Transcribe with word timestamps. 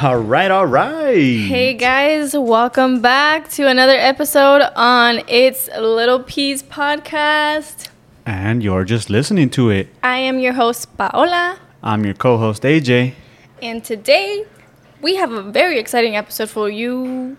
All 0.00 0.16
right, 0.18 0.50
all 0.50 0.66
right. 0.66 1.14
Hey 1.16 1.74
guys, 1.74 2.34
welcome 2.34 3.00
back 3.02 3.48
to 3.50 3.68
another 3.68 3.96
episode 3.96 4.62
on 4.74 5.22
It's 5.28 5.68
Little 5.78 6.20
Peas 6.20 6.62
podcast. 6.62 7.88
And 8.24 8.62
you're 8.62 8.84
just 8.84 9.10
listening 9.10 9.50
to 9.50 9.70
it. 9.70 9.88
I 10.02 10.18
am 10.18 10.38
your 10.38 10.54
host, 10.54 10.96
Paola, 10.96 11.58
I'm 11.82 12.04
your 12.04 12.14
co 12.14 12.38
host, 12.38 12.62
AJ. 12.62 13.14
and 13.60 13.84
today 13.84 14.44
we 15.02 15.16
have 15.16 15.30
a 15.32 15.42
very 15.42 15.78
exciting 15.78 16.16
episode 16.16 16.48
for 16.50 16.68
you. 16.70 17.36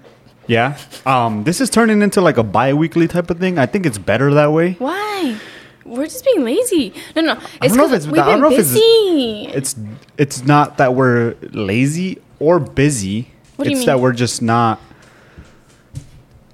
Yeah. 0.48 0.78
Um, 1.06 1.46
this 1.46 1.60
is 1.62 1.70
turning 1.70 2.02
into 2.02 2.22
like 2.22 2.38
a 2.38 2.44
bi 2.44 2.74
weekly 2.74 3.08
type 3.08 3.30
of 3.32 3.40
thing. 3.40 3.58
I 3.58 3.66
think 3.66 3.86
it's 3.86 3.98
better 3.98 4.34
that 4.34 4.52
way. 4.52 4.74
Why? 4.74 5.38
We're 5.86 6.06
just 6.06 6.24
being 6.26 6.44
lazy. 6.46 6.94
No, 7.16 7.22
no, 7.22 7.34
it's 7.62 7.76
don't 7.76 7.78
know 7.78 7.84
if 7.86 7.92
because 7.92 8.06
it's- 8.06 8.06
we've 8.06 8.26
been 8.26 8.44
if 8.46 8.52
it's- 8.60 8.74
busy. 8.74 9.48
It's 9.54 9.76
it's 10.18 10.44
not 10.46 10.78
that 10.78 10.94
we're 10.96 11.36
lazy 11.52 12.20
or 12.44 12.60
busy. 12.60 13.32
What 13.56 13.66
do 13.66 13.72
you 13.72 13.78
it's 13.78 13.86
that 13.86 14.00
we're 14.00 14.14
just 14.14 14.42
not 14.42 14.82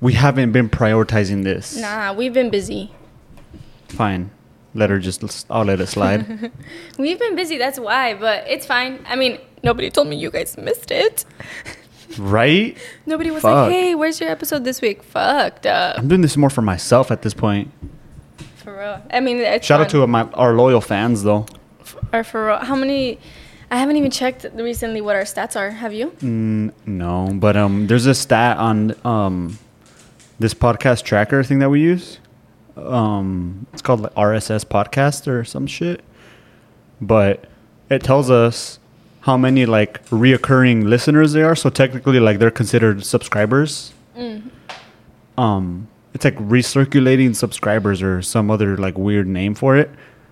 we 0.01 0.13
haven't 0.13 0.51
been 0.51 0.69
prioritizing 0.69 1.43
this. 1.43 1.75
Nah, 1.75 2.13
we've 2.13 2.33
been 2.33 2.49
busy. 2.49 2.91
Fine. 3.89 4.31
Let 4.73 4.91
her 4.91 4.99
just 4.99 5.47
I'll 5.49 5.65
let 5.65 5.81
it 5.81 5.87
slide. 5.87 6.51
We've 6.99 7.17
been 7.17 7.35
busy, 7.35 7.57
that's 7.57 7.79
why, 7.79 8.13
but 8.13 8.47
it's 8.47 8.67
fine. 8.67 9.03
I 9.07 9.15
mean, 9.15 9.39
nobody 9.63 9.89
told 9.89 10.07
me 10.07 10.15
you 10.15 10.29
guys 10.29 10.57
missed 10.57 10.91
it. 10.91 11.25
right? 12.19 12.77
Nobody 13.07 13.31
was 13.31 13.41
Fuck. 13.41 13.67
like, 13.67 13.71
hey, 13.71 13.95
where's 13.95 14.21
your 14.21 14.29
episode 14.29 14.63
this 14.65 14.79
week? 14.79 15.01
Fucked 15.01 15.65
up. 15.65 15.97
I'm 15.97 16.07
doing 16.07 16.21
this 16.21 16.37
more 16.37 16.51
for 16.51 16.61
myself 16.61 17.09
at 17.09 17.23
this 17.23 17.33
point. 17.33 17.71
For 18.57 18.77
real. 18.77 19.01
I 19.09 19.21
mean, 19.21 19.37
it's 19.37 19.65
Shout 19.65 19.81
out 19.81 19.89
to 19.89 20.05
my 20.05 20.23
our 20.33 20.53
loyal 20.53 20.81
fans 20.81 21.23
though. 21.23 21.47
Or 22.13 22.23
for 22.23 22.45
real. 22.45 22.57
How 22.57 22.75
many? 22.75 23.17
I 23.71 23.77
haven't 23.77 23.97
even 23.97 24.09
checked 24.09 24.45
recently 24.55 24.99
what 25.01 25.15
our 25.15 25.23
stats 25.23 25.55
are. 25.55 25.69
Have 25.69 25.93
you? 25.93 26.09
Mm, 26.21 26.71
no, 26.87 27.29
but 27.33 27.55
um, 27.55 27.85
there's 27.87 28.07
a 28.07 28.15
stat 28.15 28.57
on 28.57 28.95
um, 29.05 29.59
this 30.39 30.53
podcast 30.53 31.03
tracker 31.03 31.43
thing 31.43 31.59
that 31.59 31.69
we 31.69 31.81
use. 31.81 32.19
Um, 32.75 33.67
it's 33.73 33.81
called 33.81 34.01
like 34.01 34.13
RSS 34.15 34.65
podcast 34.65 35.27
or 35.27 35.43
some 35.43 35.67
shit, 35.67 36.03
but 36.99 37.45
it 37.89 38.01
tells 38.03 38.31
us 38.31 38.79
how 39.21 39.37
many 39.37 39.65
like 39.65 40.03
reoccurring 40.07 40.85
listeners 40.85 41.33
there 41.33 41.45
are. 41.45 41.55
So 41.55 41.69
technically, 41.69 42.19
like 42.19 42.39
they're 42.39 42.51
considered 42.51 43.05
subscribers. 43.05 43.93
Um, 45.37 45.87
it's 46.13 46.25
like 46.25 46.37
recirculating 46.37 47.35
subscribers 47.35 48.01
or 48.01 48.21
some 48.21 48.49
other 48.49 48.77
like 48.77 48.97
weird 48.97 49.27
name 49.27 49.53
for 49.55 49.77
it. 49.77 49.91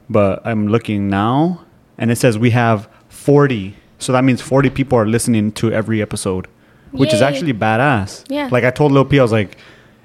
But 0.09 0.41
I'm 0.45 0.69
looking 0.69 1.09
now, 1.09 1.65
and 1.97 2.09
it 2.11 2.15
says 2.15 2.37
we 2.37 2.51
have 2.51 2.89
40. 3.27 3.75
So 3.99 4.13
that 4.13 4.23
means 4.23 4.39
40 4.41 4.69
people 4.69 4.97
are 4.97 5.05
listening 5.05 5.51
to 5.53 5.69
every 5.73 6.01
episode, 6.01 6.47
which 6.91 7.13
is 7.13 7.21
actually 7.21 7.51
badass. 7.51 8.23
Yeah. 8.29 8.47
Like 8.49 8.63
I 8.63 8.71
told 8.71 8.93
Lil 8.93 9.03
P, 9.03 9.19
I 9.19 9.21
was 9.21 9.33
like, 9.33 9.57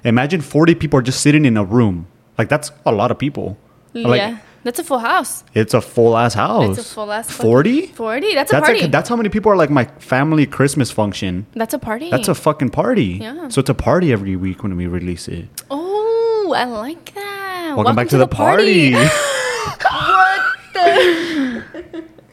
imagine 0.03 0.41
40 0.41 0.75
people 0.75 0.99
are 0.99 1.01
just 1.01 1.21
sitting 1.21 1.45
in 1.45 1.55
a 1.55 1.63
room. 1.63 2.07
Like 2.37 2.49
that's 2.49 2.71
a 2.85 2.91
lot 2.91 3.11
of 3.11 3.17
people. 3.17 3.57
Like, 3.93 4.19
yeah. 4.19 4.39
That's 4.63 4.79
a 4.79 4.83
full 4.83 4.99
house. 4.99 5.45
It's 5.53 5.73
a 5.73 5.79
full 5.79 6.17
ass 6.17 6.33
house. 6.33 6.77
It's 6.77 6.91
a 6.91 6.93
full 6.95 7.13
ass. 7.13 7.31
40? 7.31 7.87
40? 7.87 8.33
That's 8.33 8.51
a 8.51 8.55
That's 8.55 8.65
party. 8.65 8.81
like 8.81 8.91
that's 8.91 9.07
how 9.07 9.15
many 9.15 9.29
people 9.29 9.49
are 9.53 9.55
like 9.55 9.69
my 9.69 9.85
family 9.99 10.45
Christmas 10.45 10.91
function. 10.91 11.45
That's 11.53 11.73
a 11.73 11.79
party. 11.79 12.09
That's 12.09 12.27
a 12.27 12.35
fucking 12.35 12.71
party. 12.71 13.19
Yeah. 13.21 13.47
So 13.47 13.61
it's 13.61 13.69
a 13.69 13.73
party 13.73 14.11
every 14.11 14.35
week 14.35 14.63
when 14.63 14.75
we 14.75 14.85
release 14.87 15.29
it. 15.29 15.47
Oh, 15.71 16.53
I 16.53 16.65
like 16.65 17.13
that. 17.13 17.73
Welcome, 17.77 17.95
back 17.95 18.09
to, 18.09 18.17
the, 18.17 18.27
party. 18.27 18.91
what 18.93 20.41
the? 20.73 21.32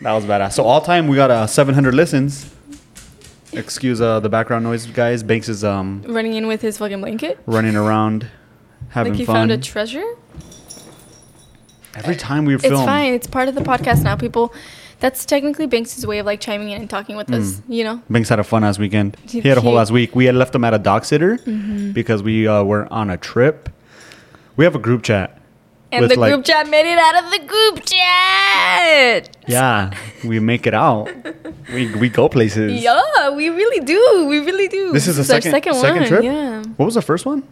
That 0.02 0.12
was 0.12 0.24
badass. 0.24 0.52
So 0.52 0.64
all 0.64 0.80
time 0.80 1.08
we 1.08 1.16
got 1.16 1.30
uh, 1.30 1.46
700 1.46 1.94
listens. 1.94 2.52
Excuse 3.52 4.00
uh, 4.00 4.20
the 4.20 4.28
background 4.28 4.64
noise, 4.64 4.86
guys. 4.86 5.22
Banks 5.24 5.48
is 5.48 5.64
um 5.64 6.02
Running 6.06 6.34
in 6.34 6.46
with 6.46 6.62
his 6.62 6.78
fucking 6.78 7.00
blanket? 7.00 7.38
running 7.46 7.74
around, 7.76 8.28
having 8.90 9.12
like 9.12 9.18
he 9.18 9.24
fun. 9.26 9.34
found 9.34 9.50
a 9.52 9.58
treasure? 9.58 10.04
Every 11.96 12.14
time 12.14 12.44
we 12.44 12.54
It's 12.54 12.64
fine. 12.68 13.14
It's 13.14 13.26
part 13.26 13.48
of 13.48 13.56
the 13.56 13.60
podcast 13.62 14.04
now. 14.04 14.14
People, 14.14 14.54
that's 15.00 15.24
technically 15.26 15.66
Banks' 15.66 16.06
way 16.06 16.18
of 16.20 16.26
like 16.26 16.40
chiming 16.40 16.70
in 16.70 16.80
and 16.82 16.88
talking 16.88 17.16
with 17.16 17.32
us, 17.32 17.54
Mm. 17.56 17.62
you 17.68 17.82
know? 17.84 18.00
Banks 18.08 18.28
had 18.28 18.38
a 18.38 18.44
fun 18.44 18.62
ass 18.62 18.78
weekend. 18.78 19.16
He- 19.26 19.40
had 19.40 19.58
a 19.58 19.60
whole 19.60 19.72
he- 19.72 19.78
ass 19.78 19.90
week. 19.90 20.14
We 20.14 20.26
had 20.26 20.36
left 20.36 20.54
him 20.54 20.62
at 20.62 20.72
a 20.72 20.78
dog 20.78 21.04
sitter 21.04 21.38
Mm-hmm. 21.38 21.90
because 21.90 22.22
we 22.22 22.46
uh, 22.46 22.62
were 22.62 22.86
on 22.92 23.10
a 23.10 23.16
trip. 23.16 23.68
We 24.56 24.64
have 24.64 24.76
a 24.76 24.78
group 24.78 25.02
chat. 25.02 25.39
And 25.92 26.08
the 26.10 26.18
like- 26.18 26.32
group 26.32 26.44
chat 26.44 26.68
made 26.68 26.86
it 26.90 26.98
out 26.98 27.24
of 27.24 27.30
the 27.32 27.38
group 27.46 27.84
chat. 27.84 29.36
Yeah, 29.46 29.90
we 30.24 30.40
make 30.40 30.66
it 30.66 30.74
out. 30.74 31.10
We 31.72 31.86
we 31.94 32.08
go 32.08 32.28
places. 32.28 32.82
Yeah, 32.82 33.30
we 33.30 33.48
really 33.48 33.84
do. 33.84 34.26
We 34.28 34.40
really 34.40 34.66
do. 34.66 34.90
This 34.92 35.06
is 35.06 35.14
the 35.16 35.34
our 35.34 35.40
second 35.40 35.74
second 35.74 36.06
trip. 36.08 36.24
Yeah. 36.24 36.64
What 36.76 36.86
was 36.86 36.94
the 36.96 37.02
first 37.02 37.24
one? 37.24 37.44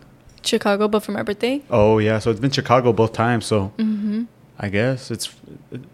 Chicago, 0.42 0.88
but 0.88 1.04
for 1.04 1.12
my 1.12 1.22
birthday. 1.22 1.62
Oh 1.70 1.98
yeah, 1.98 2.18
so 2.18 2.30
it's 2.32 2.40
been 2.40 2.50
Chicago 2.50 2.92
both 2.92 3.12
times. 3.12 3.46
So 3.46 3.72
Mm-hmm. 3.78 4.24
I 4.58 4.68
guess 4.70 5.12
it's 5.12 5.32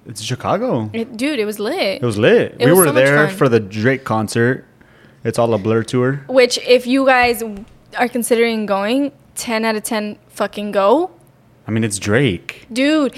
it's 0.06 0.22
Chicago. 0.22 0.88
It, 0.94 1.18
dude, 1.18 1.38
it 1.38 1.44
was 1.44 1.58
lit. 1.58 2.00
It 2.02 2.06
was 2.06 2.16
lit. 2.16 2.56
It 2.58 2.64
we 2.64 2.70
was 2.72 2.78
were 2.78 2.86
so 2.86 2.92
there 2.92 3.28
for 3.28 3.48
the 3.50 3.60
Drake 3.60 4.04
concert. 4.04 4.64
It's 5.22 5.38
all 5.38 5.52
a 5.52 5.58
blur 5.58 5.82
tour. 5.82 6.24
Which, 6.28 6.56
if 6.66 6.86
you 6.86 7.04
guys 7.04 7.42
are 7.98 8.08
considering 8.08 8.64
going, 8.64 9.12
10 9.34 9.64
out 9.66 9.76
of 9.76 9.82
10 9.82 10.16
fucking 10.28 10.72
go. 10.72 11.10
I 11.66 11.70
mean, 11.70 11.84
it's 11.84 11.98
Drake. 11.98 12.66
Dude, 12.72 13.14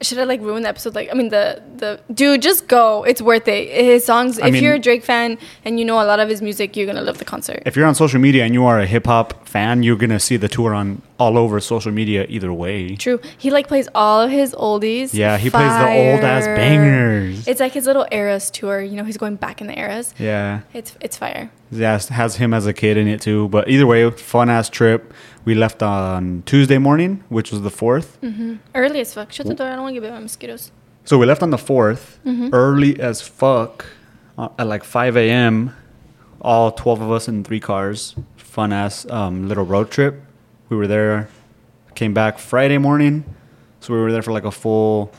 should 0.00 0.18
I 0.18 0.24
like 0.24 0.40
ruin 0.40 0.62
the 0.64 0.68
episode? 0.68 0.94
Like, 0.94 1.08
I 1.10 1.14
mean, 1.14 1.30
the, 1.30 1.62
the, 1.76 2.00
dude, 2.12 2.42
just 2.42 2.68
go. 2.68 3.04
It's 3.04 3.22
worth 3.22 3.48
it. 3.48 3.68
His 3.70 4.04
songs, 4.04 4.38
I 4.38 4.48
if 4.48 4.52
mean- 4.54 4.62
you're 4.62 4.74
a 4.74 4.78
Drake 4.78 5.02
fan 5.04 5.38
and 5.64 5.78
you 5.78 5.84
know 5.84 5.94
a 6.02 6.04
lot 6.04 6.20
of 6.20 6.28
his 6.28 6.42
music, 6.42 6.76
you're 6.76 6.84
going 6.86 6.96
to 6.96 7.02
love 7.02 7.18
the 7.18 7.24
concert. 7.24 7.62
If 7.64 7.74
you're 7.76 7.86
on 7.86 7.94
social 7.94 8.20
media 8.20 8.44
and 8.44 8.52
you 8.52 8.64
are 8.66 8.78
a 8.80 8.86
hip 8.86 9.06
hop 9.06 9.46
fan, 9.48 9.82
you're 9.82 9.96
gonna 9.96 10.18
see 10.20 10.36
the 10.36 10.48
tour 10.48 10.74
on 10.74 11.00
all 11.18 11.38
over 11.38 11.60
social 11.60 11.92
media 11.92 12.26
either 12.28 12.52
way. 12.52 12.96
True. 12.96 13.20
He 13.38 13.50
like 13.50 13.68
plays 13.68 13.88
all 13.94 14.20
of 14.20 14.30
his 14.32 14.52
oldies. 14.54 15.14
Yeah, 15.14 15.38
he 15.38 15.48
plays 15.48 15.70
the 15.70 15.86
old 15.88 16.20
ass 16.24 16.44
bangers. 16.46 17.46
It's 17.46 17.60
like 17.60 17.72
his 17.72 17.86
little 17.86 18.06
eras 18.10 18.50
tour. 18.50 18.80
You 18.82 18.96
know, 18.96 19.04
he's 19.04 19.16
going 19.16 19.36
back 19.36 19.60
in 19.60 19.68
the 19.68 19.78
eras. 19.78 20.12
Yeah, 20.18 20.62
It's 20.72 20.96
it's 21.00 21.16
fire. 21.16 21.50
yeah, 21.70 21.98
has 22.10 22.36
him 22.36 22.52
as 22.52 22.66
a 22.66 22.72
kid 22.72 22.96
in 22.96 23.06
it 23.06 23.20
too. 23.20 23.48
But 23.48 23.68
either 23.68 23.86
way, 23.86 24.10
fun 24.10 24.50
ass 24.50 24.68
trip. 24.68 25.14
We 25.44 25.54
left 25.54 25.82
on 25.82 26.42
Tuesday 26.46 26.78
morning, 26.78 27.22
which 27.28 27.50
was 27.52 27.60
the 27.62 27.70
4th 27.70 28.16
hmm 28.20 28.54
Early 28.74 29.00
as 29.00 29.12
fuck. 29.12 29.30
Shut 29.32 29.46
the 29.46 29.54
door. 29.54 29.66
I 29.66 29.72
don't 29.74 29.82
want 29.82 29.94
to 29.94 30.00
get 30.00 30.06
bit 30.06 30.12
by 30.14 30.20
mosquitoes. 30.20 30.70
So 31.04 31.18
we 31.18 31.26
left 31.26 31.42
on 31.42 31.50
the 31.50 31.58
4th, 31.58 32.18
Mhm. 32.24 32.48
early 32.52 32.98
as 32.98 33.20
fuck, 33.20 33.84
uh, 34.38 34.48
at 34.58 34.66
like 34.66 34.84
5 34.84 35.16
a.m. 35.18 35.74
All 36.40 36.70
12 36.72 37.00
of 37.02 37.10
us 37.10 37.28
in 37.28 37.44
three 37.44 37.60
cars. 37.60 38.14
Fun 38.36 38.72
ass 38.72 39.06
um, 39.10 39.48
little 39.48 39.64
road 39.64 39.90
trip. 39.90 40.22
We 40.70 40.76
were 40.78 40.86
there, 40.86 41.28
came 41.94 42.14
back 42.14 42.38
Friday 42.38 42.78
morning. 42.78 43.24
So 43.80 43.92
we 43.92 44.00
were 44.00 44.12
there 44.12 44.22
for 44.22 44.32
like 44.32 44.44
a 44.46 44.50
full, 44.50 45.12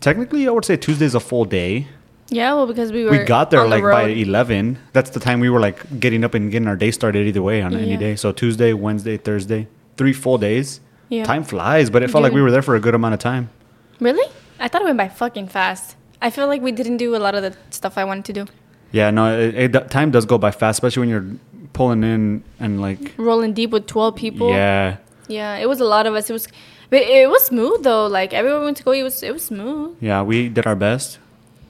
technically, 0.00 0.46
I 0.46 0.50
would 0.50 0.64
say 0.66 0.76
Tuesday's 0.76 1.14
a 1.14 1.20
full 1.20 1.46
day. 1.46 1.86
Yeah, 2.30 2.54
well, 2.54 2.66
because 2.66 2.92
we 2.92 3.04
were. 3.04 3.10
We 3.10 3.18
got 3.24 3.50
there 3.50 3.60
on 3.60 3.70
the 3.70 3.76
like 3.78 3.82
by 3.82 4.08
11. 4.08 4.78
That's 4.92 5.10
the 5.10 5.20
time 5.20 5.40
we 5.40 5.50
were 5.50 5.60
like 5.60 6.00
getting 6.00 6.24
up 6.24 6.34
and 6.34 6.50
getting 6.50 6.68
our 6.68 6.76
day 6.76 6.90
started 6.92 7.26
either 7.26 7.42
way 7.42 7.60
on 7.60 7.74
any 7.74 7.96
day. 7.96 8.16
So 8.16 8.32
Tuesday, 8.32 8.72
Wednesday, 8.72 9.16
Thursday, 9.16 9.66
three 9.96 10.12
full 10.12 10.38
days. 10.38 10.80
Yeah. 11.08 11.24
Time 11.24 11.42
flies, 11.42 11.90
but 11.90 12.02
it 12.04 12.10
felt 12.10 12.22
like 12.22 12.32
we 12.32 12.40
were 12.40 12.52
there 12.52 12.62
for 12.62 12.76
a 12.76 12.80
good 12.80 12.94
amount 12.94 13.14
of 13.14 13.20
time. 13.20 13.50
Really? 13.98 14.30
I 14.60 14.68
thought 14.68 14.82
it 14.82 14.84
went 14.84 14.96
by 14.98 15.08
fucking 15.08 15.48
fast. 15.48 15.96
I 16.22 16.30
feel 16.30 16.46
like 16.46 16.62
we 16.62 16.70
didn't 16.70 16.98
do 16.98 17.16
a 17.16 17.18
lot 17.18 17.34
of 17.34 17.42
the 17.42 17.56
stuff 17.70 17.98
I 17.98 18.04
wanted 18.04 18.24
to 18.26 18.32
do. 18.32 18.46
Yeah, 18.92 19.10
no, 19.10 19.36
it, 19.38 19.74
it, 19.74 19.90
time 19.90 20.10
does 20.10 20.24
go 20.24 20.38
by 20.38 20.50
fast, 20.52 20.76
especially 20.76 21.00
when 21.00 21.08
you're 21.08 21.26
pulling 21.72 22.04
in 22.04 22.44
and 22.60 22.80
like, 22.80 23.14
Rolling 23.16 23.54
deep 23.54 23.70
with 23.70 23.86
12 23.86 24.14
people. 24.16 24.50
yeah, 24.50 24.98
Yeah, 25.28 25.56
it 25.56 25.68
was 25.68 25.80
a 25.80 25.84
lot 25.84 26.06
of 26.06 26.14
us. 26.14 26.28
It 26.30 26.32
was, 26.32 26.46
but 26.90 27.02
it 27.02 27.28
was 27.28 27.44
smooth 27.46 27.82
though. 27.82 28.06
Like 28.06 28.32
everywhere 28.34 28.60
we 28.60 28.66
went 28.66 28.76
to 28.78 28.84
go, 28.84 28.92
it 28.92 29.02
was 29.02 29.22
it 29.22 29.32
was 29.32 29.44
smooth. 29.44 29.96
yeah, 30.00 30.22
we 30.22 30.48
did 30.48 30.66
our 30.66 30.76
best. 30.76 31.18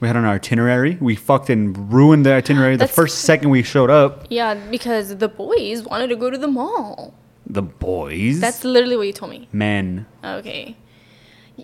We 0.01 0.07
had 0.07 0.17
an 0.17 0.25
itinerary. 0.25 0.97
We 0.99 1.15
fucking 1.15 1.89
ruined 1.89 2.25
the 2.25 2.33
itinerary 2.33 2.75
the 2.75 2.87
first 2.87 3.19
second 3.19 3.51
we 3.51 3.61
showed 3.63 3.91
up. 3.91 4.25
Yeah, 4.29 4.55
because 4.55 5.15
the 5.17 5.29
boys 5.29 5.83
wanted 5.83 6.07
to 6.07 6.15
go 6.15 6.29
to 6.31 6.37
the 6.39 6.47
mall. 6.47 7.13
The 7.45 7.61
boys, 7.61 8.39
That's 8.39 8.63
literally 8.63 8.97
what 8.97 9.07
you 9.07 9.13
told 9.13 9.31
me. 9.31 9.47
men. 9.53 10.05
Okay. 10.23 10.75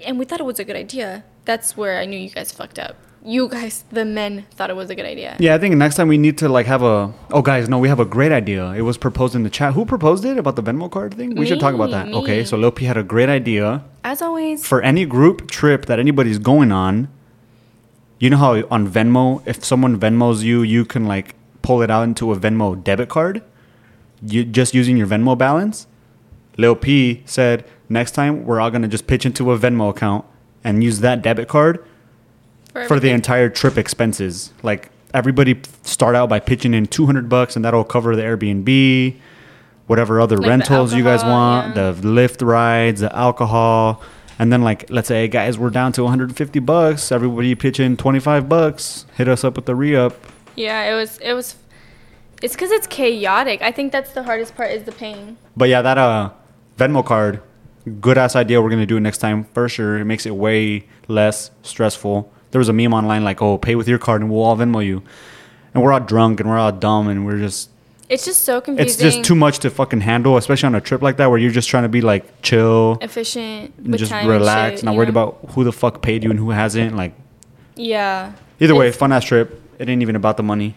And 0.06 0.20
we 0.20 0.26
thought 0.26 0.40
it 0.40 0.46
was 0.46 0.60
a 0.60 0.64
good 0.66 0.76
idea. 0.76 1.24
That's 1.46 1.76
where 1.76 1.98
I 2.00 2.06
knew 2.06 2.18
you 2.20 2.30
guys 2.30 2.52
fucked 2.52 2.78
up. 2.78 2.96
You 3.26 3.48
guys, 3.50 3.84
the 3.92 4.06
men, 4.06 4.46
thought 4.52 4.70
it 4.70 4.76
was 4.76 4.90
a 4.92 4.96
good 4.96 5.06
idea. 5.06 5.36
Yeah, 5.40 5.56
I 5.56 5.58
think 5.58 5.76
next 5.76 5.96
time 5.96 6.08
we 6.08 6.18
need 6.20 6.38
to 6.38 6.48
like 6.50 6.68
have 6.68 6.84
a. 6.84 7.12
Oh, 7.32 7.42
guys, 7.42 7.68
no, 7.68 7.80
we 7.80 7.88
have 7.90 8.00
a 8.00 8.06
great 8.06 8.32
idea. 8.32 8.72
It 8.74 8.82
was 8.82 8.98
proposed 8.98 9.34
in 9.34 9.42
the 9.44 9.50
chat. 9.50 9.74
Who 9.74 9.86
proposed 9.86 10.24
it 10.26 10.38
about 10.38 10.56
the 10.56 10.62
Venmo 10.64 10.92
card 10.92 11.16
thing? 11.16 11.36
We 11.36 11.46
should 11.48 11.60
talk 11.60 11.74
about 11.74 11.90
that. 11.92 12.08
Me, 12.08 12.14
Okay, 12.16 12.44
so 12.46 12.70
P 12.70 12.86
had 12.86 12.98
a 12.98 13.04
great 13.04 13.30
idea 13.30 13.84
As 14.04 14.22
always. 14.22 14.66
for 14.66 14.82
any 14.84 15.06
group 15.06 15.50
trip 15.50 15.88
that 15.88 15.98
anybody's 16.00 16.38
going 16.38 16.72
on. 16.72 17.08
You 18.20 18.30
know 18.30 18.38
how 18.38 18.54
on 18.72 18.88
Venmo, 18.90 19.44
if 19.46 19.64
someone 19.64 20.00
Venmos 20.00 20.44
you, 20.44 20.64
you 20.64 20.86
can 20.86 21.06
like 21.06 21.36
pull 21.62 21.82
it 21.82 21.92
out 21.92 22.04
into 22.04 22.32
a 22.32 22.36
Venmo 22.36 22.82
debit 22.84 23.10
card. 23.10 23.44
You 24.26 24.44
just 24.44 24.74
using 24.74 24.98
your 24.98 25.08
Venmo 25.08 25.38
balance. 25.38 25.86
Lil 26.58 26.76
P 26.76 27.22
said 27.26 27.66
next 27.90 28.12
time 28.12 28.46
we're 28.46 28.60
all 28.60 28.72
gonna 28.72 28.88
just 28.88 29.06
pitch 29.06 29.26
into 29.26 29.52
a 29.52 29.60
Venmo 29.60 29.90
account 29.90 30.26
and 30.64 30.84
use 30.84 31.00
that 31.02 31.22
debit 31.22 31.48
card 31.48 31.86
for 32.88 33.00
the 33.00 33.10
entire 33.10 33.50
trip 33.50 33.78
expenses. 33.78 34.52
Like 34.64 34.90
everybody 35.14 35.60
start 35.84 36.16
out 36.16 36.30
by 36.30 36.40
pitching 36.40 36.74
in 36.74 36.86
200 36.88 37.30
bucks 37.30 37.56
and 37.56 37.64
that'll 37.64 37.84
cover 37.84 38.16
the 38.16 38.24
Airbnb, 38.24 39.16
whatever 39.88 40.20
other 40.20 40.38
Like 40.38 40.50
rentals 40.50 40.94
you 40.94 41.04
guys 41.04 41.24
want, 41.24 41.76
yeah. 41.76 41.92
the 41.92 42.02
Lyft 42.02 42.46
rides, 42.46 43.02
the 43.02 43.16
alcohol. 43.16 44.02
And 44.40 44.54
then 44.54 44.62
like 44.62 44.90
let's 44.90 45.08
say 45.08 45.28
guys 45.28 45.58
we're 45.58 45.70
down 45.72 45.92
to 45.94 46.04
150 46.04 46.60
bucks, 46.60 47.12
everybody 47.12 47.56
pitch 47.56 47.80
in 47.80 47.98
25 47.98 48.48
bucks, 48.48 49.06
hit 49.16 49.28
us 49.28 49.44
up 49.44 49.56
with 49.56 49.66
the 49.66 49.76
re-up. 49.76 50.14
Yeah, 50.56 50.84
it 50.92 50.96
was 50.96 51.18
it 51.20 51.34
was 51.34 51.56
it's 52.42 52.56
cuz 52.56 52.70
it's 52.72 52.88
chaotic. 52.88 53.62
I 53.62 53.72
think 53.72 53.92
that's 53.92 54.14
the 54.14 54.24
hardest 54.24 54.56
part 54.56 54.72
is 54.72 54.84
the 54.84 54.92
pain. 54.92 55.38
But 55.56 55.70
yeah, 55.70 55.82
that 55.82 55.98
uh 55.98 56.32
Venmo 56.78 57.04
card, 57.04 57.42
good 58.00 58.18
ass 58.18 58.36
idea. 58.36 58.62
We're 58.62 58.70
gonna 58.70 58.86
do 58.86 58.98
it 58.98 59.02
next 59.02 59.18
time 59.18 59.46
for 59.54 59.68
sure. 59.68 59.98
It 59.98 60.06
makes 60.06 60.26
it 60.28 60.36
way 60.36 60.86
less 61.08 61.50
stressful. 61.64 62.32
There 62.52 62.60
was 62.60 62.70
a 62.70 62.74
meme 62.74 62.94
online 62.94 63.24
like, 63.24 63.42
"Oh, 63.42 63.58
pay 63.58 63.76
with 63.76 63.88
your 63.88 63.98
card 63.98 64.22
and 64.22 64.30
we'll 64.30 64.44
all 64.44 64.56
Venmo 64.56 64.86
you," 64.86 65.02
and 65.74 65.84
we're 65.84 65.92
all 65.92 66.00
drunk 66.00 66.40
and 66.40 66.48
we're 66.50 66.60
all 66.60 66.72
dumb 66.72 67.08
and 67.08 67.26
we're 67.26 67.40
just. 67.40 67.70
It's 68.10 68.24
just 68.24 68.44
so 68.44 68.62
confusing. 68.62 68.88
It's 68.88 68.98
just 69.16 69.26
too 69.26 69.36
much 69.36 69.60
to 69.60 69.70
fucking 69.70 70.02
handle, 70.02 70.38
especially 70.38 70.68
on 70.68 70.76
a 70.76 70.82
trip 70.82 71.02
like 71.02 71.18
that 71.18 71.30
where 71.30 71.38
you're 71.38 71.52
just 71.52 71.68
trying 71.68 71.84
to 71.84 71.90
be 71.90 72.02
like 72.02 72.42
chill, 72.42 72.98
efficient 73.02 73.74
and 73.78 73.98
just 73.98 74.12
relax, 74.12 74.70
and 74.70 74.80
shit, 74.80 74.86
not 74.86 74.96
worried 74.96 75.14
know? 75.14 75.28
about 75.30 75.50
who 75.52 75.64
the 75.64 75.74
fuck 75.74 76.02
paid 76.02 76.24
you 76.24 76.30
and 76.30 76.40
who 76.40 76.52
hasn't. 76.52 76.96
Like 76.96 77.14
Yeah. 77.76 78.32
either 78.60 78.76
way, 78.76 78.92
fun 78.92 79.12
ass 79.12 79.26
trip. 79.26 79.62
It 79.78 79.90
ain't 79.90 80.02
even 80.02 80.16
about 80.16 80.38
the 80.38 80.44
money. 80.44 80.76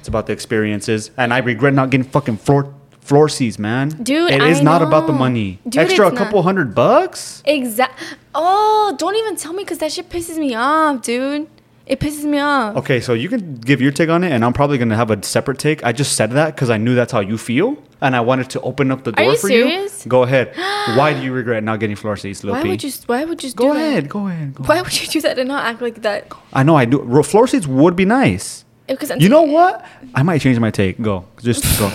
It's 0.00 0.08
about 0.08 0.26
the 0.26 0.32
experiences, 0.32 1.10
and 1.16 1.32
I 1.32 1.38
regret 1.38 1.72
not 1.74 1.90
getting 1.90 2.06
fucking 2.06 2.38
floor 2.38 2.72
floor 3.00 3.28
seats, 3.28 3.58
man. 3.58 3.90
Dude, 4.02 4.32
it 4.32 4.42
is 4.42 4.60
not 4.60 4.82
about 4.82 5.06
the 5.06 5.12
money. 5.12 5.60
Dude, 5.68 5.76
Extra 5.82 6.08
a 6.08 6.12
couple 6.16 6.38
not. 6.40 6.44
hundred 6.44 6.74
bucks. 6.74 7.42
Exact. 7.44 7.98
Oh, 8.34 8.94
don't 8.98 9.14
even 9.14 9.36
tell 9.36 9.52
me 9.52 9.62
because 9.62 9.78
that 9.78 9.92
shit 9.92 10.08
pisses 10.08 10.36
me 10.36 10.54
off, 10.56 11.02
dude. 11.02 11.46
It 11.86 12.00
pisses 12.00 12.24
me 12.24 12.38
off. 12.40 12.76
Okay, 12.78 13.00
so 13.00 13.12
you 13.14 13.28
can 13.28 13.54
give 13.56 13.80
your 13.80 13.92
take 13.92 14.08
on 14.08 14.24
it, 14.24 14.32
and 14.32 14.44
I'm 14.44 14.52
probably 14.52 14.76
gonna 14.76 14.96
have 14.96 15.10
a 15.12 15.22
separate 15.22 15.58
take. 15.60 15.84
I 15.84 15.92
just 15.92 16.16
said 16.16 16.32
that 16.32 16.54
because 16.54 16.68
I 16.68 16.78
knew 16.78 16.96
that's 16.96 17.12
how 17.12 17.20
you 17.20 17.38
feel, 17.38 17.76
and 18.00 18.16
I 18.16 18.20
wanted 18.22 18.50
to 18.50 18.60
open 18.62 18.90
up 18.90 19.04
the 19.04 19.10
Are 19.12 19.22
door 19.22 19.32
you 19.32 19.38
for 19.38 19.46
serious? 19.48 20.04
you. 20.04 20.08
Go 20.10 20.24
ahead. 20.24 20.52
Why 20.98 21.14
do 21.14 21.22
you 21.22 21.32
regret 21.32 21.62
not 21.62 21.78
getting 21.78 21.94
floor 21.94 22.16
seats, 22.16 22.42
Lil 22.42 22.54
Why 22.54 22.62
P? 22.64 22.68
would 22.70 22.82
you? 22.82 22.90
Why 23.06 23.24
would 23.24 23.42
you? 23.44 23.52
Go 23.52 23.72
do 23.72 23.78
that? 23.78 24.08
Go 24.08 24.26
ahead. 24.26 24.54
Go 24.54 24.62
ahead. 24.62 24.68
Why 24.68 24.74
ahead. 24.76 24.84
would 24.86 25.00
you 25.00 25.06
do 25.06 25.20
that 25.20 25.38
and 25.38 25.46
not 25.48 25.64
act 25.64 25.80
like 25.80 26.02
that? 26.02 26.32
I 26.52 26.64
know 26.64 26.74
I 26.76 26.86
do. 26.86 27.22
Floor 27.22 27.46
seats 27.46 27.68
would 27.68 27.94
be 27.94 28.04
nice. 28.04 28.64
Because 28.88 29.12
You 29.18 29.28
know 29.28 29.42
what? 29.42 29.84
I 30.14 30.22
might 30.24 30.40
change 30.40 30.58
my 30.58 30.70
take. 30.72 31.00
Go. 31.00 31.24
Just 31.40 31.62
go. 31.78 31.86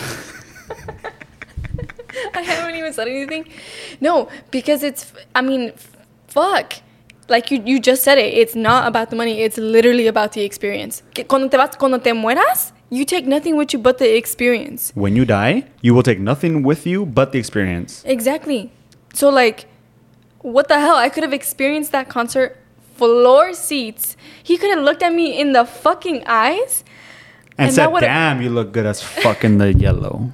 I 2.33 2.41
haven't 2.41 2.75
even 2.75 2.93
said 2.93 3.07
anything. 3.09 3.47
No, 3.99 4.29
because 4.51 4.83
it's. 4.83 5.11
I 5.35 5.41
mean, 5.41 5.73
fuck. 6.27 6.73
Like 7.31 7.49
you, 7.49 7.63
you 7.65 7.79
just 7.79 8.03
said 8.03 8.17
it. 8.17 8.33
It's 8.33 8.55
not 8.55 8.87
about 8.87 9.09
the 9.09 9.15
money. 9.15 9.41
It's 9.41 9.57
literally 9.57 10.05
about 10.07 10.33
the 10.33 10.43
experience. 10.43 11.01
Cuando 11.27 11.47
te 11.47 11.55
vas, 11.57 11.75
cuando 11.77 11.97
te 11.97 12.11
mueras, 12.11 12.73
you 12.89 13.05
take 13.05 13.25
nothing 13.25 13.55
with 13.55 13.71
you 13.73 13.79
but 13.79 13.97
the 13.99 14.15
experience. 14.17 14.91
when 14.95 15.15
you 15.15 15.23
die, 15.25 15.63
you 15.81 15.93
will 15.95 16.03
take 16.03 16.19
nothing 16.19 16.61
with 16.61 16.85
you 16.85 17.05
but 17.05 17.31
the 17.31 17.39
experience. 17.39 18.03
Exactly. 18.05 18.69
So 19.13 19.29
like, 19.29 19.65
what 20.41 20.67
the 20.67 20.79
hell? 20.79 20.95
I 20.97 21.07
could 21.09 21.23
have 21.23 21.33
experienced 21.33 21.91
that 21.93 22.09
concert 22.09 22.57
floor 22.97 23.53
seats. 23.53 24.17
He 24.43 24.57
could 24.57 24.69
have 24.69 24.83
looked 24.83 25.01
at 25.01 25.13
me 25.13 25.39
in 25.39 25.53
the 25.53 25.63
fucking 25.65 26.23
eyes. 26.27 26.83
And, 27.57 27.67
And 27.67 27.75
said, 27.75 27.89
"Damn, 28.01 28.41
you 28.41 28.49
look 28.49 28.71
good 28.73 28.85
as 28.85 29.01
fuck 29.01 29.43
in 29.43 29.57
the 29.57 29.73
yellow." 29.73 30.31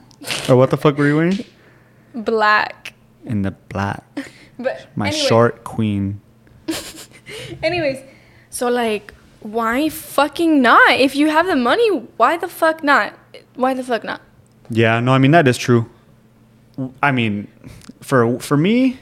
or 0.50 0.56
what 0.56 0.70
the 0.72 0.78
fuck 0.78 0.98
were 0.98 1.08
you 1.08 1.16
wearing? 1.16 1.46
Black. 2.16 2.94
In 3.26 3.42
the 3.44 3.52
black. 3.52 4.04
But 4.58 4.88
My 4.96 5.10
anyway. 5.10 5.28
short 5.28 5.64
queen. 5.64 6.22
Anyways, 7.64 8.00
so 8.50 8.70
like, 8.70 9.14
why 9.42 9.90
fucking 9.90 10.62
not? 10.62 10.92
If 10.92 11.16
you 11.16 11.30
have 11.30 11.48
the 11.48 11.56
money, 11.56 11.90
why 12.18 12.38
the 12.38 12.48
fuck 12.48 12.84
not? 12.84 13.14
Why 13.56 13.74
the 13.74 13.84
fuck 13.84 14.04
not? 14.04 14.22
Yeah, 14.70 15.00
no, 15.00 15.14
I 15.14 15.18
mean 15.18 15.32
that 15.32 15.48
is 15.48 15.58
true. 15.58 15.90
I 17.02 17.12
mean, 17.12 17.48
for 18.02 18.40
for 18.40 18.58
me, 18.58 18.98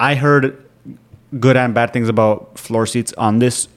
I 0.00 0.14
heard 0.14 0.64
good 1.38 1.56
and 1.56 1.74
bad 1.74 1.92
things 1.92 2.08
about 2.08 2.58
floor 2.58 2.86
seats 2.86 3.12
on 3.14 3.38
this 3.38 3.68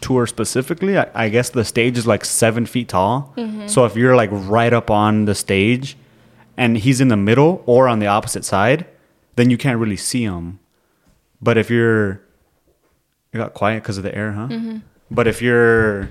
tour 0.00 0.26
specifically. 0.26 0.98
I, 0.98 1.08
I 1.14 1.28
guess 1.28 1.50
the 1.50 1.64
stage 1.64 1.98
is 1.98 2.06
like 2.06 2.24
seven 2.24 2.66
feet 2.66 2.88
tall, 2.88 3.34
mm-hmm. 3.36 3.66
so 3.66 3.84
if 3.84 3.96
you're 3.96 4.16
like 4.16 4.30
right 4.32 4.72
up 4.72 4.90
on 4.90 5.26
the 5.26 5.34
stage, 5.34 5.96
and 6.56 6.78
he's 6.78 7.00
in 7.00 7.08
the 7.08 7.16
middle 7.16 7.62
or 7.66 7.88
on 7.88 7.98
the 7.98 8.06
opposite 8.06 8.44
side, 8.44 8.86
then 9.36 9.50
you 9.50 9.58
can't 9.58 9.78
really 9.78 9.96
see 9.96 10.22
him. 10.22 10.58
But 11.46 11.58
if 11.58 11.70
you're, 11.70 12.20
it 13.32 13.36
got 13.36 13.54
quiet 13.54 13.84
because 13.84 13.98
of 13.98 14.02
the 14.02 14.12
air, 14.12 14.32
huh? 14.32 14.48
Mm-hmm. 14.48 14.78
But 15.12 15.28
if 15.28 15.40
you're 15.40 16.08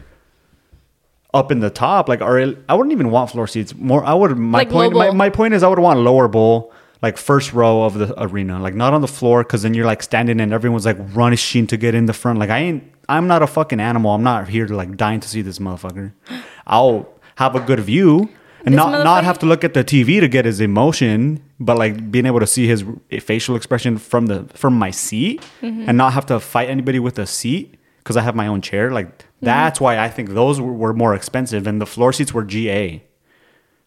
up 1.34 1.52
in 1.52 1.60
the 1.60 1.70
top, 1.70 2.08
like 2.08 2.22
or 2.22 2.40
I 2.70 2.74
wouldn't 2.74 2.94
even 2.94 3.12
want 3.12 3.32
floor 3.32 3.46
seats. 3.46 3.76
More, 3.76 4.02
I 4.06 4.14
would. 4.14 4.38
My 4.38 4.60
Like 4.60 4.70
point. 4.70 4.94
My, 4.94 5.12
my 5.12 5.30
point 5.30 5.54
is, 5.54 5.62
I 5.62 5.68
would 5.68 5.80
want 5.80 6.00
lower 6.00 6.30
bowl, 6.30 6.72
like 7.02 7.18
first 7.18 7.52
row 7.52 7.84
of 7.84 7.96
the 7.96 8.16
arena, 8.24 8.62
like 8.62 8.76
not 8.76 8.94
on 8.94 9.02
the 9.02 9.10
floor, 9.10 9.44
because 9.44 9.64
then 9.64 9.74
you're 9.74 9.86
like 9.86 10.02
standing 10.02 10.40
and 10.40 10.54
everyone's 10.54 10.86
like 10.86 10.98
rushing 11.14 11.68
to 11.68 11.76
get 11.76 11.94
in 11.94 12.06
the 12.06 12.14
front. 12.14 12.40
Like 12.40 12.50
I 12.50 12.60
ain't. 12.60 12.90
I'm 13.10 13.28
not 13.28 13.44
a 13.44 13.48
fucking 13.48 13.82
animal. 13.82 14.12
I'm 14.12 14.24
not 14.24 14.48
here 14.48 14.66
to 14.66 14.74
like 14.74 14.96
dying 14.96 15.20
to 15.20 15.28
see 15.28 15.42
this 15.42 15.60
motherfucker. 15.60 16.14
I'll 16.66 17.10
have 17.36 17.56
a 17.56 17.60
good 17.60 17.82
view 17.82 18.30
and 18.66 18.76
not 18.76 19.04
not 19.04 19.24
have 19.24 19.38
to 19.40 19.46
look 19.46 19.64
at 19.64 19.74
the 19.74 19.84
TV 19.84 20.20
to 20.20 20.28
get 20.28 20.46
his 20.46 20.60
emotion, 20.60 21.42
but 21.60 21.78
like 21.78 22.12
being 22.12 22.26
able 22.26 22.40
to 22.40 22.48
see 22.48 22.68
his 22.68 22.84
facial 23.22 23.56
expression 23.56 23.98
from 23.98 24.26
the 24.28 24.46
from 24.54 24.74
my 24.78 24.92
seat 24.92 25.42
Mm-hmm. 25.62 25.86
and 25.88 25.98
not 25.98 26.14
have 26.14 26.26
to 26.28 26.40
fight 26.40 26.70
anybody 26.70 27.00
with 27.00 27.18
a 27.20 27.26
seat 27.26 27.76
because 28.00 28.18
I 28.18 28.22
have 28.22 28.36
my 28.36 28.48
own 28.48 28.62
chair. 28.62 28.92
Like 28.92 29.08
Mm-hmm. 29.20 29.46
that's 29.46 29.80
why 29.82 30.00
I 30.00 30.10
think 30.10 30.30
those 30.30 30.60
were, 30.62 30.74
were 30.74 30.94
more 30.94 31.14
expensive 31.14 31.68
and 31.68 31.80
the 31.80 31.86
floor 31.86 32.12
seats 32.14 32.34
were 32.34 32.44
GA, 32.44 33.04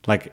like 0.07 0.33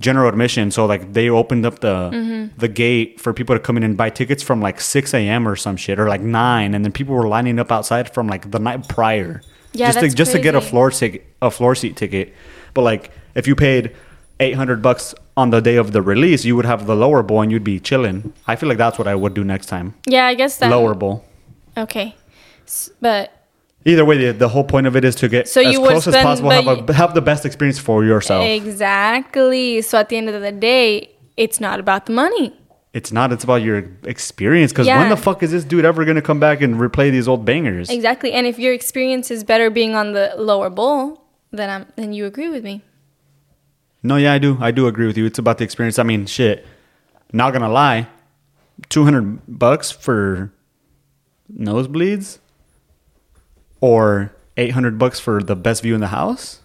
general 0.00 0.28
admission. 0.28 0.70
So 0.70 0.86
like 0.86 1.12
they 1.12 1.28
opened 1.30 1.64
up 1.66 1.80
the 1.80 2.10
Mm-hmm. 2.12 2.58
the 2.58 2.68
gate 2.68 3.20
for 3.20 3.32
people 3.32 3.54
to 3.56 3.60
come 3.60 3.76
in 3.76 3.82
and 3.82 3.96
buy 3.96 4.10
tickets 4.10 4.42
from 4.42 4.60
like 4.60 4.80
six 4.80 5.14
a.m. 5.14 5.46
or 5.48 5.56
some 5.56 5.76
shit 5.76 5.98
or 5.98 6.08
like 6.08 6.20
nine, 6.20 6.74
and 6.74 6.84
then 6.84 6.92
people 6.92 7.14
were 7.14 7.28
lining 7.28 7.58
up 7.58 7.70
outside 7.72 8.12
from 8.14 8.26
like 8.28 8.50
the 8.50 8.58
night 8.58 8.88
prior. 8.88 9.42
Yeah, 9.72 9.86
just 9.90 10.00
to 10.00 10.08
just 10.10 10.32
to 10.32 10.38
get 10.38 10.54
a 10.54 10.60
floor 10.60 10.90
ticket, 10.90 11.24
a 11.40 11.50
floor 11.50 11.74
seat 11.74 11.96
ticket. 11.96 12.34
But 12.74 12.82
like 12.82 13.10
if 13.34 13.46
you 13.46 13.54
paid 13.54 13.94
eight 14.40 14.54
hundred 14.54 14.82
bucks 14.82 15.14
on 15.36 15.50
the 15.50 15.60
day 15.60 15.76
of 15.76 15.92
the 15.92 16.02
release, 16.02 16.44
you 16.44 16.54
would 16.56 16.64
have 16.66 16.86
the 16.86 16.94
lower 16.96 17.22
bowl 17.22 17.40
and 17.42 17.50
you'd 17.52 17.64
be 17.64 17.78
chilling. 17.80 18.32
I 18.46 18.56
feel 18.56 18.68
like 18.68 18.78
that's 18.78 18.98
what 18.98 19.06
I 19.08 19.14
would 19.14 19.34
do 19.34 19.44
next 19.44 19.66
time. 19.66 19.94
Yeah, 20.06 20.26
I 20.26 20.34
guess 20.34 20.56
that. 20.58 20.70
Lower 20.70 20.94
bowl. 20.94 21.24
Okay, 21.76 22.14
S- 22.66 22.90
but 23.00 23.32
Either 23.84 24.04
way, 24.04 24.16
the, 24.16 24.32
the 24.32 24.48
whole 24.48 24.62
point 24.62 24.86
of 24.86 24.94
it 24.94 25.04
is 25.04 25.16
to 25.16 25.28
get 25.28 25.48
So 25.48 25.60
as 25.60 25.76
close 25.76 26.06
as 26.06 26.14
possible, 26.14 26.50
have, 26.50 26.88
a, 26.88 26.92
have 26.92 27.14
the 27.14 27.20
best 27.20 27.44
experience 27.44 27.80
for 27.80 28.04
yourself. 28.04 28.44
exactly. 28.44 29.82
So 29.82 29.98
at 29.98 30.08
the 30.08 30.16
end 30.16 30.28
of 30.28 30.40
the 30.40 30.52
day, 30.52 31.10
it's 31.36 31.58
not 31.60 31.80
about 31.80 32.06
the 32.06 32.12
money. 32.12 32.56
It's 32.92 33.10
not. 33.10 33.32
It's 33.32 33.42
about 33.42 33.62
your 33.62 33.84
experience. 34.04 34.70
Because 34.70 34.86
Yeah. 34.86 34.98
when 35.00 35.08
the 35.08 35.16
fuck 35.16 35.42
is 35.42 35.50
this 35.50 35.64
dude 35.64 35.84
ever 35.84 36.04
gonna 36.04 36.22
come 36.22 36.38
back 36.38 36.60
and 36.60 36.76
replay 36.76 37.10
these 37.10 37.26
old 37.26 37.44
bangers? 37.44 37.88
Exactly. 37.90 38.32
And 38.32 38.46
if 38.46 38.58
your 38.58 38.72
experience 38.74 39.30
is 39.30 39.42
better 39.44 39.68
being 39.70 39.94
on 39.94 40.12
the 40.12 40.34
lower 40.36 40.68
bowl, 40.70 41.24
then 41.50 41.68
I'm 41.70 41.86
then 41.96 42.12
you 42.12 42.26
agree 42.26 42.50
with 42.50 42.62
me. 42.62 42.82
No, 44.02 44.16
yeah, 44.16 44.32
I 44.32 44.38
do. 44.38 44.58
I 44.60 44.70
do 44.72 44.86
agree 44.86 45.06
with 45.06 45.16
you. 45.16 45.26
It's 45.26 45.38
about 45.38 45.58
the 45.58 45.64
experience. 45.64 45.98
I 45.98 46.02
mean, 46.02 46.26
shit. 46.26 46.66
Not 47.32 47.52
gonna 47.52 47.68
lie, 47.70 48.08
two 48.88 49.04
hundred 49.04 49.40
bucks 49.46 49.90
for 49.90 50.52
nosebleeds, 51.52 52.38
or 53.80 54.34
eight 54.56 54.70
hundred 54.70 54.98
bucks 54.98 55.18
for 55.20 55.42
the 55.42 55.56
best 55.56 55.82
view 55.82 55.94
in 55.94 56.00
the 56.00 56.08
house. 56.08 56.60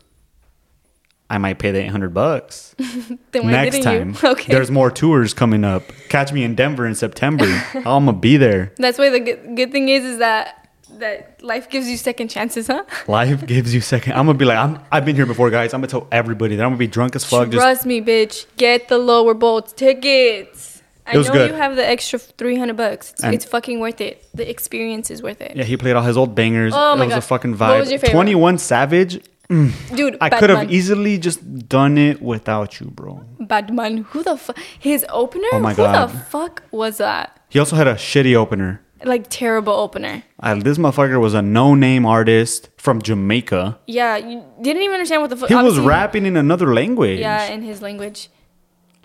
I 1.30 1.38
might 1.38 1.60
pay 1.60 1.72
the 1.72 1.80
eight 1.80 1.90
hundred 1.92 2.14
bucks 2.14 2.76
next 3.34 3.84
time. 3.84 4.12
you? 4.12 4.16
Okay. 4.30 4.52
There's 4.52 4.72
more 4.72 4.90
tours 4.90 5.34
coming 5.34 5.64
up. 5.64 5.84
Catch 6.10 6.32
me 6.34 6.44
in 6.44 6.56
Denver 6.56 6.86
in 6.86 6.96
September. 6.96 7.46
I'm 7.74 7.84
gonna 8.06 8.14
be 8.14 8.38
there. 8.38 8.74
That's 8.78 8.98
why 8.98 9.10
the 9.10 9.20
good, 9.20 9.56
good 9.56 9.72
thing 9.72 9.90
is 9.90 10.04
is 10.04 10.20
that 10.20 10.67
that 10.98 11.42
life 11.42 11.70
gives 11.70 11.88
you 11.90 11.98
second 11.98 12.28
chances, 12.30 12.68
huh? 12.68 12.84
Life 13.08 13.46
gives 13.46 13.74
you 13.74 13.82
second. 13.82 14.14
I'm 14.14 14.26
gonna 14.26 14.38
be 14.38 14.46
like, 14.46 14.58
I'm, 14.58 14.80
I've 14.92 15.06
been 15.06 15.16
here 15.16 15.26
before, 15.26 15.50
guys. 15.50 15.74
I'm 15.74 15.82
gonna 15.82 15.88
tell 15.88 16.08
everybody 16.12 16.56
that 16.56 16.64
I'm 16.64 16.70
gonna 16.70 16.78
be 16.80 16.88
drunk 16.88 17.16
as 17.16 17.24
fuck. 17.26 17.50
Just 17.50 17.62
Trust 17.62 17.86
me, 17.86 18.02
bitch. 18.02 18.46
Get 18.58 18.88
the 18.88 18.98
lower 18.98 19.34
bowl 19.34 19.62
tickets. 19.62 20.82
I 21.06 21.16
was 21.18 21.28
know 21.28 21.34
good. 21.34 21.52
you 21.52 21.56
have 21.56 21.76
the 21.78 21.88
extra 21.88 22.20
300 22.20 22.76
bucks. 22.76 23.12
It's, 23.12 23.24
it's 23.24 23.46
fucking 23.46 23.80
worth 23.80 24.02
it. 24.02 24.28
The 24.34 24.50
experience 24.50 25.10
is 25.10 25.24
worth 25.24 25.40
it. 25.40 25.56
yeah, 25.56 25.64
he 25.64 25.78
played 25.78 25.96
all 25.96 26.04
his 26.04 26.18
old 26.18 26.36
bangers. 26.36 26.74
Oh 26.76 26.94
it 26.94 26.98
my 26.98 27.06
was 27.06 27.14
a 27.14 27.18
God. 27.18 27.24
fucking 27.24 27.52
What 27.58 27.60
vibe. 27.60 27.80
was 27.80 27.90
your 27.92 28.00
favorite? 28.00 28.14
21 28.14 28.58
Savage. 28.58 29.24
Mm. 29.50 29.96
Dude, 29.96 30.18
I 30.20 30.30
could 30.30 30.50
have 30.50 30.70
easily 30.70 31.18
just 31.18 31.70
done 31.70 31.98
it 31.98 32.22
without 32.22 32.82
you, 32.82 32.88
bro. 32.88 33.24
Batman. 33.40 34.00
Who 34.10 34.22
the 34.22 34.36
fuck? 34.36 34.58
His 34.78 35.06
opener? 35.08 35.48
Oh 35.54 35.60
my 35.62 35.72
Who 35.74 35.84
God. 35.84 36.10
the 36.10 36.14
fuck 36.26 36.64
was 36.72 36.98
that? 36.98 37.40
He 37.48 37.58
also 37.58 37.78
had 37.78 37.88
a 37.88 37.94
shitty 37.96 38.36
opener. 38.36 38.82
Like 39.04 39.28
terrible 39.30 39.74
opener. 39.74 40.24
Uh, 40.40 40.56
this 40.56 40.78
motherfucker 40.78 41.20
was 41.20 41.34
a 41.34 41.42
no-name 41.42 42.06
artist 42.06 42.70
from 42.78 43.02
Jamaica. 43.02 43.80
Yeah, 43.86 44.18
you 44.18 44.44
didn't 44.62 44.82
even 44.82 44.96
understand 44.96 45.22
what 45.22 45.30
the 45.30 45.38
fuck. 45.38 45.50
He 45.50 45.56
was 45.56 45.80
rapping 45.80 46.26
in 46.26 46.36
another 46.36 46.74
language. 46.74 47.20
Yeah, 47.20 47.46
in 47.46 47.62
his 47.62 47.82
language. 47.82 48.30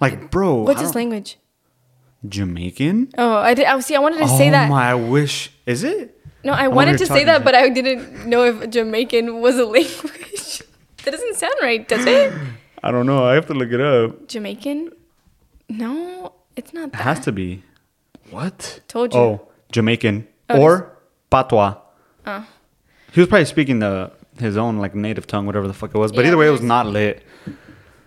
Like, 0.00 0.30
bro. 0.30 0.62
What's 0.62 0.80
his 0.80 0.94
language? 0.94 1.38
Jamaican. 2.28 3.12
Oh, 3.18 3.36
I 3.36 3.54
did. 3.54 3.66
I 3.66 3.78
see. 3.80 3.94
I 3.94 3.98
wanted 3.98 4.18
to 4.18 4.28
say 4.28 4.48
oh 4.48 4.52
that. 4.52 4.70
my! 4.70 4.90
I 4.90 4.94
wish. 4.94 5.50
Is 5.66 5.82
it? 5.84 6.18
No, 6.44 6.52
I 6.52 6.66
over 6.66 6.76
wanted 6.76 6.98
to 6.98 7.06
say 7.06 7.24
that, 7.24 7.44
but 7.44 7.54
I 7.54 7.68
didn't 7.68 8.26
know 8.26 8.44
if 8.44 8.70
Jamaican 8.70 9.40
was 9.40 9.58
a 9.58 9.64
language. 9.76 10.62
that 11.04 11.10
doesn't 11.10 11.36
sound 11.36 11.54
right, 11.62 11.86
does 11.86 12.04
it? 12.06 12.32
I 12.82 12.90
don't 12.90 13.06
know. 13.06 13.24
I 13.24 13.34
have 13.34 13.46
to 13.46 13.54
look 13.54 13.70
it 13.70 13.80
up. 13.80 14.28
Jamaican? 14.28 14.90
No, 15.68 16.32
it's 16.56 16.72
not 16.74 16.92
That. 16.92 17.00
It 17.00 17.02
has 17.04 17.20
to 17.20 17.32
be. 17.32 17.62
What? 18.30 18.80
Told 18.88 19.14
you. 19.14 19.20
Oh, 19.20 19.48
Jamaican 19.72 20.28
Oh, 20.50 20.60
or 20.60 20.92
patois. 21.30 21.76
Oh. 22.26 22.46
He 23.12 23.20
was 23.20 23.28
probably 23.28 23.44
speaking 23.46 23.78
the 23.80 24.12
his 24.38 24.56
own 24.56 24.78
like 24.78 24.94
native 24.94 25.26
tongue, 25.26 25.46
whatever 25.46 25.66
the 25.66 25.74
fuck 25.74 25.94
it 25.94 25.98
was. 25.98 26.12
But 26.12 26.22
Yeah, 26.22 26.28
either 26.28 26.36
way, 26.36 26.48
it 26.48 26.50
was 26.50 26.62
not 26.62 26.86
lit. 26.86 27.22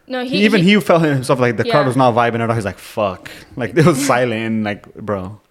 No, 0.08 0.24
he 0.24 0.46
Even 0.46 0.62
he, 0.62 0.80
felt 0.80 1.02
himself 1.02 1.40
like 1.40 1.58
the 1.58 1.64
crowd 1.64 1.88
was 1.88 1.96
not 1.98 2.14
vibing 2.14 2.40
at 2.40 2.50
all. 2.50 2.56
He's 2.56 2.66
like, 2.66 2.78
"Fuck!" 2.78 3.32
Like 3.56 3.76
it 3.76 3.86
was 3.86 4.06
silent. 4.06 4.64
Like, 4.64 4.94
bro. 4.94 5.42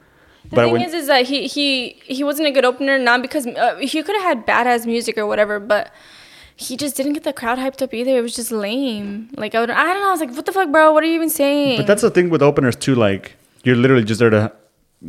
The 0.45 0.57
But 0.57 0.65
thing 0.65 0.73
when, 0.75 0.83
is, 0.83 0.95
is 0.95 1.07
that 1.09 1.27
he 1.27 1.49
he 1.49 2.01
he 2.05 2.23
wasn't 2.23 2.47
a 2.49 2.53
good 2.53 2.65
opener, 2.65 2.99
not 2.99 3.21
because 3.23 3.47
uh, 3.49 3.77
he 3.79 4.03
could 4.03 4.15
have 4.15 4.23
had 4.23 4.47
badass 4.47 4.87
music 4.87 5.19
or 5.19 5.27
whatever, 5.27 5.59
but 5.59 5.91
he 6.55 6.77
just 6.77 6.97
didn't 6.97 7.15
get 7.15 7.25
the 7.25 7.33
crowd 7.33 7.59
hyped 7.59 7.83
up 7.83 7.93
either. 7.93 8.17
It 8.17 8.21
was 8.21 8.37
just 8.37 8.53
lame. 8.53 9.29
Like 9.37 9.57
I, 9.57 9.61
would, 9.61 9.71
I 9.71 9.93
don't 9.93 10.03
know. 10.03 10.09
I 10.09 10.13
was 10.13 10.21
like, 10.21 10.31
what 10.37 10.47
the 10.47 10.53
fuck, 10.53 10.71
bro? 10.71 10.93
What 10.93 11.03
are 11.03 11.07
you 11.07 11.15
even 11.15 11.31
saying? 11.31 11.79
but 11.79 11.87
that's 11.89 12.03
the 12.03 12.11
thing 12.11 12.31
with 12.31 12.43
openers 12.43 12.77
too. 12.77 12.95
Like 12.95 13.35
you're 13.65 13.75
literally 13.75 14.05
just 14.05 14.21
there 14.21 14.31
to 14.31 14.53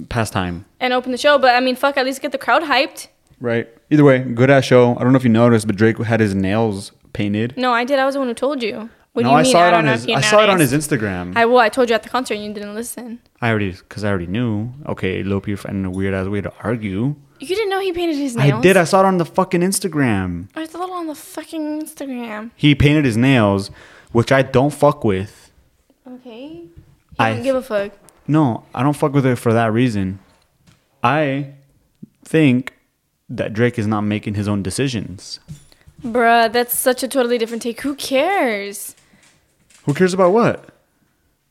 pass 0.10 0.30
time, 0.30 0.65
and 0.80 0.94
open 0.94 1.12
the 1.12 1.18
show. 1.18 1.38
But 1.38 1.56
I 1.56 1.60
mean, 1.60 1.75
fuck, 1.75 1.98
at 1.98 2.06
least 2.06 2.22
get 2.22 2.32
the 2.32 2.38
crowd 2.38 2.63
hyped. 2.63 3.08
right? 3.39 3.68
Either 3.89 4.04
way, 4.04 4.20
good 4.20 4.50
ass 4.50 4.65
show. 4.65 4.96
I 4.98 5.04
don't 5.04 5.12
know 5.13 5.18
if 5.18 5.24
you 5.24 5.30
noticed, 5.30 5.68
but 5.68 5.75
Drake 5.75 5.98
had 6.00 6.20
his 6.20 6.34
nails 6.36 6.92
painted. 7.13 7.56
No, 7.58 7.72
I 7.72 7.84
did. 7.86 8.00
I 8.00 8.06
was 8.06 8.15
the 8.15 8.20
one 8.20 8.27
who 8.27 8.34
told 8.34 8.62
you. 8.63 8.89
What 9.13 9.24
no, 9.24 9.30
do 9.30 9.32
you 9.32 9.38
I 9.39 9.44
mean? 9.44 9.51
saw 9.54 9.68
it 9.68 9.72
don't 9.72 9.80
on 9.80 9.86
know 9.86 9.92
his. 9.94 10.08
I 10.08 10.22
saw 10.22 10.44
it 10.44 10.50
on 10.50 10.60
his. 10.60 10.74
Instagram. 10.74 11.38
I 11.38 11.46
well, 11.46 11.60
I 11.60 11.70
told 11.70 11.88
you 11.89 11.96
at 11.96 12.04
the 12.04 12.10
concert 12.10 12.34
and 12.34 12.44
you 12.44 12.54
didn't 12.54 12.75
listen. 12.75 13.20
I 13.42 13.50
already, 13.50 13.72
because 13.72 14.04
I 14.04 14.10
already 14.10 14.27
knew. 14.27 14.72
Okay, 14.88 15.24
Lope, 15.24 15.48
you're 15.48 15.56
finding 15.58 15.86
a 15.86 15.89
weird 15.92 16.13
ass 16.13 16.27
way 16.27 16.42
to 16.42 16.51
argue. 16.62 17.15
You 17.39 17.48
didn't 17.48 17.70
know 17.70 17.80
he 17.80 17.94
painted 17.94 18.18
his 18.18 18.36
nails. 18.36 18.60
I 18.60 18.62
did. 18.62 18.75
I 18.77 18.84
saw 18.86 19.01
it 19.01 19.06
on 19.06 19.18
the 19.18 19.25
fucking 19.25 19.62
Instagram. 19.62 20.48
I 20.56 20.65
saw 20.65 20.84
it 20.84 20.92
on 20.92 21.08
the 21.08 21.15
fucking 21.15 21.82
Instagram. 21.84 22.51
He 22.56 22.75
painted 22.75 23.06
his 23.06 23.15
nails, 23.18 23.72
which 24.12 24.32
I 24.32 24.42
don't 24.42 24.74
fuck 24.74 25.04
with. 25.04 25.51
Okay. 26.08 26.48
He 26.63 26.70
I- 27.20 27.34
don't 27.34 27.44
give 27.44 27.56
a 27.56 27.62
fuck. 27.62 27.92
No, 28.27 28.65
I 28.74 28.84
don't 28.84 28.96
fuck 28.96 29.13
with 29.13 29.25
it 29.25 29.36
for 29.38 29.53
that 29.53 29.72
reason. 29.72 30.20
I 31.03 31.53
think 32.24 32.74
that 33.29 33.53
Drake 33.53 33.77
is 33.77 33.88
not 33.88 34.01
making 34.01 34.34
his 34.34 34.48
own 34.48 34.63
decisions. 34.63 35.39
Bruh, 36.03 36.51
that's 36.51 36.77
such 36.77 37.03
a 37.03 37.08
totally 37.08 37.38
different 37.38 37.63
take. 37.63 37.82
Who 37.82 37.96
cares? 37.96 38.96
Who 39.86 39.94
cares 39.94 40.13
about 40.13 40.34
what? 40.34 40.70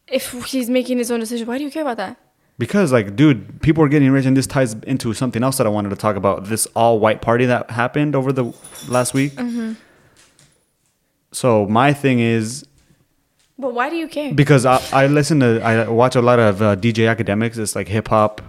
If 0.07 0.33
he's 0.45 0.69
making 0.69 0.99
his 0.99 1.11
own 1.11 1.21
decision, 1.21 1.47
why 1.47 1.59
do 1.59 1.65
you 1.65 1.71
care 1.71 1.83
about 1.83 1.97
that? 1.97 2.17
Because, 2.59 2.93
like, 2.93 3.17
dude, 3.17 3.63
people 3.63 3.83
are 3.83 3.89
getting 3.89 4.11
rich, 4.11 4.27
and 4.27 4.37
this 4.37 4.47
ties 4.47 4.75
into 4.75 5.13
something 5.13 5.43
else 5.43 5.57
that 5.59 5.67
I 5.67 5.71
wanted 5.71 5.89
to 5.91 5.97
talk 5.97 6.15
about. 6.15 6.45
This 6.45 6.67
all 6.77 7.01
white 7.01 7.21
party 7.21 7.47
that 7.47 7.71
happened 7.71 8.15
over 8.15 8.33
the 8.33 8.53
last 8.89 9.13
week. 9.13 9.33
Mm-hmm. 9.33 9.73
So, 11.33 11.67
my 11.67 11.93
thing 11.93 12.21
is 12.21 12.65
But 13.59 13.73
why 13.73 13.89
do 13.91 13.97
you 13.97 14.09
care? 14.09 14.35
because 14.35 14.67
I, 14.67 14.83
I 14.93 15.07
listen 15.07 15.41
to, 15.41 15.61
I 15.63 15.89
watch 15.89 16.17
a 16.17 16.23
lot 16.23 16.39
of 16.39 16.61
uh, 16.61 16.77
DJ 16.77 17.15
Akademiks. 17.15 17.57
It's 17.57 17.77
like 17.77 17.89
hip 17.89 18.09
hop. 18.09 18.43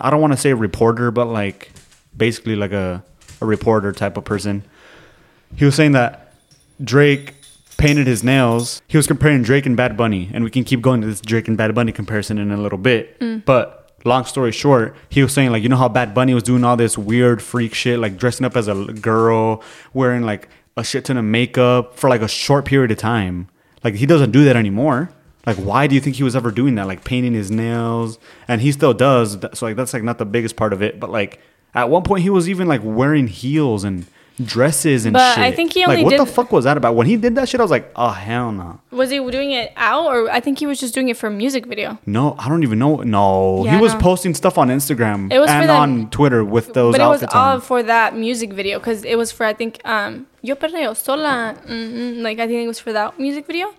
I 0.00 0.10
don't 0.10 0.20
want 0.20 0.32
to 0.32 0.36
say 0.36 0.52
reporter, 0.52 1.10
but 1.10 1.26
like 1.26 1.70
basically 2.16 2.56
like 2.56 2.72
a, 2.72 3.04
a 3.40 3.46
reporter 3.46 3.92
type 3.92 4.16
of 4.16 4.24
person. 4.24 4.64
He 5.56 5.64
was 5.64 5.74
saying 5.74 5.92
that 5.92 6.32
Drake 6.82 7.34
painted 7.76 8.06
his 8.06 8.22
nails. 8.22 8.82
He 8.88 8.96
was 8.96 9.06
comparing 9.06 9.42
Drake 9.42 9.66
and 9.66 9.76
Bad 9.76 9.96
Bunny, 9.96 10.30
and 10.32 10.44
we 10.44 10.50
can 10.50 10.64
keep 10.64 10.80
going 10.82 11.00
to 11.00 11.06
this 11.06 11.20
Drake 11.20 11.48
and 11.48 11.56
Bad 11.56 11.74
Bunny 11.74 11.92
comparison 11.92 12.38
in 12.38 12.50
a 12.50 12.56
little 12.56 12.78
bit. 12.78 13.44
But 13.44 13.92
long 14.04 14.24
story 14.24 14.52
short, 14.52 14.96
he 15.08 15.22
was 15.22 15.32
saying 15.32 15.50
like, 15.50 15.62
you 15.62 15.68
know 15.68 15.76
how 15.76 15.88
Bad 15.88 16.14
Bunny 16.14 16.34
was 16.34 16.42
doing 16.42 16.62
all 16.64 16.76
this 16.76 16.96
weird 16.98 17.42
freak 17.42 17.74
shit, 17.74 17.98
like 17.98 18.16
dressing 18.16 18.44
up 18.46 18.56
as 18.56 18.66
a 18.68 18.74
girl, 18.74 19.62
wearing 19.92 20.22
like 20.22 20.48
a 20.76 20.84
shit 20.84 21.04
ton 21.04 21.16
of 21.16 21.24
makeup 21.24 21.96
for 21.96 22.08
like 22.08 22.22
a 22.22 22.28
short 22.28 22.64
period 22.64 22.90
of 22.90 22.98
time. 22.98 23.48
Like 23.82 23.94
he 23.94 24.06
doesn't 24.06 24.30
do 24.30 24.44
that 24.44 24.56
anymore. 24.56 25.10
Like 25.46 25.56
why 25.56 25.86
do 25.86 25.94
you 25.94 26.00
think 26.00 26.16
he 26.16 26.22
was 26.22 26.36
ever 26.36 26.50
doing 26.50 26.74
that? 26.74 26.86
Like 26.86 27.04
painting 27.04 27.32
his 27.32 27.50
nails, 27.50 28.18
and 28.46 28.60
he 28.60 28.72
still 28.72 28.94
does. 28.94 29.38
So 29.54 29.66
like 29.66 29.76
that's 29.76 29.94
like 29.94 30.02
not 30.02 30.18
the 30.18 30.26
biggest 30.26 30.56
part 30.56 30.72
of 30.72 30.82
it, 30.82 31.00
but 31.00 31.10
like 31.10 31.40
at 31.74 31.88
one 31.88 32.02
point 32.02 32.22
he 32.22 32.30
was 32.30 32.48
even 32.48 32.68
like 32.68 32.82
wearing 32.84 33.26
heels 33.26 33.84
and 33.84 34.06
dresses 34.44 35.04
and 35.04 35.12
But 35.12 35.34
shit. 35.34 35.44
I 35.44 35.52
think 35.52 35.72
he 35.72 35.86
like 35.86 35.98
only 35.98 36.04
what 36.04 36.16
the 36.16 36.26
fuck 36.26 36.50
was 36.52 36.64
that 36.64 36.76
about? 36.76 36.94
When 36.94 37.06
he 37.06 37.16
did 37.16 37.34
that 37.34 37.48
shit, 37.48 37.60
I 37.60 37.64
was 37.64 37.70
like, 37.70 37.90
oh 37.96 38.10
hell 38.10 38.52
no. 38.52 38.80
Was 38.90 39.10
he 39.10 39.18
doing 39.30 39.50
it 39.52 39.72
out, 39.76 40.06
or 40.06 40.30
I 40.30 40.40
think 40.40 40.58
he 40.58 40.66
was 40.66 40.80
just 40.80 40.94
doing 40.94 41.08
it 41.08 41.16
for 41.16 41.26
a 41.26 41.30
music 41.30 41.66
video? 41.66 41.98
No, 42.06 42.34
I 42.38 42.48
don't 42.48 42.62
even 42.62 42.78
know. 42.78 42.96
No, 42.96 43.64
Yeah, 43.64 43.76
he 43.76 43.80
was 43.80 43.94
no. 43.94 44.00
posting 44.00 44.34
stuff 44.34 44.58
on 44.58 44.68
Instagram 44.68 45.30
and 45.30 45.30
that- 45.30 45.70
on 45.70 46.10
Twitter 46.10 46.44
with 46.44 46.72
those 46.72 46.96
but 46.96 47.00
it 47.00 47.08
was 47.08 47.22
all 47.24 47.54
on. 47.54 47.60
for 47.60 47.82
that 47.82 48.16
music 48.16 48.52
video 48.52 48.78
because 48.78 49.04
it 49.04 49.16
was 49.16 49.30
for 49.32 49.44
I 49.44 49.52
think 49.52 49.80
um 49.84 50.26
Yo 50.42 50.54
Perreo 50.54 50.96
Sola, 50.96 51.54
mm 51.68 52.22
like 52.22 52.38
I 52.38 52.46
think 52.46 52.64
it 52.64 52.68
was 52.68 52.80
for 52.80 52.92
that 52.92 53.18
music 53.18 53.46
video, 53.46 53.74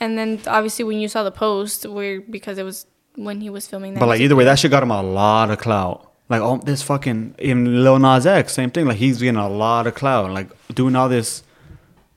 and 0.00 0.16
then 0.18 0.40
obviously 0.46 0.84
when 0.84 0.98
you 0.98 1.08
saw 1.08 1.22
the 1.22 1.30
post, 1.30 1.86
where 1.86 2.20
because 2.20 2.58
it 2.58 2.64
was 2.64 2.86
when 3.16 3.40
he 3.40 3.50
was 3.50 3.66
filming 3.66 3.94
that. 3.94 4.00
But 4.00 4.06
like 4.08 4.20
either 4.20 4.36
way, 4.36 4.44
video. 4.44 4.52
that 4.52 4.58
shit 4.58 4.70
got 4.70 4.82
him 4.82 4.90
a 4.90 5.02
lot 5.02 5.50
of 5.50 5.58
clout. 5.58 6.07
Like 6.28 6.42
oh, 6.42 6.58
this 6.58 6.82
fucking 6.82 7.36
even 7.38 7.82
Lil 7.82 7.98
Nas 7.98 8.26
X, 8.26 8.52
same 8.52 8.70
thing. 8.70 8.86
Like 8.86 8.98
he's 8.98 9.18
getting 9.18 9.36
a 9.36 9.48
lot 9.48 9.86
of 9.86 9.94
clout, 9.94 10.30
like 10.30 10.48
doing 10.74 10.94
all 10.94 11.08
this 11.08 11.42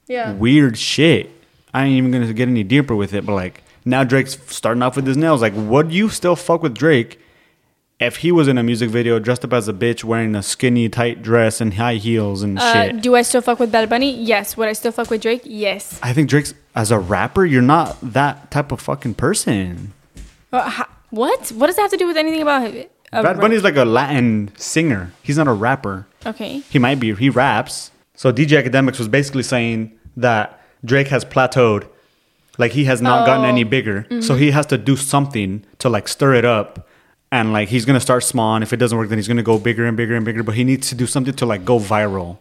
yeah. 0.08 0.34
weird 0.34 0.78
shit. 0.78 1.30
I 1.74 1.86
ain't 1.86 1.98
even 1.98 2.12
gonna 2.12 2.34
get 2.34 2.50
any 2.50 2.64
deeper 2.64 2.96
with 2.96 3.14
it, 3.14 3.26
but 3.26 3.34
like 3.34 3.64
now 3.86 4.04
Drake's 4.04 4.38
starting 4.54 4.84
off 4.84 4.96
with 4.96 5.08
his 5.08 5.18
nails. 5.18 5.42
Like, 5.42 5.54
would 5.56 5.92
you 5.92 6.10
still 6.10 6.36
fuck 6.36 6.62
with 6.62 6.76
Drake 6.76 7.20
if 8.00 8.18
he 8.18 8.32
was 8.32 8.48
in 8.48 8.58
a 8.58 8.64
music 8.64 8.90
video 8.90 9.20
dressed 9.20 9.46
up 9.46 9.54
as 9.54 9.68
a 9.68 9.74
bitch 9.74 10.04
wearing 10.04 10.36
a 10.36 10.44
skinny 10.44 10.90
tight 10.90 11.22
dress 11.22 11.62
and 11.62 11.76
high 11.76 11.96
heels 11.96 12.42
and 12.44 12.60
Uh, 12.60 12.74
shit? 12.74 13.02
do 13.02 13.16
I 13.16 13.22
still 13.22 13.42
fuck 13.42 13.60
with 13.60 13.72
Bad 13.72 13.90
Bunny? 13.90 14.12
Yes. 14.12 14.58
Would 14.58 14.68
I 14.68 14.74
still 14.74 14.92
fuck 14.92 15.10
with 15.10 15.22
Drake? 15.22 15.42
Yes. 15.46 16.00
I 16.04 16.12
think 16.12 16.30
Drake's 16.30 16.54
as 16.76 16.92
a 16.92 17.00
rapper, 17.00 17.46
you're 17.46 17.62
not 17.62 17.98
that 18.02 18.50
type 18.52 18.72
of 18.72 18.82
fucking 18.82 19.14
person. 19.16 19.94
Uh, 20.52 20.84
what? 21.12 21.50
What 21.52 21.68
does 21.68 21.76
that 21.76 21.84
have 21.84 21.92
to 21.92 21.98
do 21.98 22.08
with 22.08 22.18
anything 22.18 22.42
about 22.42 22.74
Bad 23.12 23.40
Bunny's 23.40 23.64
like 23.64 23.76
a 23.76 23.86
Latin 23.86 24.52
singer. 24.58 25.12
He's 25.22 25.38
not 25.38 25.48
a 25.48 25.54
rapper. 25.54 26.08
Okay. 26.26 26.60
He 26.70 26.80
might 26.80 27.00
be. 27.00 27.14
He 27.16 27.30
raps. 27.30 27.92
So 28.16 28.32
DJ 28.32 28.64
Akademiks 28.64 29.00
was 29.00 29.08
basically 29.08 29.44
saying 29.44 29.92
that 30.18 30.62
Drake 30.86 31.08
has 31.10 31.26
plateaued. 31.26 31.88
Like 32.58 32.72
he 32.74 32.86
has 32.86 33.02
not 33.02 33.26
gotten 33.26 33.46
Oh. 33.46 33.50
any 33.50 33.64
bigger. 33.64 34.06
So 34.22 34.36
he 34.36 34.52
has 34.52 34.66
to 34.68 34.78
do 34.78 34.96
something 34.96 35.64
to 35.80 35.90
like 35.90 36.08
stir 36.08 36.36
it 36.36 36.46
up. 36.46 36.88
And 37.34 37.54
like 37.54 37.70
he's 37.70 37.86
gonna 37.86 38.02
start 38.02 38.24
small, 38.26 38.56
and 38.56 38.62
if 38.64 38.74
it 38.74 38.78
doesn't 38.78 38.98
work, 38.98 39.08
then 39.08 39.18
he's 39.18 39.28
gonna 39.28 39.42
go 39.42 39.58
bigger 39.58 39.86
and 39.86 39.96
bigger 39.96 40.16
and 40.16 40.26
bigger. 40.26 40.44
But 40.44 40.56
he 40.56 40.66
needs 40.66 40.90
to 40.90 40.96
do 40.96 41.08
something 41.08 41.34
to 41.36 41.46
like 41.46 41.64
go 41.64 41.80
viral, 41.80 42.40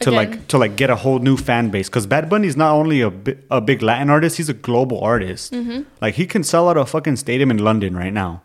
to 0.00 0.08
Again. 0.08 0.14
like 0.14 0.48
to 0.48 0.56
like 0.56 0.76
get 0.76 0.88
a 0.88 0.96
whole 0.96 1.18
new 1.18 1.36
fan 1.36 1.68
base. 1.68 1.90
Because 1.90 2.06
Bad 2.06 2.30
Bunny 2.30 2.48
is 2.48 2.56
not 2.56 2.72
only 2.72 3.02
a 3.02 3.10
bi- 3.10 3.36
a 3.50 3.60
big 3.60 3.82
Latin 3.82 4.08
artist, 4.08 4.38
he's 4.38 4.48
a 4.48 4.54
global 4.54 4.98
artist. 5.02 5.52
Mm-hmm. 5.52 5.82
Like 6.00 6.14
he 6.14 6.24
can 6.26 6.42
sell 6.42 6.70
out 6.70 6.78
a 6.78 6.86
fucking 6.86 7.16
stadium 7.16 7.50
in 7.50 7.58
London 7.58 7.94
right 7.94 8.12
now. 8.14 8.40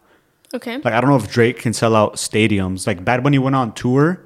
Okay. 0.55 0.77
Like 0.77 0.93
I 0.93 1.01
don't 1.01 1.09
know 1.09 1.17
if 1.17 1.29
Drake 1.31 1.59
can 1.59 1.73
sell 1.73 1.95
out 1.95 2.15
stadiums. 2.15 2.87
Like 2.87 3.03
Bad 3.03 3.23
Bunny 3.23 3.39
went 3.39 3.55
on 3.55 3.73
tour, 3.73 4.21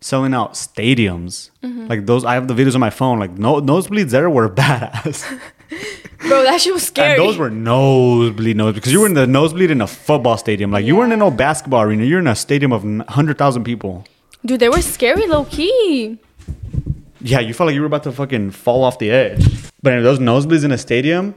selling 0.00 0.34
out 0.34 0.54
stadiums. 0.54 1.50
Mm-hmm. 1.62 1.86
Like 1.86 2.06
those, 2.06 2.24
I 2.24 2.34
have 2.34 2.48
the 2.48 2.54
videos 2.54 2.74
on 2.74 2.80
my 2.80 2.90
phone. 2.90 3.18
Like 3.18 3.32
no 3.32 3.60
nosebleeds 3.60 4.10
there 4.10 4.28
were 4.30 4.48
badass, 4.62 5.40
Bro, 6.20 6.44
that 6.44 6.60
shit 6.60 6.72
was 6.72 6.84
scary. 6.84 7.12
and 7.12 7.20
those 7.20 7.36
were 7.36 7.50
nosebleed 7.50 8.56
nose 8.56 8.74
because 8.74 8.92
you 8.92 9.00
were 9.00 9.06
in 9.06 9.14
the 9.14 9.26
nosebleed 9.26 9.70
in 9.70 9.80
a 9.80 9.86
football 9.86 10.36
stadium. 10.38 10.70
Like 10.70 10.84
you 10.86 10.96
weren't 10.96 11.12
in 11.12 11.18
no 11.18 11.30
basketball 11.30 11.82
arena. 11.82 12.04
You're 12.04 12.20
in 12.20 12.26
a 12.26 12.34
stadium 12.34 12.72
of 12.72 12.82
hundred 13.08 13.36
thousand 13.38 13.64
people. 13.64 14.04
Dude, 14.44 14.60
they 14.60 14.68
were 14.68 14.82
scary 14.82 15.26
low 15.26 15.44
key. 15.44 16.18
Yeah, 17.20 17.40
you 17.40 17.54
felt 17.54 17.66
like 17.68 17.74
you 17.74 17.80
were 17.80 17.86
about 17.86 18.02
to 18.04 18.12
fucking 18.12 18.50
fall 18.50 18.84
off 18.84 18.98
the 18.98 19.10
edge. 19.10 19.46
But 19.82 19.94
in 19.94 20.02
those 20.02 20.18
nosebleeds 20.18 20.64
in 20.64 20.72
a 20.72 20.78
stadium, 20.78 21.34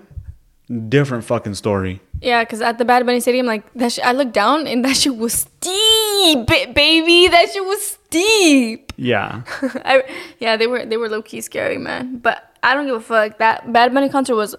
different 0.90 1.24
fucking 1.24 1.56
story. 1.56 2.02
Yeah, 2.22 2.44
because 2.44 2.62
at 2.62 2.78
the 2.78 2.86
Bad 2.86 3.06
Bunny 3.06 3.20
Stadium, 3.20 3.46
like 3.46 3.72
that, 3.74 3.92
sh- 3.92 4.00
I 4.04 4.12
looked 4.12 4.34
down 4.34 4.68
and 4.68 4.84
that 4.86 4.96
shit 5.02 5.16
was 5.18 5.34
steep, 5.34 6.48
ba- 6.48 6.72
baby. 6.74 7.28
That 7.28 7.50
shit 7.52 7.64
was 7.64 7.82
steep. 7.84 8.94
Yeah, 8.98 9.44
I, 9.86 10.04
yeah, 10.40 10.58
they 10.58 10.66
were 10.68 10.86
they 10.86 10.98
were 10.98 11.10
low 11.10 11.22
key 11.22 11.42
scary, 11.42 11.78
man. 11.78 12.18
But 12.18 12.56
I 12.64 12.74
don't 12.74 12.88
give 12.88 12.96
a 12.96 13.00
fuck. 13.00 13.38
That 13.38 13.72
Bad 13.72 13.94
Bunny 13.94 14.10
concert 14.10 14.36
was. 14.36 14.56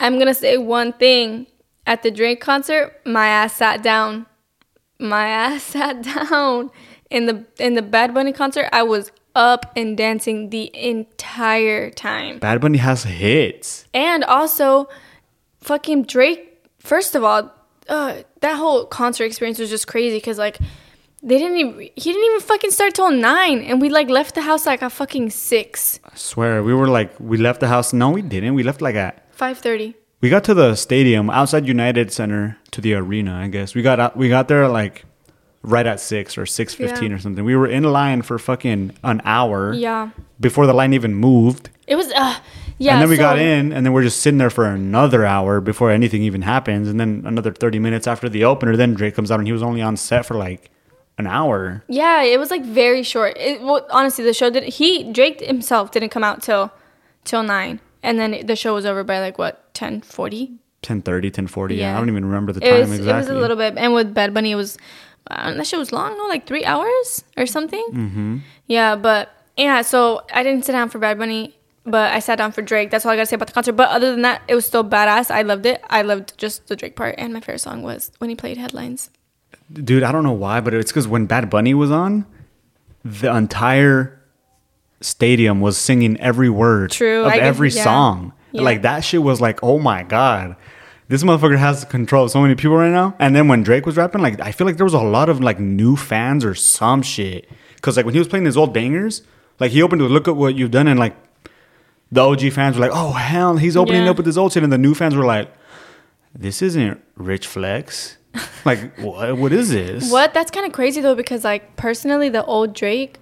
I'm 0.00 0.18
gonna 0.18 0.34
say 0.34 0.56
one 0.58 0.92
thing. 0.94 1.46
At 1.86 2.02
the 2.02 2.10
Drake 2.10 2.40
concert, 2.40 3.00
my 3.04 3.26
ass 3.26 3.54
sat 3.54 3.82
down. 3.82 4.26
My 4.98 5.26
ass 5.28 5.62
sat 5.74 6.02
down. 6.02 6.70
In 7.10 7.26
the 7.26 7.44
in 7.58 7.74
the 7.74 7.82
Bad 7.82 8.14
Bunny 8.14 8.32
concert, 8.32 8.68
I 8.72 8.82
was 8.82 9.10
up 9.34 9.72
and 9.76 9.96
dancing 9.96 10.50
the 10.50 10.70
entire 10.76 11.90
time. 11.90 12.38
Bad 12.38 12.60
Bunny 12.60 12.78
has 12.78 13.04
hits. 13.04 13.86
And 13.94 14.24
also, 14.24 14.88
fucking 15.60 16.04
Drake. 16.04 16.49
First 16.80 17.14
of 17.14 17.22
all, 17.24 17.52
uh, 17.88 18.16
that 18.40 18.56
whole 18.56 18.84
concert 18.86 19.24
experience 19.24 19.58
was 19.58 19.70
just 19.70 19.86
crazy 19.86 20.16
because 20.16 20.38
like 20.38 20.58
they 21.22 21.38
didn't 21.38 21.56
even 21.58 21.80
he 21.80 22.12
didn't 22.12 22.24
even 22.24 22.40
fucking 22.40 22.70
start 22.70 22.94
till 22.94 23.10
nine, 23.10 23.62
and 23.62 23.80
we 23.80 23.88
like 23.88 24.08
left 24.08 24.34
the 24.34 24.40
house 24.42 24.66
like 24.66 24.82
at 24.82 24.92
fucking 24.92 25.30
six, 25.30 26.00
I 26.04 26.16
swear, 26.16 26.62
we 26.62 26.72
were 26.74 26.88
like, 26.88 27.12
we 27.20 27.36
left 27.36 27.60
the 27.60 27.68
house. 27.68 27.92
No, 27.92 28.10
we 28.10 28.22
didn't. 28.22 28.54
We 28.54 28.62
left 28.62 28.80
like 28.80 28.94
at 28.96 29.34
five 29.34 29.58
thirty. 29.58 29.94
We 30.22 30.28
got 30.30 30.44
to 30.44 30.54
the 30.54 30.74
stadium 30.76 31.30
outside 31.30 31.66
United 31.66 32.12
Center 32.12 32.58
to 32.72 32.80
the 32.80 32.94
arena. 32.94 33.34
I 33.34 33.48
guess 33.48 33.74
we 33.74 33.82
got 33.82 33.98
out, 34.00 34.16
we 34.16 34.28
got 34.28 34.48
there 34.48 34.68
like 34.68 35.04
right 35.62 35.86
at 35.86 36.00
six 36.00 36.38
or 36.38 36.46
six 36.46 36.74
fifteen 36.74 37.10
Yeah. 37.10 37.16
or 37.16 37.20
something. 37.20 37.44
We 37.44 37.56
were 37.56 37.66
in 37.68 37.84
line 37.84 38.22
for 38.22 38.38
fucking 38.38 38.92
an 39.04 39.20
hour 39.24 39.72
Yeah. 39.74 40.10
before 40.40 40.66
the 40.66 40.72
line 40.74 40.92
even 40.94 41.14
moved. 41.14 41.68
It 41.86 41.96
was 41.96 42.10
uh 42.12 42.36
yeah. 42.80 42.94
and 42.94 43.02
then 43.02 43.08
we 43.08 43.16
got 43.16 43.38
in, 43.38 43.72
and 43.72 43.84
then 43.84 43.92
we're 43.92 44.02
just 44.02 44.20
sitting 44.20 44.38
there 44.38 44.50
for 44.50 44.66
another 44.66 45.24
hour 45.24 45.60
before 45.60 45.90
anything 45.90 46.22
even 46.22 46.42
happens, 46.42 46.88
and 46.88 46.98
then 46.98 47.22
another 47.26 47.52
thirty 47.52 47.78
minutes 47.78 48.06
after 48.06 48.28
the 48.28 48.44
opener. 48.44 48.76
Then 48.76 48.94
Drake 48.94 49.14
comes 49.14 49.30
out, 49.30 49.38
and 49.38 49.46
he 49.46 49.52
was 49.52 49.62
only 49.62 49.82
on 49.82 49.96
set 49.96 50.26
for 50.26 50.34
like 50.34 50.70
an 51.18 51.26
hour. 51.26 51.84
Yeah, 51.88 52.22
it 52.22 52.38
was 52.38 52.50
like 52.50 52.64
very 52.64 53.02
short. 53.02 53.36
It, 53.38 53.60
well, 53.60 53.86
honestly, 53.90 54.24
the 54.24 54.34
show 54.34 54.50
did 54.50 54.64
he 54.64 55.12
Drake 55.12 55.40
himself 55.40 55.92
didn't 55.92 56.08
come 56.08 56.24
out 56.24 56.42
till 56.42 56.72
till 57.24 57.42
nine, 57.42 57.80
and 58.02 58.18
then 58.18 58.46
the 58.46 58.56
show 58.56 58.74
was 58.74 58.86
over 58.86 59.04
by 59.04 59.20
like 59.20 59.38
what 59.38 59.72
ten 59.74 60.00
forty. 60.00 60.56
10.30, 60.82 61.30
10.40. 61.30 61.70
Yeah. 61.70 61.76
Yeah. 61.76 61.94
I 61.94 61.98
don't 61.98 62.08
even 62.08 62.24
remember 62.24 62.54
the 62.54 62.66
It 62.66 62.70
time 62.70 62.88
was 62.88 63.00
exactly. 63.00 63.12
it 63.12 63.16
was 63.16 63.28
a 63.28 63.34
little 63.34 63.56
bit, 63.58 63.76
and 63.76 63.92
with 63.92 64.14
Bad 64.14 64.32
Bunny, 64.32 64.52
it 64.52 64.54
was 64.54 64.78
uh, 65.30 65.52
that 65.52 65.66
show 65.66 65.78
was 65.78 65.92
long, 65.92 66.16
no, 66.16 66.26
like 66.26 66.46
three 66.46 66.64
hours 66.64 67.22
or 67.36 67.44
something. 67.44 67.86
Mm-hmm. 67.92 68.38
Yeah, 68.66 68.96
but 68.96 69.28
yeah, 69.58 69.82
so 69.82 70.22
I 70.32 70.42
didn't 70.42 70.64
sit 70.64 70.72
down 70.72 70.88
for 70.88 70.98
Bad 70.98 71.18
Bunny, 71.18 71.54
but 71.90 72.12
I 72.12 72.18
sat 72.20 72.36
down 72.36 72.52
for 72.52 72.62
Drake. 72.62 72.90
That's 72.90 73.04
all 73.04 73.12
I 73.12 73.16
gotta 73.16 73.26
say 73.26 73.36
about 73.36 73.48
the 73.48 73.54
concert. 73.54 73.72
But 73.72 73.88
other 73.90 74.10
than 74.10 74.22
that, 74.22 74.42
it 74.48 74.54
was 74.54 74.64
still 74.66 74.84
badass. 74.84 75.30
I 75.30 75.42
loved 75.42 75.66
it. 75.66 75.82
I 75.90 76.02
loved 76.02 76.36
just 76.38 76.66
the 76.68 76.76
Drake 76.76 76.96
part, 76.96 77.14
and 77.18 77.32
my 77.32 77.40
favorite 77.40 77.60
song 77.60 77.82
was 77.82 78.10
when 78.18 78.30
he 78.30 78.36
played 78.36 78.56
Headlines. 78.56 79.10
Dude, 79.72 80.02
I 80.02 80.12
don't 80.12 80.24
know 80.24 80.32
why, 80.32 80.60
but 80.60 80.74
it's 80.74 80.90
because 80.90 81.06
when 81.06 81.26
Bad 81.26 81.48
Bunny 81.50 81.74
was 81.74 81.90
on, 81.90 82.26
the 83.04 83.34
entire 83.34 84.20
stadium 85.00 85.60
was 85.60 85.78
singing 85.78 86.18
every 86.20 86.50
word 86.50 86.90
True, 86.90 87.22
of 87.22 87.28
I 87.32 87.36
guess- 87.36 87.44
every 87.46 87.70
yeah. 87.70 87.84
song. 87.84 88.32
Yeah. 88.52 88.62
Like 88.62 88.82
that 88.82 89.04
shit 89.04 89.22
was 89.22 89.40
like, 89.40 89.60
oh 89.62 89.78
my 89.78 90.02
god, 90.02 90.56
this 91.06 91.22
motherfucker 91.22 91.56
has 91.56 91.84
control 91.84 92.24
of 92.24 92.32
so 92.32 92.40
many 92.42 92.56
people 92.56 92.76
right 92.76 92.90
now. 92.90 93.14
And 93.20 93.34
then 93.34 93.46
when 93.46 93.62
Drake 93.62 93.86
was 93.86 93.96
rapping, 93.96 94.22
like 94.22 94.40
I 94.40 94.50
feel 94.52 94.66
like 94.66 94.76
there 94.76 94.84
was 94.84 94.94
a 94.94 94.98
lot 95.00 95.28
of 95.28 95.40
like 95.40 95.60
new 95.60 95.94
fans 95.96 96.44
or 96.44 96.54
some 96.56 97.02
shit. 97.02 97.48
Cause 97.80 97.96
like 97.96 98.04
when 98.04 98.12
he 98.14 98.18
was 98.18 98.26
playing 98.28 98.44
his 98.46 98.56
old 98.56 98.74
bangers, 98.74 99.22
like 99.60 99.70
he 99.70 99.82
opened 99.82 100.02
with 100.02 100.10
"Look 100.10 100.26
at 100.28 100.34
what 100.36 100.54
you've 100.56 100.70
done," 100.72 100.88
and 100.88 100.98
like 100.98 101.14
the 102.12 102.20
OG 102.20 102.50
fans 102.52 102.76
were 102.76 102.82
like, 102.86 102.92
"Oh 102.94 103.12
hell, 103.12 103.56
he's 103.56 103.76
opening 103.76 104.04
Yeah. 104.04 104.10
up 104.10 104.16
with 104.16 104.26
his 104.26 104.38
old 104.38 104.52
shit," 104.52 104.62
and 104.62 104.72
the 104.72 104.78
new 104.78 104.94
fans 104.94 105.14
were 105.16 105.24
like, 105.24 105.52
"This 106.36 106.62
isn't 106.62 107.00
Rich 107.16 107.46
Flex." 107.46 108.16
like 108.64 108.96
what? 108.98 109.36
What 109.36 109.52
is 109.52 109.70
this? 109.70 110.10
What? 110.10 110.32
That's 110.34 110.50
kind 110.50 110.66
of 110.66 110.72
crazy 110.72 111.00
though, 111.00 111.14
because 111.16 111.44
like 111.44 111.76
personally, 111.76 112.28
the 112.28 112.44
old 112.44 112.74
Drake 112.74 113.18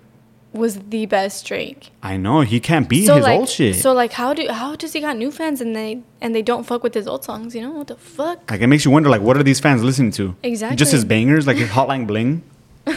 was 0.52 0.78
the 0.88 1.04
best 1.06 1.46
Drake. 1.46 1.90
I 2.02 2.16
know 2.16 2.40
he 2.40 2.58
can't 2.60 2.88
beat 2.88 3.06
so 3.06 3.16
his 3.16 3.22
like, 3.24 3.38
old 3.38 3.48
shit. 3.48 3.76
so 3.76 3.92
like, 3.92 4.12
how 4.12 4.32
do 4.34 4.46
how 4.48 4.76
does 4.76 4.92
he 4.94 5.00
got 5.00 5.16
new 5.16 5.30
fans 5.30 5.60
and 5.60 5.74
they 5.76 6.02
and 6.20 6.34
they 6.34 6.42
don't 6.42 6.64
fuck 6.64 6.82
with 6.82 6.94
his 6.94 7.06
old 7.06 7.24
songs? 7.24 7.54
You 7.54 7.62
know 7.62 7.70
what 7.72 7.86
the 7.88 7.96
fuck? 7.96 8.50
like 8.50 8.60
it 8.60 8.66
makes 8.66 8.84
you 8.84 8.90
wonder, 8.90 9.08
like, 9.10 9.20
what 9.22 9.36
are 9.36 9.42
these 9.42 9.60
fans 9.60 9.82
listening 9.82 10.10
to? 10.12 10.34
Exactly. 10.42 10.76
Just 10.76 10.92
his 10.92 11.04
bangers, 11.04 11.46
like 11.46 11.56
his 11.58 11.68
Hotline 11.70 12.06
Bling. 12.06 12.42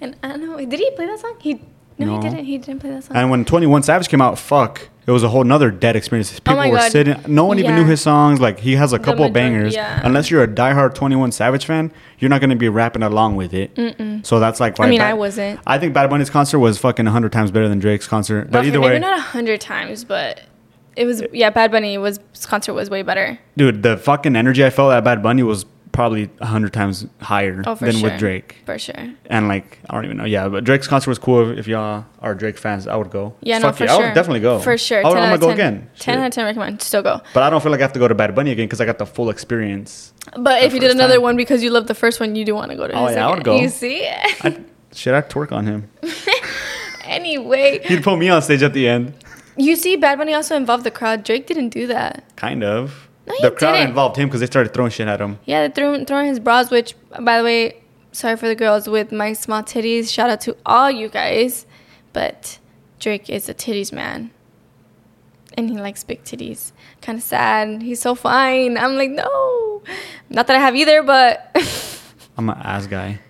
And 0.00 0.14
I 0.22 0.28
don't 0.28 0.40
know. 0.46 0.56
Did 0.64 0.78
he 0.78 0.90
play 0.92 1.06
that 1.06 1.18
song? 1.18 1.34
He 1.40 1.54
no, 1.98 2.06
No. 2.06 2.14
he 2.16 2.20
didn't. 2.28 2.44
He 2.44 2.58
didn't 2.58 2.80
play 2.80 2.90
that 2.90 3.04
song. 3.04 3.16
And 3.16 3.28
when 3.30 3.44
Twenty 3.44 3.66
One 3.66 3.82
Savage 3.82 4.08
came 4.08 4.20
out, 4.20 4.38
fuck, 4.38 4.88
it 5.06 5.10
was 5.10 5.22
a 5.22 5.28
whole 5.28 5.44
nother 5.44 5.70
dead 5.70 5.96
experience. 5.96 6.32
People 6.40 6.58
Oh 6.60 6.68
were 6.70 6.76
God. 6.78 6.90
sitting. 6.92 7.16
No 7.28 7.44
one 7.44 7.58
even 7.58 7.74
knew 7.74 7.84
his 7.84 8.00
songs. 8.00 8.40
Like 8.40 8.58
he 8.60 8.76
has 8.76 8.92
a 8.92 8.98
couple 8.98 9.24
of 9.24 9.32
majority- 9.32 9.54
bangers. 9.56 9.74
yeah. 9.74 10.00
Unless 10.02 10.30
you're 10.30 10.42
a 10.42 10.48
diehard 10.48 10.94
Twenty 10.94 11.16
One 11.16 11.30
Savage 11.32 11.66
fan, 11.66 11.92
you're 12.18 12.28
not 12.30 12.40
gonna 12.40 12.56
be 12.56 12.68
rapping 12.68 13.02
along 13.02 13.36
with 13.36 13.52
it. 13.52 13.76
So 14.26 14.40
that's 14.40 14.60
like. 14.60 14.80
I 14.80 14.88
mean, 14.88 15.00
Bad- 15.00 15.10
I 15.10 15.14
wasn't. 15.14 15.60
I 15.66 15.78
think 15.78 15.92
Bad 15.94 16.08
Bunny's 16.10 16.30
concert 16.30 16.58
was 16.58 16.78
fucking 16.78 17.06
hundred 17.06 17.32
times 17.32 17.50
better 17.50 17.68
than 17.68 17.78
Drake's 17.78 18.06
concert. 18.08 18.50
But 18.50 18.64
either 18.64 18.80
maybe 18.80 18.94
way, 18.94 18.98
not 18.98 19.18
a 19.18 19.22
hundred 19.22 19.60
times, 19.60 20.04
but 20.04 20.40
it 20.96 21.04
was 21.04 21.22
yeah. 21.32 21.50
Bad 21.50 21.70
Bunny 21.70 21.98
was 21.98 22.18
his 22.32 22.46
concert 22.46 22.72
was 22.72 22.88
way 22.88 23.02
better. 23.02 23.38
dude, 23.56 23.82
the 23.82 23.96
fucking 23.96 24.36
energy 24.36 24.64
I 24.64 24.70
felt 24.70 24.92
at 24.92 25.04
Bad 25.04 25.22
Bunny 25.22 25.42
was 25.42 25.66
probably 25.94 26.28
a 26.40 26.46
hundred 26.46 26.72
times 26.74 27.06
higher 27.20 27.62
Oh, 27.66 27.76
than 27.76 27.92
sure. 27.92 28.10
with 28.10 28.18
Drake. 28.18 28.56
For 28.66 28.78
sure. 28.78 29.14
And 29.30 29.48
like 29.48 29.78
I 29.88 29.94
don't 29.94 30.04
even 30.04 30.16
know, 30.18 30.24
yeah. 30.26 30.48
But 30.48 30.64
Drake's 30.64 30.86
concert 30.88 31.08
was 31.08 31.18
cool. 31.18 31.56
If 31.56 31.66
y'all 31.66 32.04
are 32.20 32.34
Drake 32.34 32.58
fans, 32.58 32.86
I 32.86 32.96
would 32.96 33.10
go. 33.10 33.34
Yeah, 33.40 33.58
no, 33.58 33.72
for 33.72 33.84
yeah, 33.84 33.92
I 33.92 33.96
sure. 33.96 34.06
would 34.06 34.14
definitely 34.14 34.40
go. 34.40 34.58
For 34.58 34.76
sure. 34.76 35.06
I 35.06 35.08
would, 35.08 35.16
I'm 35.16 35.24
gonna 35.30 35.38
go 35.38 35.46
10. 35.46 35.54
again. 35.54 35.90
10 35.98 36.14
Shit. 36.14 36.18
out 36.20 36.26
of 36.26 36.32
10 36.34 36.44
recommend. 36.44 36.82
Still 36.82 37.02
go. 37.02 37.20
But 37.32 37.42
I 37.44 37.48
don't 37.50 37.62
feel 37.62 37.72
like 37.72 37.80
I 37.80 37.84
have 37.84 37.92
to 37.94 37.98
go 37.98 38.08
to 38.08 38.14
Bad 38.14 38.34
Bunny 38.34 38.50
again 38.50 38.66
because 38.66 38.80
I 38.80 38.84
got 38.84 38.98
the 38.98 39.06
full 39.06 39.30
experience. 39.30 40.12
But 40.36 40.62
if 40.64 40.74
you 40.74 40.80
did 40.80 40.90
another 40.90 41.14
time. 41.14 41.22
one 41.22 41.36
because 41.36 41.62
you 41.62 41.70
love 41.70 41.86
the 41.86 41.94
first 41.94 42.18
one, 42.20 42.34
you 42.34 42.44
do 42.44 42.54
want 42.54 42.70
to 42.72 42.76
go 42.76 42.86
to 42.88 42.92
Oh, 42.94 43.08
yeah, 43.08 43.26
I 43.26 43.34
would 43.34 43.44
go. 43.44 43.56
You 43.60 43.68
see? 43.68 44.06
I, 44.06 44.60
shit, 44.92 45.14
I'd 45.14 45.30
twerk 45.30 45.52
on 45.52 45.64
him. 45.66 45.88
anyway, 47.04 47.80
He'd 47.84 48.02
put 48.02 48.18
me 48.18 48.28
on 48.28 48.42
stage 48.42 48.62
at 48.62 48.72
the 48.72 48.88
end. 48.88 49.14
you 49.56 49.76
see, 49.76 49.96
Bad 49.96 50.18
Bunny 50.18 50.34
also 50.34 50.56
involved 50.56 50.84
the 50.84 50.90
crowd. 50.90 51.24
Drake 51.24 51.46
didn't 51.46 51.68
do 51.70 51.86
that. 51.86 52.24
Kind 52.36 52.64
of. 52.64 53.03
No, 53.26 53.34
he 53.36 53.42
the 53.42 53.50
crowd 53.50 53.72
didn't. 53.74 53.88
involved 53.90 54.16
him 54.16 54.28
because 54.28 54.40
they 54.40 54.46
started 54.46 54.74
throwing 54.74 54.90
shit 54.90 55.08
at 55.08 55.20
him. 55.20 55.38
Yeah, 55.46 55.66
they 55.66 55.72
threw 55.74 56.04
throwing 56.04 56.26
his 56.28 56.38
bras, 56.40 56.70
which, 56.70 56.94
by 57.20 57.38
the 57.38 57.44
way, 57.44 57.82
sorry 58.12 58.36
for 58.36 58.46
the 58.48 58.54
girls 58.54 58.88
with 58.88 59.12
my 59.12 59.32
small 59.32 59.62
titties. 59.62 60.12
Shout 60.12 60.28
out 60.30 60.40
to 60.42 60.56
all 60.66 60.90
you 60.90 61.08
guys. 61.08 61.64
But 62.12 62.58
Drake 63.00 63.28
is 63.30 63.48
a 63.48 63.54
titties 63.54 63.92
man. 63.92 64.30
And 65.56 65.70
he 65.70 65.76
likes 65.78 66.02
big 66.04 66.22
titties. 66.24 66.72
Kind 67.00 67.18
of 67.18 67.24
sad. 67.24 67.80
He's 67.82 68.00
so 68.00 68.14
fine. 68.14 68.76
I'm 68.76 68.96
like, 68.96 69.10
no. 69.10 69.82
Not 70.28 70.46
that 70.48 70.56
I 70.56 70.58
have 70.58 70.74
either, 70.76 71.02
but 71.02 71.50
I'm 72.36 72.48
an 72.50 72.58
ass 72.58 72.86
guy. 72.86 73.20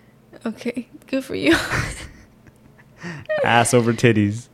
okay, 0.46 0.88
good 1.06 1.24
for 1.24 1.34
you. 1.34 1.54
ass 3.44 3.74
over 3.74 3.92
titties. 3.92 4.48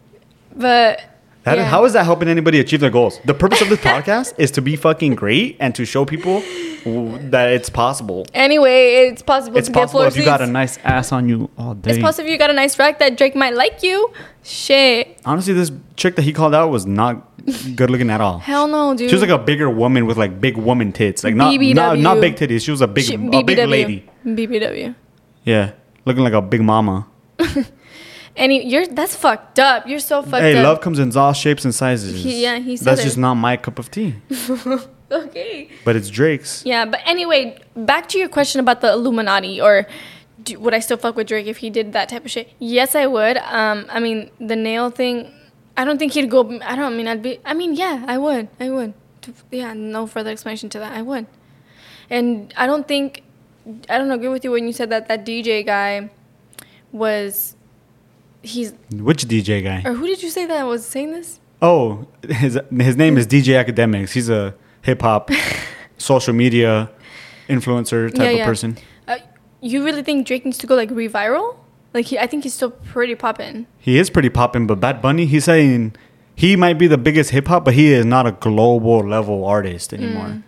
but 0.55 1.01
That 1.45 1.57
yeah. 1.57 1.65
How 1.65 1.85
is 1.87 1.95
that 1.95 2.05
helping 2.05 2.29
anybody 2.29 2.61
achieve 2.61 2.81
their 2.81 2.91
goals? 2.91 3.19
The 3.25 3.33
purpose 3.33 3.63
of 3.63 3.71
this 3.71 3.81
podcast 3.81 4.35
is 4.37 4.51
to 4.53 4.61
be 4.63 4.77
fucking 4.77 5.15
great 5.15 5.57
and 5.59 5.75
to 5.75 5.87
show 5.87 6.05
people 6.05 6.43
that 7.31 7.53
it's 7.53 7.71
possible. 7.71 8.27
Anyway, 8.35 9.09
it's 9.09 9.23
possible 9.23 9.57
It's 9.57 9.69
to 9.69 9.73
get 9.73 9.81
possible 9.81 10.03
if 10.03 10.17
you 10.17 10.25
got 10.25 10.43
a 10.43 10.47
nice 10.47 10.77
ass 10.79 11.13
on 11.13 11.29
you 11.31 11.49
all 11.57 11.75
day. 11.75 11.93
It's 11.93 12.01
possible 12.01 12.27
if 12.27 12.33
you 12.33 12.39
got 12.39 12.51
a 12.51 12.55
nice 12.55 12.79
rack 12.79 12.99
that 12.99 13.17
Drake 13.17 13.35
might 13.35 13.55
like 13.55 13.83
you. 13.83 14.13
Shit. 14.43 15.19
Honestly, 15.25 15.55
this 15.55 15.73
chick 15.97 16.17
that 16.17 16.23
he 16.23 16.33
called 16.35 16.55
out 16.55 16.71
was 16.71 16.85
not 16.85 17.27
good 17.75 17.89
looking 17.91 18.11
at 18.11 18.21
all. 18.21 18.39
Hell 18.39 18.69
no, 18.69 18.95
dude. 18.95 19.09
She 19.09 19.15
was 19.15 19.23
like 19.23 19.31
a 19.31 19.39
bigger 19.39 19.71
woman 19.71 20.07
with 20.07 20.19
like 20.19 20.43
big 20.43 20.59
woman 20.59 20.93
tits, 20.93 21.25
like 21.25 21.35
not 21.35 21.53
not, 21.55 21.61
BBW. 21.61 22.01
not 22.03 22.21
big 22.21 22.37
titties. 22.37 22.63
She 22.65 22.71
was 22.71 22.83
a 22.83 22.87
big 22.87 23.05
She- 23.05 23.15
a 23.15 23.43
big 23.43 23.59
lady. 23.59 24.09
BBW. 24.27 24.95
Yeah, 25.45 25.73
looking 26.05 26.23
like 26.23 26.35
a 26.35 26.43
big 26.43 26.61
mama. 26.61 27.07
And 28.37 28.53
you're 28.53 28.87
that's 28.87 29.15
fucked 29.15 29.59
up. 29.59 29.87
You're 29.87 29.99
so 29.99 30.23
fucked 30.23 30.43
hey, 30.43 30.53
up. 30.53 30.57
Hey, 30.59 30.63
love 30.63 30.81
comes 30.81 30.99
in 30.99 31.17
all 31.17 31.33
shapes 31.33 31.65
and 31.65 31.75
sizes. 31.75 32.23
He- 32.23 32.43
yeah, 32.43 32.59
he 32.59 32.77
said 32.77 32.87
That's 32.87 33.01
it. 33.01 33.05
just 33.05 33.19
not 33.19 33.35
my 33.35 33.57
cup 33.57 33.79
of 33.79 33.91
tea, 33.91 34.15
Okay. 35.11 35.69
but 35.85 35.97
it's 35.97 36.09
Drake's. 36.09 36.65
Yeah, 36.65 36.85
but 36.85 37.01
anyway, 37.05 37.59
back 37.75 38.09
to 38.11 38.19
your 38.19 38.29
question 38.29 38.61
about 38.61 38.81
the 38.81 38.93
Illuminati 38.93 39.61
or 39.61 39.87
do, 40.43 40.59
would 40.61 40.73
I 40.73 40.79
still 40.79 40.97
fuck 40.97 41.17
with 41.17 41.27
Drake 41.27 41.47
if 41.47 41.59
he 41.59 41.69
did 41.71 41.93
that 41.93 42.09
type 42.09 42.25
of 42.25 42.31
shit? 42.31 42.53
Yes, 42.59 42.95
I 42.95 43.07
would. 43.07 43.37
Um, 43.39 43.87
I 43.91 44.01
mean, 44.01 44.31
the 44.41 44.57
nail 44.57 44.91
thing, 44.91 45.33
I 45.77 45.85
don't 45.85 45.99
think 45.99 46.13
he'd 46.13 46.31
go. 46.31 46.61
I 46.63 46.77
don't 46.77 46.93
I 46.93 46.97
mean 46.97 47.09
I'd 47.09 47.23
be. 47.23 47.41
I 47.45 47.55
mean, 47.55 47.75
yeah, 47.75 48.05
I 48.07 48.19
would. 48.19 48.49
I 48.59 48.71
would. 48.71 48.95
Yeah, 49.51 49.75
no 49.75 50.07
further 50.07 50.31
explanation 50.31 50.69
to 50.71 50.79
that. 50.79 50.93
I 50.93 51.03
would. 51.03 51.27
And 52.09 52.55
I 52.57 52.67
don't 52.67 52.87
think 52.87 53.23
I 53.89 53.99
don't 53.99 54.11
agree 54.11 54.29
with 54.29 54.45
you 54.45 54.51
when 54.53 54.67
you 54.67 54.73
said 54.73 54.91
that 54.91 55.09
that 55.09 55.27
DJ 55.27 55.65
guy 55.65 56.11
was 56.93 57.57
he's 58.43 58.73
Which 58.93 59.25
DJ 59.27 59.63
guy? 59.63 59.83
or 59.85 59.95
who 59.95 60.07
did 60.07 60.23
you 60.23 60.31
say 60.31 60.47
that 60.47 60.65
was 60.67 60.85
saying 60.87 61.13
this? 61.13 61.41
Oh, 61.63 62.07
his 62.29 62.59
his 62.71 62.97
name 62.97 63.19
is 63.19 63.27
DJ 63.27 63.63
Akademiks. 63.63 64.13
He's 64.13 64.29
a 64.31 64.55
hip 64.83 65.03
hop, 65.03 65.31
social 65.99 66.33
media 66.35 66.91
influencer 67.49 68.13
type 68.15 68.37
Yeah, 68.37 68.43
of 68.43 68.47
person. 68.47 68.79
Uh, 69.07 69.19
you 69.61 69.85
really 69.85 70.03
think 70.03 70.27
Drake 70.27 70.45
needs 70.45 70.59
to 70.59 70.67
go 70.67 70.75
like 70.75 70.91
reviral? 70.91 71.57
Like 71.93 72.07
he, 72.07 72.19
I 72.19 72.27
think 72.27 72.45
he's 72.45 72.55
still 72.55 72.71
pretty 72.71 73.15
poppin'. 73.15 73.67
He 73.79 73.99
is 73.99 74.09
pretty 74.11 74.31
popping, 74.31 74.67
but 74.67 74.81
Bad 74.81 75.03
Bunny, 75.03 75.27
he's 75.27 75.45
saying 75.45 75.95
he 76.37 76.57
might 76.57 76.79
be 76.79 76.87
the 76.87 76.97
biggest 76.99 77.31
hip 77.31 77.49
hop, 77.49 77.65
but 77.65 77.75
he 77.75 77.93
is 77.93 78.07
not 78.07 78.27
a 78.27 78.33
global 78.33 79.01
level 79.07 79.45
artist 79.45 79.93
anymore. 79.93 80.27
Mm. 80.29 80.43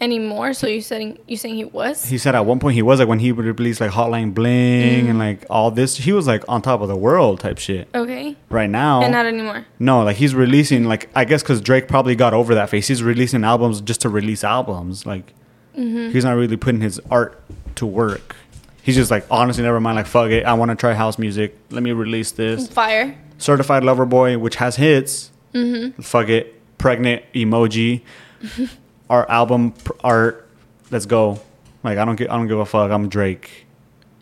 Anymore. 0.00 0.52
So 0.52 0.66
you 0.66 0.80
saying 0.80 1.18
you 1.26 1.36
saying 1.36 1.54
he 1.56 1.64
was? 1.64 2.04
He 2.04 2.18
said 2.18 2.34
at 2.34 2.44
one 2.46 2.58
point 2.58 2.74
he 2.74 2.82
was 2.82 2.98
like 3.00 3.08
when 3.08 3.18
he 3.18 3.32
would 3.32 3.44
release 3.44 3.80
like 3.80 3.90
Hotline 3.92 4.34
Bling 4.34 5.04
Mm. 5.06 5.10
and 5.10 5.18
like 5.18 5.44
all 5.50 5.70
this, 5.70 5.96
he 5.96 6.12
was 6.12 6.26
like 6.26 6.44
on 6.48 6.62
top 6.62 6.80
of 6.80 6.88
the 6.88 6.96
world 6.96 7.40
type 7.40 7.58
shit. 7.58 7.88
okay, 7.94 8.36
Right 8.50 8.70
now, 8.70 9.02
and 9.02 9.12
not 9.12 9.26
anymore. 9.26 9.66
no, 9.78 10.02
like 10.04 10.16
he's 10.16 10.34
releasing 10.34 10.84
like 10.84 11.08
I 11.14 11.24
guess 11.24 11.42
because 11.42 11.60
Drake 11.60 11.88
probably 11.88 12.14
got 12.16 12.34
over 12.34 12.54
that 12.54 12.68
phase. 12.70 12.88
He's 12.88 13.02
releasing 13.02 13.44
albums 13.44 13.80
just 13.80 14.00
to 14.02 14.08
release 14.08 14.44
albums. 14.44 15.06
Like 15.06 15.32
Mm-hmm. 15.76 16.10
he's 16.12 16.24
not 16.24 16.32
really 16.36 16.56
putting 16.56 16.80
his 16.80 16.98
art 17.10 17.42
to 17.74 17.84
work. 17.84 18.34
He's 18.82 18.94
just 18.94 19.10
like 19.10 19.26
honestly, 19.30 19.62
never 19.62 19.78
mind. 19.80 19.96
Like 19.96 20.06
fuck 20.06 20.30
it, 20.30 20.44
I 20.46 20.54
want 20.54 20.70
to 20.70 20.74
try 20.74 20.94
house 20.94 21.18
music. 21.18 21.54
Let 21.70 21.82
me 21.82 21.92
release 21.92 22.30
this. 22.30 22.66
Fire. 22.68 23.14
Certified 23.38 23.84
Lover 23.84 24.06
Boy, 24.06 24.38
which 24.38 24.56
has 24.56 24.76
hits. 24.76 25.30
Mm-hmm. 25.52 26.00
Fuck 26.00 26.28
it, 26.30 26.54
pregnant 26.78 27.24
emoji. 27.34 28.00
Our 29.08 29.28
album 29.30 29.72
pr- 29.72 29.92
art. 30.02 30.48
Let's 30.90 31.06
go. 31.06 31.40
Like 31.82 31.98
I 31.98 32.04
don't 32.04 32.16
get, 32.16 32.30
I 32.30 32.36
don't 32.36 32.48
give 32.48 32.58
a 32.58 32.66
fuck. 32.66 32.90
I'm 32.90 33.08
Drake, 33.08 33.66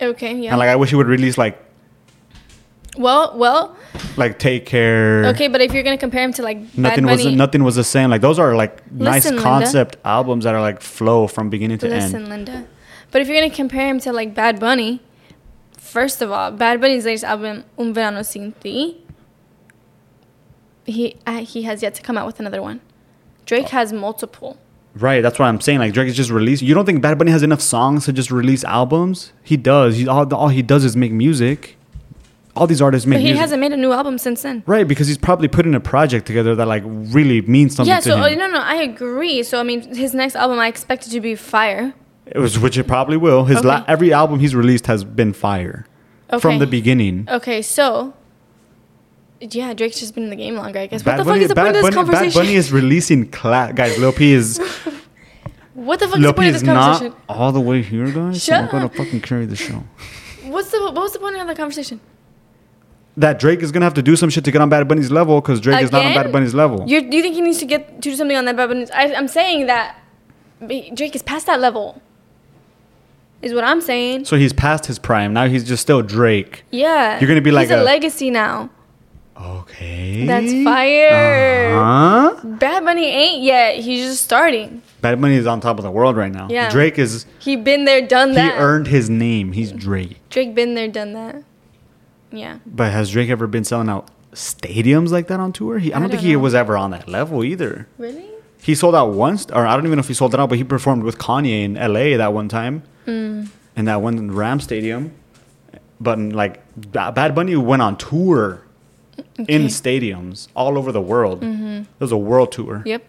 Okay, 0.01 0.35
yeah. 0.37 0.51
and 0.51 0.59
like 0.59 0.69
I 0.69 0.77
wish 0.77 0.91
he 0.91 0.97
would 0.97 1.07
release 1.07 1.39
like 1.39 1.59
well, 2.97 3.37
well, 3.37 3.77
like 4.17 4.39
Take 4.39 4.67
Care. 4.67 5.25
okay, 5.27 5.49
but 5.49 5.61
if 5.61 5.73
you're 5.73 5.83
gonna 5.83 5.99
compare 5.99 6.23
him 6.23 6.33
to 6.35 6.43
like 6.43 6.77
Nothing 6.77 7.07
was 7.07 7.25
nothing 7.27 7.65
was 7.65 7.77
the 7.77 7.85
same. 7.85 8.11
Like 8.11 8.21
those 8.21 8.39
are 8.39 8.55
like 8.55 8.91
nice 8.93 9.25
Listen, 9.25 9.37
Linda. 9.37 9.43
concept 9.43 9.97
albums 10.05 10.45
that 10.45 10.55
are 10.55 10.61
like 10.61 10.81
flow 10.81 11.27
from 11.27 11.51
beginning 11.51 11.79
to 11.79 11.89
listen, 11.89 12.23
end. 12.23 12.29
Linda. 12.29 12.67
But 13.11 13.23
if 13.23 13.29
you're 13.29 13.41
gonna 13.41 13.55
compare 13.55 13.89
him 13.89 13.99
to 14.01 14.13
like 14.13 14.35
Bad 14.35 14.61
Bunny, 14.61 15.01
First 15.79 16.23
of 16.23 16.33
all, 16.33 16.51
Bad 16.51 16.81
Bunny's 16.81 17.05
latest 17.05 17.25
album, 17.25 17.65
Un 17.79 17.95
Verano 17.95 18.23
Sin 18.23 18.53
Ti, 18.61 19.01
he 20.87 21.17
uh, 21.27 21.39
he 21.45 21.63
has 21.63 21.83
yet 21.83 21.95
to 21.95 22.03
come 22.03 22.19
out 22.19 22.27
with 22.27 22.41
another 22.41 22.61
one. 22.61 22.81
Drake 23.47 23.69
has 23.69 23.93
multiple. 23.93 24.59
Right, 24.97 25.23
that's 25.23 25.39
what 25.39 25.47
I'm 25.47 25.61
saying. 25.61 25.81
Like 25.81 25.93
Drake 25.93 26.09
is 26.09 26.17
just 26.17 26.31
released. 26.31 26.63
You 26.63 26.73
don't 26.75 26.87
think 26.87 27.03
Bad 27.03 27.19
Bunny 27.19 27.33
has 27.33 27.43
enough 27.43 27.61
songs 27.61 28.05
to 28.05 28.13
just 28.13 28.31
release 28.31 28.63
albums? 28.65 29.33
He 29.43 29.57
does. 29.57 29.97
He 29.97 30.07
all, 30.07 30.33
all 30.35 30.49
he 30.49 30.63
does 30.63 30.85
is 30.85 30.97
make 30.97 31.11
music. 31.13 31.77
All 32.57 32.69
these 32.69 32.81
artists 32.81 33.05
make 33.05 33.17
But 33.17 33.23
he 33.23 33.27
music. 33.27 33.41
hasn't 33.41 33.61
made 33.61 33.73
a 33.73 33.77
new 33.77 33.91
album 33.93 34.17
since 34.19 34.43
then. 34.43 34.63
right, 34.67 34.87
because 34.87 35.09
he's 35.09 35.19
probably 35.19 35.49
putting 35.49 35.75
a 35.75 35.81
project 35.81 36.25
together 36.27 36.55
that 36.55 36.69
like 36.69 36.85
really 36.87 37.41
means 37.43 37.75
something 37.75 37.91
Yeah, 37.93 37.99
so 37.99 38.17
him. 38.17 38.23
Oh, 38.23 38.35
no, 38.35 38.47
no, 38.49 38.61
I 38.61 38.77
agree. 38.77 39.43
So 39.43 39.59
I 39.59 39.65
mean, 39.65 39.95
his 39.95 40.15
next 40.15 40.37
album 40.37 40.61
I 40.61 40.69
expect 40.69 41.07
it 41.09 41.11
to 41.11 41.21
be 41.21 41.35
fire. 41.35 41.93
It 42.27 42.39
was, 42.39 42.59
which 42.59 42.79
it 42.79 42.85
probably 42.85 43.17
will. 43.17 43.45
His 43.47 43.65
la- 43.65 43.85
every 43.89 44.13
album 44.13 44.39
he's 44.39 44.55
released 44.55 44.87
has 44.87 45.03
been 45.05 45.33
fire 45.33 45.85
from 46.39 46.59
the 46.61 46.67
beginning. 46.69 47.27
Okay, 47.29 47.61
so 47.61 48.15
yeah, 49.51 49.75
Drake's 49.75 50.01
just 50.01 50.15
been 50.15 50.25
in 50.25 50.31
the 50.31 50.37
game 50.37 50.55
longer, 50.57 50.79
I 50.79 50.87
guess. 50.87 51.03
Bad 51.03 51.19
what 51.19 51.25
the 51.25 51.31
Bunny, 51.31 51.39
fuck 51.41 51.43
is 51.43 51.49
the 51.49 51.55
Bad 51.55 51.63
point 51.65 51.77
of 51.77 51.83
this 51.83 51.83
Bunny, 51.83 51.95
Bad 51.95 52.13
conversation? 52.13 52.41
Bunny 52.43 52.55
is 52.55 52.73
releasing 52.73 53.31
cla- 53.31 53.73
guys. 53.75 53.99
Lil 53.99 54.13
P 54.13 54.33
is 54.33 54.59
what 55.75 56.01
the 56.01 56.09
fuck 56.09 56.19
is 56.19 56.23
the 56.25 56.33
point 56.33 56.37
P 56.45 56.49
of 56.49 56.55
is 56.55 56.61
this 56.63 56.67
not 56.67 56.99
conversation? 57.01 57.17
all 57.29 57.53
the 57.53 57.61
way 57.61 57.83
here, 57.83 58.11
guys. 58.11 58.43
so 58.43 58.55
I'm 58.55 58.69
gonna 58.71 58.89
fucking 58.89 59.21
carry 59.21 59.47
the 59.47 59.57
show. 59.57 59.85
What's 60.45 60.71
the 60.71 60.81
what 60.81 60.95
was 60.95 61.13
the 61.13 61.19
point 61.19 61.37
of 61.37 61.47
the 61.47 61.55
conversation? 61.55 62.01
That 63.17 63.39
Drake 63.39 63.61
is 63.63 63.71
gonna 63.73 63.87
have 63.87 63.95
to 63.95 64.03
do 64.03 64.17
some 64.17 64.29
shit 64.31 64.45
to 64.45 64.51
get 64.53 64.61
on 64.61 64.69
Bad 64.69 64.87
Bunny's 64.89 65.11
level 65.11 65.41
because 65.41 65.61
Drake 65.61 65.83
is 65.83 65.93
not 65.93 66.05
on 66.05 66.15
Bad 66.15 66.33
Bunny's 66.33 66.55
level. 66.55 66.85
You're, 66.87 67.01
do 67.03 67.17
you 67.17 67.23
think 67.23 67.35
he 67.35 67.41
needs 67.41 67.59
to 67.59 67.65
get 67.67 68.03
to 68.03 68.11
do 68.11 68.15
something 68.17 68.37
on 68.37 68.45
that 68.47 68.57
Bad 68.57 68.69
Bunny? 68.69 68.91
I, 68.93 69.15
I'm 69.15 69.29
saying 69.29 69.67
that 69.67 69.99
Drake 70.61 71.15
is 71.15 71.23
past 71.23 71.47
that 71.47 71.61
level. 71.61 72.01
Is 73.43 73.53
what 73.53 73.63
I'm 73.65 73.81
saying. 73.83 74.25
So 74.25 74.37
he's 74.37 74.53
past 74.55 74.87
his 74.87 74.99
prime. 74.99 75.33
Now 75.35 75.47
he's 75.49 75.65
just 75.65 75.83
still 75.83 76.01
Drake. 76.03 76.65
Yeah. 76.71 77.21
You're 77.21 77.29
gonna 77.29 77.41
be 77.43 77.51
like 77.51 77.69
he's 77.69 77.77
a, 77.77 77.83
a- 77.83 77.85
legacy 77.85 78.31
now. 78.31 78.71
Okay. 79.41 80.27
That's 80.27 80.53
fire. 80.65 81.75
Uh-huh. 81.77 82.41
Bad 82.45 82.85
Bunny 82.85 83.07
ain't 83.07 83.43
yet. 83.43 83.77
He's 83.77 84.05
just 84.07 84.23
starting. 84.25 84.83
Bad 85.01 85.21
Bunny 85.21 85.35
is 85.35 85.47
on 85.47 85.61
top 85.61 85.79
of 85.79 85.83
the 85.85 85.91
world 85.91 86.17
right 86.17 86.33
now. 86.33 86.49
Yeah. 86.49 86.71
Drake 86.71 86.99
is. 86.99 87.27
He 87.39 87.57
been 87.57 87.85
there, 87.85 88.07
done 88.07 88.31
He 88.31 88.35
that. 88.37 88.55
He 88.55 88.59
earned 88.61 88.87
his 88.87 89.11
name. 89.11 89.53
He's 89.53 89.73
Drake. 89.73 90.19
Drake 90.31 90.55
been 90.55 90.75
there, 90.75 90.89
done 90.89 91.13
that. 91.15 91.43
Yeah. 92.31 92.59
But 92.67 92.93
has 92.93 93.11
Drake 93.11 93.29
ever 93.31 93.47
been 93.47 93.65
selling 93.65 93.89
out 93.89 94.09
stadiums 94.33 95.11
like 95.11 95.27
that 95.29 95.41
on 95.41 95.53
tour? 95.53 95.79
He, 95.79 95.93
I, 95.93 95.97
I 95.97 96.01
don't 96.01 96.11
think 96.11 96.21
don't 96.23 96.27
he 96.29 96.33
know. 96.35 96.39
was 96.41 96.55
ever 96.55 96.77
on 96.77 96.91
that 96.93 97.09
level 97.09 97.45
either. 97.45 97.87
Really? 97.99 98.25
He 98.63 98.75
sold 98.75 98.95
out 98.95 99.13
once, 99.13 99.47
or 99.51 99.67
I 99.67 99.75
don't 99.77 99.85
even 99.85 99.97
know 99.99 100.01
if 100.01 100.09
he 100.09 100.15
sold 100.15 100.33
it 100.33 100.41
out, 100.41 100.49
but 100.49 100.59
he 100.59 100.65
performed 100.65 101.03
with 101.03 101.19
Kanye 101.19 101.65
in 101.65 101.75
LA 101.75 102.17
that 102.17 102.33
one 102.33 102.49
time, 102.49 102.83
Mm. 103.07 103.49
in 103.77 103.85
that 103.85 104.01
one 104.01 104.31
Ram 104.31 104.59
Stadium. 104.61 105.13
But 106.01 106.19
like 106.19 106.63
Bad 106.93 107.35
Bunny 107.35 107.57
went 107.57 107.83
on 107.83 107.97
tour 107.99 108.63
in 109.39 109.67
stadiums 109.67 110.49
all 110.55 110.79
over 110.79 110.93
the 110.93 111.01
world. 111.01 111.41
Mm-hmm. 111.43 111.83
It 111.83 111.87
was 112.01 112.13
a 112.13 112.17
world 112.17 112.53
tour. 112.53 112.83
Yep. 112.87 113.05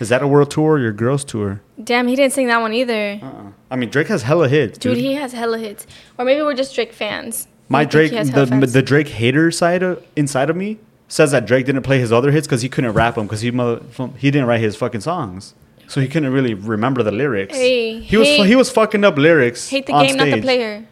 Is 0.00 0.08
that 0.08 0.22
a 0.22 0.26
world 0.26 0.50
tour 0.50 0.72
or 0.72 0.78
your 0.80 0.92
girls 0.92 1.24
tour? 1.24 1.60
Damn, 1.82 2.08
he 2.08 2.16
didn't 2.16 2.32
sing 2.32 2.48
that 2.48 2.60
one 2.60 2.72
either. 2.72 3.20
Uh-uh. 3.22 3.50
I 3.70 3.76
mean, 3.76 3.90
Drake 3.90 4.08
has 4.08 4.22
hella 4.22 4.48
hits, 4.48 4.76
Dude, 4.78 4.94
dude. 4.96 5.04
he 5.04 5.14
has 5.14 5.32
hella 5.32 5.58
hits. 5.58 5.86
Or 6.18 6.24
maybe 6.24 6.42
we're 6.42 6.54
just 6.54 6.74
Drake 6.74 6.92
fans. 6.92 7.46
My 7.68 7.84
Drake, 7.84 8.10
the 8.10 8.46
fans. 8.46 8.72
the 8.72 8.82
Drake 8.82 9.08
hater 9.08 9.50
side 9.50 9.82
of, 9.82 10.04
inside 10.16 10.50
of 10.50 10.56
me 10.56 10.78
says 11.08 11.30
that 11.30 11.46
Drake 11.46 11.66
didn't 11.66 11.82
play 11.82 11.98
his 12.00 12.12
other 12.12 12.30
hits 12.32 12.46
because 12.46 12.62
he 12.62 12.68
couldn't 12.68 12.92
rap 12.92 13.14
them 13.14 13.26
because 13.26 13.40
he 13.40 13.50
mother, 13.50 13.80
he 14.18 14.30
didn't 14.30 14.48
write 14.48 14.60
his 14.60 14.74
fucking 14.76 15.00
songs, 15.00 15.54
so 15.86 16.00
he 16.00 16.08
couldn't 16.08 16.32
really 16.32 16.54
remember 16.54 17.02
the 17.02 17.12
lyrics. 17.12 17.54
Hey, 17.56 18.00
he 18.00 18.16
was 18.16 18.28
he 18.28 18.56
was 18.56 18.70
fucking 18.70 19.04
up 19.04 19.16
lyrics. 19.16 19.68
Hate 19.70 19.86
the 19.86 19.92
game, 19.92 20.16
not 20.16 20.26
the 20.26 20.40
player. 20.40 20.86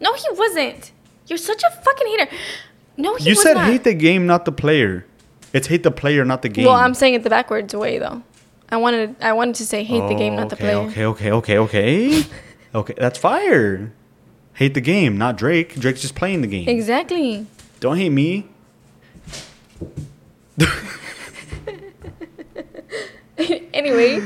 No, 0.00 0.14
he 0.14 0.24
wasn't. 0.32 0.92
You're 1.26 1.38
such 1.38 1.62
a 1.64 1.70
fucking 1.70 2.06
hater. 2.06 2.28
No, 2.96 3.14
he 3.16 3.24
You 3.24 3.30
was 3.32 3.42
said 3.42 3.54
not. 3.54 3.66
hate 3.66 3.84
the 3.84 3.94
game, 3.94 4.26
not 4.26 4.44
the 4.44 4.52
player. 4.52 5.04
It's 5.52 5.66
hate 5.68 5.82
the 5.82 5.90
player, 5.90 6.24
not 6.24 6.42
the 6.42 6.48
game. 6.48 6.64
Well, 6.66 6.74
I'm 6.74 6.94
saying 6.94 7.14
it 7.14 7.22
the 7.22 7.30
backwards 7.30 7.74
way 7.74 7.98
though. 7.98 8.22
I 8.68 8.76
wanted 8.78 9.14
I 9.20 9.32
wanted 9.32 9.54
to 9.56 9.66
say 9.66 9.84
hate 9.84 10.08
the 10.08 10.14
game, 10.14 10.34
not 10.36 10.48
the 10.50 10.56
player. 10.56 10.76
Okay, 10.76 11.04
okay, 11.04 11.30
okay, 11.32 11.58
okay, 11.58 12.24
okay. 12.74 12.94
That's 12.98 13.18
fire. 13.18 13.92
Hate 14.54 14.74
the 14.74 14.80
game, 14.80 15.18
not 15.18 15.36
Drake. 15.36 15.74
Drake's 15.78 16.00
just 16.00 16.14
playing 16.14 16.40
the 16.40 16.46
game. 16.46 16.68
Exactly. 16.68 17.46
Don't 17.80 17.96
hate 17.98 18.08
me. 18.10 18.48
anyway, 23.38 24.20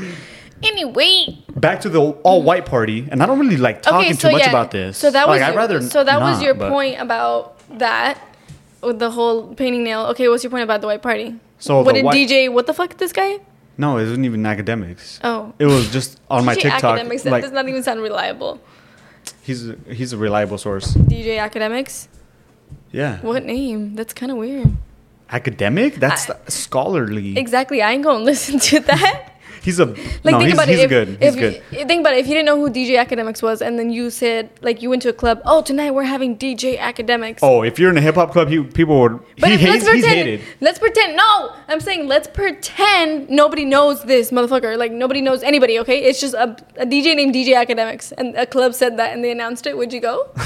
anyway. 0.63 1.39
Back 1.57 1.81
to 1.83 1.89
the 1.89 2.01
all 2.01 2.43
white 2.43 2.65
party, 2.67 3.07
and 3.11 3.23
I 3.23 3.27
don't 3.27 3.39
really 3.39 3.57
like 3.57 3.83
talking 3.83 4.17
too 4.17 4.31
much 4.31 4.47
about 4.47 4.71
this. 4.71 4.97
So 4.97 5.11
that 5.11 5.27
was 5.29 5.41
like, 5.41 5.51
I'd 5.51 5.57
rather 5.57 5.83
so 5.83 6.05
that 6.05 6.21
was 6.21 6.43
your 6.43 6.55
but- 6.55 6.71
point 6.71 7.01
about 7.01 7.59
that 7.79 8.19
Oh, 8.83 8.93
the 8.93 9.11
whole 9.11 9.55
painting 9.55 9.85
nail. 9.85 10.07
Okay, 10.07 10.29
what's 10.29 10.43
your 10.43 10.51
point 10.51 10.65
about 10.65 10.81
the 10.81 10.87
white 10.87 11.03
party? 11.03 11.39
So 11.59 11.83
what 11.83 11.95
did 11.95 12.05
white- 12.05 12.17
DJ? 12.17 12.51
What 12.51 12.67
the 12.67 12.73
fuck? 12.75 12.97
This 12.97 13.13
guy? 13.13 13.39
No, 13.77 13.97
it 13.99 14.03
wasn't 14.05 14.25
even 14.25 14.43
Akademiks. 14.43 15.21
Oh, 15.25 15.53
It 15.59 15.67
was 15.67 15.91
just 15.91 16.19
on 16.31 16.45
my 16.45 16.55
DJ 16.57 16.63
TikTok. 16.63 16.99
Akademiks. 16.99 17.23
That 17.25 17.31
Like 17.33 17.43
does 17.45 17.53
not 17.53 17.69
even 17.69 17.83
sound 17.83 18.01
reliable. 18.03 18.61
he's 19.43 19.69
a, 19.69 19.77
he's 19.89 20.13
a 20.13 20.17
reliable 20.19 20.59
source. 20.59 20.95
DJ 20.95 21.39
Akademiks. 21.39 22.09
Yeah, 22.93 23.19
What 23.21 23.45
name? 23.45 23.95
That's 23.95 24.13
kind 24.13 24.33
of 24.33 24.39
weird. 24.39 24.73
academic. 25.31 25.97
That's 25.97 26.29
I- 26.31 26.37
scholarly. 26.49 27.39
Exactly. 27.39 27.83
I 27.83 27.93
ain't 27.93 28.03
gonna 28.03 28.25
listen 28.33 28.59
to 28.59 28.81
that. 28.81 29.30
He's 29.63 29.79
a 29.79 29.87
Like 29.87 29.97
no. 30.25 30.39
think 30.39 30.45
He's, 30.45 30.55
about 30.55 30.69
it. 30.69 30.79
If, 30.79 30.89
good. 30.89 31.09
He's 31.09 31.35
if 31.35 31.37
good. 31.37 31.63
You, 31.71 31.87
think 31.87 32.01
about 32.01 32.15
it. 32.15 32.21
If 32.21 32.27
you 32.29 32.35
didn't 32.35 32.47
know 32.47 32.57
who 32.57 32.71
DJ 32.71 32.97
Akademiks 33.05 33.43
was, 33.43 33.61
and 33.61 33.79
then 33.79 33.91
you 33.91 34.11
said 34.11 34.51
like 34.63 34.83
you 34.83 34.89
went 34.91 35.03
to 35.03 35.09
a 35.11 35.13
club. 35.13 35.41
Oh, 35.45 35.63
tonight 35.63 35.91
we're 35.93 36.05
having 36.05 36.37
DJ 36.37 36.79
Akademiks. 36.79 37.41
Oh, 37.43 37.63
if 37.63 37.79
you're 37.79 37.91
in 37.91 37.99
a 37.99 38.01
hip 38.01 38.15
hop 38.15 38.33
club, 38.33 38.49
he, 38.49 38.63
people 38.63 38.99
would. 39.01 39.21
But 39.39 39.49
he 39.51 39.55
if- 39.57 39.61
hates. 39.61 39.73
let's 39.73 39.85
pretend, 39.85 40.05
He's 40.05 40.07
hated. 40.41 40.41
Let's 40.61 40.79
pretend. 40.79 41.17
No, 41.17 41.55
I'm 41.69 41.81
saying 41.81 42.07
let's 42.09 42.29
pretend 42.29 43.29
nobody 43.31 43.65
knows 43.65 44.03
this 44.05 44.31
motherfucker. 44.31 44.77
Like 44.79 44.93
nobody 44.93 45.21
knows 45.21 45.43
anybody. 45.43 45.79
Okay, 45.81 46.05
it's 46.05 46.21
just 46.21 46.35
a, 46.35 46.57
a 46.77 46.87
DJ 46.87 47.15
named 47.17 47.35
DJ 47.35 47.55
Akademiks, 47.55 48.13
and 48.17 48.35
a 48.37 48.47
club 48.47 48.75
said 48.75 48.97
that, 48.99 49.13
and 49.13 49.23
they 49.25 49.31
announced 49.31 49.67
it. 49.67 49.77
Would 49.77 49.93
you 49.93 50.01
go? 50.01 50.29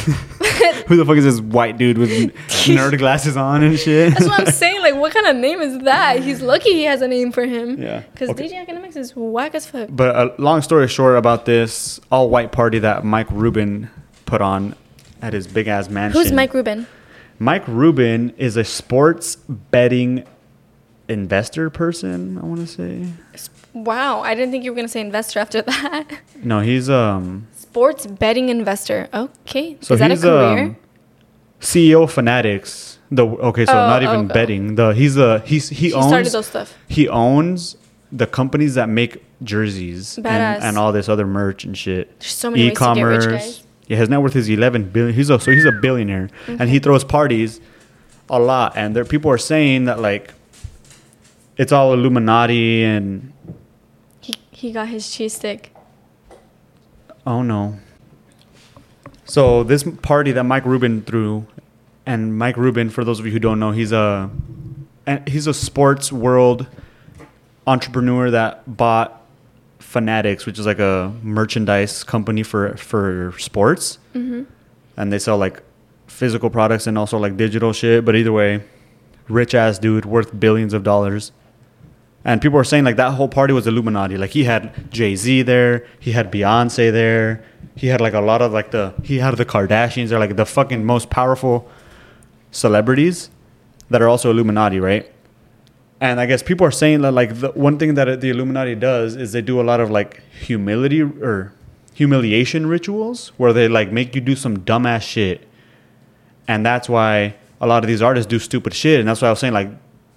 Who 0.86 0.96
the 0.96 1.04
fuck 1.04 1.16
is 1.16 1.24
this 1.24 1.40
white 1.40 1.78
dude 1.78 1.98
with 1.98 2.10
nerd 2.48 2.98
glasses 2.98 3.36
on 3.36 3.62
and 3.62 3.78
shit? 3.78 4.12
That's 4.12 4.26
what 4.26 4.40
I'm 4.40 4.52
saying. 4.52 4.80
Like, 4.82 4.94
what 4.96 5.12
kind 5.12 5.26
of 5.26 5.36
name 5.36 5.60
is 5.60 5.78
that? 5.80 6.22
He's 6.22 6.40
lucky 6.42 6.72
he 6.72 6.84
has 6.84 7.00
a 7.02 7.08
name 7.08 7.32
for 7.32 7.44
him. 7.44 7.80
Yeah. 7.80 8.00
Because 8.12 8.30
Okay. 8.30 8.48
DJ 8.48 8.66
Akademiks 8.66 8.96
is 8.96 9.03
whack 9.14 9.54
as 9.54 9.66
fuck. 9.66 9.88
But 9.92 10.16
a 10.16 10.34
long 10.42 10.62
story 10.62 10.88
short 10.88 11.16
about 11.16 11.44
this 11.44 12.00
all 12.10 12.28
white 12.30 12.52
party 12.52 12.78
that 12.80 13.04
Mike 13.04 13.30
Rubin 13.30 13.90
put 14.26 14.40
on 14.40 14.74
at 15.22 15.32
his 15.32 15.46
big 15.46 15.68
ass 15.68 15.88
mansion. 15.88 16.20
Who's 16.20 16.32
Mike 16.32 16.54
Rubin? 16.54 16.86
Mike 17.38 17.66
Rubin 17.66 18.30
is 18.36 18.56
a 18.56 18.64
sports 18.64 19.36
betting 19.36 20.24
investor 21.08 21.70
person. 21.70 22.38
I 22.38 22.42
want 22.44 22.60
to 22.60 22.66
say. 22.66 23.06
Wow, 23.72 24.20
I 24.20 24.34
didn't 24.34 24.52
think 24.52 24.64
you 24.64 24.70
were 24.70 24.76
gonna 24.76 24.88
say 24.88 25.00
investor 25.00 25.40
after 25.40 25.62
that. 25.70 26.08
No, 26.42 26.60
he's 26.60 26.88
um. 26.88 27.48
Sports 27.56 28.06
betting 28.06 28.48
investor. 28.48 29.08
Okay. 29.12 29.76
So 29.80 29.94
is 29.94 30.00
that 30.00 30.12
a 30.12 30.16
career? 30.16 30.58
um. 30.64 30.76
CEO 31.60 32.04
of 32.04 32.12
Fanatics. 32.12 32.98
The 33.10 33.26
okay, 33.26 33.64
so 33.66 33.72
Oh, 33.72 33.86
not 33.86 34.02
even 34.02 34.26
okay. 34.26 34.34
betting. 34.34 34.74
The 34.76 34.90
he's 34.94 35.16
a 35.16 35.40
he's 35.40 35.68
he, 35.70 35.88
he 35.88 35.92
owns 35.92 36.06
started 36.06 36.32
those 36.32 36.46
stuff. 36.46 36.76
he 36.88 37.08
owns 37.08 37.76
the 38.14 38.26
companies 38.28 38.76
that 38.76 38.88
make 38.88 39.22
jerseys 39.42 40.16
and, 40.18 40.26
and 40.26 40.78
all 40.78 40.92
this 40.92 41.08
other 41.08 41.26
merch 41.26 41.64
and 41.64 41.76
shit. 41.76 42.20
There's 42.20 42.32
so 42.32 42.50
many 42.50 42.70
get 42.70 43.02
rich, 43.02 43.24
guys. 43.26 43.64
Yeah, 43.88 43.96
his 43.98 44.08
net 44.08 44.22
worth 44.22 44.36
is 44.36 44.48
11 44.48 44.90
billion. 44.90 45.14
He's 45.14 45.28
a, 45.28 45.38
so 45.38 45.50
he's 45.50 45.64
a 45.66 45.72
billionaire, 45.72 46.30
and 46.46 46.70
he 46.70 46.78
throws 46.78 47.04
parties 47.04 47.60
a 48.30 48.38
lot. 48.38 48.76
And 48.76 48.94
there 48.96 49.04
people 49.04 49.30
are 49.30 49.36
saying 49.38 49.84
that 49.86 49.98
like 50.00 50.32
it's 51.58 51.72
all 51.72 51.92
Illuminati 51.92 52.84
and 52.84 53.32
He 54.20 54.34
he 54.52 54.72
got 54.72 54.88
his 54.88 55.10
cheese 55.10 55.34
stick. 55.34 55.74
oh 57.26 57.42
no. 57.42 57.78
So 59.26 59.64
this 59.64 59.82
party 60.02 60.32
that 60.32 60.44
Mike 60.44 60.64
Rubin 60.66 61.02
threw, 61.02 61.46
and 62.06 62.38
Mike 62.38 62.56
Rubin, 62.56 62.90
for 62.90 63.04
those 63.04 63.18
of 63.18 63.26
you 63.26 63.32
who 63.32 63.38
don't 63.38 63.58
know, 63.58 63.72
he's 63.72 63.92
a 63.92 64.30
and 65.06 65.26
he's 65.28 65.46
a 65.46 65.54
sports 65.54 66.12
world 66.12 66.66
entrepreneur 67.66 68.30
that 68.30 68.76
bought 68.76 69.20
Fanatics, 69.78 70.46
which 70.46 70.58
is 70.58 70.66
like 70.66 70.78
a 70.78 71.12
merchandise 71.22 72.02
company 72.04 72.42
for 72.42 72.76
for 72.76 73.32
sports, 73.38 73.98
Mm-hmm. 74.14 74.42
and 74.96 75.12
they 75.12 75.18
sell 75.18 75.36
like 75.38 75.62
physical 76.06 76.48
products 76.50 76.86
and 76.86 76.96
also 76.98 77.18
like 77.18 77.36
digital 77.36 77.72
shit. 77.72 78.04
But 78.04 78.16
either 78.16 78.32
way, 78.32 78.62
rich 79.28 79.54
ass 79.54 79.78
dude 79.78 80.04
worth 80.04 80.38
billions 80.40 80.72
of 80.72 80.82
dollars. 80.82 81.32
And 82.24 82.40
people 82.40 82.58
are 82.58 82.64
saying 82.64 82.84
like 82.84 82.96
that 82.96 83.12
whole 83.12 83.28
party 83.28 83.52
was 83.52 83.66
Illuminati. 83.66 84.16
Like 84.16 84.30
he 84.30 84.44
had 84.44 84.90
Jay 84.90 85.14
Z 85.14 85.42
there, 85.42 85.86
he 86.00 86.12
had 86.12 86.32
Beyonce 86.32 86.90
there, 86.90 87.44
he 87.76 87.88
had 87.88 88.00
like 88.00 88.14
a 88.14 88.20
lot 88.20 88.40
of 88.42 88.52
like 88.52 88.70
the 88.70 88.94
he 89.02 89.18
had 89.18 89.36
the 89.36 89.44
Kardashians. 89.44 90.08
They're 90.08 90.18
like 90.18 90.34
the 90.36 90.46
fucking 90.46 90.84
most 90.84 91.10
powerful 91.10 91.68
celebrities 92.50 93.30
that 93.90 94.00
are 94.02 94.08
also 94.08 94.30
Illuminati, 94.30 94.80
right? 94.80 95.10
And 96.04 96.20
I 96.20 96.26
guess 96.26 96.42
people 96.42 96.66
are 96.66 96.70
saying 96.70 97.00
that 97.02 97.12
like 97.12 97.40
the 97.40 97.50
one 97.52 97.78
thing 97.78 97.94
that 97.94 98.20
the 98.20 98.30
Illuminati 98.30 98.74
does 98.74 99.16
is 99.16 99.32
they 99.32 99.42
do 99.42 99.60
a 99.60 99.66
lot 99.70 99.80
of 99.80 99.90
like 99.90 100.22
humility 100.38 101.00
or 101.02 101.52
humiliation 101.94 102.66
rituals 102.66 103.32
where 103.36 103.52
they 103.52 103.68
like 103.68 103.90
make 103.90 104.14
you 104.14 104.20
do 104.20 104.36
some 104.36 104.58
dumbass 104.58 105.02
shit 105.02 105.46
and 106.46 106.66
that's 106.66 106.88
why 106.88 107.34
a 107.60 107.66
lot 107.66 107.82
of 107.82 107.88
these 107.88 108.02
artists 108.02 108.28
do 108.28 108.38
stupid 108.38 108.74
shit. 108.74 109.00
And 109.00 109.08
that's 109.08 109.22
why 109.22 109.28
I 109.28 109.30
was 109.30 109.38
saying 109.38 109.54
like 109.54 109.70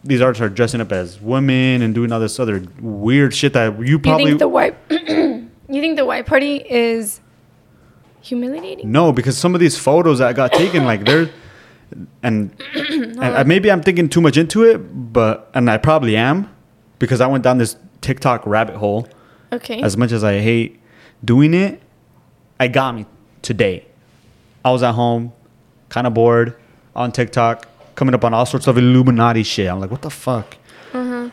these 0.03 0.21
artists 0.21 0.41
are 0.41 0.49
dressing 0.49 0.81
up 0.81 0.91
as 0.91 1.21
women 1.21 1.81
and 1.81 1.95
doing 1.95 2.11
all 2.11 2.19
this 2.19 2.39
other 2.39 2.63
weird 2.81 3.33
shit 3.33 3.53
that 3.53 3.79
you 3.79 3.99
probably 3.99 4.23
You 4.23 4.29
think 4.31 4.39
the 4.39 4.47
white 4.47 4.75
You 4.89 5.81
think 5.81 5.97
the 5.97 6.05
white 6.05 6.25
party 6.25 6.57
is 6.57 7.19
humiliating? 8.21 8.91
No, 8.91 9.11
because 9.11 9.37
some 9.37 9.53
of 9.53 9.59
these 9.59 9.77
photos 9.77 10.19
that 10.19 10.35
got 10.35 10.53
taken, 10.53 10.85
like 10.85 11.03
they're, 11.03 11.29
and, 12.23 12.51
and 12.75 13.19
I- 13.23 13.43
maybe 13.43 13.71
I'm 13.71 13.81
thinking 13.81 14.09
too 14.09 14.21
much 14.21 14.37
into 14.37 14.63
it, 14.63 14.77
but 15.13 15.49
and 15.53 15.69
I 15.69 15.77
probably 15.77 16.15
am, 16.17 16.53
because 16.99 17.21
I 17.21 17.27
went 17.27 17.43
down 17.43 17.57
this 17.57 17.75
TikTok 18.01 18.45
rabbit 18.45 18.75
hole. 18.75 19.07
Okay. 19.51 19.81
As 19.81 19.95
much 19.95 20.11
as 20.11 20.23
I 20.23 20.39
hate 20.39 20.79
doing 21.23 21.53
it, 21.53 21.81
I 22.59 22.67
got 22.67 22.95
me 22.95 23.05
today. 23.41 23.85
I 24.65 24.71
was 24.71 24.83
at 24.83 24.93
home, 24.93 25.31
kind 25.89 26.05
of 26.05 26.13
bored, 26.13 26.55
on 26.95 27.11
TikTok, 27.11 27.67
coming 27.95 28.13
up 28.13 28.25
on 28.25 28.33
all 28.33 28.45
sorts 28.45 28.67
of 28.67 28.77
Illuminati 28.77 29.43
shit. 29.43 29.69
I'm 29.69 29.79
like, 29.79 29.91
what 29.91 30.01
the 30.01 30.09
fuck? 30.09 30.57
Uh-huh. 30.93 31.29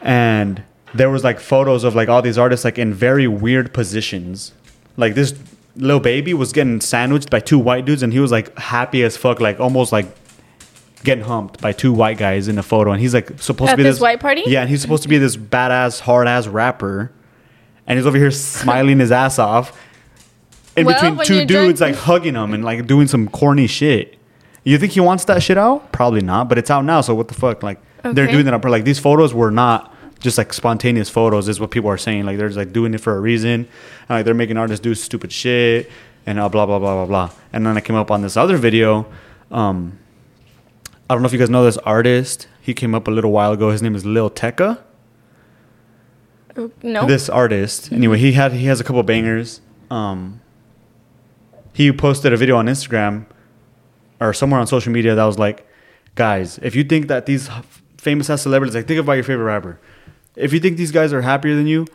And 0.00 0.62
there 0.94 1.10
was 1.10 1.24
like 1.24 1.40
photos 1.40 1.84
of 1.84 1.94
like 1.94 2.08
all 2.08 2.22
these 2.22 2.38
artists 2.38 2.64
like 2.64 2.78
in 2.78 2.92
very 2.94 3.26
weird 3.26 3.72
positions. 3.72 4.52
Like 4.96 5.14
this 5.14 5.34
little 5.76 6.00
baby 6.00 6.34
was 6.34 6.52
getting 6.52 6.80
sandwiched 6.80 7.30
by 7.30 7.40
two 7.40 7.58
white 7.58 7.84
dudes, 7.84 8.02
and 8.02 8.12
he 8.12 8.20
was 8.20 8.30
like 8.30 8.56
happy 8.58 9.02
as 9.02 9.16
fuck, 9.16 9.40
like 9.40 9.58
almost 9.60 9.92
like 9.92 10.06
getting 11.04 11.24
humped 11.24 11.60
by 11.60 11.72
two 11.72 11.92
white 11.92 12.18
guys 12.18 12.48
in 12.48 12.58
a 12.58 12.62
photo. 12.62 12.92
And 12.92 13.00
he's 13.00 13.14
like 13.14 13.40
supposed 13.40 13.70
At 13.70 13.74
to 13.74 13.76
be 13.78 13.82
this 13.82 13.96
this 13.96 14.00
white 14.02 14.20
party? 14.20 14.44
Yeah, 14.46 14.60
and 14.60 14.70
he's 14.70 14.82
supposed 14.82 15.02
to 15.02 15.08
be 15.08 15.18
this 15.18 15.36
badass, 15.36 16.00
hard 16.00 16.28
ass 16.28 16.46
rapper, 16.46 17.12
and 17.86 17.98
he's 17.98 18.06
over 18.06 18.18
here 18.18 18.30
smiling 18.30 18.98
his 18.98 19.10
ass 19.12 19.38
off. 19.38 19.78
In 20.76 20.86
Well, 20.86 20.94
between 20.94 21.26
two 21.26 21.44
dudes, 21.44 21.80
drunk- 21.80 21.96
like 21.96 22.04
hugging 22.04 22.34
him 22.34 22.54
and 22.54 22.64
like 22.64 22.86
doing 22.86 23.08
some 23.08 23.28
corny 23.28 23.66
shit. 23.66 24.18
You 24.64 24.78
think 24.78 24.92
he 24.92 25.00
wants 25.00 25.24
that 25.24 25.42
shit 25.42 25.58
out? 25.58 25.90
Probably 25.92 26.20
not, 26.22 26.48
but 26.48 26.56
it's 26.56 26.70
out 26.70 26.84
now. 26.84 27.00
So 27.00 27.14
what 27.14 27.28
the 27.28 27.34
fuck? 27.34 27.62
Like 27.62 27.80
they're 28.02 28.28
doing 28.28 28.44
that 28.44 28.54
up. 28.54 28.64
Like 28.64 28.84
these 28.84 28.98
photos 28.98 29.34
were 29.34 29.50
not 29.50 29.91
just 30.22 30.38
like 30.38 30.52
spontaneous 30.52 31.10
photos. 31.10 31.48
Is 31.48 31.60
what 31.60 31.70
people 31.70 31.90
are 31.90 31.98
saying. 31.98 32.24
Like 32.24 32.38
they're 32.38 32.48
just 32.48 32.58
like 32.58 32.72
doing 32.72 32.94
it 32.94 32.98
for 32.98 33.16
a 33.16 33.20
reason. 33.20 33.50
And, 33.50 33.68
like 34.08 34.24
they're 34.24 34.34
making 34.34 34.56
artists 34.56 34.82
do 34.82 34.94
stupid 34.94 35.32
shit 35.32 35.90
and 36.26 36.38
uh, 36.38 36.48
blah 36.48 36.66
blah 36.66 36.78
blah 36.78 37.04
blah 37.04 37.06
blah. 37.06 37.36
And 37.52 37.66
then 37.66 37.76
I 37.76 37.80
came 37.80 37.96
up 37.96 38.10
on 38.10 38.22
this 38.22 38.36
other 38.36 38.56
video. 38.56 39.06
Um, 39.50 39.98
I 41.10 41.14
don't 41.14 41.22
know 41.22 41.26
if 41.26 41.32
you 41.32 41.38
guys 41.38 41.50
know 41.50 41.64
this 41.64 41.78
artist. 41.78 42.48
He 42.60 42.74
came 42.74 42.94
up 42.94 43.08
a 43.08 43.10
little 43.10 43.32
while 43.32 43.52
ago. 43.52 43.70
His 43.70 43.82
name 43.82 43.94
is 43.94 44.06
Lil 44.06 44.30
Tecca 44.30 44.78
no. 46.82 47.06
this 47.06 47.28
artist 47.28 47.92
anyway 47.92 48.18
he 48.18 48.32
had 48.32 48.52
he 48.52 48.66
has 48.66 48.80
a 48.80 48.84
couple 48.84 49.02
bangers 49.02 49.60
um 49.90 50.40
he 51.72 51.90
posted 51.92 52.32
a 52.32 52.36
video 52.36 52.56
on 52.56 52.66
instagram 52.66 53.26
or 54.20 54.32
somewhere 54.32 54.60
on 54.60 54.66
social 54.66 54.92
media 54.92 55.14
that 55.14 55.24
was 55.24 55.38
like 55.38 55.66
guys 56.14 56.58
if 56.62 56.74
you 56.74 56.84
think 56.84 57.08
that 57.08 57.26
these 57.26 57.48
famous 57.96 58.28
ass 58.28 58.42
celebrities 58.42 58.74
like 58.74 58.86
think 58.86 59.00
about 59.00 59.12
your 59.12 59.24
favorite 59.24 59.44
rapper 59.44 59.80
if 60.36 60.52
you 60.52 60.60
think 60.60 60.76
these 60.76 60.92
guys 60.92 61.12
are 61.12 61.22
happier 61.22 61.54
than 61.54 61.66
you 61.66 61.86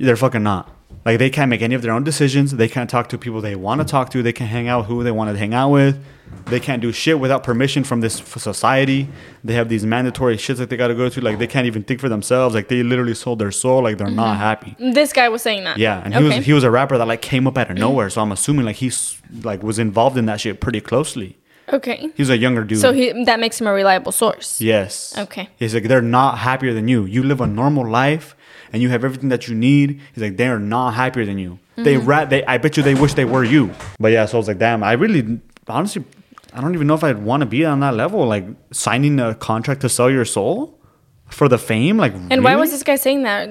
they're 0.00 0.16
fucking 0.16 0.42
not. 0.42 0.70
Like 1.04 1.18
they 1.18 1.30
can't 1.30 1.48
make 1.48 1.62
any 1.62 1.74
of 1.74 1.82
their 1.82 1.92
own 1.92 2.04
decisions. 2.04 2.52
They 2.52 2.68
can't 2.68 2.90
talk 2.90 3.08
to 3.10 3.18
people 3.18 3.40
they 3.40 3.54
want 3.54 3.80
to 3.80 3.86
talk 3.86 4.10
to. 4.10 4.22
They 4.22 4.32
can't 4.32 4.50
hang 4.50 4.68
out 4.68 4.86
who 4.86 5.02
they 5.02 5.10
want 5.10 5.30
to 5.30 5.38
hang 5.38 5.54
out 5.54 5.70
with. 5.70 6.02
They 6.46 6.60
can't 6.60 6.82
do 6.82 6.92
shit 6.92 7.18
without 7.18 7.42
permission 7.42 7.84
from 7.84 8.00
this 8.00 8.14
society. 8.14 9.08
They 9.42 9.54
have 9.54 9.68
these 9.68 9.84
mandatory 9.84 10.36
shits 10.36 10.56
that 10.56 10.68
they 10.68 10.76
got 10.76 10.88
to 10.88 10.94
go 10.94 11.08
to 11.08 11.20
like 11.20 11.38
they 11.38 11.46
can't 11.46 11.66
even 11.66 11.84
think 11.84 12.00
for 12.00 12.08
themselves. 12.08 12.54
Like 12.54 12.68
they 12.68 12.82
literally 12.82 13.14
sold 13.14 13.38
their 13.38 13.50
soul. 13.50 13.82
Like 13.82 13.98
they're 13.98 14.10
not 14.10 14.34
mm-hmm. 14.34 14.40
happy. 14.40 14.76
This 14.78 15.12
guy 15.12 15.28
was 15.28 15.42
saying 15.42 15.64
that. 15.64 15.78
yeah, 15.78 16.02
and 16.04 16.12
he 16.12 16.22
okay. 16.22 16.36
was 16.36 16.46
he 16.46 16.52
was 16.52 16.64
a 16.64 16.70
rapper 16.70 16.98
that 16.98 17.06
like 17.06 17.22
came 17.22 17.46
up 17.46 17.56
out 17.56 17.70
of 17.70 17.76
nowhere. 17.78 18.10
So 18.10 18.20
I'm 18.20 18.32
assuming 18.32 18.66
like 18.66 18.76
he's 18.76 19.20
like 19.42 19.62
was 19.62 19.78
involved 19.78 20.18
in 20.18 20.26
that 20.26 20.40
shit 20.40 20.60
pretty 20.60 20.80
closely. 20.80 21.38
Okay. 21.72 22.10
He's 22.16 22.30
a 22.30 22.36
younger 22.36 22.64
dude. 22.64 22.78
So 22.80 22.92
he 22.92 23.24
that 23.24 23.40
makes 23.40 23.60
him 23.60 23.66
a 23.66 23.72
reliable 23.72 24.12
source. 24.12 24.60
yes. 24.60 25.16
Okay. 25.16 25.48
He's 25.56 25.74
like 25.74 25.84
they're 25.84 26.02
not 26.02 26.38
happier 26.38 26.72
than 26.74 26.88
you. 26.88 27.04
You 27.04 27.22
live 27.22 27.40
a 27.40 27.46
normal 27.46 27.86
life 27.88 28.34
and 28.72 28.82
you 28.82 28.88
have 28.90 29.04
everything 29.04 29.28
that 29.30 29.48
you 29.48 29.54
need. 29.54 30.00
He's 30.14 30.22
like 30.22 30.36
they're 30.36 30.58
not 30.58 30.92
happier 30.94 31.24
than 31.24 31.38
you. 31.38 31.58
They 31.76 31.94
Mm-hmm. 31.96 32.06
rat. 32.06 32.30
They 32.30 32.44
I 32.44 32.58
bet 32.58 32.76
you 32.76 32.82
they 32.82 32.94
wish 32.94 33.14
they 33.14 33.24
were 33.24 33.44
you. 33.44 33.70
But 33.98 34.12
yeah, 34.12 34.26
so 34.26 34.36
I 34.36 34.38
was 34.38 34.48
like, 34.48 34.58
damn. 34.58 34.82
I 34.82 34.92
really 34.92 35.40
honestly. 35.68 36.04
I 36.52 36.60
don't 36.60 36.74
even 36.74 36.88
know 36.88 36.94
if 36.94 37.04
I'd 37.04 37.22
want 37.22 37.42
to 37.42 37.46
be 37.46 37.64
on 37.64 37.78
that 37.80 37.94
level, 37.94 38.26
like 38.26 38.44
signing 38.72 39.20
a 39.20 39.34
contract 39.36 39.82
to 39.82 39.88
sell 39.88 40.10
your 40.10 40.24
soul 40.24 40.80
for 41.28 41.48
the 41.48 41.58
fame. 41.58 41.96
Like, 41.96 42.12
And 42.28 42.42
why 42.42 42.56
was 42.56 42.72
this 42.72 42.82
guy 42.82 42.96
saying 42.96 43.22
that 43.22 43.48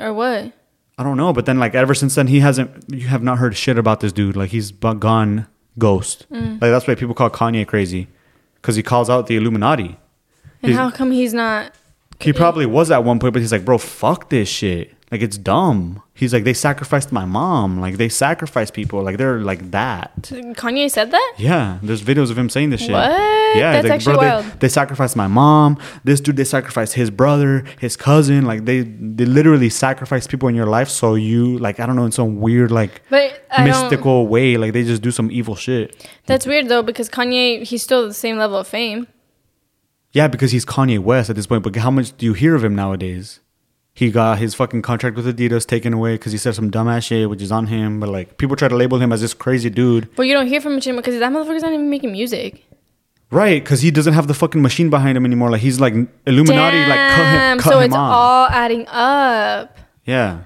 or 0.00 0.12
what? 0.12 0.52
I 0.98 1.02
don't 1.04 1.16
know, 1.16 1.32
but 1.32 1.46
then 1.46 1.58
like 1.60 1.74
ever 1.76 1.94
since 1.94 2.16
then, 2.16 2.26
he 2.26 2.40
hasn't. 2.40 2.70
You 2.92 3.06
have 3.06 3.22
not 3.22 3.38
heard 3.38 3.56
shit 3.56 3.78
about 3.78 4.00
this 4.00 4.12
dude. 4.12 4.36
Like 4.36 4.50
he's 4.50 4.72
gone 4.72 5.46
ghost. 5.80 6.26
Mm. 6.30 6.52
Like 6.62 6.70
that's 6.70 6.86
why 6.86 6.94
people 6.94 7.14
call 7.14 7.30
Kanye 7.30 7.66
crazy, 7.66 8.06
because 8.56 8.76
he 8.76 8.82
calls 8.84 9.10
out 9.10 9.26
the 9.26 9.36
Illuminati. 9.36 9.96
And 10.62 10.70
He's- 10.72 10.76
how 10.76 10.90
come 10.90 11.10
he's 11.10 11.34
not 11.34 11.72
He 12.20 12.32
probably 12.32 12.66
was 12.66 12.90
at 12.90 13.02
one 13.02 13.18
point, 13.18 13.32
but 13.32 13.40
he's 13.40 13.50
like, 13.52 13.64
bro, 13.64 13.78
fuck 13.78 14.28
this 14.30 14.48
shit. 14.48 14.92
Like 15.10 15.22
it's 15.22 15.36
dumb. 15.36 16.02
He's 16.14 16.32
like, 16.32 16.44
they 16.44 16.54
sacrificed 16.54 17.10
my 17.10 17.24
mom. 17.24 17.80
Like 17.80 17.96
they 17.96 18.08
sacrifice 18.08 18.70
people. 18.70 19.02
Like 19.02 19.16
they're 19.16 19.40
like 19.40 19.72
that. 19.72 20.22
Kanye 20.22 20.88
said 20.88 21.10
that? 21.10 21.34
Yeah, 21.36 21.78
there's 21.82 22.02
videos 22.02 22.30
of 22.30 22.38
him 22.38 22.48
saying 22.48 22.70
this 22.70 22.82
shit. 22.82 22.92
What? 22.92 23.10
Yeah, 23.56 23.72
That's 23.72 23.84
he's 23.86 23.92
actually 23.92 24.18
bro, 24.18 24.28
wild. 24.28 24.44
They, 24.44 24.58
they 24.60 24.68
sacrificed 24.68 25.16
my 25.16 25.26
mom. 25.26 25.78
This 26.04 26.20
dude, 26.20 26.36
they 26.36 26.44
sacrificed 26.44 26.94
his 26.94 27.10
brother, 27.10 27.64
his 27.80 27.96
cousin. 27.96 28.44
Like 28.44 28.66
they, 28.66 28.82
they 28.82 29.24
literally 29.24 29.68
sacrifice 29.68 30.28
people 30.28 30.48
in 30.48 30.54
your 30.54 30.66
life. 30.66 30.88
So 30.88 31.16
you, 31.16 31.58
like, 31.58 31.80
I 31.80 31.86
don't 31.86 31.96
know, 31.96 32.04
in 32.04 32.12
some 32.12 32.40
weird, 32.40 32.70
like, 32.70 33.02
But 33.10 33.40
mystical 33.58 34.28
way, 34.28 34.56
like 34.56 34.72
they 34.72 34.84
just 34.84 35.02
do 35.02 35.10
some 35.10 35.30
evil 35.32 35.56
shit. 35.56 36.08
That's 36.26 36.46
weird 36.46 36.68
though 36.68 36.82
because 36.82 37.08
Kanye 37.08 37.64
he's 37.64 37.82
still 37.82 38.06
the 38.06 38.14
same 38.14 38.36
level 38.36 38.58
of 38.58 38.68
fame. 38.68 39.08
Yeah, 40.12 40.28
because 40.28 40.52
he's 40.52 40.64
Kanye 40.64 40.98
West 40.98 41.30
at 41.30 41.36
this 41.36 41.46
point. 41.46 41.62
But 41.64 41.74
how 41.76 41.90
much 41.90 42.16
do 42.16 42.26
you 42.26 42.32
hear 42.32 42.54
of 42.54 42.62
him 42.64 42.74
nowadays? 42.74 43.40
He 44.00 44.10
got 44.10 44.38
his 44.38 44.54
fucking 44.54 44.80
contract 44.80 45.14
with 45.16 45.26
Adidas 45.26 45.66
taken 45.66 45.92
away 45.92 46.14
because 46.14 46.32
he 46.32 46.38
said 46.38 46.54
some 46.54 46.70
dumbass 46.70 47.02
shit, 47.04 47.28
which 47.28 47.42
is 47.42 47.52
on 47.52 47.66
him. 47.66 48.00
But 48.00 48.08
like, 48.08 48.38
people 48.38 48.56
try 48.56 48.66
to 48.68 48.74
label 48.74 48.98
him 48.98 49.12
as 49.12 49.20
this 49.20 49.34
crazy 49.34 49.68
dude. 49.68 50.08
But 50.16 50.22
you 50.22 50.32
don't 50.32 50.46
hear 50.46 50.62
from 50.62 50.80
him 50.80 50.96
because 50.96 51.18
that 51.18 51.30
motherfucker's 51.30 51.62
not 51.62 51.74
even 51.74 51.90
making 51.90 52.10
music. 52.12 52.64
Right, 53.30 53.62
because 53.62 53.82
he 53.82 53.90
doesn't 53.90 54.14
have 54.14 54.26
the 54.26 54.32
fucking 54.32 54.62
machine 54.62 54.88
behind 54.88 55.18
him 55.18 55.26
anymore. 55.26 55.50
Like 55.50 55.60
he's 55.60 55.80
like 55.80 55.92
Illuminati, 56.26 56.78
like 56.78 57.10
cut 57.10 57.24
Damn, 57.24 57.58
him, 57.58 57.62
cut 57.62 57.72
so 57.74 57.78
him 57.78 57.84
it's 57.84 57.94
off. 57.94 58.12
all 58.14 58.46
adding 58.48 58.86
up. 58.88 59.76
yeah, 60.06 60.44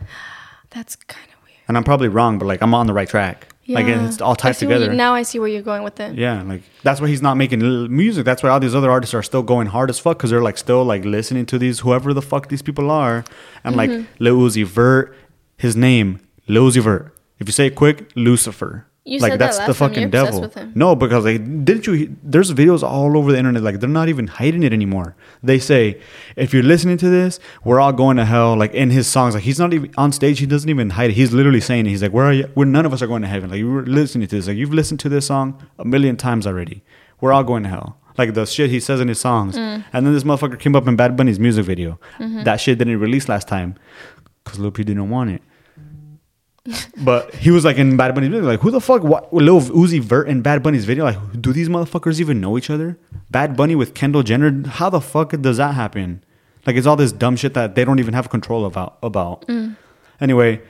That's 0.70 0.96
kind 0.96 1.28
of 1.28 1.42
weird. 1.44 1.58
and 1.68 1.76
I'm 1.76 1.84
probably 1.84 2.08
wrong, 2.08 2.38
but 2.40 2.46
like 2.46 2.60
I'm 2.60 2.74
on 2.74 2.88
the 2.88 2.92
right 2.92 3.08
track. 3.08 3.46
Like 3.66 3.86
it's 3.86 4.20
all 4.20 4.36
tied 4.36 4.56
where 4.60 4.70
you- 4.70 4.74
together. 4.78 4.92
now 4.94 5.14
I 5.14 5.22
see 5.22 5.38
where 5.38 5.48
you're 5.48 5.62
going 5.62 5.82
with 5.84 5.98
it. 6.00 6.16
yeah, 6.16 6.42
like 6.42 6.62
that's 6.82 7.00
why 7.00 7.08
he's 7.08 7.22
not 7.22 7.36
making 7.36 7.60
music. 7.94 8.24
That's 8.24 8.42
why 8.42 8.50
all 8.50 8.60
these 8.60 8.74
other 8.74 8.90
artists 8.90 9.14
are 9.14 9.22
still 9.22 9.42
going 9.42 9.68
hard 9.68 9.88
as 9.90 9.98
fuck 9.98 10.18
because 10.18 10.30
they're 10.30 10.42
like 10.42 10.58
still 10.58 10.84
like 10.84 11.04
listening 11.04 11.46
to 11.46 11.58
these 11.58 11.80
whoever 11.80 12.12
the 12.12 12.22
fuck 12.22 12.48
these 12.48 12.62
people 12.62 12.90
are. 12.90 13.24
And 13.64 13.74
like 13.76 13.90
Mm-hmm. 13.90 14.04
Lil 14.24 14.36
Uzi 14.38 14.64
Vert, 14.64 15.16
his 15.56 15.76
name 15.76 16.20
Lil 16.46 16.68
Uzi 16.70 16.82
Vert. 16.82 17.16
If 17.38 17.48
you 17.48 17.52
say 17.52 17.66
it 17.66 17.74
quick, 17.74 18.10
Lucifer. 18.14 18.86
You 19.06 19.18
like 19.18 19.32
said 19.32 19.40
that 19.40 19.44
that's 19.44 19.58
last 19.58 19.66
the 19.66 19.74
fucking 19.74 20.00
You're 20.00 20.10
devil. 20.10 20.40
with 20.40 20.54
him. 20.54 20.72
No, 20.74 20.96
because 20.96 21.26
like 21.26 21.44
didn't 21.64 21.86
you? 21.86 22.16
There's 22.22 22.50
videos 22.52 22.82
all 22.82 23.18
over 23.18 23.32
the 23.32 23.38
internet. 23.38 23.62
Like 23.62 23.78
they're 23.80 23.88
not 23.88 24.08
even 24.08 24.28
hiding 24.28 24.62
it 24.62 24.72
anymore. 24.72 25.14
They 25.42 25.58
say 25.58 26.00
if 26.36 26.54
you're 26.54 26.62
listening 26.62 26.96
to 26.98 27.10
this, 27.10 27.38
we're 27.64 27.80
all 27.80 27.92
going 27.92 28.16
to 28.16 28.24
hell. 28.24 28.56
Like 28.56 28.72
in 28.72 28.88
his 28.88 29.06
songs, 29.06 29.34
like 29.34 29.44
he's 29.44 29.58
not 29.58 29.74
even 29.74 29.92
on 29.98 30.10
stage. 30.12 30.38
He 30.38 30.46
doesn't 30.46 30.70
even 30.70 30.88
hide 30.88 31.10
it. 31.10 31.14
He's 31.14 31.34
literally 31.34 31.60
saying 31.60 31.84
it. 31.84 31.90
He's 31.90 32.02
like, 32.02 32.12
where 32.12 32.24
are 32.24 32.32
you? 32.32 32.44
Where 32.54 32.66
none 32.66 32.86
of 32.86 32.94
us 32.94 33.02
are 33.02 33.06
going 33.06 33.20
to 33.20 33.28
heaven. 33.28 33.50
Like 33.50 33.58
you 33.58 33.70
were 33.70 33.82
listening 33.82 34.26
to 34.26 34.36
this. 34.36 34.46
Like 34.46 34.56
you've 34.56 34.72
listened 34.72 35.00
to 35.00 35.10
this 35.10 35.26
song 35.26 35.62
a 35.78 35.84
million 35.84 36.16
times 36.16 36.46
already. 36.46 36.82
We're 37.20 37.32
all 37.34 37.44
going 37.44 37.62
to 37.64 37.68
hell. 37.68 37.98
Like 38.16 38.32
the 38.32 38.46
shit 38.46 38.70
he 38.70 38.80
says 38.80 39.00
in 39.00 39.08
his 39.08 39.20
songs. 39.20 39.54
Mm. 39.56 39.84
And 39.92 40.06
then 40.06 40.14
this 40.14 40.24
motherfucker 40.24 40.58
came 40.58 40.74
up 40.74 40.88
in 40.88 40.96
Bad 40.96 41.14
Bunny's 41.14 41.38
music 41.38 41.66
video. 41.66 42.00
Mm-hmm. 42.18 42.44
That 42.44 42.56
shit 42.56 42.78
didn't 42.78 42.98
release 43.00 43.28
last 43.28 43.48
time 43.48 43.74
because 44.44 44.58
Lil 44.58 44.70
P 44.70 44.82
didn't 44.82 45.10
want 45.10 45.30
it. 45.30 45.42
But 46.96 47.34
he 47.34 47.50
was 47.50 47.64
like 47.64 47.76
in 47.76 47.96
Bad 47.96 48.14
Bunny's 48.14 48.30
video, 48.30 48.46
like, 48.46 48.60
who 48.60 48.70
the 48.70 48.80
fuck? 48.80 49.02
What, 49.02 49.32
Lil 49.32 49.60
Uzi 49.60 50.00
Vert 50.00 50.28
in 50.28 50.40
Bad 50.40 50.62
Bunny's 50.62 50.86
video? 50.86 51.04
Like, 51.04 51.18
do 51.40 51.52
these 51.52 51.68
motherfuckers 51.68 52.20
even 52.20 52.40
know 52.40 52.56
each 52.56 52.70
other? 52.70 52.96
Bad 53.30 53.56
Bunny 53.56 53.74
with 53.74 53.92
Kendall 53.94 54.22
Jenner? 54.22 54.66
How 54.68 54.88
the 54.88 55.00
fuck 55.00 55.30
does 55.40 55.58
that 55.58 55.74
happen? 55.74 56.24
Like, 56.66 56.76
it's 56.76 56.86
all 56.86 56.96
this 56.96 57.12
dumb 57.12 57.36
shit 57.36 57.52
that 57.54 57.74
they 57.74 57.84
don't 57.84 57.98
even 57.98 58.14
have 58.14 58.30
control 58.30 58.64
about. 58.64 58.96
about. 59.02 59.46
Mm. 59.46 59.76
Anyway, 60.20 60.62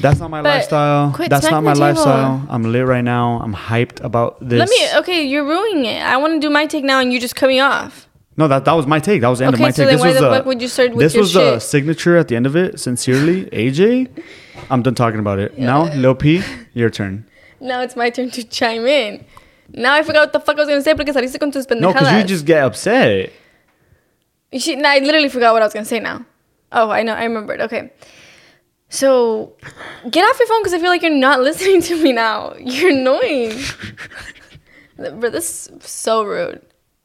that's 0.00 0.20
not 0.20 0.30
my 0.30 0.42
But 0.42 0.56
lifestyle. 0.56 1.10
That's 1.10 1.50
not 1.50 1.62
my 1.64 1.72
table. 1.72 1.86
lifestyle. 1.86 2.46
I'm 2.50 2.64
lit 2.64 2.84
right 2.84 3.04
now. 3.04 3.40
I'm 3.42 3.54
hyped 3.54 4.04
about 4.04 4.46
this. 4.46 4.58
Let 4.58 4.68
me. 4.68 4.98
Okay, 4.98 5.24
you're 5.24 5.44
ruining 5.44 5.86
it. 5.86 6.02
I 6.02 6.18
want 6.18 6.34
to 6.34 6.40
do 6.40 6.50
my 6.50 6.66
take 6.66 6.84
now, 6.84 7.00
and 7.00 7.10
you're 7.12 7.20
just 7.20 7.36
cut 7.36 7.48
me 7.48 7.60
off. 7.60 8.08
No, 8.36 8.48
that 8.48 8.64
that 8.64 8.72
was 8.72 8.86
my 8.86 8.98
take. 8.98 9.20
That 9.20 9.28
was 9.28 9.38
the 9.38 9.44
end 9.46 9.54
Okay, 9.54 9.62
of 9.62 9.66
my 9.66 9.70
so 9.70 9.82
take. 9.82 9.86
then 9.86 9.94
this 9.96 10.02
why 10.02 10.08
was 10.08 10.18
the 10.20 10.28
fuck 10.30 10.46
would 10.46 10.60
you 10.60 10.68
start 10.68 10.90
with 10.90 10.98
This 11.00 11.14
your 11.14 11.22
was 11.22 11.32
the 11.34 11.58
signature 11.60 12.16
at 12.16 12.28
the 12.28 12.36
end 12.36 12.46
of 12.46 12.56
it. 12.56 12.80
Sincerely, 12.80 13.44
AJ. 13.52 14.08
I'm 14.70 14.82
done 14.82 14.94
talking 14.94 15.20
about 15.20 15.38
it. 15.38 15.58
Now, 15.58 15.92
Lil 15.94 16.14
P, 16.14 16.42
your 16.72 16.90
turn. 16.90 17.26
Now 17.60 17.80
it's 17.80 17.96
my 17.96 18.10
turn 18.10 18.30
to 18.32 18.44
chime 18.44 18.84
in. 18.86 19.24
Now 19.72 19.94
I 19.94 20.02
forgot 20.02 20.20
what 20.24 20.32
the 20.34 20.40
fuck 20.40 20.56
I 20.56 20.60
was 20.60 20.68
gonna 20.68 20.82
say 20.82 20.94
porque 20.94 21.14
saliste 21.14 21.38
con 21.40 21.50
tus 21.50 21.66
pendejadas. 21.66 21.80
No, 21.80 21.92
because 21.94 22.12
you 22.12 22.24
just 22.24 22.44
get 22.44 22.62
upset. 22.62 23.32
She, 24.52 24.76
no, 24.76 24.86
I 24.88 24.98
literally 24.98 25.30
forgot 25.30 25.52
what 25.54 25.62
I 25.62 25.64
was 25.64 25.72
gonna 25.72 25.86
say 25.86 25.98
now. 25.98 26.26
Oh, 26.72 26.90
I 26.90 27.02
know, 27.04 27.14
I 27.14 27.24
remembered. 27.24 27.60
Okay. 27.62 27.90
So, 28.90 29.54
get 30.10 30.22
off 30.24 30.38
your 30.38 30.46
phone 30.48 30.60
because 30.60 30.74
I 30.74 30.78
feel 30.78 30.90
like 30.90 31.00
you're 31.02 31.10
not 31.10 31.40
listening 31.48 31.80
to 31.82 32.02
me 32.02 32.12
now. 32.12 32.54
You're 32.58 32.90
annoying. 32.90 33.58
Bro, 34.96 35.30
this 35.30 35.68
is 35.68 35.84
so 35.84 36.22
rude. 36.24 36.60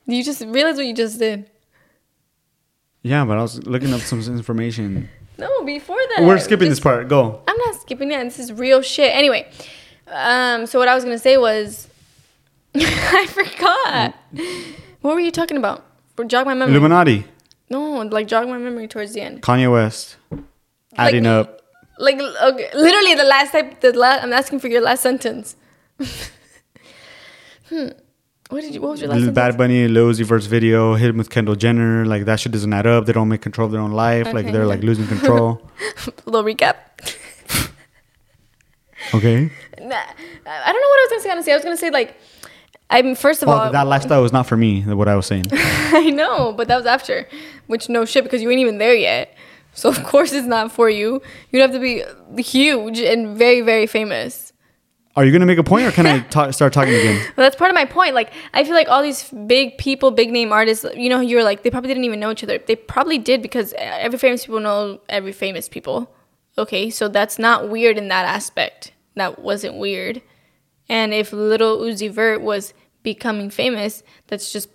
You 0.09 0.23
just 0.23 0.41
realize 0.41 0.75
what 0.77 0.85
you 0.85 0.93
just 0.93 1.19
did. 1.19 1.49
Yeah, 3.03 3.23
but 3.25 3.37
I 3.37 3.41
was 3.41 3.65
looking 3.65 3.93
up 3.93 4.01
some 4.01 4.19
information. 4.21 5.09
No, 5.39 5.63
before 5.63 5.95
that. 6.17 6.25
We're 6.27 6.37
skipping 6.37 6.67
this 6.67 6.81
part. 6.81 7.07
Go. 7.07 7.41
I'm 7.47 7.57
not 7.59 7.75
skipping 7.79 8.11
it. 8.11 8.21
This 8.25 8.39
is 8.39 8.51
real 8.51 8.81
shit. 8.81 9.15
Anyway, 9.15 9.49
um, 10.07 10.65
so 10.65 10.77
what 10.79 10.89
I 10.89 10.95
was 10.95 11.05
gonna 11.05 11.17
say 11.17 11.37
was, 11.37 11.87
I 12.75 13.25
forgot. 13.27 14.15
What 14.99 15.13
were 15.13 15.21
you 15.21 15.31
talking 15.31 15.55
about? 15.55 15.85
Jog 16.27 16.45
my 16.45 16.53
memory. 16.53 16.73
Illuminati. 16.75 17.23
no, 17.69 18.01
like 18.01 18.27
jog 18.27 18.49
my 18.49 18.57
memory 18.57 18.89
towards 18.89 19.13
the 19.13 19.21
end. 19.21 19.41
Kanye 19.41 19.71
West. 19.71 20.17
Adding 20.97 21.23
Like- 21.23 21.47
up. 21.47 21.61
Like 21.97 22.19
okay, 22.19 22.69
literally 22.73 23.15
the 23.15 23.23
last 23.23 23.51
type. 23.53 23.79
The 23.79 23.93
last. 23.97 24.23
I'm 24.23 24.33
asking 24.33 24.59
for 24.59 24.67
your 24.67 24.81
last 24.81 25.01
sentence. 25.01 25.55
hmm. 27.69 27.87
What 28.49 28.61
did 28.61 28.73
you? 28.73 28.81
What 28.81 28.91
was 28.91 29.01
your 29.01 29.11
last 29.11 29.31
Bad? 29.35 29.57
Bunny, 29.59 29.87
Lil 29.87 30.07
Uzi 30.11 30.25
Vert's 30.25 30.47
video, 30.47 30.95
hit 30.95 31.11
him 31.11 31.17
with 31.17 31.29
Kendall 31.29 31.55
Jenner. 31.55 32.03
Like 32.03 32.25
that 32.25 32.39
shit 32.39 32.51
doesn't 32.51 32.73
add 32.73 32.87
up. 32.87 33.05
They 33.05 33.13
don't 33.13 33.27
make 33.29 33.41
control 33.41 33.67
of 33.67 33.71
their 33.71 33.81
own 33.81 33.91
life. 33.91 34.33
like 34.33 34.47
they're 34.51 34.63
yeah. 34.63 34.67
like 34.67 34.81
losing 34.81 35.05
control. 35.05 35.61
little 36.25 36.43
recap. 36.43 36.75
okay. 39.13 39.51
Nah, 39.79 39.95
I 40.47 40.71
don't 40.71 40.81
know 40.81 40.89
what 40.89 40.99
I 40.99 41.07
was 41.11 41.23
gonna 41.25 41.43
say. 41.43 41.51
I 41.51 41.55
was 41.55 41.63
gonna 41.63 41.77
say 41.77 41.91
like, 41.91 42.17
I'm 42.89 43.13
first 43.13 43.43
of 43.43 43.49
Oh, 43.49 43.51
all. 43.51 43.71
that 43.71 43.85
lifestyle 43.85 44.23
was 44.23 44.33
not 44.33 44.47
for 44.47 44.57
me. 44.57 44.81
What 44.81 45.07
I 45.07 45.15
was 45.15 45.27
saying. 45.27 45.45
I 45.51 46.09
know, 46.09 46.51
but 46.53 46.67
that 46.69 46.77
was 46.77 46.87
after. 46.87 47.27
Which 47.67 47.87
no 47.87 48.03
shit 48.03 48.23
because 48.23 48.41
you 48.41 48.49
ain't 48.49 48.61
even 48.61 48.79
there 48.79 48.95
yet. 48.95 49.35
So 49.73 49.89
of 49.89 50.03
course 50.03 50.33
it's 50.33 50.47
not 50.47 50.71
for 50.71 50.89
you. 50.89 51.21
You'd 51.51 51.61
have 51.61 51.71
to 51.73 51.79
be 51.79 52.03
huge 52.41 52.97
and 52.99 53.37
very 53.37 53.61
very 53.61 53.85
famous. 53.85 54.48
Are 55.15 55.25
you 55.25 55.31
gonna 55.31 55.45
make 55.45 55.57
a 55.57 55.63
point, 55.63 55.85
or 55.85 55.91
can 55.91 56.05
I 56.05 56.19
ta- 56.29 56.51
start 56.51 56.71
talking 56.71 56.93
again? 56.93 57.21
But 57.35 57.43
that's 57.43 57.55
part 57.55 57.69
of 57.71 57.75
my 57.75 57.85
point. 57.85 58.13
Like 58.15 58.31
I 58.53 58.63
feel 58.63 58.73
like 58.73 58.87
all 58.89 59.01
these 59.01 59.29
big 59.47 59.77
people, 59.77 60.11
big 60.11 60.31
name 60.31 60.51
artists, 60.51 60.85
you 60.95 61.09
know, 61.09 61.19
you're 61.19 61.43
like 61.43 61.63
they 61.63 61.71
probably 61.71 61.87
didn't 61.89 62.05
even 62.05 62.19
know 62.19 62.31
each 62.31 62.43
other. 62.43 62.57
They 62.59 62.75
probably 62.75 63.17
did 63.17 63.41
because 63.41 63.73
every 63.77 64.19
famous 64.19 64.45
people 64.45 64.59
know 64.59 65.01
every 65.09 65.31
famous 65.31 65.67
people. 65.67 66.13
Okay, 66.57 66.89
so 66.89 67.07
that's 67.07 67.39
not 67.39 67.69
weird 67.69 67.97
in 67.97 68.07
that 68.09 68.25
aspect. 68.25 68.91
That 69.15 69.39
wasn't 69.39 69.77
weird. 69.77 70.21
And 70.87 71.13
if 71.13 71.31
Lil 71.33 71.79
Uzi 71.79 72.09
Vert 72.09 72.41
was 72.41 72.73
becoming 73.03 73.49
famous, 73.49 74.03
that's 74.27 74.51
just 74.51 74.69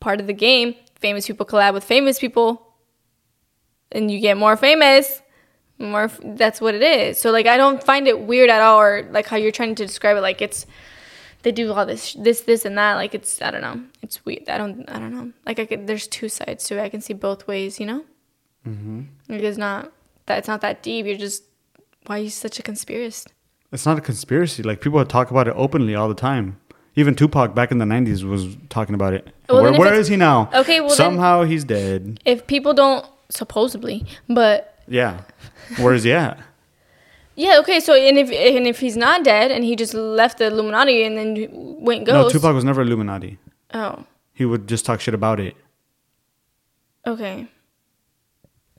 part 0.00 0.20
of 0.20 0.26
the 0.26 0.32
game. 0.32 0.74
Famous 0.96 1.26
people 1.26 1.46
collab 1.46 1.74
with 1.74 1.84
famous 1.84 2.18
people, 2.18 2.74
and 3.92 4.10
you 4.10 4.20
get 4.20 4.36
more 4.36 4.56
famous. 4.56 5.22
More, 5.78 6.10
that's 6.22 6.60
what 6.60 6.74
it 6.74 6.82
is. 6.82 7.20
So 7.20 7.30
like, 7.30 7.46
I 7.46 7.56
don't 7.56 7.82
find 7.82 8.08
it 8.08 8.20
weird 8.20 8.50
at 8.50 8.60
all, 8.60 8.80
or 8.80 9.08
like 9.10 9.26
how 9.26 9.36
you're 9.36 9.52
trying 9.52 9.74
to 9.76 9.86
describe 9.86 10.16
it. 10.16 10.20
Like 10.20 10.42
it's 10.42 10.66
they 11.42 11.52
do 11.52 11.72
all 11.72 11.86
this, 11.86 12.14
this, 12.14 12.40
this, 12.42 12.64
and 12.64 12.76
that. 12.76 12.94
Like 12.94 13.14
it's, 13.14 13.40
I 13.40 13.50
don't 13.50 13.60
know. 13.60 13.80
It's 14.02 14.24
weird. 14.24 14.48
I 14.48 14.58
don't, 14.58 14.88
I 14.90 14.98
don't 14.98 15.14
know. 15.14 15.32
Like 15.46 15.58
I 15.60 15.66
could, 15.66 15.86
there's 15.86 16.08
two 16.08 16.28
sides 16.28 16.64
to 16.64 16.78
it. 16.78 16.82
I 16.82 16.88
can 16.88 17.00
see 17.00 17.14
both 17.14 17.46
ways. 17.46 17.78
You 17.78 17.86
know. 17.86 18.04
Mm-hmm. 18.66 19.02
Like 19.28 19.42
it's 19.42 19.58
not 19.58 19.92
that 20.26 20.38
it's 20.38 20.48
not 20.48 20.60
that 20.62 20.82
deep. 20.82 21.06
You're 21.06 21.16
just 21.16 21.44
why 22.06 22.18
are 22.18 22.22
you 22.22 22.30
such 22.30 22.58
a 22.58 22.62
conspiracist? 22.62 23.28
It's 23.70 23.86
not 23.86 23.98
a 23.98 24.00
conspiracy. 24.00 24.62
Like 24.62 24.80
people 24.80 25.04
talk 25.04 25.30
about 25.30 25.46
it 25.46 25.54
openly 25.56 25.94
all 25.94 26.08
the 26.08 26.14
time. 26.14 26.58
Even 26.96 27.14
Tupac 27.14 27.54
back 27.54 27.70
in 27.70 27.78
the 27.78 27.84
'90s 27.84 28.24
was 28.24 28.56
talking 28.70 28.94
about 28.94 29.12
it. 29.12 29.28
Well, 29.48 29.62
where 29.62 29.78
where 29.78 29.94
is 29.94 30.08
he 30.08 30.16
now? 30.16 30.50
Okay, 30.52 30.80
well 30.80 30.90
somehow 30.90 31.44
he's 31.44 31.64
dead. 31.64 32.20
If 32.24 32.46
people 32.46 32.74
don't 32.74 33.06
supposedly, 33.30 34.06
but 34.28 34.77
Yeah, 34.88 35.20
where 35.78 35.94
is 35.94 36.04
he 36.04 36.12
at? 36.12 36.38
yeah, 37.36 37.58
okay. 37.60 37.80
So 37.80 37.94
and 37.94 38.18
if 38.18 38.30
and 38.30 38.66
if 38.66 38.80
he's 38.80 38.96
not 38.96 39.24
dead 39.24 39.50
and 39.50 39.64
he 39.64 39.76
just 39.76 39.94
left 39.94 40.38
the 40.38 40.46
Illuminati 40.46 41.04
and 41.04 41.16
then 41.18 41.48
went 41.80 42.06
ghost. 42.06 42.32
No. 42.34 42.40
Tupac 42.40 42.54
was 42.54 42.64
never 42.64 42.82
Illuminati. 42.82 43.38
Oh, 43.74 44.04
He 44.32 44.44
would 44.44 44.66
just 44.66 44.84
talk 44.86 45.00
shit 45.00 45.14
about 45.14 45.40
it. 45.40 45.54
okay. 47.06 47.46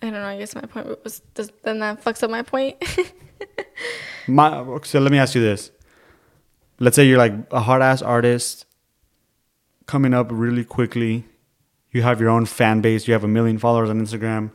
I 0.01 0.05
don't 0.05 0.13
know. 0.13 0.25
I 0.25 0.37
guess 0.37 0.55
my 0.55 0.61
point 0.61 0.87
was 1.03 1.19
does, 1.33 1.51
then 1.63 1.79
that 1.79 2.01
fucks 2.03 2.23
up 2.23 2.29
my 2.31 2.41
point. 2.41 2.77
My, 4.27 4.63
so 4.83 4.99
let 4.99 5.11
me 5.11 5.17
ask 5.17 5.33
you 5.35 5.41
this. 5.41 5.71
Let's 6.79 6.95
say 6.95 7.05
you're 7.05 7.17
like 7.17 7.33
a 7.51 7.59
hard 7.59 7.81
ass 7.81 8.01
artist 8.01 8.65
coming 9.87 10.13
up 10.13 10.27
really 10.31 10.63
quickly. 10.63 11.25
You 11.91 12.03
have 12.03 12.21
your 12.21 12.29
own 12.29 12.45
fan 12.45 12.79
base. 12.81 13.07
You 13.07 13.13
have 13.13 13.23
a 13.23 13.27
million 13.27 13.57
followers 13.57 13.89
on 13.89 13.99
Instagram. 13.99 14.51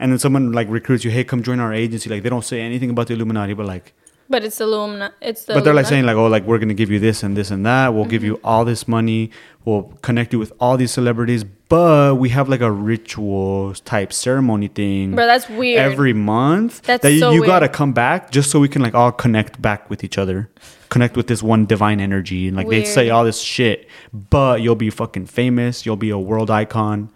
And 0.00 0.10
then 0.10 0.18
someone 0.18 0.50
like 0.52 0.68
recruits 0.68 1.04
you, 1.04 1.10
hey, 1.12 1.22
come 1.24 1.42
join 1.42 1.60
our 1.60 1.72
agency. 1.72 2.10
Like 2.10 2.22
they 2.24 2.30
don't 2.30 2.44
say 2.44 2.60
anything 2.62 2.90
about 2.90 3.06
the 3.08 3.14
Illuminati, 3.14 3.52
but 3.54 3.66
like, 3.66 3.92
but 4.30 4.44
it's 4.44 4.58
the 4.58 4.64
Illumina. 4.64 5.12
It's 5.20 5.44
the. 5.44 5.54
but 5.54 5.64
they're 5.64 5.74
like 5.74 5.86
saying 5.86 6.06
like, 6.06 6.16
oh, 6.16 6.26
like 6.26 6.44
we're 6.44 6.58
gonna 6.58 6.72
give 6.74 6.90
you 6.90 6.98
this 7.00 7.22
and 7.22 7.36
this 7.36 7.50
and 7.50 7.66
that. 7.66 7.92
We'll 7.94 8.04
give 8.06 8.24
you 8.24 8.36
Mm-hmm. 8.36 8.46
all 8.46 8.64
this 8.64 8.88
money. 8.88 9.30
We'll 9.64 9.92
connect 10.02 10.32
you 10.32 10.38
with 10.38 10.52
all 10.60 10.76
these 10.76 10.90
celebrities. 10.92 11.44
But 11.44 12.16
we 12.18 12.28
have 12.30 12.48
like 12.48 12.60
a 12.62 12.70
ritual 12.70 13.74
type 13.84 14.12
ceremony 14.12 14.68
thing. 14.68 15.14
Bro, 15.16 15.26
that's 15.26 15.48
weird. 15.48 15.80
every 15.80 16.12
month 16.12 16.82
That's 16.82 17.02
that 17.02 17.12
you, 17.12 17.18
so 17.20 17.30
you 17.32 17.40
weird. 17.40 17.48
gotta 17.48 17.68
come 17.68 17.92
back 17.92 18.30
just 18.30 18.50
so 18.50 18.58
we 18.60 18.68
can 18.68 18.82
like 18.82 18.94
all 18.94 19.12
connect 19.12 19.60
back 19.60 19.90
with 19.90 20.02
each 20.04 20.16
other 20.18 20.48
connect 20.88 21.16
with 21.16 21.28
this 21.28 21.40
one 21.42 21.66
divine 21.66 22.00
energy 22.00 22.48
and 22.48 22.56
like 22.56 22.68
they 22.68 22.84
say 22.84 23.10
all 23.10 23.24
this 23.24 23.40
shit 23.40 23.88
but 24.12 24.60
you'll 24.60 24.74
be 24.74 24.90
fucking 24.90 25.24
famous 25.24 25.86
you'll 25.86 25.94
be 25.94 26.10
a 26.10 26.18
world 26.18 26.50
icon 26.50 27.08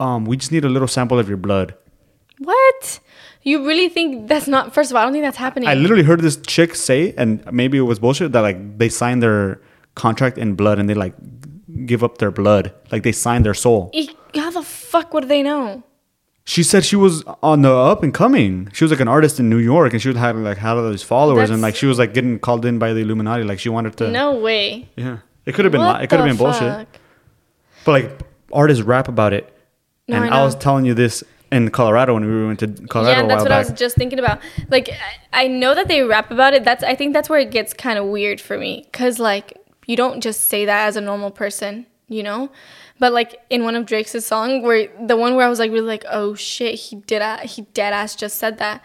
um 0.00 0.24
we 0.24 0.36
just 0.36 0.52
need 0.52 0.64
a 0.64 0.68
little 0.68 0.88
sample 0.88 1.18
of 1.18 1.28
your 1.28 1.36
blood 1.38 1.74
What? 2.38 3.00
You 3.42 3.66
really 3.66 3.88
think 3.90 4.26
that's 4.28 4.48
not? 4.48 4.72
First 4.74 4.90
of 4.90 4.96
all, 4.96 5.02
I 5.02 5.04
don't 5.04 5.12
think 5.12 5.22
that's 5.24 5.36
happening. 5.36 5.68
i 5.68 5.74
literally 5.74 6.02
heard 6.02 6.20
this 6.20 6.36
chick 6.46 6.74
say 6.74 7.14
and 7.16 7.44
maybe 7.52 7.76
it 7.78 7.82
was 7.82 7.98
bullshit 7.98 8.32
that 8.32 8.40
like 8.40 8.78
they 8.78 8.88
signed 8.88 9.22
their 9.22 9.60
contract 9.94 10.38
in 10.38 10.54
blood 10.54 10.78
and 10.78 10.88
they 10.88 10.94
like 10.94 11.14
give 11.86 12.02
up 12.02 12.18
their 12.18 12.30
blood 12.30 12.72
like 12.90 13.02
they 13.02 13.12
signed 13.12 13.44
their 13.44 13.54
soul 13.54 13.90
E- 13.92 14.08
How 14.34 14.50
the 14.50 14.62
fuck 14.62 15.12
would 15.14 15.28
they 15.28 15.42
know? 15.42 15.82
She 16.46 16.62
said 16.62 16.84
she 16.84 16.96
was 16.96 17.22
on 17.42 17.62
the 17.62 17.72
up 17.72 18.02
and 18.02 18.12
coming. 18.12 18.68
She 18.74 18.84
was 18.84 18.90
like 18.90 19.00
an 19.00 19.08
artist 19.08 19.40
in 19.40 19.48
New 19.48 19.56
York, 19.72 19.92
and 19.94 20.02
she 20.02 20.08
was 20.08 20.18
having 20.18 20.44
like 20.44 20.58
had 20.58 20.76
all 20.76 20.90
these 20.90 21.02
followers, 21.02 21.48
and 21.48 21.62
like 21.62 21.74
she 21.74 21.86
was 21.86 21.98
like 21.98 22.12
getting 22.12 22.38
called 22.38 22.66
in 22.66 22.78
by 22.78 22.92
the 22.92 23.00
Illuminati. 23.00 23.44
Like 23.44 23.58
she 23.58 23.70
wanted 23.70 23.96
to. 24.00 24.10
No 24.10 24.34
way. 24.36 24.86
Yeah, 24.94 25.18
it 25.46 25.54
could 25.54 25.64
have 25.64 25.72
been. 25.72 25.80
Li- 25.80 26.02
it 26.04 26.10
could 26.10 26.18
have 26.20 26.28
been 26.28 26.36
bullshit. 26.36 26.86
But 27.86 27.92
like 27.92 28.20
artists 28.52 28.82
rap 28.82 29.08
about 29.08 29.32
it, 29.32 29.53
No, 30.08 30.22
and 30.22 30.34
I 30.34 30.40
I, 30.40 30.44
was 30.44 30.54
telling 30.54 30.84
you 30.84 30.94
this 30.94 31.24
in 31.50 31.70
Colorado 31.70 32.14
when 32.14 32.26
we 32.26 32.46
went 32.46 32.58
to 32.60 32.68
Colorado 32.88 33.22
yeah, 33.22 33.26
that's 33.26 33.42
what 33.42 33.52
I 33.52 33.58
was 33.58 33.72
just 33.72 33.96
thinking 33.96 34.18
about. 34.18 34.40
Like, 34.68 34.90
I, 34.90 35.44
I 35.44 35.48
know 35.48 35.74
that 35.74 35.88
they 35.88 36.02
rap 36.02 36.30
about 36.30 36.52
it. 36.52 36.64
That's 36.64 36.84
I 36.84 36.94
think 36.94 37.12
that's 37.12 37.28
where 37.28 37.40
it 37.40 37.50
gets 37.50 37.72
kind 37.72 37.98
of 37.98 38.06
weird 38.06 38.40
for 38.40 38.58
me, 38.58 38.86
cause 38.92 39.18
like 39.18 39.58
you 39.86 39.96
don't 39.96 40.20
just 40.20 40.42
say 40.42 40.64
that 40.64 40.86
as 40.86 40.96
a 40.96 41.00
normal 41.00 41.30
person, 41.30 41.86
you 42.08 42.22
know. 42.22 42.50
But 42.98 43.12
like 43.12 43.40
in 43.50 43.64
one 43.64 43.74
of 43.74 43.86
Drake's 43.86 44.12
song, 44.24 44.62
where 44.62 44.88
the 45.04 45.16
one 45.16 45.36
where 45.36 45.46
I 45.46 45.48
was 45.48 45.58
like 45.58 45.70
really 45.70 45.86
like, 45.86 46.04
oh 46.10 46.34
shit, 46.34 46.74
he 46.74 46.96
did 46.96 47.22
a, 47.22 47.38
he 47.38 47.62
dead 47.62 47.92
ass 47.92 48.14
just 48.14 48.36
said 48.36 48.58
that 48.58 48.82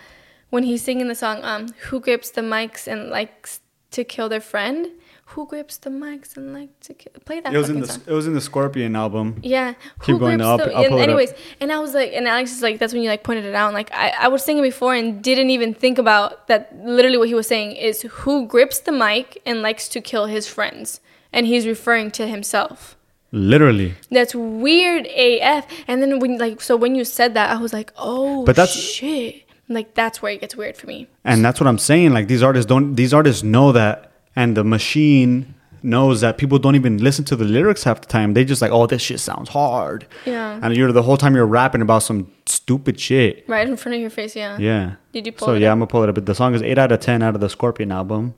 when 0.49 0.63
he's 0.63 0.83
singing 0.83 1.07
the 1.07 1.15
song, 1.15 1.43
um, 1.43 1.67
who 1.89 1.99
grips 1.99 2.31
the 2.31 2.41
mics 2.41 2.87
and 2.87 3.09
likes 3.09 3.61
to 3.91 4.03
kill 4.03 4.29
their 4.29 4.41
friend? 4.41 4.87
Who 5.33 5.45
grips 5.45 5.77
the 5.77 5.89
mics 5.91 6.35
and 6.37 6.53
like 6.53 6.71
to 6.81 6.93
kill? 6.95 7.11
Play 7.25 7.39
that. 7.41 7.53
it 7.53 7.57
was 7.57 7.69
in 7.69 7.79
the 7.81 7.87
song. 7.87 8.01
it 8.07 8.13
was 8.13 8.25
in 8.25 8.33
the 8.33 8.41
Scorpion 8.41 8.95
album. 8.95 9.39
Yeah. 9.43 9.73
Keep 10.03 10.19
going, 10.19 10.41
I'll- 10.41 10.57
the- 10.57 10.73
I'll 10.73 10.83
and 10.85 10.93
it 10.95 10.97
up. 10.97 10.99
anyways, 11.07 11.33
and 11.59 11.71
I 11.71 11.79
was 11.79 11.93
like, 11.93 12.11
and 12.13 12.27
Alex 12.27 12.51
is 12.51 12.61
like, 12.63 12.79
that's 12.79 12.93
when 12.93 13.03
you 13.03 13.09
like 13.09 13.23
pointed 13.23 13.45
it 13.45 13.53
out. 13.53 13.67
And 13.67 13.75
like, 13.75 13.91
I, 13.93 14.09
I 14.21 14.27
was 14.29 14.43
singing 14.43 14.63
before 14.63 14.93
and 14.95 15.23
didn't 15.23 15.49
even 15.51 15.73
think 15.73 15.97
about 15.99 16.47
that. 16.47 16.75
Literally, 16.83 17.17
what 17.17 17.27
he 17.27 17.35
was 17.35 17.47
saying 17.47 17.73
is 17.73 18.01
who 18.01 18.47
grips 18.47 18.79
the 18.79 18.91
mic 18.91 19.39
and 19.45 19.61
likes 19.61 19.87
to 19.89 20.01
kill 20.01 20.25
his 20.25 20.47
friends, 20.47 20.99
and 21.31 21.45
he's 21.45 21.67
referring 21.67 22.09
to 22.11 22.25
himself. 22.27 22.95
Literally, 23.31 23.93
That's 24.09 24.33
weird 24.33 25.05
AF. 25.05 25.67
And 25.87 26.01
then 26.01 26.17
when 26.17 26.39
like, 26.39 26.61
so 26.61 26.75
when 26.75 26.95
you 26.95 27.05
said 27.05 27.35
that, 27.35 27.51
I 27.51 27.61
was 27.61 27.71
like, 27.73 27.93
oh, 27.97 28.43
But 28.45 28.55
that's- 28.55 28.75
shit. 28.75 29.43
Like 29.71 29.93
that's 29.93 30.19
where 30.19 30.31
it 30.31 30.41
gets 30.41 30.55
weird 30.57 30.75
for 30.75 30.87
me. 30.87 31.05
and 31.23 31.45
that's 31.45 31.59
what 31.61 31.67
I'm 31.67 31.77
saying. 31.77 32.11
Like 32.11 32.27
these 32.27 32.41
artists 32.41 32.67
don't. 32.67 32.95
These 32.95 33.13
artists 33.13 33.43
know 33.43 33.71
that, 33.73 34.08
and 34.35 34.55
the 34.57 34.63
machine 34.63 35.55
knows 35.81 36.19
that 36.19 36.37
people 36.37 36.59
don't 36.59 36.75
even 36.75 36.97
listen 36.97 37.23
to 37.23 37.35
the 37.37 37.45
lyrics 37.45 37.83
half 37.85 38.01
the 38.01 38.07
time. 38.07 38.33
They 38.33 38.43
just 38.43 38.61
like, 38.61 38.71
oh, 38.71 38.85
this 38.85 39.01
shit 39.01 39.19
sounds 39.21 39.47
hard. 39.49 40.05
Yeah. 40.25 40.59
And 40.61 40.75
you're 40.75 40.91
the 40.91 41.03
whole 41.03 41.15
time 41.15 41.35
you're 41.35 41.45
rapping 41.45 41.81
about 41.81 41.99
some 42.03 42.31
stupid 42.45 42.99
shit. 42.99 43.45
Right 43.47 43.65
in 43.67 43.77
front 43.77 43.95
of 43.95 44.01
your 44.01 44.09
face. 44.09 44.35
Yeah. 44.35 44.57
Yeah. 44.57 44.95
Did 45.13 45.25
you 45.25 45.31
pull 45.31 45.47
So 45.47 45.53
it 45.53 45.61
yeah, 45.61 45.69
up? 45.69 45.73
I'm 45.73 45.79
gonna 45.79 45.87
pull 45.87 46.03
it 46.03 46.09
up. 46.09 46.15
But 46.15 46.25
the 46.25 46.35
song 46.35 46.53
is 46.53 46.61
eight 46.61 46.77
out 46.77 46.91
of 46.91 46.99
ten 46.99 47.21
out 47.23 47.33
of 47.35 47.41
the 47.41 47.49
Scorpion 47.49 47.91
album. 47.93 48.35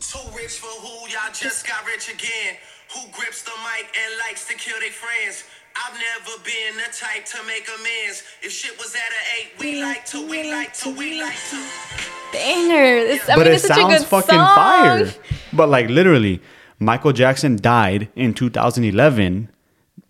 Too 0.00 0.18
rich 0.36 0.58
for 0.58 0.66
who? 0.82 1.08
Y'all 1.08 1.32
just 1.32 1.66
got 1.66 1.86
rich 1.86 2.08
again. 2.12 2.56
Who 2.94 3.00
grips 3.12 3.42
the 3.44 3.52
mic 3.62 3.86
and 3.96 4.18
likes 4.28 4.46
to 4.48 4.54
kill 4.54 4.78
their 4.80 4.90
friends? 4.90 5.44
I've 5.92 5.98
never 5.98 6.42
been 6.42 6.76
the 6.76 6.90
type 6.90 7.26
to 7.26 7.46
make 7.46 7.68
amends. 7.68 8.22
If 8.40 8.50
shit 8.50 8.78
was 8.78 8.94
at 8.94 9.00
an 9.00 9.24
eight, 9.38 9.60
we 9.60 9.82
like 9.82 10.06
to, 10.06 10.26
we 10.26 10.50
like 10.50 10.72
to, 10.74 10.90
we 10.90 11.20
like 11.20 11.36
to. 11.50 11.66
Banger. 12.32 13.06
This, 13.06 13.28
I 13.28 13.36
but 13.36 13.44
mean, 13.44 13.46
it 13.48 13.54
it's 13.56 13.66
such 13.66 13.76
a 13.76 13.80
sounds 13.80 13.98
good 13.98 14.06
fucking 14.06 14.34
song. 14.34 14.54
fire. 14.54 15.12
But 15.52 15.68
like 15.68 15.90
literally, 15.90 16.40
Michael 16.78 17.12
Jackson 17.12 17.56
died 17.56 18.08
in 18.16 18.32
2011. 18.32 19.50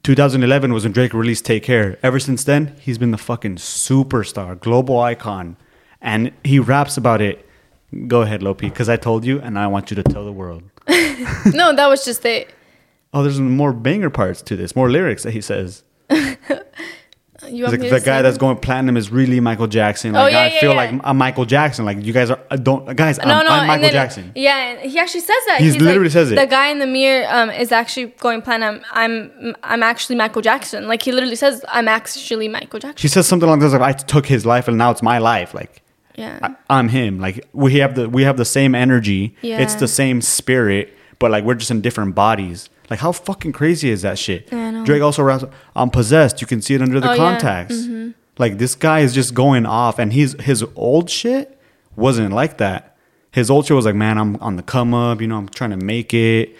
2011 0.04 0.72
was 0.72 0.84
when 0.84 0.92
Drake 0.92 1.14
released 1.14 1.46
Take 1.46 1.64
Care. 1.64 1.98
Ever 2.00 2.20
since 2.20 2.44
then, 2.44 2.76
he's 2.80 2.98
been 2.98 3.10
the 3.10 3.18
fucking 3.18 3.56
superstar, 3.56 4.58
global 4.60 5.00
icon. 5.00 5.56
And 6.00 6.32
he 6.44 6.60
raps 6.60 6.96
about 6.96 7.20
it 7.20 7.48
Go 8.06 8.22
ahead, 8.22 8.40
Lopi, 8.40 8.60
because 8.60 8.88
I 8.88 8.96
told 8.96 9.24
you, 9.24 9.38
and 9.40 9.58
I 9.58 9.66
want 9.66 9.90
you 9.90 9.96
to 9.96 10.02
tell 10.02 10.24
the 10.24 10.32
world. 10.32 10.62
no, 10.88 11.74
that 11.76 11.86
was 11.88 12.04
just 12.04 12.24
it. 12.24 12.48
Oh, 13.12 13.22
there's 13.22 13.40
more 13.40 13.72
banger 13.72 14.10
parts 14.10 14.40
to 14.42 14.56
this, 14.56 14.74
more 14.74 14.90
lyrics 14.90 15.22
that 15.24 15.32
he 15.32 15.40
says. 15.40 15.84
You 17.48 17.66
like 17.66 17.80
the 17.80 18.00
guy 18.00 18.22
that's 18.22 18.38
going 18.38 18.56
platinum 18.58 18.96
is 18.96 19.10
really 19.10 19.40
Michael 19.40 19.66
Jackson. 19.66 20.14
Oh, 20.14 20.20
Like 20.22 20.32
yeah, 20.32 20.38
I 20.42 20.46
yeah, 20.46 20.60
feel 20.60 20.70
yeah. 20.70 20.76
like 20.76 21.00
I'm 21.02 21.18
Michael 21.18 21.44
Jackson. 21.44 21.84
Like 21.84 22.04
you 22.04 22.12
guys 22.12 22.30
are 22.30 22.38
don't 22.56 22.94
guys. 22.96 23.18
I'm, 23.18 23.26
no, 23.26 23.42
no, 23.42 23.48
I'm 23.48 23.66
Michael 23.66 23.82
then- 23.82 23.92
Jackson. 23.92 24.32
Yeah, 24.36 24.78
he 24.80 24.96
actually 24.96 25.22
says 25.22 25.44
that. 25.48 25.58
He's 25.60 25.72
like, 25.74 25.82
literally 25.82 26.08
says 26.08 26.30
it. 26.30 26.36
The 26.36 26.46
guy 26.46 26.68
in 26.68 26.78
the 26.78 26.86
mirror 26.86 27.26
um, 27.28 27.50
is 27.50 27.72
actually 27.72 28.06
going 28.20 28.42
platinum. 28.42 28.82
I'm 28.92 29.56
I'm 29.64 29.82
actually 29.82 30.14
Michael 30.16 30.40
Jackson. 30.40 30.86
Like 30.86 31.02
he 31.02 31.10
literally 31.10 31.34
says, 31.34 31.64
I'm 31.68 31.88
actually 31.88 32.46
Michael 32.46 32.78
Jackson. 32.78 32.96
She 32.98 33.08
says 33.08 33.26
something 33.26 33.48
like 33.48 33.58
this: 33.58 33.72
like 33.72 33.82
I 33.82 33.92
took 33.92 34.26
his 34.26 34.46
life 34.46 34.68
and 34.68 34.78
now 34.78 34.92
it's 34.92 35.02
my 35.02 35.18
life. 35.18 35.52
Like 35.52 35.82
Yeah. 36.14 36.38
I, 36.42 36.54
I'm 36.70 36.88
him. 36.90 37.18
Like 37.18 37.44
we 37.52 37.74
have 37.78 37.96
the 37.96 38.08
we 38.08 38.22
have 38.22 38.36
the 38.36 38.44
same 38.44 38.76
energy. 38.76 39.34
Yeah. 39.42 39.58
It's 39.60 39.74
the 39.74 39.88
same 39.88 40.20
spirit, 40.22 40.96
but 41.18 41.32
like 41.32 41.42
we're 41.42 41.54
just 41.56 41.72
in 41.72 41.80
different 41.80 42.14
bodies. 42.14 42.70
Like 42.90 42.98
how 43.00 43.12
fucking 43.12 43.52
crazy 43.52 43.90
is 43.90 44.02
that 44.02 44.18
shit? 44.18 44.50
Know. 44.52 44.84
Drake 44.84 45.02
also 45.02 45.22
raps, 45.22 45.44
"I'm 45.74 45.90
possessed." 45.90 46.40
You 46.40 46.46
can 46.46 46.60
see 46.62 46.74
it 46.74 46.82
under 46.82 47.00
the 47.00 47.10
Oh, 47.10 47.12
yeah. 47.14 47.18
Mm-hmm. 47.18 47.32
contacts. 47.32 47.88
Like 48.38 48.58
this 48.58 48.74
guy 48.74 49.00
is 49.00 49.14
just 49.14 49.34
going 49.34 49.66
off, 49.66 49.98
and 49.98 50.12
he's 50.12 50.40
his 50.40 50.64
old 50.76 51.08
shit 51.10 51.58
wasn't 51.96 52.32
like 52.34 52.58
that. 52.58 52.96
His 53.30 53.50
old 53.50 53.66
shit 53.66 53.76
was 53.76 53.84
like, 53.86 53.94
"Man, 53.94 54.18
I'm 54.18 54.36
on 54.36 54.56
the 54.56 54.62
come 54.62 54.92
up. 54.94 55.20
You 55.20 55.26
know, 55.28 55.36
I'm 55.38 55.48
trying 55.48 55.70
to 55.70 55.76
make 55.76 56.12
it." 56.14 56.56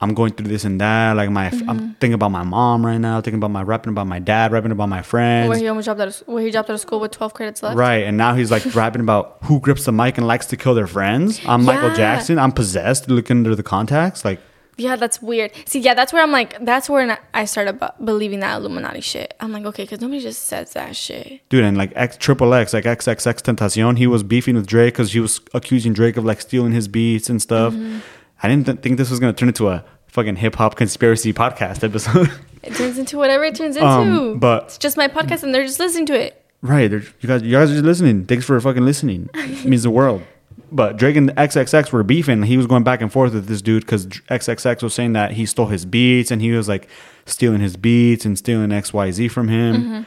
I'm 0.00 0.14
going 0.14 0.32
through 0.32 0.46
this 0.46 0.62
and 0.64 0.80
that. 0.80 1.14
Like 1.16 1.28
my, 1.28 1.50
Mm-hmm. 1.50 1.68
I'm 1.68 1.78
thinking 1.94 2.14
about 2.14 2.30
my 2.30 2.44
mom 2.44 2.86
right 2.86 2.98
now. 2.98 3.20
Thinking 3.20 3.38
about 3.38 3.50
my 3.50 3.62
rapping 3.64 3.90
about 3.92 4.06
my 4.06 4.20
dad, 4.20 4.52
rapping 4.52 4.70
about 4.70 4.88
my 4.88 5.02
friends. 5.02 5.48
where 5.48 5.58
he 5.58 5.66
almost 5.66 5.86
dropped 5.86 6.00
out 6.00 6.06
of 6.08 6.16
where 6.28 6.44
he 6.44 6.52
dropped 6.52 6.70
out 6.70 6.74
of 6.74 6.80
school 6.80 7.00
with 7.00 7.10
12 7.10 7.34
credits 7.34 7.62
left. 7.64 7.76
Right, 7.76 8.04
and 8.04 8.16
now 8.16 8.34
he's 8.36 8.48
like 8.52 8.64
rapping 8.76 9.00
about 9.00 9.38
who 9.44 9.58
grips 9.58 9.86
the 9.86 9.92
mic 9.92 10.16
and 10.16 10.24
likes 10.28 10.46
to 10.46 10.56
kill 10.56 10.74
their 10.74 10.86
friends. 10.86 11.40
I'm 11.48 11.64
Michael 11.64 11.92
Jackson. 11.96 12.38
I'm 12.38 12.52
possessed. 12.52 13.08
Look 13.10 13.28
under 13.28 13.56
the 13.56 13.64
contacts. 13.64 14.24
Like, 14.24 14.38
Yeah, 14.78 14.96
that's 14.96 15.20
weird. 15.20 15.50
See, 15.66 15.80
yeah, 15.80 15.92
that's 15.94 16.12
where 16.12 16.22
I'm 16.22 16.30
like, 16.32 16.56
that's 16.64 16.88
where 16.88 17.18
I 17.34 17.44
started 17.44 17.80
bu- 17.80 18.04
believing 18.04 18.40
that 18.40 18.56
Illuminati 18.58 19.00
shit. 19.00 19.34
I'm 19.40 19.52
like, 19.52 19.64
okay, 19.66 19.82
because 19.82 20.00
nobody 20.00 20.20
just 20.20 20.42
says 20.46 20.72
that 20.72 20.94
shit. 20.96 21.40
dude, 21.48 21.64
and 21.64 21.76
like 21.76 21.92
X 21.96 22.16
Triple 22.16 22.54
X, 22.54 22.72
like 22.72 22.84
XXXTentacion, 22.84 23.98
he 23.98 24.06
was 24.06 24.22
beefing 24.22 24.54
with 24.54 24.66
Drake 24.66 24.94
because 24.94 25.12
he 25.12 25.20
was 25.20 25.40
accusing 25.54 25.92
Drake 25.92 26.16
of 26.16 26.24
like 26.24 26.40
stealing 26.40 26.72
his 26.72 26.88
beats 26.88 27.28
and 27.28 27.42
stuff. 27.42 27.74
Mm-hmm. 27.74 27.98
I 28.42 28.48
didn't 28.48 28.66
th- 28.66 28.78
think 28.78 28.98
this 28.98 29.10
was 29.10 29.18
gonna 29.20 29.32
turn 29.32 29.48
into 29.48 29.68
a 29.68 29.84
fucking 30.06 30.36
hip 30.36 30.54
hop 30.56 30.76
conspiracy 30.76 31.32
podcast 31.32 31.82
episode. 31.84 32.30
It 32.60 32.74
turns 32.74 32.98
into 32.98 33.16
whatever 33.16 33.44
it 33.44 33.54
turns 33.54 33.76
into. 33.76 33.88
Um, 33.88 34.38
but- 34.40 34.64
it's 34.64 34.78
just 34.78 34.96
my 34.96 35.06
podcast 35.06 35.44
and 35.44 35.54
they're 35.54 35.64
just 35.64 35.78
listening 35.78 36.06
to 36.06 36.14
it. 36.20 36.44
right, 36.60 36.90
you 36.90 37.00
guys, 37.24 37.40
you 37.42 37.52
guys 37.52 37.70
are 37.70 37.74
just 37.74 37.84
listening. 37.84 38.26
Thanks 38.26 38.44
for 38.44 38.60
fucking 38.60 38.84
listening. 38.84 39.30
It 39.34 39.64
means 39.64 39.84
the 39.84 39.90
world. 39.90 40.22
But 40.70 40.96
Drake 40.96 41.16
and 41.16 41.30
XXX 41.30 41.92
were 41.92 42.02
beefing. 42.02 42.42
He 42.42 42.56
was 42.56 42.66
going 42.66 42.84
back 42.84 43.00
and 43.00 43.10
forth 43.12 43.32
with 43.32 43.46
this 43.46 43.62
dude 43.62 43.84
because 43.84 44.06
XXX 44.06 44.82
was 44.82 44.94
saying 44.94 45.14
that 45.14 45.32
he 45.32 45.46
stole 45.46 45.66
his 45.66 45.84
beats 45.86 46.30
and 46.30 46.42
he 46.42 46.50
was 46.52 46.68
like 46.68 46.88
stealing 47.26 47.60
his 47.60 47.76
beats 47.76 48.24
and 48.24 48.36
stealing 48.38 48.70
X 48.72 48.92
Y 48.92 49.10
Z 49.10 49.28
from 49.28 49.48
him. 49.48 50.06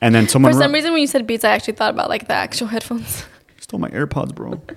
And 0.00 0.14
then 0.14 0.28
someone 0.28 0.52
Mm-hmm. 0.52 0.58
For 0.58 0.64
some 0.64 0.72
ru- 0.72 0.76
reason, 0.76 0.92
when 0.92 1.00
you 1.00 1.06
said 1.06 1.26
beats, 1.26 1.44
I 1.44 1.50
actually 1.50 1.74
thought 1.74 1.92
about 1.92 2.08
like 2.08 2.28
the 2.28 2.34
actual 2.34 2.68
headphones. 2.68 3.24
stole 3.60 3.80
my 3.80 3.90
AirPods, 3.90 4.34
bro. 4.34 4.50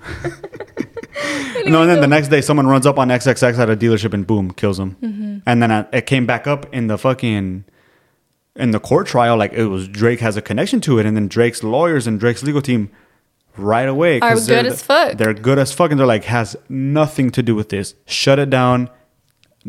no, 1.66 1.82
and 1.82 1.90
then 1.90 2.00
the 2.00 2.06
next 2.08 2.28
day, 2.28 2.40
someone 2.40 2.66
runs 2.66 2.86
up 2.86 2.98
on 2.98 3.08
XXX 3.08 3.58
at 3.58 3.70
a 3.70 3.76
dealership 3.76 4.12
and 4.14 4.26
boom, 4.26 4.50
kills 4.50 4.78
him. 4.78 4.96
Mm-hmm. 5.02 5.38
And 5.46 5.62
then 5.62 5.86
it 5.92 6.06
came 6.06 6.26
back 6.26 6.46
up 6.46 6.72
in 6.74 6.88
the 6.88 6.98
fucking 6.98 7.64
in 8.56 8.70
the 8.70 8.80
court 8.80 9.06
trial, 9.06 9.36
like 9.36 9.52
it 9.52 9.66
was 9.66 9.88
Drake 9.88 10.20
has 10.20 10.36
a 10.36 10.42
connection 10.42 10.80
to 10.82 10.98
it, 10.98 11.06
and 11.06 11.16
then 11.16 11.28
Drake's 11.28 11.62
lawyers 11.62 12.06
and 12.06 12.20
Drake's 12.20 12.42
legal 12.42 12.62
team 12.62 12.90
right 13.56 13.88
away 13.88 14.20
Are 14.20 14.38
they're 14.38 14.62
good 14.62 14.72
as 14.72 14.82
fuck. 14.82 15.16
They're 15.16 15.34
good 15.34 15.58
as 15.58 15.72
fuck, 15.72 15.90
and 15.90 15.98
they're 16.00 16.06
like 16.06 16.24
has 16.24 16.56
nothing 16.68 17.30
to 17.30 17.42
do 17.42 17.54
with 17.54 17.68
this. 17.68 17.94
Shut 18.06 18.38
it 18.38 18.50
down. 18.50 18.90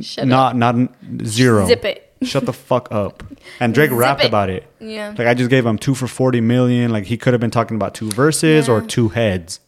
Shut 0.02 0.28
not 0.28 0.52
up. 0.52 0.76
not 0.76 0.90
zero. 1.26 1.66
Zip 1.68 1.86
it. 1.86 2.14
Shut 2.22 2.46
the 2.46 2.54
fuck 2.54 2.88
up. 2.92 3.24
And 3.60 3.74
Drake 3.74 3.90
Zip 3.90 4.00
rapped 4.00 4.24
it. 4.24 4.28
about 4.28 4.50
it. 4.50 4.66
Yeah. 4.80 5.14
Like 5.18 5.28
I 5.28 5.34
just 5.34 5.50
gave 5.50 5.66
him 5.66 5.78
two 5.78 5.96
for 5.96 6.08
forty 6.08 6.42
million. 6.42 6.92
Like 6.92 7.06
he 7.06 7.18
could 7.18 7.34
have 7.34 7.42
been 7.42 7.52
talking 7.52 7.76
about 7.76 7.94
two 7.94 8.10
verses 8.12 8.68
or 8.68 8.82
two 8.82 9.10
heads. 9.10 9.60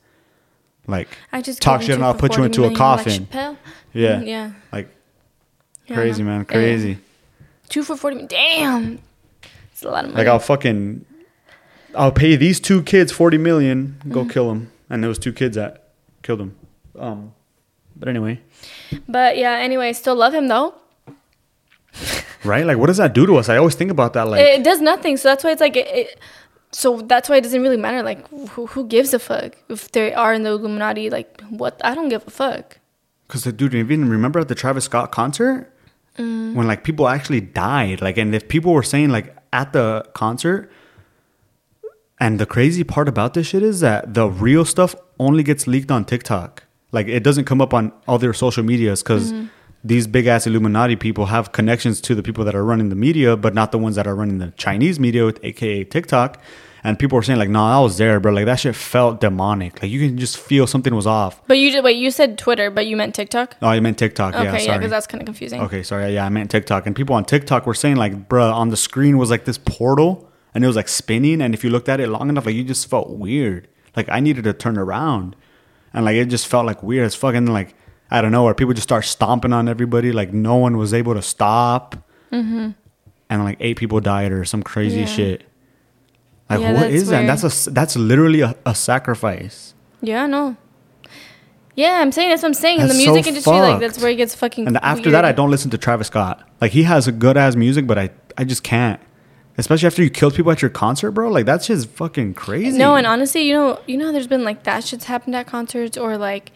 Like 0.87 1.09
I 1.31 1.41
just 1.41 1.61
talk 1.61 1.81
shit 1.81 1.95
and 1.95 2.03
I'll 2.03 2.13
put 2.13 2.37
you 2.37 2.43
into 2.43 2.63
a 2.63 2.69
40 2.69 2.79
million, 2.79 3.21
like 3.21 3.31
coffin. 3.31 3.57
Yeah. 3.93 4.15
Mm, 4.21 4.27
yeah. 4.27 4.51
Like 4.71 4.89
Yeah, 5.85 5.95
crazy, 5.95 6.23
man. 6.23 6.39
Yeah. 6.39 6.45
Crazy. 6.45 6.97
Two 7.69 7.83
for 7.83 7.97
40 7.97 8.15
million. 8.15 8.27
Damn. 8.29 8.99
It's 9.73 9.83
a 9.83 9.89
lot 9.89 10.05
of 10.05 10.11
money. 10.11 10.23
Like 10.23 10.31
I'll 10.31 10.39
fucking 10.39 11.05
I'll 11.97 12.11
pay 12.11 12.35
these 12.35 12.59
two 12.59 12.81
kids 12.83 13.11
forty 13.11 13.37
million, 13.37 13.99
go 14.09 14.21
Mm-hmm. 14.21 14.29
kill 14.29 14.47
them. 14.49 14.71
And 14.89 15.03
those 15.03 15.19
two 15.19 15.33
kids 15.33 15.55
that 15.55 15.89
killed 16.23 16.41
him. 16.41 16.55
Um 16.97 17.33
but 17.95 18.07
anyway. 18.09 18.39
but 19.09 19.37
yeah, 19.37 19.53
anyway, 19.57 19.91
still 19.93 20.15
love 20.15 20.33
him 20.33 20.47
though. 20.47 20.75
Right? 22.43 22.65
Like 22.65 22.77
what 22.77 22.87
does 22.87 22.97
that 22.97 23.13
do 23.13 23.25
to 23.25 23.37
us? 23.37 23.49
I 23.49 23.57
always 23.57 23.75
think 23.75 23.91
about 23.91 24.13
that 24.13 24.27
like 24.27 24.39
it, 24.41 24.59
it 24.59 24.63
does 24.63 24.79
nothing. 24.81 25.17
So 25.17 25.29
that's 25.29 25.43
why 25.43 25.51
it's 25.51 25.61
like 25.61 25.75
it, 25.75 25.87
it 25.87 26.19
so 26.71 27.01
that's 27.01 27.27
why 27.29 27.37
it 27.37 27.41
doesn't 27.41 27.61
really 27.61 27.77
matter. 27.77 28.03
Like 28.03 28.27
who, 28.49 28.67
who 28.67 28.85
gives 28.87 29.13
a 29.13 29.19
fuck 29.19 29.57
if 29.69 29.91
they 29.91 30.13
are 30.13 30.33
in 30.33 30.43
the 30.43 30.51
Illuminati? 30.51 31.09
Like 31.09 31.41
what? 31.49 31.81
I 31.83 31.95
don't 31.95 32.09
give 32.09 32.25
a 32.27 32.29
fuck. 32.29 32.77
Because 33.27 33.43
the 33.43 33.51
dude, 33.51 33.73
even 33.75 34.07
remember 34.09 34.39
at 34.39 34.47
the 34.47 34.55
Travis 34.55 34.85
Scott 34.85 35.11
concert 35.11 35.73
Mm. 36.17 36.55
when 36.55 36.65
like 36.65 36.83
people 36.83 37.07
actually 37.07 37.41
died, 37.41 38.01
like, 38.01 38.17
and 38.17 38.33
if 38.33 38.47
people 38.47 38.73
were 38.73 38.81
saying 38.81 39.09
like 39.11 39.35
at 39.53 39.71
the 39.71 40.03
concert, 40.15 40.71
and 42.19 42.39
the 42.39 42.45
crazy 42.45 42.83
part 42.83 43.07
about 43.07 43.33
this 43.33 43.47
shit 43.47 43.63
is 43.63 43.79
that 43.81 44.13
the 44.13 44.27
real 44.29 44.65
stuff 44.65 44.95
only 45.19 45.43
gets 45.43 45.67
leaked 45.67 45.91
on 45.91 46.05
TikTok. 46.05 46.63
Like 46.91 47.07
it 47.07 47.23
doesn't 47.23 47.45
come 47.45 47.61
up 47.61 47.73
on 47.73 47.91
other 48.07 48.33
social 48.33 48.63
medias 48.63 49.03
because 49.03 49.31
Mm-hmm. 49.31 49.47
these 49.83 50.07
big 50.07 50.25
ass 50.25 50.47
Illuminati 50.47 50.95
people 50.95 51.27
have 51.27 51.51
connections 51.51 52.01
to 52.01 52.15
the 52.15 52.23
people 52.23 52.43
that 52.45 52.55
are 52.55 52.63
running 52.63 52.89
the 52.89 52.95
media, 52.95 53.37
but 53.37 53.53
not 53.53 53.71
the 53.71 53.77
ones 53.77 53.95
that 53.95 54.07
are 54.07 54.15
running 54.15 54.37
the 54.39 54.51
Chinese 54.57 54.99
media, 54.99 55.23
with 55.25 55.39
AKA 55.43 55.83
TikTok. 55.85 56.41
And 56.83 56.97
people 56.97 57.15
were 57.17 57.23
saying 57.23 57.39
like, 57.39 57.49
"No, 57.49 57.63
I 57.63 57.79
was 57.79 57.97
there, 57.97 58.19
bro. 58.19 58.31
Like 58.31 58.45
that 58.45 58.59
shit 58.59 58.75
felt 58.75 59.19
demonic. 59.19 59.81
Like 59.81 59.91
you 59.91 59.99
can 60.07 60.17
just 60.17 60.37
feel 60.37 60.65
something 60.67 60.95
was 60.95 61.07
off." 61.07 61.41
But 61.47 61.57
you 61.57 61.71
just 61.71 61.83
wait. 61.83 61.97
You 61.97 62.11
said 62.11 62.37
Twitter, 62.37 62.69
but 62.71 62.85
you 62.87 62.95
meant 62.95 63.13
TikTok. 63.15 63.57
Oh, 63.61 63.67
I 63.67 63.79
meant 63.81 63.97
TikTok. 63.97 64.35
Okay, 64.35 64.43
yeah, 64.43 64.57
yeah, 64.59 64.77
because 64.77 64.91
that's 64.91 65.07
kind 65.07 65.21
of 65.21 65.25
confusing. 65.25 65.61
Okay, 65.61 65.83
sorry. 65.83 66.13
Yeah, 66.13 66.25
I 66.25 66.29
meant 66.29 66.49
TikTok. 66.51 66.85
And 66.87 66.95
people 66.95 67.15
on 67.15 67.25
TikTok 67.25 67.65
were 67.65 67.73
saying 67.73 67.97
like, 67.97 68.29
bruh, 68.29 68.53
on 68.53 68.69
the 68.69 68.77
screen 68.77 69.17
was 69.17 69.29
like 69.29 69.43
this 69.45 69.57
portal 69.57 70.26
and 70.57 70.63
it 70.63 70.67
was 70.67 70.75
like 70.75 70.87
spinning. 70.87 71.39
And 71.39 71.53
if 71.53 71.63
you 71.63 71.69
looked 71.69 71.87
at 71.87 71.99
it 71.99 72.07
long 72.09 72.29
enough, 72.29 72.47
like 72.47 72.55
you 72.55 72.63
just 72.63 72.89
felt 72.89 73.11
weird. 73.11 73.67
Like 73.95 74.09
I 74.09 74.19
needed 74.19 74.43
to 74.45 74.53
turn 74.53 74.75
around. 74.75 75.35
And 75.93 76.03
like 76.03 76.15
it 76.15 76.25
just 76.25 76.47
felt 76.47 76.65
like 76.65 76.81
weird 76.81 77.05
as 77.05 77.13
fucking 77.13 77.45
like 77.45 77.75
I 78.09 78.21
don't 78.23 78.31
know, 78.31 78.43
where 78.43 78.55
people 78.55 78.73
just 78.73 78.87
start 78.87 79.05
stomping 79.05 79.53
on 79.53 79.69
everybody. 79.69 80.11
Like 80.11 80.33
no 80.33 80.55
one 80.55 80.77
was 80.77 80.95
able 80.95 81.13
to 81.13 81.21
stop. 81.21 81.95
And 82.31 82.75
like 83.29 83.57
eight 83.59 83.77
people 83.77 83.99
died 83.99 84.31
or 84.31 84.45
some 84.45 84.63
crazy 84.63 85.01
Mm-hmm. 85.01 85.07
Yeah. 85.07 85.15
shit. 85.15 85.43
Like 86.49 86.59
Yeah, 86.61 86.73
what 86.73 86.89
that's 86.91 87.09
that? 87.09 87.17
weird. 87.19 87.29
That's 87.29 87.67
a 87.67 87.69
that's 87.71 87.95
literally 87.95 88.41
a, 88.41 88.55
a 88.65 88.73
sacrifice. 88.73 89.75
Yeah, 90.01 90.23
I 90.23 90.27
know. 90.27 90.55
Yeah, 91.75 91.99
I'm 92.01 92.11
saying 92.11 92.29
that's 92.29 92.41
what 92.41 92.47
I'm 92.49 92.53
saying. 92.55 92.79
In 92.79 92.87
the 92.87 92.93
That's 92.93 93.05
music 93.05 93.23
so 93.25 93.29
industry, 93.29 93.53
like 93.53 93.79
that's 93.79 93.93
fucked. 93.97 94.01
where 94.03 94.11
it 94.11 94.15
gets 94.15 94.33
fucking. 94.33 94.65
And 94.65 94.77
after 94.77 95.11
that, 95.11 95.23
I 95.25 95.31
don't 95.31 95.51
listen 95.51 95.69
to 95.71 95.77
Travis 95.77 96.07
Scott. 96.07 96.41
Like 96.59 96.71
he 96.71 96.83
has 96.83 97.07
a 97.07 97.11
good 97.11 97.37
ass 97.37 97.55
music, 97.55 97.85
but 97.85 97.99
I 97.99 98.09
I 98.37 98.43
just 98.45 98.63
can't. 98.63 98.99
Especially 99.57 99.87
after 99.87 100.03
you 100.03 100.09
killed 100.09 100.35
people 100.35 100.51
at 100.51 100.61
your 100.61 100.69
concert, 100.69 101.11
bro. 101.11 101.29
Like 101.29 101.45
that's 101.45 101.67
just 101.67 101.89
fucking 101.89 102.35
crazy. 102.35 102.77
No, 102.77 102.95
and 102.95 103.07
honestly, 103.07 103.41
you 103.41 103.53
know, 103.53 103.79
you 103.87 103.97
know, 103.97 104.11
there's 104.11 104.27
been 104.27 104.43
like 104.43 104.63
that 104.63 104.83
shit's 104.83 105.05
happened 105.05 105.35
at 105.35 105.47
concerts 105.47 105.97
or 105.97 106.17
like 106.17 106.51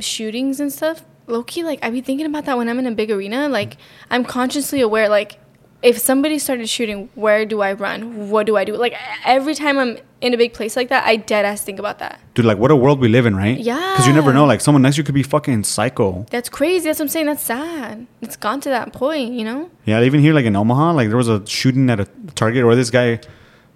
shootings 0.00 0.58
and 0.58 0.72
stuff. 0.72 1.04
Low 1.28 1.44
key, 1.44 1.62
like 1.62 1.78
I 1.82 1.90
be 1.90 2.00
thinking 2.00 2.26
about 2.26 2.46
that 2.46 2.58
when 2.58 2.68
I'm 2.68 2.78
in 2.80 2.86
a 2.86 2.92
big 2.92 3.10
arena. 3.10 3.48
Like 3.48 3.76
I'm 4.10 4.24
consciously 4.24 4.80
aware, 4.80 5.08
like 5.08 5.38
if 5.82 5.98
somebody 5.98 6.38
started 6.38 6.68
shooting, 6.68 7.08
where 7.14 7.44
do 7.44 7.60
I 7.60 7.72
run? 7.72 8.30
What 8.30 8.46
do 8.46 8.56
I 8.56 8.64
do? 8.64 8.76
Like 8.76 8.94
every 9.24 9.54
time 9.54 9.78
I'm 9.78 9.98
in 10.20 10.32
a 10.32 10.36
big 10.36 10.52
place 10.54 10.76
like 10.76 10.88
that, 10.90 11.04
I 11.06 11.16
dead 11.16 11.44
ass 11.44 11.64
think 11.64 11.78
about 11.80 11.98
that. 11.98 12.20
dude, 12.34 12.44
like 12.44 12.58
what 12.58 12.70
a 12.70 12.76
world 12.76 13.00
we 13.00 13.08
live 13.08 13.26
in, 13.26 13.34
right? 13.36 13.58
Yeah. 13.58 13.74
Because 13.92 14.06
you 14.06 14.12
never 14.12 14.32
know. 14.32 14.44
Like 14.44 14.60
someone 14.60 14.82
next 14.82 14.94
to 14.96 15.00
you 15.00 15.04
could 15.04 15.14
be 15.14 15.22
fucking 15.24 15.64
psycho. 15.64 16.24
That's 16.30 16.48
crazy. 16.48 16.84
That's 16.88 16.98
what 17.00 17.06
I'm 17.06 17.08
saying. 17.08 17.26
That's 17.26 17.42
sad. 17.42 18.06
It's 18.20 18.36
gone 18.36 18.60
to 18.60 18.68
that 18.68 18.92
point, 18.92 19.34
you 19.34 19.44
know. 19.44 19.70
Yeah, 19.84 20.02
even 20.02 20.20
here, 20.20 20.32
like 20.34 20.44
in 20.44 20.54
Omaha, 20.54 20.92
like 20.92 21.08
there 21.08 21.16
was 21.16 21.28
a 21.28 21.44
shooting 21.46 21.90
at 21.90 21.98
a 22.00 22.06
Target 22.34 22.64
where 22.64 22.76
this 22.76 22.90
guy, 22.90 23.18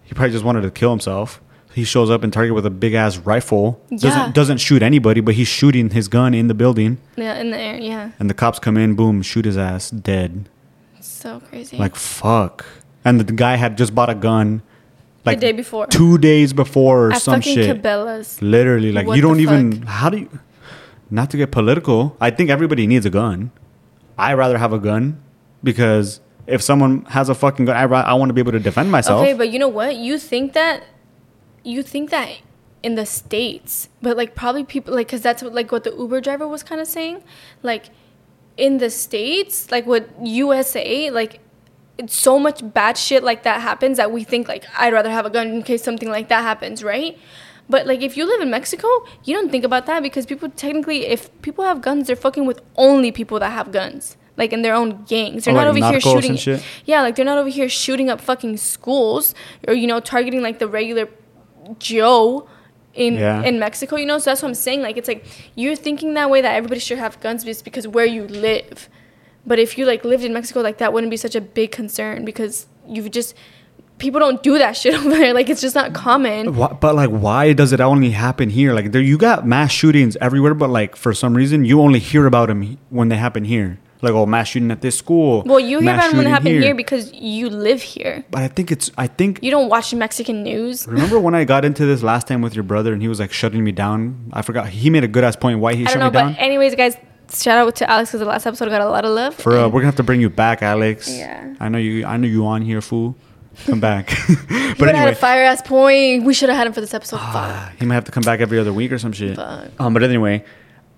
he 0.05 0.15
probably 0.15 0.31
just 0.33 0.45
wanted 0.45 0.63
to 0.63 0.71
kill 0.71 0.91
himself. 0.91 1.41
He 1.75 1.85
shows 1.85 2.09
up 2.09 2.25
in 2.25 2.31
Target 2.31 2.55
with 2.55 2.65
a 2.65 2.71
big 2.71 2.95
ass 2.95 3.19
rifle. 3.19 3.85
Yeah. 3.91 3.99
Doesn't 3.99 4.35
doesn't 4.35 4.59
shoot 4.59 4.83
anybody, 4.83 5.21
but 5.21 5.35
he's 5.35 5.49
shooting 5.49 5.91
his 5.91 6.09
gun 6.09 6.33
in 6.33 6.47
the 6.47 6.55
building. 6.55 6.97
Yeah, 7.17 7.35
in 7.39 7.51
the 7.51 7.59
air. 7.59 7.77
Yeah, 7.77 8.11
And 8.19 8.31
the 8.31 8.35
cops 8.35 8.59
come 8.59 8.77
in, 8.79 8.95
boom, 8.95 9.21
shoot 9.23 9.45
his 9.45 9.59
ass, 9.59 9.91
dead. 9.91 10.49
So 11.17 11.41
crazy. 11.41 11.77
Like 11.77 11.97
fuck. 11.97 12.65
And 13.05 13.21
the 13.21 13.33
guy 13.33 13.57
had 13.57 13.77
just 13.79 13.95
bought 13.95 14.11
a 14.11 14.15
gun, 14.15 14.63
like 15.25 15.39
the 15.39 15.47
day 15.47 15.53
before. 15.53 15.87
two 15.87 16.19
days 16.19 16.53
before 16.53 17.09
or 17.09 17.13
at 17.13 17.23
some 17.23 17.41
fucking 17.41 17.55
shit. 17.55 17.83
Cabela's. 17.83 18.43
Literally, 18.43 18.93
like 18.93 19.07
What 19.07 19.17
you 19.17 19.23
don't 19.23 19.41
even. 19.41 19.81
fuck? 19.81 19.89
How 19.89 20.11
do 20.11 20.19
you? 20.19 20.39
Not 21.11 21.31
to 21.31 21.37
get 21.37 21.53
political, 21.53 22.17
I 22.21 22.31
think 22.31 22.51
everybody 22.51 22.87
needs 22.87 23.07
a 23.07 23.11
gun. 23.11 23.53
I 24.19 24.35
rather 24.35 24.59
have 24.59 24.73
a 24.73 24.79
gun 24.79 25.23
because 25.63 26.21
if 26.47 26.63
someone 26.63 27.05
has 27.07 27.29
a 27.29 27.35
fucking 27.35 27.67
gun, 27.67 27.77
I 27.77 27.85
I 27.85 28.15
want 28.15 28.31
to 28.31 28.33
be 28.33 28.41
able 28.41 28.53
to 28.53 28.61
defend 28.61 28.91
myself. 28.91 29.23
Okay, 29.23 29.35
but 29.35 29.51
you 29.51 29.59
know 29.59 29.69
what? 29.69 29.97
You 29.97 30.19
think 30.19 30.53
that 30.55 30.83
you 31.63 31.83
think 31.83 32.11
that 32.11 32.39
in 32.83 32.95
the 32.95 33.07
states, 33.07 33.89
but 34.03 34.17
like 34.17 34.35
probably 34.35 34.65
people 34.65 34.95
like 34.95 35.07
because 35.09 35.21
that's 35.21 35.43
what, 35.43 35.55
like 35.55 35.71
what 35.73 35.85
the 35.85 35.95
Uber 35.95 36.21
driver 36.21 36.47
was 36.49 36.63
kind 36.63 36.81
of 36.81 36.87
saying, 36.87 37.23
like 37.63 37.87
in 38.57 38.79
the 38.79 38.91
states, 38.91 39.71
like 39.71 39.87
what 39.87 40.09
USA, 40.25 41.11
like 41.11 41.41
it's 41.99 42.15
so 42.15 42.39
much 42.39 42.61
bad 42.75 42.97
shit 42.99 43.23
like 43.23 43.43
that 43.45 43.61
happens 43.61 43.97
that 43.97 44.11
we 44.13 44.23
think 44.25 44.49
like 44.49 44.65
I'd 44.79 44.93
rather 44.93 45.11
have 45.11 45.25
a 45.27 45.31
gun 45.31 45.49
in 45.49 45.63
case 45.63 45.83
something 45.83 46.11
like 46.11 46.29
that 46.29 46.43
happens, 46.43 46.85
right? 46.85 47.19
But 47.69 47.87
like 47.87 48.03
if 48.03 48.17
you 48.17 48.27
live 48.27 48.41
in 48.41 48.51
Mexico, 48.51 48.87
you 49.25 49.35
don't 49.35 49.51
think 49.51 49.65
about 49.65 49.87
that 49.87 50.03
because 50.03 50.25
people 50.27 50.49
technically, 50.51 51.07
if 51.07 51.31
people 51.43 51.65
have 51.65 51.81
guns, 51.83 52.07
they're 52.07 52.17
fucking 52.17 52.47
with 52.47 52.61
only 52.77 53.11
people 53.13 53.39
that 53.41 53.51
have 53.51 53.73
guns, 53.73 54.17
like 54.37 54.53
in 54.53 54.63
their 54.63 54.75
own 54.75 55.05
gangs. 55.05 55.45
They're 55.45 55.55
Oh, 55.55 55.65
not 55.65 55.75
like 55.75 55.83
over 55.83 55.91
here 55.93 56.01
shooting. 56.01 56.37
shit? 56.37 56.63
Yeah, 56.85 57.03
like 57.03 57.17
they're 57.17 57.25
not 57.25 57.39
over 57.39 57.49
here 57.49 57.69
shooting 57.69 58.09
up 58.09 58.21
fucking 58.21 58.59
schools 58.59 59.35
or 59.67 59.75
you 59.75 59.87
know 59.87 59.99
targeting 60.01 60.43
like 60.43 60.59
the 60.61 60.69
regular 60.69 61.09
Joe 61.79 62.49
in 62.97 63.15
Yeah. 63.15 63.43
in 63.43 63.59
Mexico. 63.59 63.97
You 63.97 64.07
know, 64.07 64.19
so 64.19 64.31
that's 64.31 64.43
what 64.43 64.49
I'm 64.49 64.55
saying. 64.55 64.83
Like 64.83 64.97
it's 64.97 65.09
like 65.09 65.25
you're 65.55 65.77
thinking 65.77 66.15
that 66.15 66.31
way 66.31 66.41
that 66.41 66.55
everybody 66.55 66.81
should 66.81 66.99
have 66.99 67.21
guns 67.21 67.45
just 67.45 67.65
because 67.65 67.87
where 67.87 68.07
you 68.07 68.27
live. 68.27 68.89
But 69.47 69.59
if 69.61 69.79
you 69.79 69.87
like 69.87 70.05
lived 70.05 70.25
in 70.25 70.33
Mexico, 70.33 70.61
like 70.61 70.79
that 70.79 70.93
wouldn't 70.93 71.11
be 71.11 71.17
such 71.17 71.35
a 71.37 71.41
big 71.41 71.71
concern 71.71 72.25
because 72.25 72.67
you've 72.89 73.11
just 73.13 73.35
people 73.99 74.19
don't 74.21 74.43
do 74.43 74.59
that 74.59 74.77
shit 74.81 74.95
over 74.95 75.11
there. 75.11 75.33
Like 75.33 75.49
it's 75.49 75.61
just 75.61 75.75
not 75.75 75.95
common. 75.95 76.53
But 76.53 76.95
like, 76.95 77.11
why 77.11 77.53
does 77.53 77.73
it 77.73 77.81
only 77.81 78.11
happen 78.11 78.51
here? 78.51 78.75
Like, 78.75 78.93
there 78.93 79.01
you 79.03 79.17
got 79.19 79.47
mass 79.47 79.71
shootings 79.73 80.17
everywhere, 80.21 80.55
but 80.55 80.69
like 80.71 80.97
for 80.97 81.15
some 81.15 81.35
reason 81.35 81.65
you 81.65 81.81
only 81.81 81.99
hear 82.01 82.27
about 82.27 82.49
them 82.49 82.77
when 82.91 83.09
they 83.09 83.17
happen 83.17 83.45
here. 83.45 83.79
Like, 84.03 84.13
oh, 84.13 84.27
mass 84.27 84.49
shooting 84.49 84.71
at 84.71 84.83
this 84.83 84.97
school. 84.97 85.43
Well, 85.47 85.59
you 85.61 85.81
hear 85.81 85.95
about 85.95 86.15
it 86.15 86.27
happened 86.27 86.63
here. 86.63 86.75
because 86.75 87.13
you 87.13 87.49
live 87.49 87.81
here. 87.83 88.25
but 88.31 88.43
I 88.43 88.49
think 88.49 88.71
it's. 88.71 88.91
I 88.99 89.07
think. 89.07 89.43
You 89.43 89.51
don't 89.51 89.69
watch 89.69 89.95
Mexican 89.95 90.43
news. 90.43 90.87
Remember 90.87 91.19
when 91.19 91.35
I 91.35 91.45
got 91.45 91.65
into 91.65 91.87
this 91.87 92.03
last 92.03 92.27
time 92.27 92.43
with 92.43 92.55
your 92.55 92.65
brother 92.65 92.93
and 92.93 93.01
he 93.01 93.09
was 93.09 93.21
like 93.21 93.33
shutting 93.33 93.65
me 93.65 93.73
down? 93.73 94.31
I 94.33 94.43
forgot. 94.43 94.69
He 94.69 94.91
made 94.91 95.05
a 95.05 95.09
good 95.09 95.25
ass 95.25 95.37
point 95.37 95.61
why 95.61 95.75
he 95.75 95.85
I 95.85 95.91
shut 95.91 96.01
don't 96.01 96.13
know, 96.13 96.27
me 96.27 96.35
but 96.35 96.41
anyways, 96.43 96.75
guys, 96.75 96.97
shout 97.33 97.59
out 97.59 97.75
to 97.77 97.91
Alex 97.91 98.11
because 98.11 98.21
the 98.21 98.27
last 98.27 98.47
episode 98.47 98.69
got 98.69 98.83
a 98.83 98.89
lot 98.89 99.05
of 99.05 99.13
love. 99.13 99.35
For 99.35 99.57
uh, 99.57 99.65
we're 99.69 99.81
gonna 99.81 99.87
have 99.87 99.97
to 99.97 100.03
bring 100.03 100.21
you 100.21 100.31
back, 100.31 100.63
Alex. 100.63 101.11
Yeah. 101.11 101.55
I 101.61 101.69
know 101.69 101.79
you. 101.79 102.05
I 102.05 102.17
know 102.17 102.27
you 102.29 102.45
on 102.47 102.63
here, 102.63 102.81
fool. 102.81 103.17
Come 103.65 103.81
back. 103.81 104.11
He 104.11 104.35
but 104.79 104.89
have 104.89 104.97
had 104.97 105.09
a 105.09 105.15
fire 105.15 105.45
ass 105.45 105.63
point. 105.63 106.25
We 106.25 106.35
should 106.35 106.51
have 106.51 106.59
had 106.59 106.67
him 106.67 106.73
for 106.75 106.83
this 106.83 106.93
episode. 106.93 107.17
Fuck. 107.17 107.27
Ah, 107.35 107.73
he 107.79 107.87
might 107.87 107.95
have 107.95 108.05
to 108.05 108.13
come 108.13 108.23
back 108.23 108.41
every 108.41 108.59
other 108.59 108.73
week 108.73 108.93
or 108.93 108.99
some 108.99 109.13
shit. 109.13 109.37
Fuck. 109.37 109.69
Um, 109.79 109.95
but 109.95 110.03
anyway, 110.03 110.45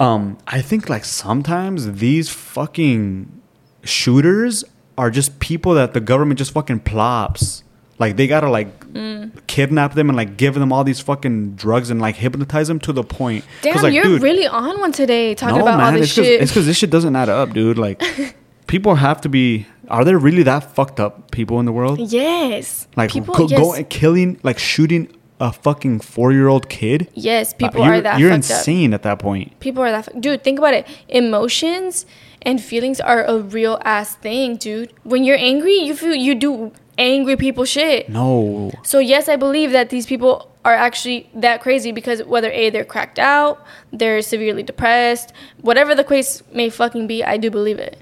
um, 0.01 0.39
I 0.47 0.61
think 0.63 0.89
like 0.89 1.05
sometimes 1.05 1.95
these 1.95 2.29
fucking 2.29 3.41
shooters 3.85 4.65
are 4.97 5.11
just 5.11 5.39
people 5.41 5.75
that 5.75 5.95
the 5.95 6.01
government 6.01 6.39
just 6.39 6.53
fucking 6.53 6.81
plops. 6.81 7.63
Like 7.99 8.17
they 8.17 8.27
gotta 8.27 8.49
like 8.51 8.79
Mm. 8.89 9.33
kidnap 9.47 9.95
them 9.95 10.09
and 10.09 10.17
like 10.17 10.37
give 10.39 10.55
them 10.55 10.73
all 10.73 10.83
these 10.83 10.99
fucking 11.01 11.55
drugs 11.57 11.91
and 11.91 12.01
like 12.01 12.17
hypnotize 12.17 12.69
them 12.69 12.79
to 12.81 12.93
the 12.93 13.03
point. 13.03 13.45
Damn, 13.61 13.83
like, 13.83 13.93
you're 13.93 14.05
dude, 14.05 14.23
really 14.23 14.47
on 14.47 14.81
one 14.81 14.93
today 14.93 15.35
talking 15.35 15.57
no, 15.59 15.63
about 15.63 15.81
all 15.81 15.93
this 15.93 16.03
it's 16.03 16.15
cause, 16.17 16.25
shit. 16.25 16.41
It's 16.43 16.51
because 16.53 16.67
this 16.67 16.77
shit 16.79 16.91
doesn't 16.91 17.15
add 17.15 17.29
up, 17.29 17.53
dude. 17.53 17.77
Like, 17.77 18.03
people 18.67 18.95
have 18.95 19.21
to 19.23 19.29
be. 19.29 19.67
Are 19.89 20.05
there 20.05 20.19
really 20.19 20.43
that 20.45 20.75
fucked 20.75 21.01
up 21.01 21.31
people 21.33 21.61
in 21.61 21.67
the 21.67 21.73
world? 21.73 21.99
yes. 22.01 22.87
Like, 22.97 23.11
people, 23.11 23.35
go, 23.35 23.47
yes. 23.47 23.59
go 23.61 23.73
and 23.75 23.89
killing, 23.91 24.39
like 24.43 24.59
shooting 24.59 25.15
a 25.41 25.53
fucking 25.53 26.01
four-year-old 26.01 26.69
kid. 26.69 27.09
yes, 27.15 27.55
people 27.55 27.83
Uh, 27.83 27.89
are 27.91 28.01
that 28.01 28.19
You're 28.19 28.31
fucked 28.31 28.51
up. 28.51 28.59
insane 28.59 28.93
at 28.95 29.03
that 29.03 29.19
point. 29.19 29.59
People 29.61 29.83
are 29.85 29.91
that 29.91 30.07
fu- 30.13 30.21
dude. 30.21 30.43
Think 30.43 30.59
about 30.59 30.75
it. 30.75 30.87
Emotions 31.09 32.07
and 32.43 32.61
feelings 32.61 33.01
are 33.01 33.25
a 33.25 33.39
real 33.39 33.79
ass 33.85 34.15
thing, 34.17 34.57
dude. 34.57 34.93
When 35.05 35.23
you're 35.25 35.39
angry, 35.39 35.75
you 35.77 35.95
feel 35.95 36.15
you 36.15 36.35
do 36.35 36.73
angry 36.99 37.37
people 37.37 37.65
shit. 37.65 38.09
No, 38.09 38.73
So 38.83 38.99
yes, 38.99 39.29
I 39.29 39.37
believe 39.37 39.71
that 39.73 39.91
these 39.91 40.07
people 40.07 40.51
are 40.65 40.75
actually 40.75 41.31
that 41.35 41.61
crazy 41.63 41.93
because 41.93 42.23
whether 42.25 42.51
a 42.51 42.71
they're 42.71 42.85
cracked 42.85 43.19
out, 43.21 43.65
they're 43.93 44.21
severely 44.23 44.63
depressed, 44.65 45.33
whatever 45.63 45.95
the 45.95 46.03
case 46.05 46.43
may 46.53 46.69
fucking 46.69 47.07
be, 47.07 47.23
I 47.23 47.37
do 47.37 47.51
believe 47.51 47.79
it. 47.79 47.99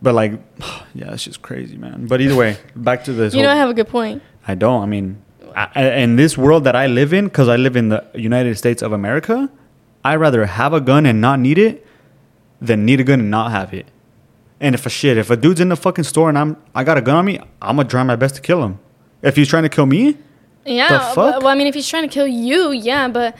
but 0.00 0.14
like, 0.14 0.32
yeah, 0.94 1.12
it's 1.12 1.24
just 1.24 1.42
crazy, 1.42 1.76
man. 1.76 2.06
But 2.06 2.20
either 2.20 2.36
way, 2.36 2.56
back 2.74 3.04
to 3.04 3.12
this. 3.12 3.34
You 3.34 3.42
know, 3.42 3.48
I 3.50 3.52
whole- 3.52 3.60
have 3.60 3.70
a 3.70 3.74
good 3.74 3.88
point. 3.88 4.22
I 4.46 4.54
don't. 4.54 4.82
I 4.82 4.86
mean, 4.86 5.20
I, 5.54 5.82
in 6.02 6.16
this 6.16 6.36
world 6.38 6.64
that 6.64 6.74
I 6.76 6.86
live 6.86 7.12
in, 7.12 7.24
because 7.26 7.48
I 7.48 7.56
live 7.56 7.76
in 7.76 7.88
the 7.90 8.04
United 8.14 8.56
States 8.56 8.82
of 8.82 8.92
America, 8.92 9.50
I 10.04 10.16
rather 10.16 10.46
have 10.46 10.72
a 10.72 10.80
gun 10.80 11.06
and 11.06 11.20
not 11.20 11.40
need 11.40 11.58
it 11.58 11.86
than 12.60 12.84
need 12.84 13.00
a 13.00 13.04
gun 13.04 13.20
and 13.20 13.30
not 13.30 13.50
have 13.50 13.72
it. 13.74 13.86
And 14.60 14.74
if 14.74 14.86
a 14.86 14.90
shit, 14.90 15.16
if 15.18 15.30
a 15.30 15.36
dude's 15.36 15.60
in 15.60 15.68
the 15.68 15.76
fucking 15.76 16.04
store 16.04 16.28
and 16.28 16.36
I'm 16.38 16.56
I 16.74 16.82
got 16.84 16.98
a 16.98 17.00
gun 17.00 17.16
on 17.16 17.24
me, 17.24 17.38
I'm 17.62 17.76
gonna 17.76 17.88
try 17.88 18.02
my 18.02 18.16
best 18.16 18.34
to 18.36 18.40
kill 18.40 18.62
him. 18.64 18.78
If 19.22 19.36
he's 19.36 19.48
trying 19.48 19.62
to 19.64 19.68
kill 19.68 19.86
me, 19.86 20.16
Yeah. 20.64 20.88
The 20.88 20.98
fuck? 21.14 21.38
Well, 21.42 21.48
I 21.48 21.54
mean, 21.54 21.66
if 21.66 21.74
he's 21.74 21.88
trying 21.88 22.02
to 22.08 22.12
kill 22.12 22.26
you, 22.26 22.72
yeah, 22.72 23.08
but 23.08 23.36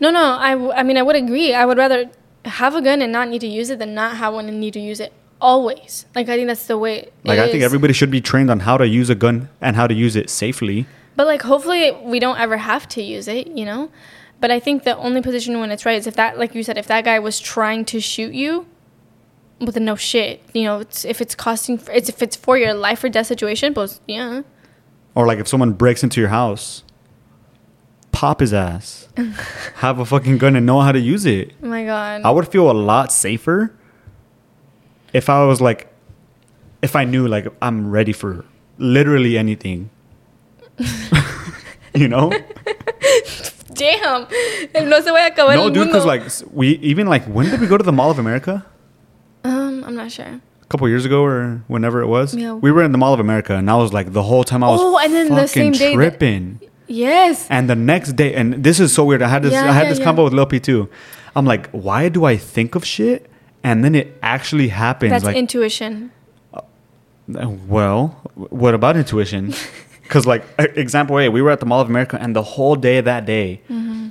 no, 0.00 0.10
no. 0.10 0.22
I, 0.38 0.52
w- 0.52 0.72
I 0.72 0.82
mean, 0.82 0.96
I 0.96 1.02
would 1.02 1.16
agree. 1.16 1.52
I 1.54 1.64
would 1.66 1.78
rather 1.78 2.10
have 2.44 2.74
a 2.74 2.82
gun 2.82 3.02
and 3.02 3.12
not 3.12 3.28
need 3.28 3.40
to 3.40 3.46
use 3.46 3.70
it 3.70 3.78
than 3.78 3.94
not 3.94 4.16
have 4.16 4.34
one 4.34 4.48
and 4.48 4.58
need 4.60 4.72
to 4.74 4.80
use 4.80 4.98
it 5.00 5.12
always. 5.40 6.06
Like 6.14 6.28
I 6.28 6.36
think 6.36 6.46
that's 6.48 6.66
the 6.66 6.78
way. 6.78 7.10
like 7.24 7.38
I 7.38 7.50
think 7.50 7.62
everybody 7.64 7.92
should 7.92 8.10
be 8.10 8.20
trained 8.20 8.50
on 8.50 8.60
how 8.60 8.76
to 8.78 8.86
use 8.86 9.10
a 9.10 9.14
gun 9.16 9.48
and 9.60 9.74
how 9.76 9.86
to 9.86 9.94
use 9.94 10.14
it 10.16 10.30
safely. 10.30 10.86
But 11.16 11.26
like, 11.26 11.42
hopefully, 11.42 11.92
we 12.02 12.18
don't 12.18 12.38
ever 12.38 12.56
have 12.56 12.88
to 12.90 13.02
use 13.02 13.28
it. 13.28 13.46
You 13.48 13.64
know. 13.64 13.90
But 14.40 14.50
I 14.50 14.58
think 14.58 14.82
the 14.82 14.96
only 14.96 15.22
position 15.22 15.60
when 15.60 15.70
it's 15.70 15.86
right 15.86 15.96
is 15.96 16.08
if 16.08 16.16
that, 16.16 16.36
like 16.36 16.52
you 16.52 16.64
said, 16.64 16.76
if 16.76 16.88
that 16.88 17.04
guy 17.04 17.20
was 17.20 17.38
trying 17.38 17.84
to 17.86 18.00
shoot 18.00 18.34
you. 18.34 18.66
Well, 19.60 19.70
then 19.70 19.84
no 19.84 19.94
shit. 19.94 20.42
You 20.52 20.64
know, 20.64 20.80
it's, 20.80 21.04
if 21.04 21.20
it's 21.20 21.36
costing, 21.36 21.80
it's 21.92 22.08
if 22.08 22.20
it's 22.20 22.34
for 22.34 22.58
your 22.58 22.74
life 22.74 23.04
or 23.04 23.08
death 23.08 23.28
situation, 23.28 23.72
but 23.72 24.00
yeah. 24.08 24.42
Or 25.14 25.26
like 25.26 25.38
if 25.38 25.46
someone 25.46 25.74
breaks 25.74 26.02
into 26.02 26.20
your 26.20 26.30
house, 26.30 26.82
pop 28.10 28.40
his 28.40 28.52
ass. 28.52 29.08
have 29.76 30.00
a 30.00 30.04
fucking 30.04 30.38
gun 30.38 30.56
and 30.56 30.66
know 30.66 30.80
how 30.80 30.90
to 30.90 30.98
use 30.98 31.24
it. 31.24 31.52
Oh 31.62 31.66
my 31.66 31.84
god. 31.84 32.22
I 32.24 32.32
would 32.32 32.48
feel 32.48 32.68
a 32.68 32.72
lot 32.72 33.12
safer 33.12 33.72
if 35.12 35.30
I 35.30 35.44
was 35.44 35.60
like, 35.60 35.86
if 36.82 36.96
I 36.96 37.04
knew 37.04 37.28
like 37.28 37.46
I'm 37.62 37.92
ready 37.92 38.12
for 38.12 38.44
literally 38.78 39.38
anything. 39.38 39.90
you 41.94 42.08
know? 42.08 42.30
Damn. 43.74 44.26
No 44.88 45.00
se 45.00 45.10
vaya 45.10 45.26
a 45.26 45.30
acabar 45.30 45.56
no, 45.56 45.64
el 45.64 45.70
dude, 45.70 45.86
because 45.86 46.04
like 46.04 46.22
we 46.52 46.78
even 46.78 47.06
like 47.06 47.24
when 47.24 47.50
did 47.50 47.60
we 47.60 47.66
go 47.66 47.76
to 47.78 47.84
the 47.84 47.92
Mall 47.92 48.10
of 48.10 48.18
America? 48.18 48.64
Um, 49.44 49.84
I'm 49.84 49.94
not 49.94 50.12
sure. 50.12 50.26
A 50.62 50.66
couple 50.68 50.88
years 50.88 51.04
ago 51.04 51.22
or 51.22 51.62
whenever 51.68 52.00
it 52.00 52.06
was. 52.06 52.34
Yeah. 52.34 52.54
We 52.54 52.70
were 52.70 52.82
in 52.82 52.92
the 52.92 52.98
Mall 52.98 53.14
of 53.14 53.20
America 53.20 53.54
and 53.54 53.70
I 53.70 53.76
was 53.76 53.92
like 53.92 54.12
the 54.12 54.22
whole 54.22 54.44
time 54.44 54.62
I 54.62 54.68
was 54.68 54.80
Oh, 54.80 54.98
and 54.98 55.12
then 55.12 55.28
the 55.28 55.46
same 55.46 55.72
day 55.72 55.96
that- 55.96 56.68
Yes. 56.92 57.46
And 57.48 57.70
the 57.70 57.74
next 57.74 58.12
day, 58.16 58.34
and 58.34 58.62
this 58.62 58.78
is 58.78 58.92
so 58.92 59.04
weird. 59.04 59.22
I 59.22 59.28
had 59.28 59.42
this. 59.42 59.52
Yeah, 59.52 59.68
I 59.68 59.72
had 59.72 59.84
yeah, 59.84 59.88
this 59.90 59.98
yeah. 59.98 60.04
combo 60.04 60.24
with 60.24 60.34
Lil 60.34 60.46
P 60.46 60.60
too. 60.60 60.90
I'm 61.34 61.46
like, 61.46 61.70
why 61.70 62.10
do 62.10 62.24
I 62.24 62.36
think 62.36 62.74
of 62.74 62.84
shit, 62.84 63.30
and 63.64 63.82
then 63.82 63.94
it 63.94 64.18
actually 64.22 64.68
happens? 64.68 65.10
That's 65.10 65.24
like, 65.24 65.36
intuition. 65.36 66.12
well, 67.26 68.08
what 68.34 68.74
about 68.74 68.96
intuition? 68.96 69.54
Because 70.12 70.26
like, 70.26 70.44
example 70.58 71.18
A, 71.18 71.28
we 71.30 71.40
were 71.40 71.50
at 71.50 71.60
the 71.60 71.66
Mall 71.66 71.80
of 71.80 71.88
America, 71.88 72.18
and 72.20 72.36
the 72.36 72.42
whole 72.42 72.76
day 72.76 73.00
that 73.00 73.24
day, 73.24 73.60
Mm-hmm. 73.70 74.08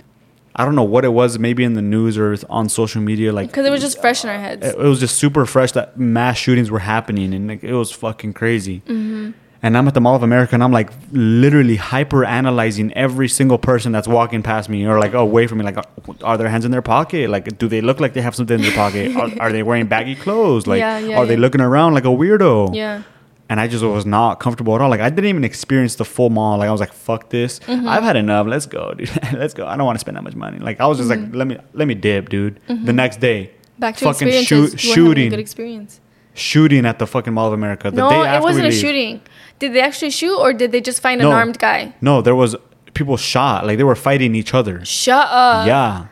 I 0.53 0.65
don't 0.65 0.75
know 0.75 0.83
what 0.83 1.05
it 1.05 1.13
was. 1.13 1.39
Maybe 1.39 1.63
in 1.63 1.73
the 1.75 1.81
news 1.81 2.17
or 2.17 2.35
on 2.49 2.67
social 2.67 3.01
media, 3.01 3.31
like 3.31 3.47
Because 3.47 3.65
it 3.65 3.69
was 3.71 3.79
just 3.81 4.01
fresh 4.01 4.23
in 4.25 4.29
our 4.29 4.37
heads. 4.37 4.65
it, 4.67 4.75
it 4.77 4.83
was 4.93 4.99
just 4.99 5.15
super 5.17 5.45
fresh 5.45 5.71
that 5.73 5.97
mass 5.97 6.37
shootings 6.37 6.69
were 6.69 6.79
happening, 6.79 7.33
and 7.33 7.47
like, 7.47 7.63
it 7.63 7.73
was 7.73 7.89
fucking 7.91 8.33
crazy. 8.33 8.81
Mm-hmm. 8.87 9.31
And 9.63 9.77
I'm 9.77 9.87
at 9.87 9.93
the 9.93 10.01
Mall 10.01 10.15
of 10.15 10.23
America, 10.23 10.55
and 10.55 10.63
I'm 10.63 10.71
like 10.73 10.89
literally 11.11 11.75
hyper 11.77 12.25
analyzing 12.25 12.91
every 12.93 13.29
single 13.29 13.59
person 13.59 13.91
that's 13.93 14.07
walking 14.07 14.41
past 14.43 14.67
me 14.69 14.85
or 14.87 14.99
like 14.99 15.13
away 15.13 15.45
from 15.47 15.59
me. 15.59 15.63
Like, 15.63 15.77
are 16.23 16.37
their 16.37 16.49
hands 16.49 16.65
in 16.65 16.71
their 16.71 16.81
pocket? 16.81 17.29
Like, 17.29 17.57
do 17.59 17.67
they 17.69 17.79
look 17.79 17.99
like 18.01 18.13
they 18.13 18.21
have 18.21 18.35
something 18.35 18.55
in 18.57 18.61
their 18.63 18.73
pocket? 18.73 19.15
are, 19.15 19.29
are 19.43 19.51
they 19.53 19.61
wearing 19.63 19.85
baggy 19.85 20.15
clothes? 20.15 20.65
Like, 20.67 20.79
Yeah, 20.79 20.97
yeah, 20.97 21.17
are 21.19 21.25
they 21.27 21.37
looking 21.37 21.61
around 21.61 21.93
like 21.93 22.05
a 22.05 22.15
weirdo? 22.21 22.75
yeah. 22.75 23.03
And 23.51 23.59
I 23.59 23.67
just 23.67 23.83
was 23.83 24.05
not 24.05 24.39
comfortable 24.39 24.73
at 24.75 24.81
all. 24.81 24.89
Like, 24.89 25.01
I 25.01 25.09
didn't 25.09 25.25
even 25.25 25.43
experience 25.43 25.95
the 25.95 26.05
full 26.05 26.29
mall. 26.29 26.57
Like, 26.59 26.69
I 26.69 26.71
was 26.71 26.79
like, 26.79 26.93
"Fuck 26.93 27.29
this! 27.31 27.59
Mm-hmm. 27.59 27.85
I've 27.93 28.01
had 28.09 28.15
enough. 28.15 28.47
Let's 28.47 28.65
go, 28.65 28.93
dude. 28.93 29.11
Let's 29.33 29.53
go. 29.53 29.67
I 29.67 29.75
don't 29.75 29.85
want 29.85 29.97
to 29.97 29.99
spend 29.99 30.15
that 30.15 30.23
much 30.23 30.35
money." 30.35 30.59
Like, 30.59 30.79
I 30.79 30.87
was 30.87 30.99
just 30.99 31.09
like, 31.09 31.19
"Let 31.33 31.47
me, 31.47 31.57
let 31.73 31.85
me 31.91 31.93
dip, 31.93 32.29
dude." 32.29 32.61
The 32.67 32.93
next 32.93 33.19
day, 33.19 33.39
Mm-hmm. 33.51 33.79
Back 33.81 33.97
to 33.97 34.05
fucking 34.05 34.43
shoot, 34.43 34.79
shooting, 34.79 35.29
good 35.31 35.39
experience. 35.39 35.99
shooting 36.33 36.85
at 36.85 36.99
the 36.99 37.07
fucking 37.07 37.33
Mall 37.33 37.47
of 37.47 37.53
America. 37.53 37.89
The 37.91 37.97
no, 37.97 38.09
day 38.09 38.35
it 38.37 38.41
wasn't 38.41 38.63
we 38.67 38.69
a 38.69 38.71
shooting. 38.71 39.21
Did 39.59 39.73
they 39.73 39.81
actually 39.81 40.11
shoot 40.11 40.37
or 40.37 40.53
did 40.53 40.71
they 40.71 40.81
just 40.81 41.01
find 41.01 41.19
an 41.19 41.27
armed 41.27 41.57
guy? 41.59 41.93
No, 41.99 42.21
there 42.21 42.35
was 42.35 42.55
people 42.93 43.17
shot. 43.17 43.65
Like 43.65 43.77
they 43.79 43.83
were 43.83 43.95
fighting 43.95 44.35
each 44.35 44.53
other. 44.53 44.85
Shut 44.85 45.27
up. 45.29 45.67
yeah, 45.67 46.07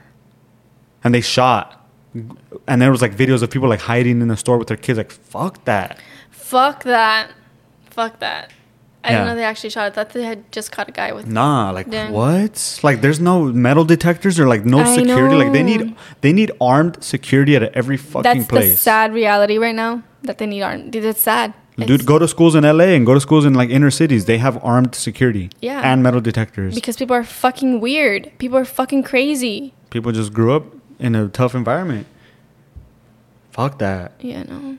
and 1.04 1.14
they 1.14 1.22
shot. 1.22 1.76
And 2.68 2.82
there 2.82 2.92
was 2.92 3.02
like 3.02 3.16
videos 3.16 3.44
of 3.44 3.52
people 3.52 3.70
like 3.70 3.82
hiding 3.82 4.20
in 4.22 4.28
the 4.28 4.38
store 4.38 4.58
with 4.58 4.68
their 4.68 4.78
kids. 4.78 4.98
Like 4.98 5.12
fuck 5.12 5.64
that. 5.66 6.00
Fuck 6.50 6.84
that. 6.84 7.32
Fuck 7.92 8.20
that. 8.20 8.52
I 9.04 9.12
Yeah. 9.12 9.18
didn't 9.20 9.28
know 9.30 9.36
they 9.36 9.44
actually 9.46 9.70
shot. 9.70 9.86
I 9.86 9.90
thought 9.92 10.10
they 10.10 10.24
had 10.24 10.52
just 10.52 10.72
caught 10.72 10.90
a 10.90 10.92
guy 10.92 11.12
with. 11.14 11.26
Nah, 11.28 11.72
like 11.72 11.88
Yeah. 11.90 12.10
what? 12.12 12.80
Like 12.84 13.02
there's 13.02 13.20
no 13.20 13.44
metal 13.44 13.86
detectors 13.86 14.40
or 14.40 14.48
like 14.48 14.66
no 14.66 14.80
I 14.80 14.96
security. 14.96 15.36
Like 15.36 15.54
they 15.54 15.64
need 15.64 15.96
they 16.22 16.34
need 16.34 16.52
armed 16.60 16.98
security 17.04 17.56
at 17.56 17.64
every 17.82 17.98
fucking 17.98 18.24
That's 18.24 18.46
the 18.48 18.50
place. 18.50 18.82
sad 18.82 19.14
reality 19.14 19.58
right 19.58 19.76
now 19.76 20.02
that 20.24 20.38
they 20.40 20.46
need 20.48 20.62
armed. 20.64 20.92
Dude, 20.92 21.06
It's 21.06 21.22
sad. 21.22 21.54
Dude, 21.78 21.92
It's- 21.92 22.06
go 22.06 22.20
to 22.20 22.28
schools 22.28 22.56
in 22.56 22.66
LA 22.66 22.88
and 22.96 23.06
go 23.06 23.14
to 23.14 23.22
schools 23.22 23.46
in 23.46 23.54
like 23.54 23.70
inner 23.70 23.90
cities. 23.92 24.26
They 24.26 24.38
have 24.40 24.60
armed 24.64 24.96
security. 24.96 25.50
Yeah. 25.62 25.80
And 25.90 26.04
metal 26.04 26.20
detectors. 26.20 26.76
because 26.76 26.98
people 26.98 27.16
are 27.16 27.24
fucking 27.24 27.80
weird. 27.80 28.32
People 28.38 28.58
are 28.58 28.66
fucking 28.66 29.04
crazy. 29.04 29.74
People 29.92 30.12
just 30.12 30.34
grew 30.34 30.52
up 30.58 30.66
in 31.00 31.16
a 31.16 31.30
tough 31.30 31.56
environment. 31.56 32.06
Fuck 33.52 33.80
that. 33.80 34.12
Yeah, 34.20 34.44
no, 34.44 34.78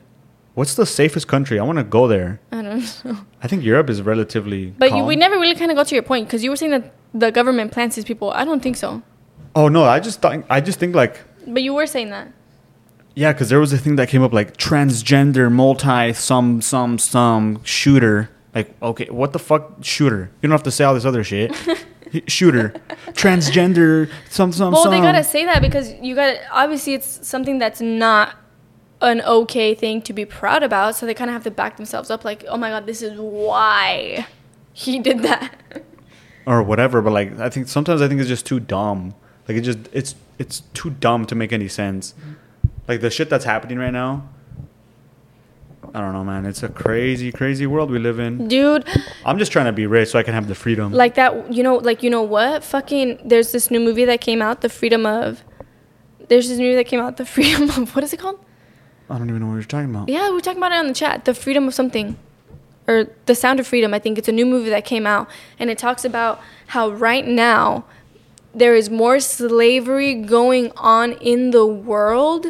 What's 0.53 0.75
the 0.75 0.85
safest 0.85 1.27
country? 1.27 1.59
I 1.59 1.63
want 1.63 1.77
to 1.77 1.83
go 1.83 2.07
there. 2.07 2.41
I 2.51 2.61
don't 2.61 3.05
know. 3.05 3.17
I 3.41 3.47
think 3.47 3.63
Europe 3.63 3.89
is 3.89 4.01
relatively. 4.01 4.71
But 4.77 4.91
you, 4.95 5.03
we 5.03 5.15
never 5.15 5.39
really 5.39 5.55
kind 5.55 5.71
of 5.71 5.77
got 5.77 5.87
to 5.87 5.95
your 5.95 6.03
point 6.03 6.27
because 6.27 6.43
you 6.43 6.49
were 6.49 6.57
saying 6.57 6.71
that 6.71 6.93
the 7.13 7.31
government 7.31 7.71
plants 7.71 7.95
these 7.95 8.05
people. 8.05 8.31
I 8.31 8.43
don't 8.43 8.61
think 8.61 8.75
so. 8.75 9.01
Oh 9.55 9.69
no, 9.69 9.83
I 9.85 9.99
just 9.99 10.21
thought. 10.21 10.43
I 10.49 10.59
just 10.61 10.79
think 10.79 10.93
like. 10.93 11.21
But 11.47 11.63
you 11.63 11.73
were 11.73 11.87
saying 11.87 12.09
that. 12.09 12.33
Yeah, 13.15 13.33
because 13.33 13.49
there 13.49 13.59
was 13.59 13.73
a 13.73 13.77
thing 13.77 13.95
that 13.97 14.09
came 14.09 14.23
up 14.23 14.33
like 14.33 14.55
transgender, 14.57 15.51
multi, 15.51 16.13
some, 16.13 16.61
some, 16.61 16.97
some 16.97 17.61
shooter. 17.63 18.29
Like, 18.55 18.73
okay, 18.81 19.07
what 19.09 19.33
the 19.33 19.39
fuck, 19.39 19.77
shooter? 19.81 20.31
You 20.41 20.47
don't 20.47 20.51
have 20.51 20.63
to 20.63 20.71
say 20.71 20.83
all 20.85 20.93
this 20.93 21.05
other 21.05 21.23
shit. 21.23 21.53
shooter, 22.27 22.73
transgender, 23.09 24.09
some, 24.29 24.51
some, 24.51 24.73
Well, 24.73 24.83
some. 24.83 24.91
they 24.91 24.99
gotta 25.01 25.23
say 25.23 25.45
that 25.45 25.61
because 25.61 25.93
you 26.01 26.15
got 26.15 26.31
to 26.33 26.39
obviously 26.51 26.93
it's 26.93 27.25
something 27.27 27.57
that's 27.57 27.81
not 27.81 28.35
an 29.01 29.21
okay 29.21 29.73
thing 29.75 30.01
to 30.03 30.13
be 30.13 30.25
proud 30.25 30.63
about. 30.63 30.95
So 30.95 31.05
they 31.05 31.13
kind 31.13 31.29
of 31.29 31.33
have 31.33 31.43
to 31.43 31.51
back 31.51 31.77
themselves 31.77 32.09
up, 32.09 32.23
like, 32.23 32.45
oh 32.47 32.57
my 32.57 32.69
god, 32.69 32.85
this 32.85 33.01
is 33.01 33.19
why 33.19 34.25
he 34.73 34.99
did 34.99 35.19
that. 35.23 35.55
or 36.45 36.63
whatever. 36.63 37.01
But 37.01 37.13
like, 37.13 37.39
I 37.39 37.49
think 37.49 37.67
sometimes 37.67 38.01
I 38.01 38.07
think 38.07 38.19
it's 38.19 38.29
just 38.29 38.45
too 38.45 38.59
dumb. 38.59 39.13
Like 39.47 39.57
it 39.57 39.61
just 39.61 39.79
it's 39.91 40.15
it's 40.39 40.61
too 40.73 40.91
dumb 40.91 41.25
to 41.27 41.35
make 41.35 41.51
any 41.51 41.67
sense. 41.67 42.13
Like 42.87 43.01
the 43.01 43.09
shit 43.09 43.29
that's 43.29 43.45
happening 43.45 43.77
right 43.79 43.91
now. 43.93 44.27
I 45.93 45.99
don't 45.99 46.13
know, 46.13 46.23
man. 46.23 46.45
It's 46.45 46.63
a 46.63 46.69
crazy, 46.69 47.31
crazy 47.31 47.65
world 47.67 47.89
we 47.91 47.99
live 47.99 48.17
in. 48.19 48.47
Dude, 48.47 48.87
I'm 49.25 49.37
just 49.39 49.51
trying 49.51 49.65
to 49.65 49.71
be 49.73 49.87
rich 49.87 50.09
so 50.09 50.19
I 50.19 50.23
can 50.23 50.33
have 50.33 50.47
the 50.47 50.55
freedom. 50.55 50.93
like 50.93 51.15
that, 51.15 51.51
you 51.51 51.63
know, 51.63 51.75
like 51.77 52.01
you 52.01 52.09
know 52.09 52.21
what? 52.21 52.63
Fucking, 52.63 53.19
there's 53.25 53.51
this 53.51 53.69
new 53.69 53.79
movie 53.79 54.05
that 54.05 54.21
came 54.21 54.41
out, 54.41 54.61
The 54.61 54.69
Freedom 54.69 55.05
of. 55.05 55.43
There's 56.29 56.47
this 56.47 56.59
movie 56.59 56.75
that 56.75 56.85
came 56.85 57.01
out, 57.01 57.17
The 57.17 57.25
Freedom 57.35 57.63
of 57.71 57.93
what 57.95 58.03
is 58.05 58.13
it 58.13 58.17
called? 58.19 58.39
I 59.11 59.17
don't 59.17 59.29
even 59.29 59.41
know 59.41 59.47
what 59.47 59.53
you're 59.55 59.63
talking 59.63 59.89
about. 59.89 60.09
Yeah, 60.09 60.29
we 60.29 60.35
were 60.35 60.41
talking 60.41 60.57
about 60.59 60.71
it 60.71 60.75
on 60.79 60.87
the 60.87 60.93
chat. 60.93 61.25
The 61.25 61.33
Freedom 61.33 61.67
of 61.67 61.73
something. 61.73 62.17
Or 62.87 63.07
The 63.25 63.35
Sound 63.35 63.59
of 63.59 63.67
Freedom. 63.67 63.93
I 63.93 63.99
think 63.99 64.17
it's 64.17 64.27
a 64.27 64.31
new 64.31 64.45
movie 64.45 64.69
that 64.69 64.85
came 64.85 65.05
out. 65.05 65.29
And 65.59 65.69
it 65.69 65.77
talks 65.77 66.03
about 66.05 66.41
how 66.67 66.89
right 66.89 67.27
now 67.27 67.85
there 68.55 68.75
is 68.75 68.89
more 68.89 69.19
slavery 69.19 70.15
going 70.15 70.71
on 70.77 71.13
in 71.13 71.51
the 71.51 71.65
world 71.65 72.47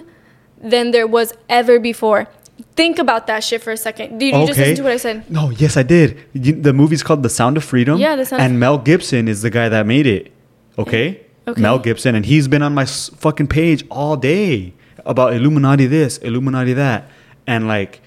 than 0.62 0.92
there 0.92 1.08
was 1.08 1.34
ever 1.50 1.80
before. 1.80 2.28
Think 2.76 3.00
about 3.00 3.28
that 3.28 3.44
shit 3.44 3.62
for 3.62 3.72
a 3.72 3.78
second. 3.78 4.20
Did 4.20 4.34
you 4.34 4.48
just 4.48 4.60
listen 4.60 4.76
to 4.78 4.84
what 4.84 4.92
I 4.94 4.98
said? 4.98 5.30
No, 5.30 5.50
yes, 5.50 5.76
I 5.78 5.84
did. 5.84 6.20
You, 6.34 6.54
the 6.54 6.74
movie's 6.74 7.04
called 7.04 7.24
The 7.24 7.30
Sound 7.30 7.58
of 7.58 7.64
Freedom. 7.64 8.00
Yeah, 8.00 8.16
The 8.16 8.26
Sound 8.26 8.42
of- 8.42 8.46
And 8.46 8.60
Mel 8.60 8.78
Gibson 8.78 9.28
is 9.28 9.42
the 9.42 9.50
guy 9.50 9.68
that 9.70 9.86
made 9.86 10.06
it. 10.08 10.32
Okay? 10.78 11.22
Okay. 11.48 11.60
Mel 11.62 11.80
Gibson, 11.80 12.14
and 12.16 12.26
he's 12.26 12.48
been 12.48 12.62
on 12.62 12.74
my 12.74 12.86
fucking 12.86 13.48
page 13.48 13.84
all 13.90 14.16
day 14.16 14.74
about 15.06 15.34
Illuminati 15.34 15.88
this, 15.88 16.18
Illuminati 16.18 16.74
that, 16.74 17.10
and 17.48 17.68
like, 17.68 18.02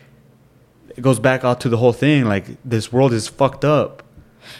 it 0.96 1.02
goes 1.02 1.18
back 1.18 1.44
out 1.44 1.60
to 1.60 1.68
the 1.68 1.76
whole 1.76 1.92
thing. 1.92 2.24
Like, 2.24 2.46
this 2.64 2.92
world 2.92 3.12
is 3.12 3.26
fucked 3.26 3.64
up. 3.64 4.02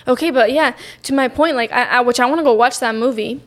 Okay, 0.09 0.31
but 0.31 0.53
yeah, 0.53 0.75
to 1.05 1.15
my 1.15 1.29
point, 1.29 1.57
like, 1.57 1.71
I, 1.73 1.85
I 1.85 2.01
which 2.01 2.19
I 2.19 2.27
want 2.27 2.39
to 2.41 2.45
go 2.45 2.55
watch 2.55 2.81
that 2.81 2.95
movie, 2.95 3.41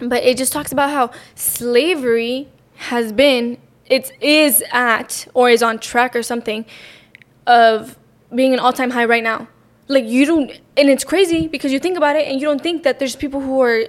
but 0.00 0.22
it 0.22 0.36
just 0.36 0.52
talks 0.52 0.72
about 0.72 0.90
how 0.90 1.10
slavery 1.34 2.48
has 2.76 3.12
been, 3.12 3.58
it 3.86 4.10
is 4.20 4.62
at, 4.72 5.26
or 5.34 5.50
is 5.50 5.62
on 5.62 5.78
track 5.78 6.16
or 6.16 6.22
something, 6.22 6.64
of 7.46 7.96
being 8.34 8.52
an 8.52 8.58
all 8.58 8.72
time 8.72 8.90
high 8.90 9.04
right 9.04 9.22
now. 9.22 9.48
Like, 9.88 10.04
you 10.04 10.26
don't, 10.26 10.50
and 10.76 10.88
it's 10.90 11.04
crazy 11.04 11.48
because 11.48 11.72
you 11.72 11.78
think 11.78 11.96
about 11.96 12.16
it 12.16 12.28
and 12.28 12.40
you 12.40 12.46
don't 12.46 12.62
think 12.62 12.82
that 12.82 12.98
there's 12.98 13.16
people 13.16 13.40
who 13.40 13.60
are, 13.62 13.84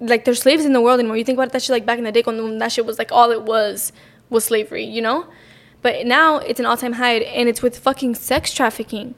like, 0.00 0.24
there's 0.24 0.40
slaves 0.40 0.64
in 0.64 0.72
the 0.72 0.80
world 0.80 1.00
anymore. 1.00 1.16
You 1.16 1.24
think 1.24 1.38
about 1.38 1.52
that 1.52 1.62
shit, 1.62 1.70
like, 1.70 1.86
back 1.86 1.98
in 1.98 2.04
the 2.04 2.12
day 2.12 2.22
when 2.22 2.58
that 2.58 2.72
shit 2.72 2.86
was, 2.86 2.98
like, 2.98 3.12
all 3.12 3.30
it 3.30 3.42
was, 3.42 3.92
was 4.30 4.44
slavery, 4.44 4.84
you 4.84 5.02
know? 5.02 5.26
But 5.82 6.06
now 6.06 6.38
it's 6.38 6.58
an 6.58 6.66
all 6.66 6.76
time 6.76 6.94
high 6.94 7.18
and 7.18 7.48
it's 7.48 7.62
with 7.62 7.78
fucking 7.78 8.16
sex 8.16 8.52
trafficking. 8.52 9.14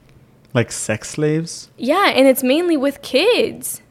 Like 0.53 0.71
sex 0.71 1.09
slaves. 1.09 1.69
Yeah, 1.77 2.09
and 2.09 2.27
it's 2.27 2.43
mainly 2.43 2.77
with 2.77 3.01
kids. 3.01 3.81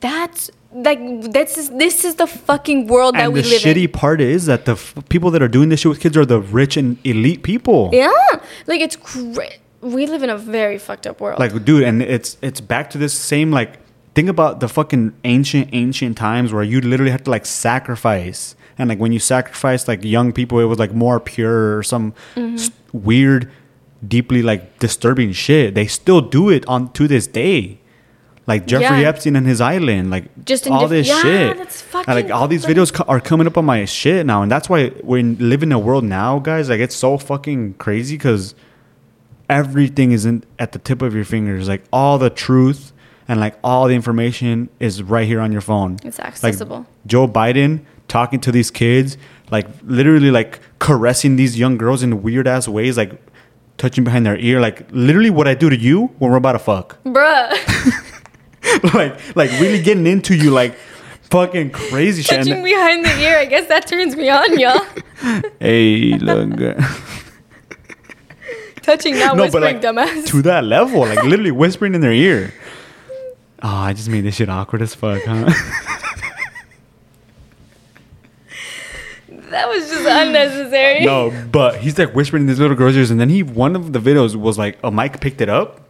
That's 0.00 0.50
like 0.72 0.98
this 1.32 1.56
is 1.56 1.70
this 1.70 2.04
is 2.04 2.16
the 2.16 2.26
fucking 2.26 2.88
world 2.88 3.14
that 3.14 3.32
we 3.32 3.40
live 3.40 3.46
in. 3.46 3.68
and 3.68 3.76
the 3.76 3.86
shitty 3.86 3.92
part 3.92 4.20
is 4.20 4.46
that 4.46 4.64
the 4.64 4.72
f- 4.72 4.94
people 5.08 5.30
that 5.30 5.42
are 5.42 5.48
doing 5.48 5.68
this 5.68 5.80
shit 5.80 5.90
with 5.90 6.00
kids 6.00 6.16
are 6.16 6.26
the 6.26 6.40
rich 6.40 6.76
and 6.76 6.98
elite 7.04 7.42
people. 7.42 7.90
Yeah, 7.92 8.10
like 8.66 8.80
it's 8.80 8.96
great. 8.96 9.58
We 9.80 10.06
live 10.06 10.22
in 10.22 10.30
a 10.30 10.36
very 10.36 10.78
fucked 10.78 11.06
up 11.06 11.20
world. 11.20 11.38
Like, 11.38 11.64
dude, 11.64 11.84
and 11.84 12.02
it's 12.02 12.36
it's 12.42 12.60
back 12.60 12.90
to 12.90 12.98
this 12.98 13.12
same 13.12 13.50
like 13.52 13.78
think 14.16 14.28
about 14.28 14.58
the 14.58 14.68
fucking 14.68 15.12
ancient 15.22 15.68
ancient 15.72 16.16
times 16.16 16.52
where 16.52 16.64
you 16.64 16.80
literally 16.80 17.12
had 17.12 17.24
to 17.26 17.30
like 17.30 17.46
sacrifice, 17.46 18.56
and 18.78 18.88
like 18.88 18.98
when 18.98 19.12
you 19.12 19.20
sacrificed 19.20 19.86
like 19.86 20.02
young 20.02 20.32
people, 20.32 20.58
it 20.58 20.64
was 20.64 20.78
like 20.80 20.92
more 20.92 21.20
pure 21.20 21.76
or 21.78 21.82
some 21.84 22.12
Mm-hmm. 22.34 22.54
s- 22.56 22.70
weird, 22.92 23.48
deeply 24.06 24.42
like 24.42 24.78
disturbing 24.80 25.32
shit. 25.32 25.74
They 25.74 25.86
still 25.86 26.20
do 26.20 26.48
it 26.50 26.66
on 26.66 26.92
to 26.94 27.06
this 27.06 27.26
day. 27.28 27.78
Like 28.48 28.66
Jeffrey 28.66 29.00
Yeah. 29.02 29.08
Epstein 29.10 29.34
and 29.36 29.44
his 29.46 29.60
island, 29.60 30.10
like 30.10 30.24
Just 30.44 30.68
all 30.68 30.82
diff- 30.82 30.90
this 30.90 31.08
yeah, 31.08 31.22
shit. 31.22 31.56
that's 31.58 31.82
And, 31.94 32.14
like 32.18 32.30
all 32.30 32.46
these 32.46 32.64
videos 32.64 32.92
co- 32.94 33.04
are 33.08 33.18
coming 33.20 33.46
up 33.48 33.58
on 33.58 33.64
my 33.64 33.84
shit 33.86 34.24
now, 34.24 34.40
and 34.42 34.50
that's 34.50 34.68
why 34.70 34.92
we 35.02 35.22
live 35.52 35.62
in 35.64 35.72
a 35.72 35.78
world 35.80 36.04
now, 36.04 36.38
guys. 36.38 36.68
Like 36.70 36.78
it's 36.80 36.94
so 36.94 37.18
fucking 37.18 37.74
crazy 37.74 38.16
because 38.16 38.54
everything 39.50 40.12
is 40.12 40.24
in, 40.26 40.44
at 40.58 40.72
the 40.72 40.78
tip 40.78 41.02
of 41.02 41.14
your 41.14 41.24
fingers. 41.24 41.68
Like 41.68 41.84
all 41.92 42.18
the 42.18 42.30
truth 42.30 42.92
and 43.28 43.40
like 43.40 43.56
all 43.64 43.88
the 43.88 43.94
information 43.94 44.68
is 44.78 45.02
right 45.02 45.26
here 45.26 45.40
on 45.40 45.52
your 45.52 45.60
phone. 45.60 45.98
It's 46.04 46.18
Like 46.18 46.28
accessible. 46.28 46.86
Joe 47.06 47.26
Biden 47.26 47.84
talking 48.08 48.40
to 48.40 48.52
these 48.52 48.70
kids, 48.70 49.16
like 49.50 49.66
literally 49.84 50.30
like 50.30 50.60
caressing 50.78 51.36
these 51.36 51.58
young 51.58 51.76
girls 51.76 52.02
in 52.02 52.22
weird 52.22 52.46
ass 52.46 52.68
ways, 52.68 52.96
like 52.96 53.12
touching 53.78 54.04
behind 54.04 54.24
their 54.24 54.38
ear, 54.38 54.60
like 54.60 54.86
literally 54.90 55.30
what 55.30 55.48
I 55.48 55.54
do 55.54 55.70
to 55.70 55.76
you 55.76 56.06
when 56.18 56.30
we're 56.30 56.36
about 56.36 56.52
to 56.52 56.58
fuck. 56.58 57.02
Bruh, 57.04 57.50
like 58.94 59.36
like 59.36 59.50
really 59.60 59.82
getting 59.82 60.06
into 60.06 60.34
you 60.36 60.50
like 60.50 60.74
fucking 61.30 61.70
crazy 61.70 62.22
shit. 62.22 62.38
touching 62.38 62.62
behind 62.62 63.04
the 63.04 63.18
ear. 63.20 63.38
I 63.38 63.44
guess 63.46 63.66
that 63.68 63.86
turns 63.86 64.16
me 64.16 64.28
on, 64.28 64.58
y'all. 64.58 64.84
hey, 65.60 66.16
look. 66.18 66.78
touching, 68.82 69.18
not 69.18 69.36
no, 69.36 69.44
whispering, 69.44 69.64
like 69.64 69.80
dumbass. 69.80 70.26
to 70.28 70.42
that 70.42 70.64
level, 70.64 71.00
like 71.00 71.22
literally 71.24 71.50
whispering 71.50 71.94
in 71.94 72.00
their 72.00 72.12
ear. 72.12 72.54
Oh, 73.62 73.68
I 73.68 73.92
just 73.94 74.08
made 74.08 74.22
this 74.22 74.34
shit 74.36 74.48
awkward 74.48 74.82
as 74.82 74.94
fuck, 74.94 75.22
huh? 75.24 75.50
that 79.28 79.68
was 79.68 79.88
just 79.88 80.06
unnecessary. 80.06 81.04
no, 81.04 81.30
but 81.50 81.76
he's 81.78 81.98
like 81.98 82.14
whispering 82.14 82.42
in 82.42 82.46
these 82.46 82.58
little 82.60 82.76
girls' 82.76 82.96
ears, 82.96 83.10
and 83.10 83.20
then 83.20 83.28
he 83.30 83.42
one 83.42 83.74
of 83.76 83.92
the 83.92 83.98
videos 83.98 84.36
was 84.36 84.58
like 84.58 84.78
a 84.84 84.90
mic 84.90 85.20
picked 85.20 85.40
it 85.40 85.48
up, 85.48 85.80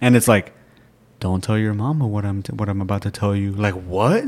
and 0.00 0.16
it's 0.16 0.28
like, 0.28 0.52
"Don't 1.20 1.42
tell 1.44 1.58
your 1.58 1.74
mama 1.74 2.06
what 2.06 2.24
I'm 2.24 2.42
t- 2.42 2.52
what 2.52 2.68
I'm 2.68 2.80
about 2.80 3.02
to 3.02 3.10
tell 3.10 3.34
you." 3.36 3.52
Like 3.52 3.74
what? 3.74 4.24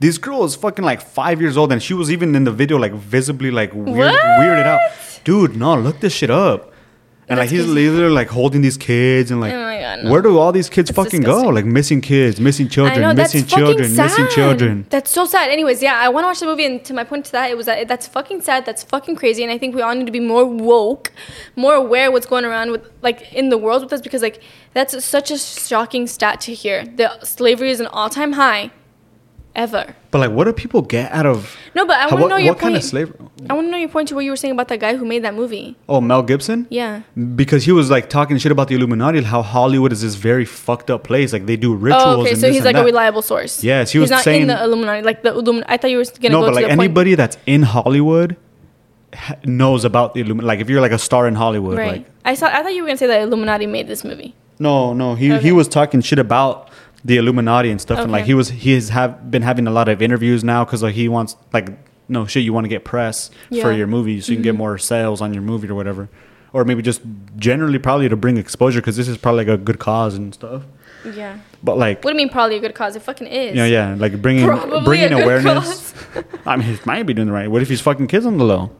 This 0.00 0.18
girl 0.18 0.44
is 0.44 0.54
fucking 0.56 0.84
like 0.84 1.00
five 1.00 1.40
years 1.40 1.56
old, 1.56 1.72
and 1.72 1.82
she 1.82 1.94
was 1.94 2.10
even 2.10 2.34
in 2.34 2.44
the 2.44 2.52
video 2.52 2.76
like 2.76 2.92
visibly 2.92 3.50
like 3.50 3.72
weird, 3.72 3.96
What? 3.96 4.20
weirded 4.22 4.66
out. 4.66 4.80
Dude, 5.24 5.56
no, 5.56 5.76
look 5.78 6.00
this 6.00 6.12
shit 6.12 6.30
up. 6.30 6.71
And 7.32 7.40
like 7.40 7.50
he's 7.50 7.66
literally 7.66 8.14
like 8.14 8.28
holding 8.28 8.62
these 8.62 8.76
kids 8.76 9.30
and 9.30 9.40
like, 9.40 9.52
Oh 9.52 9.80
God, 9.96 10.04
no. 10.04 10.10
where 10.10 10.22
do 10.22 10.38
all 10.38 10.52
these 10.52 10.68
kids 10.68 10.90
That's 10.90 10.96
fucking 11.04 11.22
go? 11.22 11.42
Like 11.42 11.64
missing 11.64 12.00
kids, 12.00 12.40
missing 12.40 12.68
children, 12.68 13.00
know 13.00 13.14
missing 13.14 13.46
children, 13.46 13.88
sad. 13.88 14.04
missing 14.04 14.26
children. 14.28 14.86
That's 14.90 15.10
so 15.10 15.24
sad. 15.26 15.50
Anyways, 15.50 15.82
yeah, 15.82 15.96
I 15.98 16.08
want 16.08 16.24
to 16.24 16.28
watch 16.28 16.40
the 16.40 16.46
movie, 16.46 16.64
and 16.66 16.84
to 16.84 16.94
my 16.94 17.04
point 17.04 17.24
to 17.26 17.32
that, 17.32 17.50
it 17.50 17.56
was 17.56 17.66
that 17.66 17.88
that's 17.88 18.06
fucking 18.06 18.40
sad. 18.42 18.64
That's 18.64 18.82
fucking 18.82 19.16
crazy, 19.16 19.42
and 19.42 19.52
I 19.52 19.58
think 19.58 19.74
we 19.74 19.82
all 19.82 19.94
need 19.94 20.06
to 20.06 20.12
be 20.12 20.20
more 20.20 20.44
woke, 20.44 21.12
more 21.56 21.74
aware 21.74 22.06
of 22.08 22.12
what's 22.12 22.26
going 22.26 22.44
around 22.44 22.70
with 22.70 22.88
like 23.02 23.32
in 23.32 23.48
the 23.48 23.58
world 23.58 23.82
with 23.82 23.92
us, 23.92 24.00
because 24.00 24.22
like 24.22 24.40
that's 24.74 25.04
such 25.04 25.30
a 25.30 25.38
shocking 25.38 26.06
stat 26.06 26.40
to 26.42 26.54
hear. 26.54 26.84
The 26.84 27.24
slavery 27.24 27.70
is 27.70 27.80
an 27.80 27.86
all-time 27.86 28.32
high, 28.32 28.70
ever. 29.54 29.94
But 30.10 30.18
like, 30.18 30.30
what 30.30 30.44
do 30.44 30.52
people 30.52 30.82
get 30.82 31.10
out 31.12 31.26
of? 31.26 31.56
No, 31.74 31.86
but 31.86 31.96
I 31.96 32.06
want 32.06 32.22
to 32.24 32.28
know 32.28 32.36
your 32.36 32.52
what 32.54 32.60
kind 32.60 32.72
point. 32.74 32.84
of 32.84 32.88
slavery? 32.88 33.16
I 33.50 33.54
want 33.54 33.66
to 33.66 33.70
know 33.70 33.76
your 33.78 33.88
point 33.88 34.08
to 34.08 34.14
what 34.14 34.24
you 34.24 34.30
were 34.30 34.36
saying 34.36 34.52
about 34.52 34.68
that 34.68 34.80
guy 34.80 34.96
who 34.96 35.04
made 35.04 35.24
that 35.24 35.34
movie. 35.34 35.76
Oh, 35.88 36.00
Mel 36.00 36.22
Gibson. 36.22 36.66
Yeah. 36.70 37.02
Because 37.36 37.64
he 37.64 37.72
was 37.72 37.90
like 37.90 38.08
talking 38.10 38.38
shit 38.38 38.52
about 38.52 38.68
the 38.68 38.74
Illuminati, 38.74 39.22
how 39.22 39.42
Hollywood 39.42 39.92
is 39.92 40.02
this 40.02 40.14
very 40.14 40.44
fucked 40.44 40.90
up 40.90 41.04
place. 41.04 41.32
Like 41.32 41.46
they 41.46 41.56
do 41.56 41.72
oh, 41.72 41.76
rituals. 41.76 42.04
Oh, 42.04 42.20
okay. 42.22 42.34
So 42.34 42.50
he's 42.50 42.64
like 42.64 42.76
a 42.76 42.84
reliable 42.84 43.22
source. 43.22 43.62
Yes, 43.64 43.90
he 43.92 43.98
he's 43.98 44.02
was 44.04 44.10
not 44.10 44.24
saying- 44.24 44.42
in 44.42 44.48
the 44.48 44.62
Illuminati. 44.62 45.02
Like 45.02 45.22
the 45.22 45.30
Illuminati. 45.32 45.72
I 45.72 45.76
thought 45.76 45.90
you 45.90 45.98
were 45.98 46.04
gonna 46.04 46.28
No, 46.30 46.40
go 46.40 46.46
but 46.46 46.50
to 46.50 46.54
like 46.56 46.64
the 46.64 46.68
point. 46.70 46.80
anybody 46.80 47.14
that's 47.14 47.36
in 47.46 47.62
Hollywood 47.62 48.36
knows 49.44 49.84
about 49.84 50.14
the 50.14 50.20
Illuminati. 50.20 50.46
Like 50.46 50.60
if 50.60 50.70
you're 50.70 50.80
like 50.80 50.92
a 50.92 50.98
star 50.98 51.26
in 51.28 51.34
Hollywood, 51.34 51.76
Right. 51.78 51.92
like 51.92 52.06
I 52.24 52.34
saw. 52.34 52.46
I 52.46 52.62
thought 52.62 52.74
you 52.74 52.82
were 52.82 52.88
gonna 52.88 52.96
say 52.98 53.06
that 53.08 53.20
Illuminati 53.22 53.66
made 53.66 53.86
this 53.88 54.04
movie. 54.04 54.34
no, 54.58 54.92
no, 54.92 55.14
he 55.14 55.32
Okay. 55.32 55.42
he 55.42 55.52
was 55.52 55.68
talking 55.68 56.00
shit 56.00 56.18
about 56.18 56.68
the 57.04 57.16
Illuminati 57.16 57.70
and 57.70 57.80
stuff, 57.80 57.98
and 57.98 58.12
like 58.12 58.24
he 58.26 58.34
was 58.34 58.48
he 58.50 58.72
has 58.74 58.88
have 58.90 59.30
been 59.30 59.42
having 59.42 59.66
a 59.66 59.70
lot 59.70 59.88
of 59.88 60.00
interviews 60.02 60.44
now 60.44 60.64
because 60.64 60.82
like 60.82 60.94
he 60.94 61.08
wants 61.08 61.36
like 61.52 61.68
no 62.08 62.26
shit, 62.26 62.42
you 62.44 62.52
want 62.52 62.64
to 62.64 62.68
get 62.68 62.84
press 62.84 63.28
for 63.28 63.54
Yeah. 63.54 63.64
Mm-hmm. 63.64 63.78
your 63.78 63.86
movie 63.86 64.20
so 64.20 64.32
you 64.32 64.36
can 64.36 64.42
get 64.42 64.54
more 64.54 64.76
sales 64.78 65.20
on 65.20 65.32
your 65.32 65.42
movie 65.42 65.68
or 65.68 65.74
whatever. 65.74 66.08
or 66.54 66.64
maybe 66.66 66.82
just 66.82 67.00
generally 67.36 67.78
probably 67.78 68.06
to 68.10 68.16
bring 68.16 68.36
exposure 68.36 68.80
because 68.80 68.96
this 68.96 69.08
is 69.08 69.16
probably 69.16 69.44
like 69.46 69.54
a 69.54 69.56
good 69.56 69.78
cause 69.78 70.14
and 70.14 70.34
stuff. 70.34 70.62
Yeah. 71.04 71.38
But 71.62 71.78
like, 71.78 72.04
What 72.04 72.10
do 72.10 72.14
you 72.14 72.16
mean 72.18 72.28
probably 72.28 72.56
a 72.56 72.60
good 72.60 72.74
cause? 72.74 72.94
It 72.94 73.00
fucking 73.02 73.26
is. 73.26 73.56
yeah, 73.56 73.64
yeah, 73.64 73.94
like 73.98 74.20
bringing 74.20 74.44
Probably 74.46 74.82
bringing 74.84 75.12
awareness. 75.14 75.94
I 76.46 76.56
mean, 76.56 76.66
he 76.76 76.78
might 76.84 77.04
be 77.04 77.14
doing 77.14 77.28
the 77.28 77.32
right. 77.32 77.50
What 77.50 77.62
if 77.62 77.68
he's 77.70 77.80
fucking 77.80 78.06
kids 78.08 78.26
on 78.26 78.36
the 78.36 78.44
low? 78.44 78.70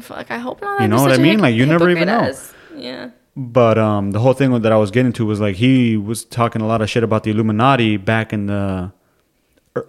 Fuck, 0.00 0.30
I 0.30 0.38
hope 0.38 0.62
not. 0.62 0.80
You 0.80 0.88
know 0.88 1.02
what 1.02 1.12
I 1.12 1.18
mean? 1.18 1.38
Like, 1.38 1.54
you 1.54 1.66
never 1.66 1.90
even 1.90 2.06
know. 2.06 2.32
Yeah. 2.76 3.10
But 3.36 3.78
um, 3.78 4.10
the 4.10 4.20
whole 4.20 4.32
thing 4.32 4.60
that 4.60 4.72
I 4.72 4.76
was 4.76 4.90
getting 4.90 5.12
to 5.14 5.26
was 5.26 5.40
like 5.40 5.56
he 5.56 5.96
was 5.96 6.24
talking 6.24 6.60
a 6.60 6.66
lot 6.66 6.82
of 6.82 6.90
shit 6.90 7.04
about 7.04 7.22
the 7.22 7.30
Illuminati 7.30 7.96
back 7.96 8.32
in 8.32 8.46
the 8.46 8.92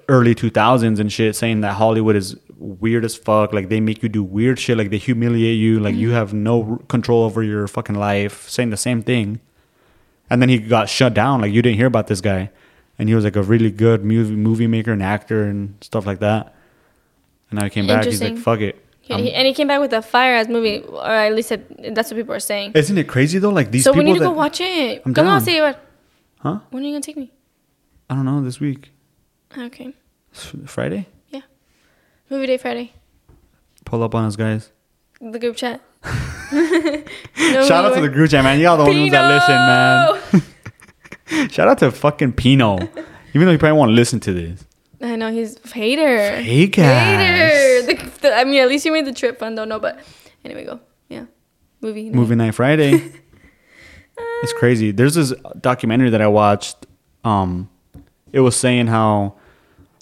early 0.08 0.36
2000s 0.36 1.00
and 1.00 1.12
shit, 1.12 1.36
saying 1.36 1.62
that 1.62 1.74
Hollywood 1.74 2.16
is 2.16 2.38
weird 2.58 3.06
as 3.06 3.16
fuck. 3.16 3.54
Like 3.54 3.70
they 3.70 3.80
make 3.80 4.04
you 4.04 4.10
do 4.10 4.24
weird 4.24 4.60
shit. 4.60 4.78
Like 4.78 4.90
they 4.90 4.98
humiliate 4.98 5.58
you. 5.58 5.80
Like 5.80 5.96
you 5.96 6.12
have 6.12 6.34
no 6.34 6.78
control 6.88 7.24
over 7.24 7.42
your 7.42 7.68
fucking 7.68 7.96
life. 7.96 8.48
Saying 8.50 8.70
the 8.70 8.78
same 8.78 9.02
thing. 9.02 9.40
And 10.30 10.42
then 10.42 10.50
he 10.50 10.60
got 10.60 10.90
shut 10.90 11.14
down. 11.14 11.42
Like 11.42 11.52
you 11.52 11.62
didn't 11.62 11.78
hear 11.78 11.88
about 11.88 12.08
this 12.08 12.22
guy, 12.22 12.52
and 13.00 13.10
he 13.10 13.16
was 13.16 13.24
like 13.24 13.36
a 13.36 13.42
really 13.42 13.72
good 13.72 14.06
movie 14.06 14.36
movie 14.36 14.68
maker 14.68 14.92
and 14.92 15.02
actor 15.02 15.44
and 15.44 15.76
stuff 15.82 16.06
like 16.06 16.20
that. 16.20 16.54
And 17.50 17.60
now 17.60 17.64
he 17.66 17.72
came 17.72 17.88
back. 17.88 18.06
He's 18.06 18.22
like, 18.22 18.38
fuck 18.38 18.60
it. 18.60 18.86
He, 19.10 19.14
I'm- 19.16 19.24
he- 19.24 19.34
and 19.34 19.48
he 19.48 19.54
came 19.54 19.68
back 19.68 19.80
with 19.82 19.92
a 19.92 20.02
fire 20.02 20.36
ass 20.36 20.48
movie, 20.48 20.80
or 20.88 21.04
at 21.06 21.34
least 21.36 21.52
it, 21.52 21.94
that's 21.96 22.10
what 22.12 22.18
people 22.18 22.34
are 22.36 22.40
saying. 22.40 22.74
Isn't 22.76 22.98
it 22.98 23.08
crazy 23.08 23.40
though? 23.40 23.50
Like 23.50 23.72
these 23.72 23.84
so 23.84 23.92
people 23.92 24.06
we 24.06 24.12
need 24.14 24.20
to 24.20 24.26
go 24.26 24.32
watch 24.32 24.62
it. 24.62 25.02
I'm 25.06 25.14
Come 25.14 25.26
on, 25.28 25.40
down. 25.40 25.42
see 25.42 25.60
what? 25.60 25.84
Huh? 26.40 26.60
When 26.70 26.84
are 26.84 26.86
you 26.86 26.94
gonna 26.94 27.02
take 27.02 27.18
me? 27.18 27.32
I 28.10 28.16
don't 28.16 28.26
know. 28.26 28.42
This 28.42 28.60
week, 28.60 28.92
Okay. 29.58 29.94
Friday. 30.66 31.08
Yeah. 31.30 31.42
Movie 32.30 32.46
day 32.48 32.58
Friday. 32.58 32.94
Pull 33.86 34.04
up 34.04 34.14
on 34.16 34.26
us, 34.26 34.36
guys. 34.36 34.72
The 35.20 35.40
group 35.40 35.56
chat. 35.56 35.82
no 36.54 37.66
Shout 37.68 37.86
out 37.86 37.96
to 37.96 38.02
the 38.02 38.10
group 38.10 38.30
chat, 38.30 38.44
man. 38.44 38.60
Y'all 38.60 38.78
the 38.78 38.84
only 38.84 39.00
ones 39.02 39.12
that 39.12 40.22
listen, 40.30 40.44
man. 41.42 41.50
Shout 41.50 41.68
out 41.68 41.78
to 41.80 41.92
fucking 41.92 42.34
Pino. 42.34 42.78
Even 43.34 43.46
though 43.48 43.52
he 43.52 43.58
probably 43.58 43.78
won't 43.78 43.92
listen 43.92 44.20
to 44.22 44.34
this. 44.34 44.66
I 45.02 45.16
know 45.16 45.32
he's 45.32 45.58
hater. 45.72 46.44
Fake 46.44 46.78
ass. 46.80 47.86
Hater. 47.86 47.86
The, 47.94 48.20
the, 48.22 48.36
I 48.36 48.44
mean, 48.44 48.62
at 48.62 48.68
least 48.68 48.86
you 48.86 48.92
made 48.92 49.06
the 49.06 49.14
trip 49.14 49.40
fun, 49.40 49.56
though. 49.56 49.66
No, 49.66 49.80
but 49.80 50.00
anyway, 50.44 50.66
go. 50.66 50.80
Yeah. 51.08 51.26
Movie. 51.82 52.10
Movie 52.10 52.36
Night 52.36 52.56
Friday. 52.56 52.94
it's 54.44 54.54
crazy. 54.54 54.92
There's 54.92 55.16
this 55.16 55.34
documentary 55.60 56.10
that 56.10 56.22
I 56.22 56.28
watched. 56.28 56.86
Um, 57.24 57.70
it 58.34 58.42
was 58.42 58.56
saying 58.56 58.88
how, 58.88 59.36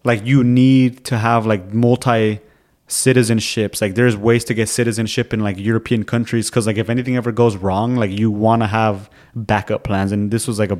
like, 0.03 0.25
you 0.25 0.43
need 0.43 1.05
to 1.05 1.17
have 1.17 1.45
like 1.45 1.73
multi 1.73 2.39
citizenships. 2.87 3.81
Like, 3.81 3.95
there's 3.95 4.17
ways 4.17 4.43
to 4.45 4.53
get 4.53 4.69
citizenship 4.69 5.33
in 5.33 5.41
like 5.41 5.57
European 5.57 6.03
countries 6.05 6.49
because, 6.49 6.65
like, 6.65 6.77
if 6.77 6.89
anything 6.89 7.15
ever 7.15 7.31
goes 7.31 7.55
wrong, 7.55 7.95
like, 7.95 8.11
you 8.11 8.31
want 8.31 8.63
to 8.63 8.67
have 8.67 9.09
backup 9.35 9.83
plans. 9.83 10.11
And 10.11 10.31
this 10.31 10.47
was 10.47 10.57
like 10.57 10.71
a, 10.71 10.79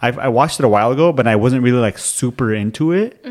I, 0.00 0.08
I 0.12 0.28
watched 0.28 0.60
it 0.60 0.64
a 0.64 0.68
while 0.68 0.92
ago, 0.92 1.12
but 1.12 1.26
I 1.26 1.36
wasn't 1.36 1.62
really 1.62 1.78
like 1.80 1.98
super 1.98 2.54
into 2.54 2.92
it. 2.92 3.24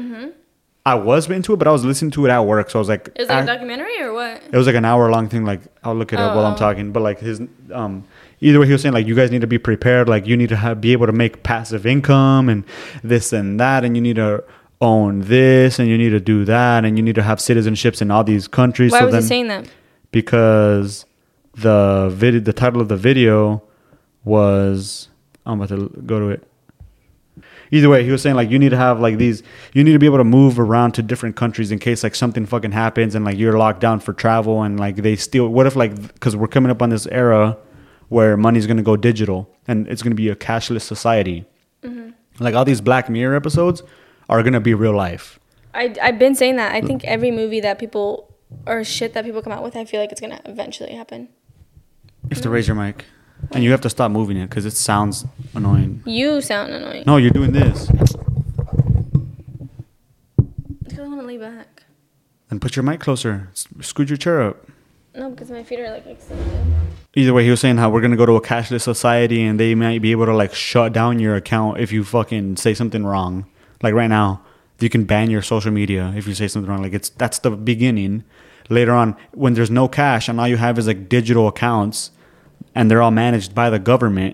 I 0.86 0.96
was 0.96 1.30
into 1.30 1.52
it, 1.54 1.58
but 1.58 1.68
I 1.68 1.72
was 1.72 1.84
listening 1.84 2.12
to 2.12 2.26
it 2.26 2.30
at 2.30 2.40
work, 2.40 2.70
so 2.70 2.80
I 2.80 2.82
was 2.82 2.88
like, 2.88 3.10
Is 3.18 3.28
it 3.30 3.34
a 3.34 3.46
documentary 3.46 4.00
or 4.02 4.14
what? 4.14 4.42
it 4.50 4.56
was 4.56 4.68
like 4.68 4.76
an 4.78 4.86
hour 4.86 5.12
long 5.12 5.28
thing. 5.28 5.44
Like 5.44 5.60
I'll 5.84 5.96
look 5.96 6.14
it 6.14 6.20
up 6.20 6.34
while 6.34 6.46
I'm 6.46 6.54
Oh. 6.54 6.58
talking. 6.58 6.94
But 6.94 7.04
like 7.04 7.20
his 7.20 7.42
um 7.74 8.06
either 8.40 8.58
way 8.60 8.68
he 8.68 8.72
was 8.72 8.82
saying 8.84 8.94
like 8.94 9.06
you 9.06 9.14
guys 9.16 9.30
need 9.30 9.42
to 9.42 9.48
be 9.48 9.58
prepared. 9.58 10.08
Like 10.08 10.26
you 10.28 10.38
need 10.38 10.48
to 10.50 10.56
have 10.56 10.80
be 10.80 10.94
able 10.94 11.06
to 11.08 11.12
make 11.12 11.44
passive 11.44 11.86
income 11.86 12.48
and 12.48 12.64
this 13.04 13.34
and 13.34 13.60
that, 13.60 13.84
and 13.84 13.98
you 13.98 14.02
need 14.02 14.16
to 14.16 14.46
own 14.80 15.22
this 15.22 15.78
and 15.80 15.90
you 15.90 15.98
need 15.98 16.12
to 16.12 16.22
do 16.22 16.46
that, 16.46 16.86
and 16.86 16.98
you 16.98 17.04
need 17.04 17.16
to 17.16 17.24
have 17.24 17.40
citizenships 17.40 18.02
in 18.02 18.10
all 18.10 18.24
these 18.24 18.48
countries. 18.48 18.94
Why 18.94 19.00
so 19.00 19.06
was 19.08 19.14
then 19.14 19.22
he 19.24 19.28
saying 19.28 19.48
that? 19.50 19.70
because 20.12 21.06
the 21.54 22.10
video 22.14 22.40
the 22.40 22.54
title 22.54 22.80
of 22.80 22.88
the 22.88 22.96
video 22.98 23.62
was 24.24 25.10
I'm 25.46 25.60
about 25.62 25.70
to 25.78 25.90
go 26.06 26.20
to 26.20 26.30
it. 26.30 26.48
Either 27.72 27.90
way, 27.90 28.04
he 28.04 28.12
was 28.12 28.22
saying 28.22 28.36
like 28.36 28.50
you 28.50 28.60
need 28.60 28.70
to 28.70 28.78
have 28.78 29.00
like 29.00 29.18
these 29.18 29.44
you 29.74 29.84
need 29.84 29.94
to 29.94 30.00
be 30.00 30.06
able 30.06 30.18
to 30.18 30.24
move 30.24 30.60
around 30.60 30.94
to 30.94 31.02
different 31.02 31.36
countries 31.36 31.72
in 31.72 31.80
case 31.80 32.04
like 32.04 32.16
something 32.16 32.46
fucking 32.46 32.72
happens 32.72 33.16
and 33.16 33.26
like 33.26 33.38
you're 33.38 33.58
locked 33.58 33.82
down 33.82 34.00
for 34.00 34.14
travel 34.14 34.62
and 34.64 34.80
like 34.80 34.98
they 34.98 35.16
steal 35.16 35.48
what 35.48 35.66
if 35.66 35.76
like 35.76 36.20
cuz 36.20 36.36
we're 36.36 36.48
coming 36.48 36.72
up 36.72 36.82
on 36.82 36.90
this 36.90 37.08
era 37.08 37.58
where 38.10 38.38
money's 38.38 38.66
going 38.66 38.78
to 38.78 38.84
go 38.84 38.96
digital 38.96 39.54
and 39.68 39.88
it's 39.88 40.02
going 40.02 40.12
to 40.12 40.16
be 40.16 40.30
a 40.30 40.36
cashless 40.36 40.82
society. 40.82 41.46
Mm-hmm. 41.84 42.12
Like 42.40 42.56
all 42.56 42.64
these 42.64 42.80
Black 42.80 43.10
Mirror 43.10 43.36
episodes 43.36 43.84
are 44.30 44.42
going 44.44 44.54
to 44.54 44.62
be 44.62 44.74
real 44.74 44.96
life. 44.96 45.40
I, 45.74 45.94
I've 46.02 46.18
been 46.18 46.34
saying 46.34 46.56
that. 46.56 46.74
I 46.74 46.82
think 46.82 47.04
every 47.04 47.32
movie 47.32 47.60
that 47.60 47.80
people 47.80 48.34
or 48.66 48.84
shit 48.84 49.14
that 49.14 49.26
people 49.26 49.42
come 49.42 49.54
out 49.54 49.64
with, 49.64 49.76
I 49.76 49.86
feel 49.86 50.00
like 50.00 50.12
it's 50.12 50.22
gonna 50.22 50.42
eventually 50.46 50.94
happen. 50.94 51.30
You 52.24 52.30
have 52.32 52.42
to 52.42 52.50
raise 52.50 52.68
your 52.68 52.76
mic 52.76 53.06
and 53.52 53.64
you 53.64 53.72
have 53.72 53.82
to 53.82 53.90
stop 53.90 54.12
moving 54.12 54.38
it 54.38 54.50
cuz 54.50 54.66
it 54.66 54.72
sounds 54.76 55.26
annoying. 55.54 56.02
You 56.06 56.42
sound 56.42 56.72
annoying. 56.74 57.04
No, 57.08 57.18
you're 57.18 57.32
doing 57.32 57.52
this. 57.52 57.88
Because 60.84 61.00
I 61.00 61.04
want 61.08 61.20
to 61.22 61.26
lay 61.28 61.38
back. 61.38 61.84
Then 62.50 62.60
put 62.60 62.76
your 62.76 62.84
mic 62.84 63.00
closer. 63.00 63.50
S- 63.52 63.68
Scoot 63.82 64.10
your 64.10 64.18
chair 64.18 64.42
up. 64.42 64.68
No, 65.16 65.30
because 65.32 65.50
my 65.50 65.64
feet 65.64 65.80
are 65.80 65.92
like 65.92 66.06
extended. 66.06 66.46
Either 67.16 67.34
way, 67.34 67.44
he 67.44 67.50
was 67.50 67.60
saying 67.60 67.78
how 67.78 67.90
we're 67.90 68.02
gonna 68.02 68.16
go 68.16 68.26
to 68.26 68.34
a 68.36 68.42
cashless 68.42 68.82
society 68.82 69.44
and 69.44 69.60
they 69.60 69.74
might 69.76 70.02
be 70.02 70.12
able 70.12 70.26
to 70.26 70.36
like 70.36 70.54
shut 70.54 70.94
down 70.94 71.20
your 71.20 71.36
account 71.36 71.80
if 71.80 71.92
you 71.92 72.04
fucking 72.04 72.56
say 72.58 72.74
something 72.74 73.04
wrong. 73.06 73.46
Like 73.82 73.94
right 73.94 74.08
now, 74.10 74.42
you 74.80 74.90
can 74.90 75.06
ban 75.06 75.30
your 75.32 75.42
social 75.42 75.72
media 75.72 76.14
if 76.16 76.28
you 76.28 76.36
say 76.36 76.48
something 76.48 76.70
wrong. 76.70 76.84
Like 76.84 76.94
it's 76.94 77.10
that's 77.10 77.40
the 77.40 77.52
beginning. 77.52 78.24
Later 78.70 78.92
on, 78.94 79.16
when 79.32 79.54
there's 79.54 79.72
no 79.72 79.88
cash 79.88 80.28
and 80.30 80.40
all 80.40 80.48
you 80.48 80.58
have 80.58 80.78
is 80.78 80.88
like 80.88 81.10
digital 81.10 81.48
accounts, 81.48 82.12
and 82.78 82.90
they're 82.90 83.02
all 83.02 83.12
managed 83.26 83.52
by 83.62 83.68
the 83.70 83.80
government, 83.92 84.34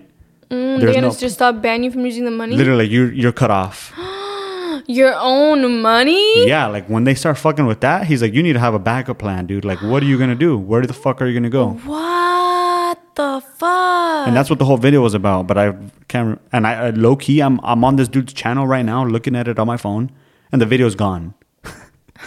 Mm, 0.50 0.78
they're 0.78 0.92
gonna 0.92 1.08
no 1.08 1.14
just 1.26 1.36
stop 1.40 1.62
banning 1.62 1.84
you 1.84 1.90
from 1.90 2.04
using 2.04 2.24
the 2.26 2.30
money. 2.42 2.54
literally 2.60 2.86
you're 2.94 3.10
you're 3.20 3.32
cut 3.42 3.50
off. 3.50 3.78
Your 4.86 5.14
own 5.16 5.80
money. 5.80 6.46
yeah, 6.46 6.66
like 6.66 6.86
when 6.94 7.04
they 7.04 7.14
start 7.14 7.38
fucking 7.38 7.64
with 7.64 7.80
that, 7.80 8.06
he's 8.08 8.20
like, 8.20 8.34
you 8.36 8.42
need 8.42 8.52
to 8.52 8.64
have 8.66 8.74
a 8.74 8.78
backup 8.90 9.18
plan, 9.18 9.46
dude. 9.46 9.64
Like, 9.64 9.80
what 9.90 10.02
are 10.02 10.06
you 10.12 10.18
gonna 10.18 10.34
do? 10.48 10.58
Where 10.58 10.84
the 10.84 10.92
fuck 11.04 11.22
are 11.22 11.26
you 11.26 11.32
gonna 11.38 11.48
go? 11.60 11.66
What 11.88 12.98
the 13.14 13.40
fuck? 13.56 14.26
and 14.28 14.36
that's 14.36 14.50
what 14.50 14.58
the 14.58 14.64
whole 14.64 14.76
video 14.76 15.00
was 15.00 15.14
about. 15.14 15.46
But 15.46 15.56
I 15.58 15.66
can't. 16.08 16.38
And 16.52 16.66
I, 16.66 16.72
I 16.86 16.90
low 16.90 17.16
key, 17.16 17.40
I'm 17.40 17.56
I'm 17.62 17.82
on 17.88 17.96
this 17.96 18.08
dude's 18.08 18.32
channel 18.42 18.66
right 18.66 18.84
now, 18.84 19.00
looking 19.16 19.34
at 19.36 19.48
it 19.48 19.58
on 19.58 19.66
my 19.66 19.78
phone, 19.78 20.10
and 20.52 20.60
the 20.60 20.66
video's 20.66 20.94
gone. 21.06 21.32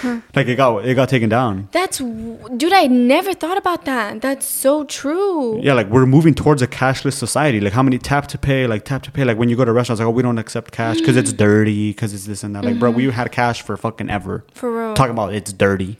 Like 0.04 0.48
it 0.48 0.56
got 0.56 0.86
it 0.86 0.96
got 0.96 1.10
taken 1.10 1.30
down. 1.30 1.70
That's 1.72 1.98
dude. 1.98 2.74
I 2.74 2.88
never 2.88 3.34
thought 3.34 3.58
about 3.58 3.86
that. 3.86 4.22
That's 4.22 4.46
so 4.46 4.84
true. 4.86 5.60
Yeah, 5.62 5.74
like 5.74 5.88
we're 5.88 6.06
moving 6.06 6.34
towards 6.34 6.62
a 6.62 6.68
cashless 6.68 7.14
society. 7.14 7.60
Like 7.60 7.74
how 7.74 7.84
many 7.84 7.98
tap 7.98 8.28
to 8.28 8.38
pay, 8.38 8.68
like 8.68 8.86
tap 8.86 9.04
to 9.04 9.12
pay, 9.12 9.24
like 9.24 9.38
when 9.38 9.50
you 9.50 9.56
go 9.56 9.66
to 9.66 9.74
restaurants, 9.74 10.00
like 10.00 10.08
oh 10.08 10.12
we 10.12 10.24
don't 10.24 10.38
accept 10.38 10.72
cash 10.72 11.00
because 11.00 11.18
it's 11.18 11.34
mm. 11.34 11.38
dirty, 11.38 11.92
because 11.92 12.14
it's 12.14 12.26
this 12.26 12.44
and 12.44 12.56
that. 12.56 12.66
Like 12.66 12.80
bro, 12.80 12.92
we 12.92 13.04
mm-hmm. 13.04 13.12
had 13.12 13.32
cash 13.32 13.62
for 13.62 13.76
fucking 13.78 14.10
ever. 14.10 14.46
For 14.54 14.76
real. 14.76 14.94
Talking 14.94 15.12
about 15.12 15.34
it's 15.34 15.54
dirty. 15.54 15.98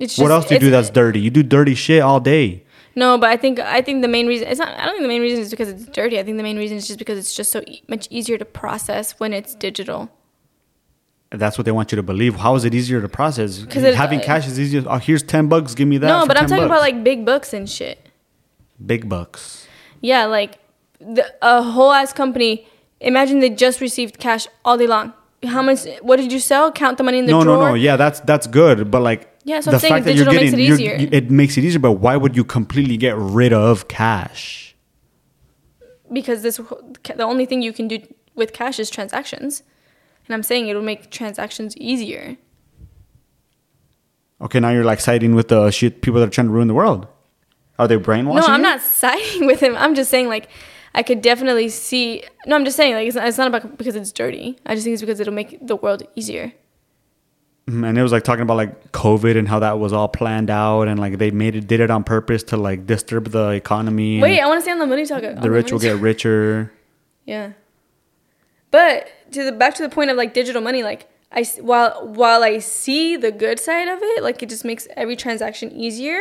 It's 0.00 0.18
what 0.18 0.30
else 0.30 0.46
do 0.46 0.54
you 0.54 0.60
do 0.60 0.70
that's 0.70 0.90
dirty? 0.90 1.20
You 1.20 1.30
do 1.30 1.42
dirty 1.42 1.74
shit 1.74 2.02
all 2.02 2.20
day. 2.20 2.64
No, 2.94 3.16
but 3.16 3.30
I 3.30 3.36
think 3.36 3.58
I 3.58 3.80
think 3.80 4.02
the 4.02 4.08
main 4.08 4.26
reason 4.26 4.48
it's 4.48 4.58
not. 4.58 4.68
I 4.68 4.84
don't 4.84 4.94
think 4.94 5.02
the 5.04 5.08
main 5.08 5.22
reason 5.22 5.40
is 5.40 5.50
because 5.50 5.68
it's 5.68 5.86
dirty. 5.86 6.18
I 6.18 6.22
think 6.22 6.36
the 6.36 6.42
main 6.42 6.58
reason 6.58 6.76
is 6.76 6.86
just 6.86 6.98
because 6.98 7.18
it's 7.18 7.34
just 7.34 7.50
so 7.50 7.62
e- 7.66 7.82
much 7.88 8.06
easier 8.10 8.36
to 8.36 8.44
process 8.44 9.12
when 9.12 9.32
it's 9.32 9.54
digital. 9.54 10.10
That's 11.34 11.56
what 11.58 11.64
they 11.64 11.72
want 11.72 11.92
you 11.92 11.96
to 11.96 12.02
believe. 12.02 12.36
How 12.36 12.54
is 12.56 12.64
it 12.64 12.74
easier 12.74 13.00
to 13.00 13.08
process? 13.08 13.64
'Cause 13.64 13.82
it- 13.82 13.94
Having 13.94 14.20
uh, 14.20 14.24
cash 14.24 14.46
is 14.46 14.58
easier. 14.60 14.82
Oh, 14.86 14.98
here's 14.98 15.22
ten 15.22 15.48
bucks. 15.48 15.74
Give 15.74 15.88
me 15.88 15.98
that. 15.98 16.06
no, 16.08 16.26
but 16.26 16.36
I'm 16.36 16.46
10 16.46 16.50
talking 16.50 16.64
about 16.64 16.80
like 16.80 17.02
big 17.04 17.24
books 17.24 17.52
and 17.52 17.68
shit. 17.68 17.98
big 18.84 19.08
bucks. 19.08 19.66
Yeah, 20.00 20.26
like 20.26 20.58
the, 21.00 21.24
a 21.40 21.62
whole 21.62 21.92
ass 21.92 22.12
company. 22.12 22.66
Imagine 23.00 23.40
they 23.40 23.50
just 23.50 23.80
received 23.80 24.18
cash 24.18 24.46
all 24.64 24.76
day 24.78 24.86
long. 24.86 25.12
How 25.44 25.62
much? 25.62 25.80
What 26.02 26.16
did 26.18 26.32
you 26.32 26.38
sell? 26.38 26.70
Count 26.70 26.98
the 26.98 27.04
money 27.04 27.18
in 27.18 27.26
the 27.26 27.32
no, 27.32 27.42
drawer. 27.42 27.56
no, 27.56 27.62
no. 27.62 27.68
No. 27.70 27.74
Yeah, 27.74 27.96
that's 27.96 28.20
that's 28.20 28.46
good, 28.46 28.90
but 28.90 29.00
like 29.02 29.28
Yeah, 29.44 29.60
so 29.60 29.72
I'm 29.72 29.78
saying 29.80 30.04
digital 30.04 30.32
makes 30.34 30.52
it 30.52 30.58
you're- 30.60 30.74
easier. 30.74 31.08
it 31.18 31.30
makes 31.30 31.56
it 31.58 31.64
easier. 31.64 31.80
But 31.80 31.92
why 31.92 32.16
would 32.16 32.36
you 32.36 32.44
completely 32.44 32.96
get 32.96 33.16
rid 33.16 33.52
of 33.52 33.88
cash? 33.88 34.60
because 36.12 36.42
this 36.42 36.58
the 37.16 37.22
only 37.22 37.46
thing 37.46 37.62
you 37.62 37.72
can 37.72 37.88
do 37.88 37.98
with 38.34 38.52
cash 38.52 38.78
is 38.78 38.90
transactions 38.90 39.62
and 40.26 40.34
i'm 40.34 40.42
saying 40.42 40.68
it'll 40.68 40.82
make 40.82 41.10
transactions 41.10 41.76
easier 41.76 42.36
Okay, 44.40 44.58
now 44.58 44.70
you're 44.70 44.82
like 44.84 44.98
siding 44.98 45.36
with 45.36 45.46
the 45.48 45.70
shit 45.70 46.02
people 46.02 46.18
that 46.18 46.26
are 46.26 46.30
trying 46.30 46.48
to 46.48 46.52
ruin 46.52 46.66
the 46.66 46.74
world. 46.74 47.06
Are 47.78 47.86
they 47.86 47.94
brainwashing? 47.96 48.40
no 48.48 48.52
i'm 48.54 48.60
you? 48.60 48.66
not 48.66 48.80
siding 49.02 49.46
with 49.46 49.60
him 49.60 49.76
i'm 49.76 49.94
just 49.94 50.10
saying 50.10 50.28
like 50.28 50.48
i 50.94 51.02
could 51.02 51.22
definitely 51.22 51.68
see 51.68 52.24
no 52.46 52.56
i'm 52.56 52.64
just 52.64 52.76
saying 52.76 52.94
like 52.94 53.06
it's 53.06 53.16
not, 53.16 53.26
it's 53.28 53.38
not 53.38 53.46
about 53.48 53.78
because 53.78 53.96
it's 53.96 54.12
dirty 54.12 54.58
i 54.66 54.74
just 54.74 54.84
think 54.84 54.94
it's 54.94 55.02
because 55.02 55.20
it'll 55.20 55.32
make 55.32 55.58
the 55.66 55.76
world 55.76 56.02
easier 56.16 56.52
Mhm, 57.68 57.88
And 57.88 57.96
it 57.96 58.02
was 58.02 58.10
like 58.10 58.24
talking 58.24 58.42
about 58.42 58.56
like 58.56 58.90
COVID 58.90 59.38
and 59.38 59.46
how 59.46 59.60
that 59.60 59.78
was 59.78 59.92
all 59.92 60.08
planned 60.08 60.50
out 60.50 60.88
and 60.88 60.98
like 60.98 61.18
they 61.18 61.30
made 61.30 61.54
it 61.54 61.68
did 61.68 61.78
it 61.78 61.92
on 61.92 62.02
purpose 62.02 62.42
to 62.50 62.56
like 62.56 62.86
disturb 62.86 63.30
the 63.30 63.50
economy. 63.50 64.20
wait 64.20 64.40
i 64.40 64.46
want 64.48 64.58
to 64.58 64.62
stay 64.62 64.72
on 64.72 64.80
the 64.80 64.86
money 64.86 65.06
talk 65.06 65.22
the 65.22 65.48
rich 65.50 65.70
will 65.70 65.78
get 65.78 65.96
richer. 66.00 66.72
yeah 67.24 67.52
but 68.72 69.08
to 69.30 69.44
the 69.44 69.52
back 69.52 69.74
to 69.76 69.82
the 69.82 69.88
point 69.88 70.10
of 70.10 70.16
like 70.16 70.34
digital 70.34 70.60
money 70.60 70.82
like 70.82 71.08
i 71.30 71.42
while 71.60 71.92
while 72.20 72.42
i 72.42 72.58
see 72.58 73.16
the 73.16 73.30
good 73.30 73.58
side 73.60 73.86
of 73.88 73.98
it 74.02 74.22
like 74.24 74.42
it 74.42 74.48
just 74.48 74.64
makes 74.64 74.88
every 74.96 75.16
transaction 75.16 75.70
easier 75.86 76.20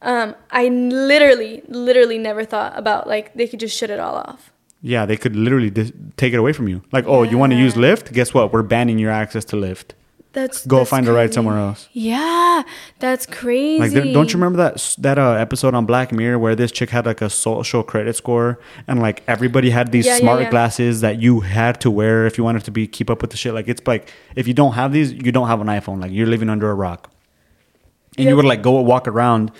Um, 0.00 0.36
I 0.62 0.68
literally, 0.68 1.62
literally 1.66 2.18
never 2.18 2.44
thought 2.44 2.72
about 2.78 3.08
like 3.08 3.26
they 3.34 3.48
could 3.48 3.58
just 3.58 3.76
shut 3.76 3.90
it 3.90 3.98
all 3.98 4.14
off. 4.14 4.52
Yeah, 4.80 5.06
they 5.06 5.16
could 5.16 5.34
literally 5.34 5.70
dis- 5.70 5.90
take 6.16 6.32
it 6.34 6.38
away 6.38 6.52
from 6.58 6.68
you. 6.68 6.78
Like, 6.92 7.04
oh, 7.08 7.24
you 7.30 7.36
want 7.36 7.50
to 7.54 7.58
use 7.58 7.74
Yeah. 7.74 7.82
Lyft? 7.84 8.12
Guess 8.12 8.30
what? 8.32 8.52
We're 8.52 8.62
banning 8.74 9.00
your 9.00 9.10
access 9.10 9.44
to 9.50 9.56
Lyft. 9.56 9.97
That's 10.34 10.66
Go 10.66 10.78
that's 10.78 10.90
find 10.90 11.08
a 11.08 11.12
ride 11.12 11.32
somewhere 11.32 11.56
else. 11.58 11.88
Yeah, 11.92 12.62
that's 12.98 13.24
crazy. 13.24 13.80
Like, 13.80 14.12
don't 14.12 14.28
you 14.32 14.38
remember 14.38 14.58
that 14.58 14.94
that 14.98 15.18
uh, 15.18 15.32
episode 15.32 15.74
on 15.74 15.86
Black 15.86 16.12
Mirror 16.12 16.38
where 16.38 16.54
this 16.54 16.70
chick 16.70 16.90
had 16.90 17.06
like 17.06 17.22
a 17.22 17.30
social 17.30 17.82
credit 17.82 18.14
score 18.14 18.60
and 18.86 19.00
like 19.00 19.22
everybody 19.26 19.70
had 19.70 19.90
these 19.90 20.04
Yeah, 20.04 20.12
yeah, 20.12 20.18
smart 20.18 20.40
yeah. 20.42 20.50
glasses 20.50 21.00
that 21.00 21.18
you 21.18 21.40
had 21.40 21.80
to 21.80 21.90
wear 21.90 22.26
if 22.26 22.36
you 22.36 22.44
wanted 22.44 22.64
to 22.64 22.70
be 22.70 22.86
keep 22.86 23.08
up 23.08 23.22
with 23.22 23.30
the 23.30 23.36
shit. 23.38 23.54
Like, 23.54 23.68
it's 23.68 23.84
like 23.86 24.12
if 24.36 24.46
you 24.46 24.52
don't 24.54 24.74
have 24.74 24.92
these, 24.92 25.12
you 25.12 25.32
don't 25.32 25.48
have 25.48 25.60
an 25.62 25.66
iPhone. 25.68 26.00
Like, 26.00 26.12
you're 26.12 26.26
living 26.26 26.50
under 26.50 26.70
a 26.70 26.74
rock. 26.74 27.10
And 28.18 28.28
you 28.28 28.36
would 28.36 28.44
like 28.44 28.62
go 28.62 28.72
walk 28.80 29.08
around, 29.08 29.50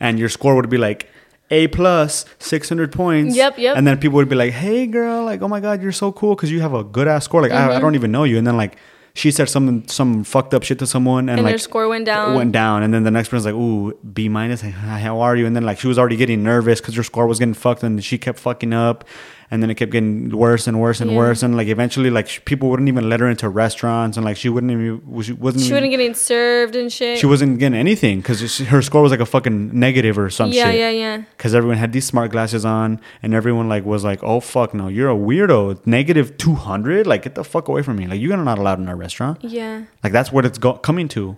and 0.00 0.18
your 0.18 0.28
score 0.28 0.54
would 0.56 0.68
be 0.70 0.78
like. 0.78 1.08
A 1.48 1.68
plus, 1.68 2.24
six 2.40 2.68
hundred 2.68 2.90
points. 2.90 3.36
Yep, 3.36 3.56
yep. 3.60 3.76
And 3.76 3.86
then 3.86 3.98
people 3.98 4.16
would 4.16 4.28
be 4.28 4.34
like, 4.34 4.52
"Hey, 4.52 4.88
girl, 4.88 5.24
like, 5.24 5.42
oh 5.42 5.46
my 5.46 5.60
god, 5.60 5.80
you're 5.80 5.92
so 5.92 6.10
cool 6.10 6.34
because 6.34 6.50
you 6.50 6.60
have 6.60 6.74
a 6.74 6.82
good 6.82 7.06
ass 7.06 7.24
score. 7.26 7.40
Like, 7.40 7.52
Mm-hmm. 7.52 7.70
I, 7.70 7.76
I 7.76 7.78
don't 7.78 7.94
even 7.94 8.10
know 8.10 8.24
you." 8.24 8.36
And 8.36 8.44
then 8.44 8.56
like, 8.56 8.78
she 9.16 9.30
said 9.30 9.48
something, 9.48 9.88
some 9.88 10.24
fucked 10.24 10.52
up 10.52 10.62
shit 10.62 10.78
to 10.78 10.86
someone, 10.86 11.30
and, 11.30 11.38
And 11.38 11.42
like 11.42 11.52
their 11.52 11.58
score 11.58 11.88
went 11.88 12.04
down. 12.04 12.34
Went 12.34 12.52
down, 12.52 12.82
and 12.82 12.92
then 12.92 13.02
the 13.02 13.10
next 13.10 13.30
person's 13.30 13.46
like, 13.46 13.54
"Ooh, 13.54 13.94
B 14.12 14.28
minus. 14.28 14.60
How 14.60 15.20
are 15.20 15.34
you?" 15.34 15.46
And 15.46 15.56
then 15.56 15.62
like 15.62 15.78
she 15.80 15.88
was 15.88 15.98
already 15.98 16.16
getting 16.16 16.42
nervous 16.42 16.82
because 16.82 16.94
her 16.96 17.02
score 17.02 17.26
was 17.26 17.38
getting 17.38 17.54
fucked, 17.54 17.82
and 17.82 18.04
she 18.04 18.18
kept 18.18 18.38
fucking 18.38 18.74
up, 18.74 19.04
and 19.50 19.62
then 19.62 19.70
it 19.70 19.74
kept 19.76 19.92
getting 19.92 20.30
worse 20.36 20.66
and 20.66 20.80
worse 20.80 21.00
and 21.00 21.10
Yeah. 21.10 21.16
worse, 21.16 21.42
and 21.42 21.56
like 21.56 21.68
eventually, 21.68 22.10
like 22.10 22.28
sh- 22.28 22.40
people 22.44 22.68
wouldn't 22.70 22.88
even 22.88 23.08
let 23.08 23.20
her 23.20 23.28
into 23.28 23.48
restaurants, 23.48 24.16
and 24.16 24.24
like 24.24 24.36
she 24.36 24.48
wouldn't 24.48 24.72
even 24.72 25.00
she 25.22 25.32
wasn't 25.32 25.60
she 25.62 25.66
even, 25.68 25.76
wouldn't 25.76 25.90
getting 25.92 26.14
served 26.14 26.74
and 26.76 26.92
shit. 26.92 27.18
she 27.18 27.26
wasn't 27.26 27.58
getting 27.58 27.78
anything 27.78 28.18
because 28.20 28.58
her 28.58 28.82
score 28.82 29.02
was 29.02 29.10
like 29.12 29.20
a 29.20 29.26
fucking 29.26 29.78
negative 29.78 30.18
or 30.18 30.28
some 30.30 30.50
yeah, 30.50 30.64
shit. 30.70 30.74
yeah, 30.80 30.90
yeah. 30.90 31.16
Yeah 31.16 31.22
because 31.36 31.54
everyone 31.54 31.76
had 31.78 31.92
these 31.92 32.04
smart 32.04 32.30
glasses 32.32 32.64
on, 32.64 33.00
and 33.22 33.34
everyone 33.34 33.68
like 33.68 33.84
was 33.84 34.02
like, 34.04 34.22
"Oh 34.24 34.40
fuck, 34.40 34.74
no, 34.74 34.88
you're 34.88 35.10
a 35.10 35.14
weirdo. 35.14 35.78
Negative 35.86 36.36
two 36.38 36.54
hundred. 36.54 37.06
Like, 37.06 37.22
get 37.22 37.34
the 37.34 37.44
fuck 37.44 37.68
away 37.68 37.82
from 37.82 37.96
me. 37.96 38.06
Like, 38.06 38.20
you're 38.20 38.36
not 38.36 38.58
allowed 38.58 38.78
in 38.80 38.88
our 38.88 38.96
restaurant. 38.96 39.38
Yeah. 39.44 39.82
Like, 40.02 40.12
that's 40.12 40.32
what 40.32 40.44
it's 40.44 40.58
go- 40.58 40.74
coming 40.74 41.08
to, 41.08 41.36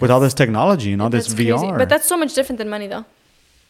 with 0.00 0.10
all 0.10 0.20
this 0.20 0.34
technology 0.34 0.92
and 0.92 1.02
all 1.02 1.10
this 1.10 1.26
That's 1.26 1.40
VR. 1.40 1.58
crazy. 1.58 1.72
But 1.76 1.88
that's 1.88 2.06
so 2.06 2.16
much 2.16 2.34
different 2.34 2.58
than 2.58 2.68
money, 2.68 2.86
though. 2.86 3.04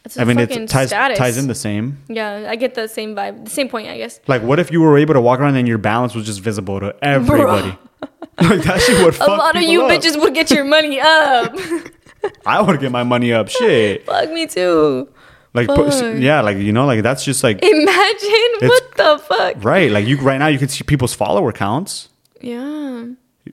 It's 0.03 0.17
I 0.17 0.23
mean, 0.23 0.39
it 0.39 0.49
ties 0.67 0.87
status. 0.89 1.17
ties 1.17 1.37
in 1.37 1.47
the 1.47 1.53
same. 1.55 1.99
Yeah, 2.07 2.47
I 2.49 2.55
get 2.55 2.73
the 2.73 2.87
same 2.87 3.15
vibe, 3.15 3.45
the 3.45 3.51
same 3.51 3.69
point, 3.69 3.87
I 3.87 3.97
guess. 3.97 4.19
Like, 4.27 4.41
what 4.41 4.59
if 4.59 4.71
you 4.71 4.81
were 4.81 4.97
able 4.97 5.13
to 5.13 5.21
walk 5.21 5.39
around 5.39 5.55
and 5.57 5.67
your 5.67 5.77
balance 5.77 6.15
was 6.15 6.25
just 6.25 6.39
visible 6.39 6.79
to 6.79 6.95
everybody? 7.03 7.69
like 8.41 8.63
that 8.63 8.81
shit 8.81 9.03
would 9.05 9.19
A 9.19 9.25
lot 9.27 9.55
of 9.55 9.61
you 9.61 9.83
up. 9.85 9.91
bitches 9.91 10.19
would 10.19 10.33
get 10.33 10.49
your 10.49 10.63
money 10.63 10.99
up. 10.99 11.55
I 12.45 12.61
would 12.61 12.79
get 12.79 12.91
my 12.91 13.03
money 13.03 13.31
up. 13.33 13.49
Shit. 13.59 14.05
Fuck 14.05 14.31
me 14.31 14.47
too. 14.47 15.07
Like, 15.53 15.67
Fuck. 15.67 16.15
yeah, 16.17 16.41
like 16.41 16.57
you 16.57 16.71
know, 16.71 16.85
like 16.85 17.03
that's 17.03 17.23
just 17.25 17.43
like 17.43 17.61
Imagine 17.63 18.51
what 18.61 18.95
the 18.97 19.21
fuck. 19.27 19.63
right. 19.63 19.91
Like 19.91 20.07
you 20.07 20.17
right 20.21 20.37
now, 20.37 20.47
you 20.47 20.57
can 20.57 20.69
see 20.69 20.83
people's 20.83 21.13
follower 21.13 21.51
counts. 21.51 22.09
Yeah. 22.39 23.05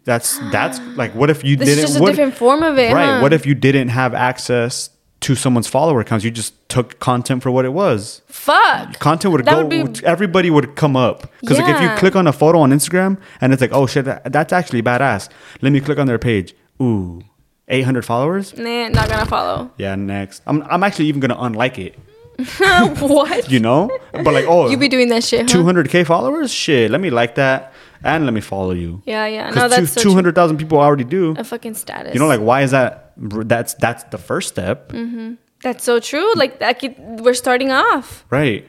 That's 0.04 0.38
that's 0.52 0.80
like 0.96 1.14
what 1.14 1.28
if 1.28 1.44
you 1.44 1.56
This 1.56 1.68
is 1.70 1.74
didn't 1.76 1.86
just 1.88 1.98
a 1.98 2.02
what, 2.02 2.10
different 2.10 2.34
form 2.34 2.62
of 2.62 2.78
it, 2.78 2.92
right? 2.92 3.16
huh? 3.16 3.20
What 3.20 3.32
if 3.32 3.46
you 3.46 3.54
didn't 3.54 3.88
have 3.88 4.14
access 4.14 4.90
to 5.20 5.34
someone's 5.34 5.66
follower 5.68 6.00
accounts? 6.00 6.24
You 6.24 6.30
just 6.30 6.54
took 6.68 6.98
content 7.00 7.42
for 7.42 7.50
what 7.50 7.64
it 7.64 7.72
was. 7.72 8.22
Fuck. 8.26 8.98
Content 8.98 9.32
would 9.32 9.44
That 9.44 9.54
go. 9.56 9.66
would 9.66 9.92
be- 10.00 10.06
everybody 10.06 10.50
would 10.50 10.76
come 10.76 10.96
up 10.96 11.32
because 11.40 11.58
like 11.58 11.74
if 11.74 11.80
you 11.80 11.88
click 11.96 12.16
on 12.16 12.26
a 12.26 12.32
photo 12.32 12.60
on 12.60 12.70
Instagram 12.70 13.18
and 13.40 13.52
it's 13.52 13.60
like, 13.60 13.72
oh 13.72 13.86
shit, 13.86 14.04
that, 14.04 14.32
that's 14.32 14.52
actually 14.52 14.82
badass. 14.82 15.28
Let 15.60 15.72
me 15.72 15.80
click 15.80 15.98
on 15.98 16.06
their 16.06 16.18
page. 16.18 16.54
Ooh, 16.80 17.22
eight 17.68 17.82
hundred 17.82 18.04
followers. 18.04 18.56
Nah, 18.56 18.88
not 18.88 19.08
gonna 19.08 19.26
follow. 19.26 19.70
Yeah, 19.78 19.94
next. 19.96 20.42
I'm 20.46 20.62
I'm 20.64 20.82
actually 20.84 21.06
even 21.06 21.20
gonna 21.20 21.36
unlike 21.38 21.78
it. 21.78 21.98
what? 23.00 23.50
You 23.50 23.58
know, 23.58 23.90
but 24.12 24.32
like 24.32 24.44
oh, 24.46 24.68
You 24.70 24.76
be 24.76 24.88
doing 24.88 25.08
that 25.08 25.24
shit, 25.24 25.48
two 25.48 25.64
hundred 25.64 25.88
k 25.90 26.04
followers. 26.04 26.52
Shit, 26.52 26.90
let 26.90 27.00
me 27.00 27.10
like 27.10 27.34
that 27.34 27.72
and 28.04 28.24
let 28.24 28.32
me 28.34 28.40
follow 28.40 28.70
you. 28.70 29.02
Yeah, 29.04 29.26
yeah. 29.26 29.50
No, 29.50 29.68
that's 29.68 29.94
two 29.94 30.12
hundred 30.14 30.34
thousand 30.36 30.58
people 30.58 30.78
already 30.78 31.04
do. 31.04 31.34
A 31.36 31.42
fucking 31.44 31.74
status. 31.74 32.14
You 32.14 32.20
know, 32.20 32.28
like 32.28 32.40
why 32.40 32.62
is 32.62 32.70
that? 32.70 33.07
That's 33.18 33.74
that's 33.74 34.04
the 34.04 34.18
first 34.18 34.48
step, 34.48 34.92
mm-hmm. 34.92 35.34
that's 35.62 35.82
so 35.84 35.98
true. 36.00 36.32
Like 36.34 36.60
that 36.60 36.78
could, 36.78 36.94
we're 37.20 37.34
starting 37.34 37.70
off. 37.72 38.24
right? 38.30 38.64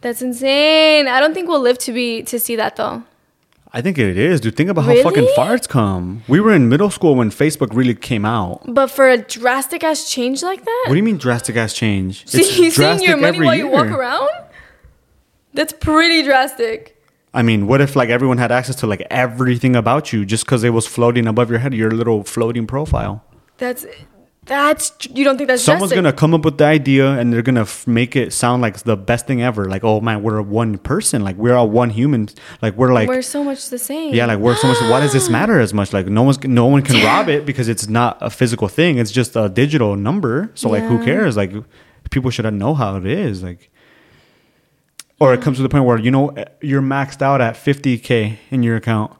That's 0.00 0.22
insane. 0.22 1.08
I 1.08 1.20
don't 1.20 1.34
think 1.34 1.48
we'll 1.48 1.60
live 1.60 1.76
to 1.78 1.92
be 1.92 2.22
to 2.22 2.38
see 2.38 2.56
that 2.56 2.76
though. 2.76 3.02
I 3.72 3.82
think 3.82 3.98
it 3.98 4.16
is, 4.18 4.40
dude. 4.40 4.56
Think 4.56 4.68
about 4.70 4.84
how 4.84 4.94
fucking 5.02 5.22
Really? 5.22 5.34
far 5.36 5.54
it's 5.54 5.66
come. 5.68 6.22
We 6.26 6.40
were 6.40 6.52
in 6.52 6.68
middle 6.68 6.90
school 6.90 7.14
when 7.14 7.30
Facebook 7.30 7.68
really 7.72 7.94
came 7.94 8.24
out. 8.24 8.62
But 8.66 8.88
for 8.88 9.08
a 9.08 9.18
drastic 9.18 9.84
ass 9.84 10.10
change 10.10 10.42
like 10.42 10.64
that, 10.64 10.84
What 10.86 10.94
do 10.94 10.96
you 10.96 11.04
mean 11.04 11.18
drastic 11.18 11.54
ass 11.56 11.72
change? 11.74 12.26
see, 12.26 12.42
seeing 12.42 12.70
drastic 12.72 13.06
your 13.08 13.16
money 13.16 13.40
while 13.40 13.54
you 13.54 13.68
walk 13.68 13.86
around, 13.86 14.28
that's 15.54 15.72
pretty 15.72 16.22
drastic. 16.22 16.96
I 17.32 17.42
mean, 17.42 17.68
what 17.68 17.80
if 17.80 17.94
like 17.94 18.08
everyone 18.08 18.38
had 18.38 18.50
access 18.50 18.74
to 18.76 18.88
like 18.88 19.06
everything 19.10 19.76
about 19.76 20.12
you 20.12 20.24
just 20.24 20.44
because 20.46 20.64
it 20.64 20.70
was 20.70 20.86
floating 20.86 21.28
above 21.28 21.48
your 21.50 21.60
head, 21.60 21.72
your 21.74 21.92
little 21.92 22.24
floating 22.24 22.66
profile? 22.66 23.22
That's 23.60 23.86
that's 24.46 24.92
you 25.14 25.22
don't 25.22 25.36
think 25.36 25.46
that's 25.48 25.62
Someone's 25.62 25.92
gonna 25.92 26.12
come 26.14 26.34
up 26.34 26.44
with 26.44 26.58
the 26.58 26.64
idea 26.64 27.12
and 27.12 27.32
they're 27.32 27.42
gonna 27.42 27.60
f- 27.60 27.86
make 27.86 28.16
it 28.16 28.32
sound 28.32 28.62
like 28.62 28.78
the 28.78 28.96
best 28.96 29.26
thing 29.26 29.42
ever. 29.42 29.66
Like, 29.66 29.84
oh 29.84 30.00
man, 30.00 30.22
we're 30.22 30.40
one 30.42 30.78
person. 30.78 31.22
Like 31.22 31.36
we're 31.36 31.54
all 31.54 31.68
one 31.70 31.90
human. 31.90 32.28
Like 32.62 32.74
we're 32.74 32.92
like 32.92 33.06
we're 33.08 33.22
so 33.22 33.44
much 33.44 33.68
the 33.68 33.78
same. 33.78 34.14
Yeah, 34.14 34.26
like 34.26 34.38
we're 34.38 34.56
so 34.56 34.66
much. 34.68 34.80
Why 34.80 34.98
does 35.00 35.12
this 35.12 35.28
matter 35.28 35.60
as 35.60 35.72
much? 35.74 35.92
Like 35.92 36.06
no 36.06 36.22
one's 36.22 36.42
no 36.42 36.66
one 36.66 36.82
can 36.82 37.04
rob 37.04 37.28
it 37.28 37.44
because 37.46 37.68
it's 37.68 37.86
not 37.86 38.16
a 38.20 38.30
physical 38.30 38.66
thing. 38.66 38.98
It's 38.98 39.12
just 39.12 39.36
a 39.36 39.48
digital 39.48 39.94
number. 39.94 40.50
So 40.54 40.68
like, 40.70 40.82
who 40.84 40.98
Yeah. 40.98 41.04
cares? 41.04 41.36
Like 41.36 41.52
people 42.10 42.30
should 42.30 42.52
know 42.52 42.74
how 42.74 42.96
it 42.96 43.06
is. 43.06 43.42
Like, 43.44 43.70
or 45.20 45.34
it 45.34 45.42
comes 45.42 45.58
to 45.58 45.62
the 45.62 45.68
point 45.68 45.84
where 45.84 45.98
you 45.98 46.10
know 46.10 46.30
eh, 46.30 46.46
you're 46.62 46.82
maxed 46.82 47.20
out 47.22 47.40
at 47.42 47.54
50k 47.56 48.38
in 48.50 48.62
your 48.62 48.76
account. 48.76 49.12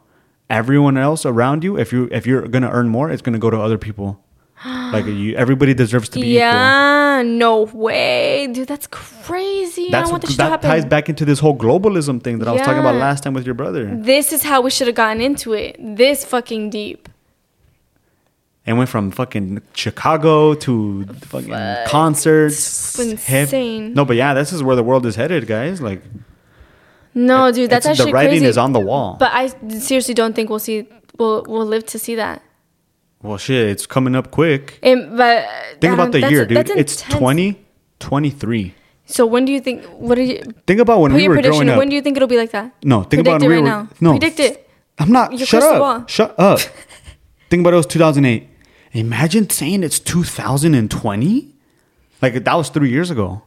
Everyone 0.48 0.96
else 0.96 1.24
around 1.24 1.62
you, 1.62 1.78
if 1.78 1.92
you 1.92 2.08
if 2.10 2.26
you're 2.26 2.48
gonna 2.48 2.70
earn 2.72 2.88
more, 2.88 3.10
it's 3.10 3.22
gonna 3.22 3.38
go 3.38 3.50
to 3.50 3.60
other 3.60 3.78
people. 3.78 4.24
Like 4.64 5.06
you, 5.06 5.34
everybody 5.36 5.72
deserves 5.74 6.08
to 6.10 6.20
be 6.20 6.26
equal. 6.32 6.38
yeah, 6.40 7.22
no 7.24 7.62
way, 7.62 8.46
dude. 8.52 8.68
That's 8.68 8.86
crazy. 8.88 9.88
That's 9.90 10.08
don't 10.08 10.12
want 10.12 10.26
this 10.26 10.36
that 10.36 10.44
to 10.44 10.50
happen. 10.50 10.70
ties 10.70 10.84
back 10.84 11.08
into 11.08 11.24
this 11.24 11.38
whole 11.38 11.56
globalism 11.56 12.22
thing 12.22 12.38
that 12.40 12.48
I 12.48 12.52
was 12.52 12.60
talking 12.62 12.78
about 12.80 12.96
last 12.96 13.22
time 13.24 13.32
with 13.34 13.46
your 13.46 13.54
brother. 13.54 13.86
This 13.94 14.32
is 14.32 14.42
how 14.42 14.60
we 14.60 14.70
should 14.70 14.86
have 14.86 14.96
gotten 14.96 15.22
into 15.22 15.52
it. 15.54 15.76
This 15.78 16.24
fucking 16.24 16.70
deep. 16.70 17.08
And 18.66 18.76
went 18.76 18.90
from 18.90 19.10
fucking 19.10 19.62
Chicago 19.74 20.54
to 20.54 21.04
fucking 21.06 21.54
concerts. 21.88 22.98
It's 22.98 23.24
hip- 23.24 23.42
insane. 23.44 23.94
No, 23.94 24.04
but 24.04 24.16
yeah, 24.16 24.34
this 24.34 24.52
is 24.52 24.62
where 24.62 24.76
the 24.76 24.82
world 24.82 25.06
is 25.06 25.16
headed, 25.16 25.46
guys. 25.46 25.80
Like, 25.80 26.02
No, 27.14 27.50
dude, 27.50 27.70
that's 27.70 27.86
actually 27.86 28.10
the 28.10 28.12
writing 28.12 28.30
crazy. 28.40 28.46
is 28.46 28.58
on 28.58 28.72
the 28.74 28.80
wall. 28.80 29.16
But 29.18 29.32
I 29.32 29.46
seriously 29.78 30.12
don't 30.14 30.34
think 30.36 30.50
we'll 30.50 30.58
see. 30.58 30.86
We'll 31.18 31.44
we'll 31.48 31.66
live 31.66 31.86
to 31.86 31.98
see 31.98 32.14
that. 32.16 32.42
Well, 33.22 33.38
shit, 33.38 33.68
it's 33.68 33.86
coming 33.86 34.14
up 34.14 34.30
quick. 34.30 34.78
And, 34.82 35.16
but 35.16 35.46
Think 35.80 35.94
about 35.94 36.06
um, 36.06 36.10
the 36.12 36.30
year, 36.30 36.46
dude. 36.46 36.70
It's 36.70 37.02
2023. 37.02 38.74
So 39.06 39.26
when 39.26 39.44
do 39.44 39.52
you 39.52 39.60
think? 39.60 39.84
What 39.86 40.18
are 40.18 40.22
you? 40.22 40.40
Think 40.66 40.80
about 40.80 41.00
when 41.00 41.12
we 41.12 41.28
were 41.28 41.42
growing 41.42 41.68
up. 41.68 41.78
When 41.78 41.88
do 41.88 41.96
you 41.96 42.02
think 42.02 42.16
it'll 42.16 42.28
be 42.28 42.36
like 42.36 42.52
that? 42.52 42.72
no, 42.84 43.02
think 43.02 43.24
Predict 43.24 43.28
about 43.28 43.42
it 43.42 43.48
we 43.48 43.54
right 43.54 43.62
were. 43.62 43.68
now. 43.68 43.88
No, 44.00 44.10
Predict 44.12 44.40
it. 44.40 44.70
I'm 44.98 45.10
not. 45.10 45.32
Your 45.36 45.46
shut 45.46 45.62
up. 45.62 46.08
Shut 46.08 46.38
up. 46.38 46.60
think 47.50 47.60
about 47.60 47.72
it 47.72 47.76
was 47.76 47.86
2008. 47.86 48.48
Imagine 48.92 49.50
saying 49.50 49.82
it's 49.82 49.98
2020. 49.98 51.54
Like 52.22 52.44
that 52.44 52.54
was 52.54 52.68
three 52.68 52.90
years 52.90 53.10
ago. 53.10 53.42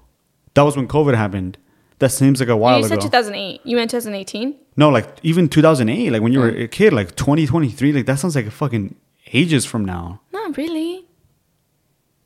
That 0.53 0.63
was 0.63 0.75
when 0.75 0.87
COVID 0.87 1.15
happened. 1.15 1.57
That 1.99 2.09
seems 2.09 2.39
like 2.39 2.49
a 2.49 2.57
while 2.57 2.79
you 2.79 2.85
ago. 2.85 2.95
You 2.95 3.01
said 3.01 3.07
2008. 3.07 3.61
You 3.63 3.75
meant 3.77 3.91
2018. 3.91 4.55
No, 4.75 4.89
like 4.89 5.07
even 5.23 5.47
2008, 5.47 6.11
like 6.11 6.21
when 6.21 6.33
you 6.33 6.39
were 6.39 6.51
oh. 6.51 6.63
a 6.63 6.67
kid, 6.67 6.91
like 6.91 7.15
2023, 7.15 7.93
like 7.93 8.05
that 8.07 8.19
sounds 8.19 8.35
like 8.35 8.47
a 8.47 8.51
fucking 8.51 8.95
ages 9.33 9.65
from 9.65 9.83
now. 9.85 10.21
Not 10.31 10.55
really. 10.57 11.05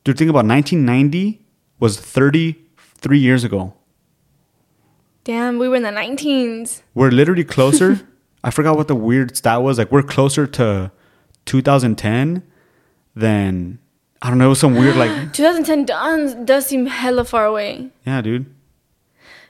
Dude, 0.04 0.16
think 0.18 0.30
about 0.30 0.46
1990 0.46 1.44
was 1.80 1.98
33 1.98 3.18
years 3.18 3.44
ago. 3.44 3.74
Damn, 5.24 5.58
we 5.58 5.68
were 5.68 5.76
in 5.76 5.82
the 5.82 5.90
19s. 5.90 6.82
We're 6.94 7.10
literally 7.10 7.44
closer. 7.56 8.00
I 8.42 8.50
forgot 8.50 8.76
what 8.76 8.88
the 8.88 8.94
weird 8.94 9.36
stat 9.36 9.62
was. 9.62 9.78
Like 9.78 9.90
we're 9.92 10.02
closer 10.02 10.46
to 10.46 10.90
2010 11.46 12.42
than 13.14 13.78
I 14.22 14.28
don't 14.30 14.38
know, 14.38 14.54
some 14.54 14.74
weird 14.74 14.96
like 14.96 15.10
2010 15.32 15.84
does, 15.86 16.34
does 16.44 16.66
seem 16.66 16.86
hella 16.86 17.24
far 17.24 17.44
away. 17.46 17.90
yeah, 18.06 18.20
dude. 18.20 18.46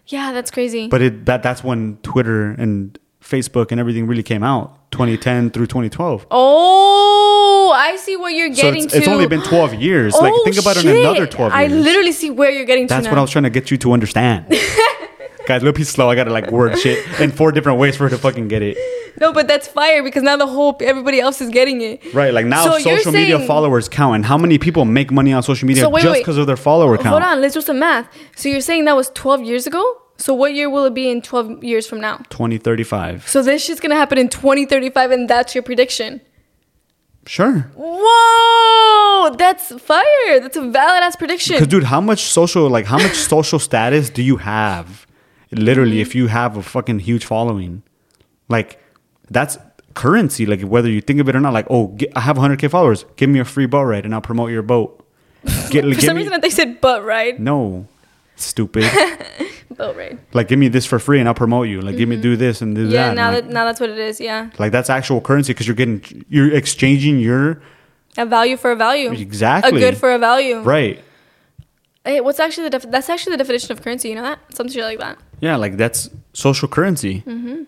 Yeah, 0.07 0.33
that's 0.33 0.51
crazy. 0.51 0.89
But 0.89 1.03
it 1.03 1.27
that 1.27 1.43
that's 1.43 1.63
when 1.63 1.99
Twitter 1.99 2.51
and 2.53 2.99
Facebook 3.23 3.71
and 3.71 3.79
everything 3.79 4.07
really 4.07 4.23
came 4.23 4.43
out. 4.43 4.78
2010 4.91 5.51
through 5.51 5.67
2012. 5.67 6.27
oh, 6.31 7.73
I 7.77 7.97
see 7.97 8.17
what 8.17 8.29
you're 8.35 8.53
So 8.55 8.63
getting 8.63 8.85
it's, 8.85 8.93
to. 8.93 8.99
it's 8.99 9.09
only 9.09 9.27
been 9.27 9.43
12 9.43 9.75
years. 9.75 10.15
like 10.15 10.33
Oh, 10.35 10.45
think 10.45 10.59
about 10.59 10.77
it 10.77 10.85
in 10.87 10.93
shit. 10.93 11.01
another 11.05 11.27
12 11.27 11.53
years. 11.53 11.73
I 11.73 11.75
literally 11.75 12.13
see 12.13 12.31
where 12.31 12.51
you're 12.51 12.65
getting 12.65 12.87
That's 12.87 13.01
to 13.01 13.03
That's 13.05 13.13
what. 13.13 13.19
I 13.19 13.23
was 13.23 13.31
trying 13.31 13.45
to 13.45 13.51
get 13.51 13.71
you 13.71 13.77
to 13.79 13.93
understand. 13.93 14.47
Guys, 15.47 15.63
Lil 15.63 15.73
Peep's 15.73 15.89
slow. 15.91 16.11
I 16.11 16.15
gotta 16.15 16.31
like 16.31 16.51
word 16.51 16.79
shit 16.79 16.99
in 17.21 17.31
four 17.31 17.53
different 17.53 17.79
ways 17.79 17.97
for 17.97 18.05
her 18.05 18.11
to 18.11 18.19
fucking 18.19 18.49
get 18.49 18.61
it. 18.61 18.77
No, 19.19 19.33
but 19.33 19.49
that's 19.49 19.67
fire 19.67 20.03
because 20.03 20.23
now 20.23 20.37
the 20.37 20.47
whole 20.47 20.77
everybody 20.83 21.21
else 21.21 21.41
is 21.41 21.49
getting 21.49 21.81
it. 21.81 22.13
Right, 22.13 22.35
like 22.35 22.45
now 22.45 22.65
So 22.65 22.79
social 22.79 23.13
media 23.13 23.37
saying- 23.37 23.47
followers 23.47 23.89
count, 23.89 24.17
and 24.17 24.27
how 24.27 24.37
many 24.37 24.59
people 24.59 24.85
make 24.85 25.11
money 25.11 25.33
on 25.33 25.43
social 25.43 25.67
media 25.67 25.85
So 25.85 25.89
wait, 25.89 26.03
just 26.03 26.19
because 26.21 26.37
of 26.37 26.47
their 26.47 26.57
follower 26.59 26.97
count? 26.99 27.09
Hold 27.09 27.23
on, 27.23 27.41
let's 27.41 27.55
do 27.55 27.63
some 27.63 27.79
math. 27.79 28.09
So 28.37 28.51
you're 28.51 28.61
saying 28.61 28.85
that 28.85 28.95
was 28.97 29.11
12 29.15 29.43
years 29.43 29.67
ago? 29.67 29.83
So 30.19 30.35
what 30.35 30.53
year 30.53 30.69
will 30.69 30.85
it 30.85 30.95
be 30.95 31.09
in 31.09 31.23
12 31.23 31.63
years 31.63 31.87
from 31.87 32.01
now? 32.01 32.19
2035. 32.29 33.29
So 33.29 33.43
this 33.43 33.65
shit's 33.65 33.81
gonna 33.81 33.95
happen 33.95 34.19
in 34.19 34.29
2035, 34.29 35.13
and 35.13 35.31
that's 35.31 35.55
your 35.55 35.63
prediction. 35.63 36.21
Sure. 37.25 37.71
Whoa, 37.77 39.37
that's 39.37 39.69
fire. 39.81 40.41
That's 40.41 40.57
a 40.57 40.63
valid 40.63 41.03
ass 41.03 41.15
prediction. 41.15 41.57
Because, 41.57 41.69
dude, 41.69 41.85
how 41.85 42.01
much 42.01 42.23
social, 42.23 42.69
like, 42.69 42.87
how 42.87 42.97
much 42.99 43.15
social 43.15 43.59
status 43.59 44.11
do 44.11 44.23
you 44.23 44.39
have? 44.39 45.07
Literally, 45.53 45.93
mm-hmm. 45.93 46.01
if 46.01 46.15
you 46.15 46.27
have 46.29 46.57
a 46.57 46.63
fucking 46.63 47.01
huge 47.01 47.25
following, 47.25 47.83
like, 48.49 48.81
that's 49.31 49.59
currency. 49.95 50.47
Like, 50.47 50.63
whether 50.63 50.89
you 50.89 51.01
think 51.01 51.21
of 51.21 51.29
it 51.29 51.37
or 51.37 51.41
not, 51.41 51.53
like, 51.53 51.67
oh, 51.69 51.89
get, 51.89 52.11
I 52.17 52.21
have 52.21 52.37
100k 52.37 52.71
followers, 52.71 53.05
give 53.17 53.29
me 53.29 53.41
a 53.41 53.45
free 53.45 53.67
boat 53.67 53.83
ride, 53.83 54.05
and 54.05 54.15
I'll 54.15 54.21
promote 54.23 54.51
your 54.51 54.63
boat. 54.63 55.05
Get, 55.71 55.85
For 55.95 56.01
some 56.01 56.17
me- 56.17 56.23
reason, 56.23 56.41
they 56.41 56.51
said 56.51 56.81
butt 56.81 57.05
ride. 57.05 57.39
no, 57.39 57.87
stupid. 58.45 58.85
Boat 59.77 59.97
ride. 59.97 60.19
like, 60.33 60.49
give 60.49 60.59
me 60.59 60.67
this 60.69 60.87
for 60.87 60.99
free, 60.99 61.21
and 61.21 61.29
I'll 61.29 61.35
promote 61.35 61.69
you. 61.69 61.81
Like, 61.81 61.97
give 61.97 62.09
me 62.09 62.17
do 62.17 62.37
this 62.37 62.63
and 62.63 62.75
do 62.75 62.85
Mm-hmm. 62.85 62.93
Yeah, 62.93 63.09
that. 63.09 63.15
now 63.15 63.33
like, 63.33 63.45
that 63.45 63.53
now 63.53 63.65
that's 63.65 63.79
what 63.81 63.91
it 63.91 63.99
is. 63.99 64.21
Yeah, 64.21 64.51
like, 64.59 64.73
that's 64.73 64.91
actual 64.91 65.21
currency 65.21 65.53
because 65.53 65.67
you're 65.69 65.77
getting, 65.77 66.25
you're 66.29 66.53
exchanging 66.53 67.21
your 67.21 67.63
a 68.17 68.27
value 68.27 68.57
for 68.57 68.73
a 68.73 68.77
value. 68.77 69.13
exactly 69.13 69.77
A 69.81 69.81
good 69.91 69.97
for 69.97 70.11
a 70.13 70.19
value. 70.19 70.61
right. 70.63 71.03
Hey, 72.05 72.21
what's 72.23 72.41
actually 72.41 72.65
the 72.65 72.79
def- 72.79 72.91
that's 72.91 73.09
actually 73.11 73.33
the 73.33 73.37
definition 73.39 73.71
of 73.71 73.83
currency? 73.83 74.09
You 74.09 74.15
know 74.17 74.23
that 74.23 74.39
something 74.55 74.81
like 74.83 74.99
that. 74.99 75.19
Yeah, 75.41 75.57
like 75.57 75.77
that's 75.77 76.09
social 76.33 76.67
currency. 76.67 77.23
Mm-hmm. 77.27 77.65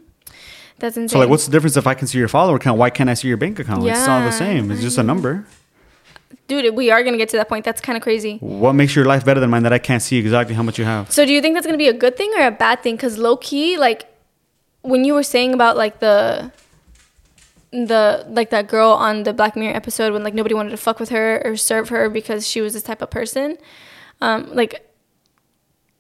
That's 0.79 0.97
insane. 0.97 1.09
So 1.11 1.19
like, 1.19 1.29
what's 1.29 1.45
the 1.45 1.53
difference 1.53 1.77
if 1.77 1.87
I 1.87 1.93
can 1.95 2.09
see 2.09 2.17
your 2.19 2.29
follower 2.29 2.59
count? 2.59 2.79
Why 2.79 2.89
can't 2.91 3.11
I 3.11 3.15
see 3.15 3.29
your 3.29 3.37
bank 3.37 3.59
account? 3.59 3.87
It's 3.87 4.09
all 4.09 4.21
the 4.23 4.33
same. 4.33 4.71
It's 4.71 4.81
just 4.81 4.97
a 4.99 5.03
number. 5.03 5.45
Dude? 6.51 6.75
We 6.75 6.91
are 6.91 7.03
gonna 7.03 7.17
get 7.17 7.31
to 7.31 7.37
that 7.39 7.49
point. 7.49 7.65
That's 7.65 7.81
kind 7.81 7.97
of 7.97 8.03
crazy. 8.03 8.37
What 8.41 8.75
makes 8.75 8.95
your 8.95 9.07
life 9.07 9.25
better 9.25 9.41
than 9.41 9.49
mine 9.49 9.63
that 9.63 9.73
I 9.73 9.79
can't 9.79 10.03
see 10.03 10.19
exactly 10.19 10.55
how 10.55 10.63
much 10.63 10.79
you 10.79 10.85
have? 10.85 11.11
So 11.11 11.25
do 11.25 11.33
you 11.33 11.41
think 11.41 11.55
that's 11.55 11.67
gonna 11.67 11.79
be 11.79 11.89
a 11.89 11.95
good 12.05 12.17
thing 12.17 12.31
or 12.37 12.47
a 12.47 12.51
bad 12.51 12.83
thing? 12.83 12.97
Because 12.97 13.17
low 13.17 13.37
key, 13.37 13.79
like 13.79 14.07
when 14.83 15.05
you 15.05 15.15
were 15.15 15.23
saying 15.23 15.55
about 15.55 15.77
like 15.77 16.01
the 16.01 16.53
the 17.73 18.27
like 18.29 18.51
that 18.51 18.67
girl 18.67 18.91
on 18.91 19.23
the 19.23 19.33
Black 19.33 19.55
Mirror 19.57 19.77
episode 19.77 20.13
when 20.13 20.25
like 20.25 20.35
nobody 20.35 20.55
wanted 20.55 20.71
to 20.71 20.77
fuck 20.77 20.99
with 20.99 21.11
her 21.11 21.41
or 21.45 21.57
serve 21.57 21.89
her 21.89 22.11
because 22.11 22.47
she 22.47 22.61
was 22.61 22.75
this 22.75 22.83
type 22.83 23.01
of 23.01 23.11
person, 23.11 23.57
um, 24.21 24.53
like 24.53 24.87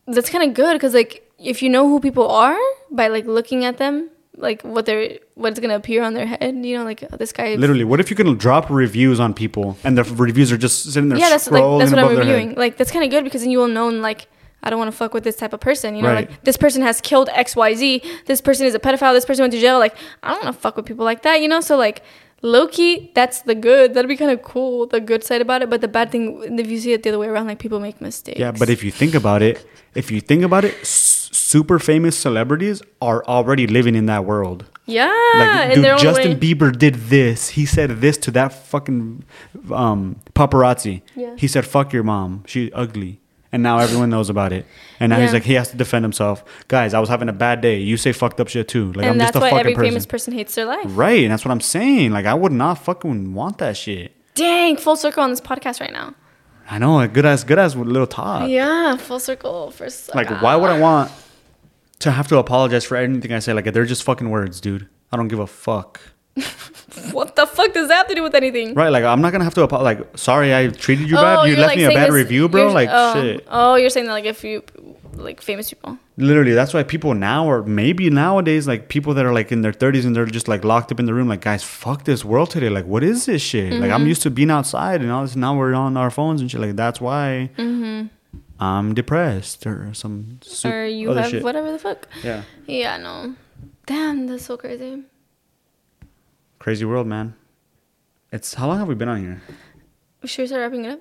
that's 0.07 0.29
kind 0.29 0.43
of 0.49 0.55
good 0.55 0.75
because 0.75 0.95
like 0.95 1.31
if 1.39 1.63
you 1.63 1.69
know 1.71 1.89
who 1.89 2.01
people 2.01 2.29
are 2.29 2.59
by 2.91 3.07
like 3.07 3.25
looking 3.25 3.65
at 3.65 3.79
them, 3.79 4.11
like 4.41 4.63
what 4.63 4.87
they're 4.87 5.19
what's 5.35 5.61
gonna 5.61 5.77
appear 5.77 6.03
on 6.03 6.15
their 6.15 6.27
head, 6.27 6.65
you 6.65 6.77
know, 6.79 6.85
like 6.85 7.05
oh, 7.13 7.17
this 7.17 7.33
guy. 7.33 7.55
Literally, 7.55 7.85
what 7.85 8.01
if 8.01 8.11
you 8.11 8.17
can 8.17 8.37
drop 8.37 8.71
reviews 8.71 9.21
on 9.21 9.35
people 9.35 9.77
and 9.85 9.97
the 9.97 10.05
reviews 10.05 10.51
are 10.53 10.57
just 10.57 10.93
sitting 10.93 11.09
there 11.09 11.19
yeah, 11.19 11.31
that's 11.31 11.51
like 11.51 11.63
that's 11.79 11.93
what 11.93 11.99
above 11.99 12.13
I'm 12.13 12.19
reviewing. 12.19 12.55
Like 12.55 12.77
that's 12.77 12.91
kind 12.91 13.05
of 13.05 13.11
good 13.11 13.25
because 13.25 13.43
then 13.43 13.51
you 13.51 13.59
will 13.59 13.69
know 13.69 13.89
like 13.89 14.27
I 14.63 14.71
don't 14.71 14.79
want 14.79 14.91
to 14.91 14.97
fuck 14.97 15.15
with 15.15 15.25
this 15.25 15.37
type 15.37 15.53
of 15.53 15.61
person. 15.61 15.97
You 15.97 16.03
know, 16.03 16.09
Right. 16.09 16.29
like 16.31 16.45
this 16.45 16.57
person 16.57 16.83
has 16.83 17.01
killed 17.01 17.29
X 17.33 17.57
Y 17.57 17.75
Z. 17.75 18.03
This 18.27 18.41
person 18.41 18.67
is 18.67 18.75
a 18.75 18.79
pedophile. 18.79 19.15
This 19.15 19.25
person 19.25 19.43
went 19.43 19.53
to 19.55 19.61
jail. 19.61 19.79
Like 19.79 19.95
I 20.23 20.31
don't 20.33 20.45
want 20.45 20.55
to 20.55 20.61
fuck 20.61 20.77
with 20.77 20.87
people 20.87 21.05
like 21.05 21.23
that. 21.23 21.41
You 21.41 21.49
know, 21.49 21.61
so 21.61 21.77
like 21.77 22.03
low 22.43 22.67
key, 22.67 23.11
that's 23.15 23.43
the 23.43 23.55
good. 23.55 23.95
That'd 23.95 24.09
be 24.09 24.17
kind 24.17 24.31
of 24.31 24.43
cool. 24.43 24.87
The 24.87 25.01
good 25.01 25.25
side 25.25 25.41
about 25.41 25.63
it, 25.63 25.71
but 25.71 25.81
the 25.81 25.89
bad 25.89 26.11
thing 26.11 26.59
if 26.59 26.71
you 26.71 26.79
see 26.79 26.93
it 26.93 27.03
the 27.03 27.11
other 27.11 27.19
way 27.19 27.29
around, 27.29 27.47
like 27.47 27.59
people 27.59 27.81
make 27.81 28.01
mistakes. 28.01 28.39
Yeah, 28.39 28.53
but 28.53 28.69
if 28.69 28.85
you 28.85 28.91
think 28.91 29.15
about 29.15 29.43
it, 29.43 29.65
if 29.95 30.11
you 30.11 30.21
think 30.21 30.43
about 30.43 30.65
it, 30.65 30.75
super 31.31 31.79
famous 31.79 32.19
celebrities 32.19 32.83
are 33.01 33.25
already 33.25 33.67
living 33.67 33.95
in 33.95 34.07
that 34.07 34.25
world. 34.25 34.65
yeah, 34.87 35.07
Like, 35.37 35.75
dude, 35.75 35.99
Justin. 35.99 36.39
Bieber 36.41 36.77
did 36.77 36.95
this. 36.95 37.51
He 37.51 37.67
said 37.67 38.01
this 38.01 38.17
to 38.19 38.31
that 38.33 38.53
fucking 38.53 39.25
um, 39.73 40.17
paparazzi. 40.35 41.03
Yeah. 41.15 41.35
He 41.37 41.47
said, 41.47 41.65
"Fuck 41.65 41.93
your 41.93 42.03
mom. 42.03 42.45
She's 42.47 42.71
ugly." 42.75 43.21
And 43.53 43.65
now 43.65 43.79
everyone 43.79 44.11
knows 44.11 44.31
about 44.31 44.53
it. 44.53 44.65
And 45.01 45.11
now 45.11 45.19
he's 45.19 45.33
like, 45.33 45.43
he 45.43 45.55
has 45.55 45.71
to 45.71 45.77
defend 45.77 46.05
himself. 46.05 46.45
Guys, 46.69 46.95
I 46.95 47.01
was 47.01 47.09
having 47.09 47.29
a 47.29 47.33
bad 47.33 47.61
day. 47.61 47.81
You 47.81 47.97
say 47.97 48.13
fucked 48.13 48.39
up 48.41 48.47
shit 48.47 48.69
too. 48.69 48.93
Like 48.93 49.07
I'm 49.07 49.13
and 49.13 49.21
just 49.21 49.33
that's 49.33 49.43
a 49.43 49.47
why 49.47 49.51
fucking 49.51 49.61
every 49.61 49.75
person. 49.75 49.91
famous 49.91 50.07
person 50.07 50.33
hates 50.35 50.55
their 50.55 50.67
life. 50.67 50.85
right, 50.87 51.25
and 51.25 51.33
that's 51.33 51.45
what 51.45 51.51
I'm 51.51 51.61
saying. 51.61 52.13
Like 52.13 52.27
I 52.27 52.35
would 52.35 52.53
not 52.53 52.75
fucking 52.75 53.35
want 53.35 53.59
that 53.59 53.77
shit. 53.77 54.13
Dang, 54.37 54.77
full 54.77 54.95
circle 54.95 55.25
on 55.25 55.31
this 55.31 55.41
podcast 55.41 55.81
right 55.81 55.93
now. 55.93 56.15
I 56.71 56.79
know, 56.79 57.07
good 57.09 57.27
as 57.27 57.43
good 57.43 57.59
as 57.59 57.75
little 57.75 58.07
talk. 58.07 58.49
yeah, 58.49 58.97
full 58.97 59.19
circle 59.19 59.73
for 59.73 59.89
Like 60.15 60.31
ah. 60.31 60.39
why 60.41 60.55
would 60.55 60.71
I 60.71 60.79
want 60.79 61.11
to 61.99 62.13
have 62.13 62.29
to 62.29 62.39
apologize 62.39 62.85
for 62.85 62.97
anything 62.97 63.33
I 63.33 63.41
say? 63.41 63.53
Like 63.53 63.73
they're 63.73 63.85
just 63.85 64.05
fucking 64.05 64.31
words, 64.31 64.61
dude. 64.61 64.89
I 65.11 65.17
don't 65.17 65.29
give 65.29 65.41
a 65.41 65.47
fuck. 65.47 66.01
What 67.13 67.37
the 67.37 67.47
fuck 67.47 67.73
does 67.73 67.89
that 67.89 67.95
have 67.95 68.07
to 68.09 68.15
do 68.15 68.23
with 68.23 68.35
anything? 68.35 68.75
Right, 68.75 68.89
like 68.89 69.05
I'm 69.05 69.21
not 69.21 69.33
gonna 69.33 69.45
have 69.45 69.55
to 69.55 69.63
apologize. 69.63 69.99
Like, 70.01 70.19
sorry, 70.19 70.55
I 70.55 70.69
treated 70.69 71.09
you 71.09 71.17
bad. 71.17 71.39
Oh, 71.39 71.45
you 71.45 71.57
left 71.57 71.69
like, 71.69 71.79
me 71.79 71.85
a 71.85 71.91
bad 71.91 72.09
this- 72.09 72.15
review, 72.15 72.49
bro. 72.49 72.73
Like 72.73 72.89
oh, 72.91 73.15
shit. 73.15 73.47
Oh, 73.49 73.77
you're 73.77 73.91
saying 73.91 74.07
that 74.07 74.13
like 74.13 74.25
if 74.25 74.43
you 74.45 74.63
like 75.15 75.41
famous 75.41 75.71
people. 75.71 75.99
Literally, 76.21 76.53
that's 76.53 76.73
why 76.75 76.83
people 76.83 77.15
now 77.15 77.47
or 77.47 77.63
maybe 77.65 78.09
nowadays, 78.11 78.69
like 78.69 78.89
people 78.89 79.15
that 79.15 79.25
are 79.25 79.33
like 79.33 79.51
in 79.51 79.63
their 79.63 79.73
30s 79.73 80.05
and 80.07 80.15
they're 80.15 80.27
just 80.27 80.47
like 80.49 80.63
locked 80.65 80.93
up 80.93 81.01
in 81.01 81.07
the 81.07 81.15
room, 81.15 81.29
like 81.29 81.41
guys, 81.41 81.63
fuck 81.65 82.05
this 82.05 82.25
world 82.25 82.51
today. 82.51 82.69
Like, 82.69 82.87
what 82.87 83.03
is 83.03 83.27
this 83.27 83.43
shit? 83.43 83.73
Like, 83.73 83.83
Mm-hmm. 83.83 83.93
I'm 83.93 84.07
used 84.07 84.23
to 84.23 84.31
being 84.31 84.51
outside 84.51 85.01
and 85.03 85.11
all 85.11 85.23
this. 85.23 85.35
Now 85.35 85.57
we're 85.57 85.75
on 85.75 85.97
our 85.97 86.11
phones 86.11 86.41
and 86.41 86.51
shit. 86.51 86.61
Like, 86.61 86.77
that's 86.77 87.01
why 87.01 87.51
I'm 88.61 88.95
depressed 88.95 89.67
or 89.67 89.93
some 89.95 90.39
Mm-hmm. 90.43 90.69
or 90.69 90.85
you 90.85 91.11
other 91.11 91.23
have 91.23 91.31
shit. 91.31 91.43
whatever 91.43 91.73
the 91.73 91.79
fuck. 91.79 92.07
Yeah, 92.23 92.43
Yeah, 92.67 92.99
no. 92.99 93.35
Damn, 93.87 94.27
that's 94.27 94.45
so 94.45 94.57
crazy. 94.57 95.03
crazy 96.59 96.85
world, 96.85 97.07
man. 97.07 97.35
It's 98.31 98.55
how 98.55 98.69
long 98.69 98.79
have 98.79 98.87
we 98.89 98.95
been 98.95 99.09
on 99.09 99.21
here? 99.21 99.43
Should 100.25 100.43
we 100.43 100.47
start 100.49 100.61
wrapping 100.61 100.85
it 100.85 100.93
up? 100.93 101.01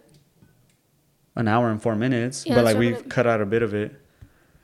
An 1.35 1.47
hour 1.47 1.69
and 1.69 1.81
four 1.81 1.95
minutes, 1.95 2.45
Yeah, 2.45 2.55
but 2.55 2.63
like 2.65 2.77
we've 2.77 3.07
cut 3.09 3.27
out 3.27 3.41
a 3.41 3.45
bit 3.45 3.61
of 3.61 3.73
it. 3.73 3.98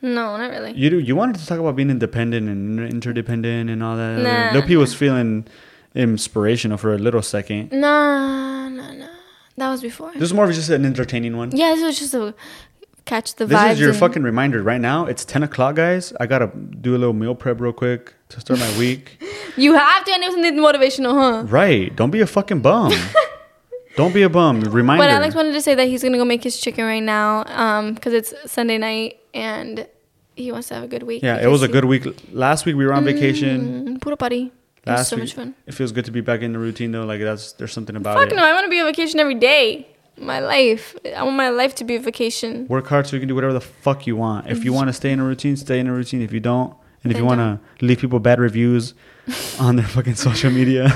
No, 0.02 0.38
not 0.38 0.50
really. 0.52 0.74
You 0.74 0.90
do. 0.90 1.00
You 1.00 1.16
wanted 1.16 1.38
to 1.38 1.46
talk 1.48 1.60
about 1.60 1.76
being 1.76 1.90
independent 1.90 2.48
and 2.50 2.80
interdependent 2.80 3.70
and 3.70 3.82
all 3.84 3.96
that. 3.98 4.20
Nah. 4.20 4.52
Lil 4.60 4.68
P 4.68 4.76
was 4.76 4.94
feeling 4.94 5.46
inspirational 5.96 6.78
for 6.78 6.94
a 6.94 6.98
little 6.98 7.22
second. 7.22 7.72
Nah, 7.72 8.70
nah, 8.70 8.92
nah. 8.94 9.08
That 9.58 9.70
was 9.70 9.82
before. 9.82 10.12
This 10.14 10.24
is 10.24 10.34
more 10.34 10.46
of 10.46 10.54
just 10.54 10.70
an 10.70 10.86
entertaining 10.86 11.38
one. 11.38 11.56
Yeah, 11.56 11.74
this 11.76 11.84
was 11.84 11.98
just 12.00 12.14
a 12.14 12.36
catch 13.06 13.36
the 13.36 13.46
vibe. 13.46 13.50
This 13.50 13.58
vibes. 13.60 13.72
is 13.74 13.80
your 13.80 13.90
and- 13.92 14.00
fucking 14.00 14.24
reminder 14.24 14.62
right 14.62 14.82
now. 14.82 15.06
It's 15.06 15.24
ten 15.26 15.44
o'clock, 15.44 15.76
guys. 15.76 16.12
I 16.20 16.26
gotta 16.28 16.48
do 16.48 16.96
a 16.96 17.00
little 17.00 17.14
meal 17.14 17.34
prep 17.36 17.60
real 17.62 17.74
quick 17.74 18.14
to 18.30 18.40
start 18.40 18.60
my 18.60 18.78
week. 18.78 19.22
You 19.58 19.74
have 19.74 20.04
to 20.04 20.12
end 20.12 20.22
it 20.22 20.28
with 20.28 20.36
something 20.36 20.58
motivational, 20.58 21.14
huh? 21.14 21.44
right? 21.48 21.96
Don't 21.96 22.12
be 22.12 22.20
a 22.20 22.28
fucking 22.28 22.60
bum. 22.60 22.92
Don't 23.96 24.14
be 24.14 24.24
a 24.24 24.30
bum. 24.30 24.62
Reminder. 24.62 25.04
But 25.04 25.10
Alex 25.12 25.36
wanted 25.36 25.54
to 25.54 25.62
say 25.62 25.76
that 25.76 25.88
he's 25.88 26.04
gonna 26.04 26.18
go 26.18 26.26
make 26.26 26.44
his 26.44 26.60
chicken 26.60 26.86
right 26.86 27.00
now, 27.04 27.44
um, 27.48 27.94
because 27.94 28.14
it's 28.14 28.34
Sunday 28.52 28.78
night 28.78 29.20
and 29.34 29.88
he 30.36 30.52
wants 30.52 30.68
to 30.68 30.74
have 30.76 30.84
a 30.84 30.88
good 30.88 31.04
week. 31.04 31.24
yeah, 31.24 31.42
it 31.42 31.48
was 31.48 31.62
a 31.64 31.68
good 31.68 31.86
week. 31.86 32.04
Last 32.32 32.66
week 32.66 32.76
we 32.76 32.86
were 32.86 32.94
on 32.94 33.06
vacation. 33.06 33.88
Mm, 33.98 34.02
puro 34.02 34.16
party. 34.18 34.52
It 34.86 34.90
was 34.92 34.98
Last 35.00 35.10
so 35.10 35.16
week, 35.16 35.24
much 35.24 35.34
fun. 35.34 35.56
it 35.66 35.74
feels 35.74 35.92
good 35.92 36.06
to 36.06 36.12
be 36.12 36.22
back 36.22 36.42
in 36.42 36.52
the 36.54 36.60
routine 36.60 36.92
though. 36.92 37.06
Like 37.06 37.22
that's 37.22 37.54
there's 37.54 37.72
something 37.74 37.96
about 37.96 38.16
Fuck 38.18 38.28
it. 38.28 38.30
Fuck 38.32 38.38
no, 38.38 38.46
I 38.46 38.54
want 38.54 38.66
to 38.66 38.70
be 38.70 38.80
on 38.80 38.86
vacation 38.86 39.20
every 39.20 39.36
day. 39.36 39.88
My 40.18 40.40
life. 40.40 40.96
I 41.16 41.24
want 41.24 41.36
my 41.36 41.50
life 41.50 41.76
to 41.76 41.84
be 41.84 41.96
a 41.96 42.00
vacation. 42.00 42.68
Work 42.68 42.88
hard 42.88 43.06
so 43.08 43.16
you 43.16 43.20
can 43.20 43.28
do 43.28 43.36
whatever 43.36 43.52
the 43.54 43.60
fuck 43.62 44.08
you 44.08 44.16
want. 44.16 44.48
If 44.50 44.64
you 44.64 44.72
want 44.72 44.88
to 44.88 44.94
stay 44.94 45.12
in 45.12 45.20
a 45.20 45.26
routine, 45.26 45.58
stay 45.58 45.80
in 45.80 45.88
a 45.88 45.94
routine. 45.94 46.22
If 46.22 46.32
you 46.32 46.40
don't, 46.40 46.72
and 47.04 47.12
if 47.12 47.18
Then 47.18 47.24
you 47.24 47.26
want 47.26 47.40
to 47.40 47.60
leave 47.86 48.00
people 48.00 48.20
bad 48.20 48.40
reviews 48.40 48.94
on 49.60 49.76
their 49.76 49.86
fucking 49.88 50.16
social 50.16 50.52
media. 50.52 50.94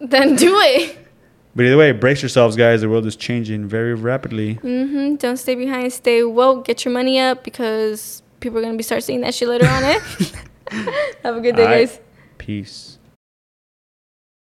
Then 0.00 0.36
do 0.36 0.54
it. 0.60 0.96
but 1.54 1.64
either 1.64 1.76
way, 1.76 1.92
brace 1.92 2.22
yourselves, 2.22 2.56
guys. 2.56 2.80
The 2.80 2.88
world 2.88 3.06
is 3.06 3.16
changing 3.16 3.66
very 3.66 3.94
rapidly. 3.94 4.54
hmm 4.54 5.16
Don't 5.16 5.36
stay 5.36 5.54
behind. 5.54 5.92
Stay 5.92 6.22
woke. 6.22 6.64
Get 6.66 6.84
your 6.84 6.94
money 6.94 7.18
up 7.18 7.42
because 7.44 8.22
people 8.40 8.58
are 8.58 8.62
gonna 8.62 8.76
be 8.76 8.82
start 8.82 9.02
seeing 9.02 9.20
that 9.22 9.34
shit 9.34 9.48
later 9.48 9.66
on. 9.66 9.82
Eh. 9.84 10.00
Have 11.24 11.36
a 11.36 11.40
good 11.40 11.56
day, 11.56 11.64
guys. 11.64 11.98
Peace. 12.38 12.98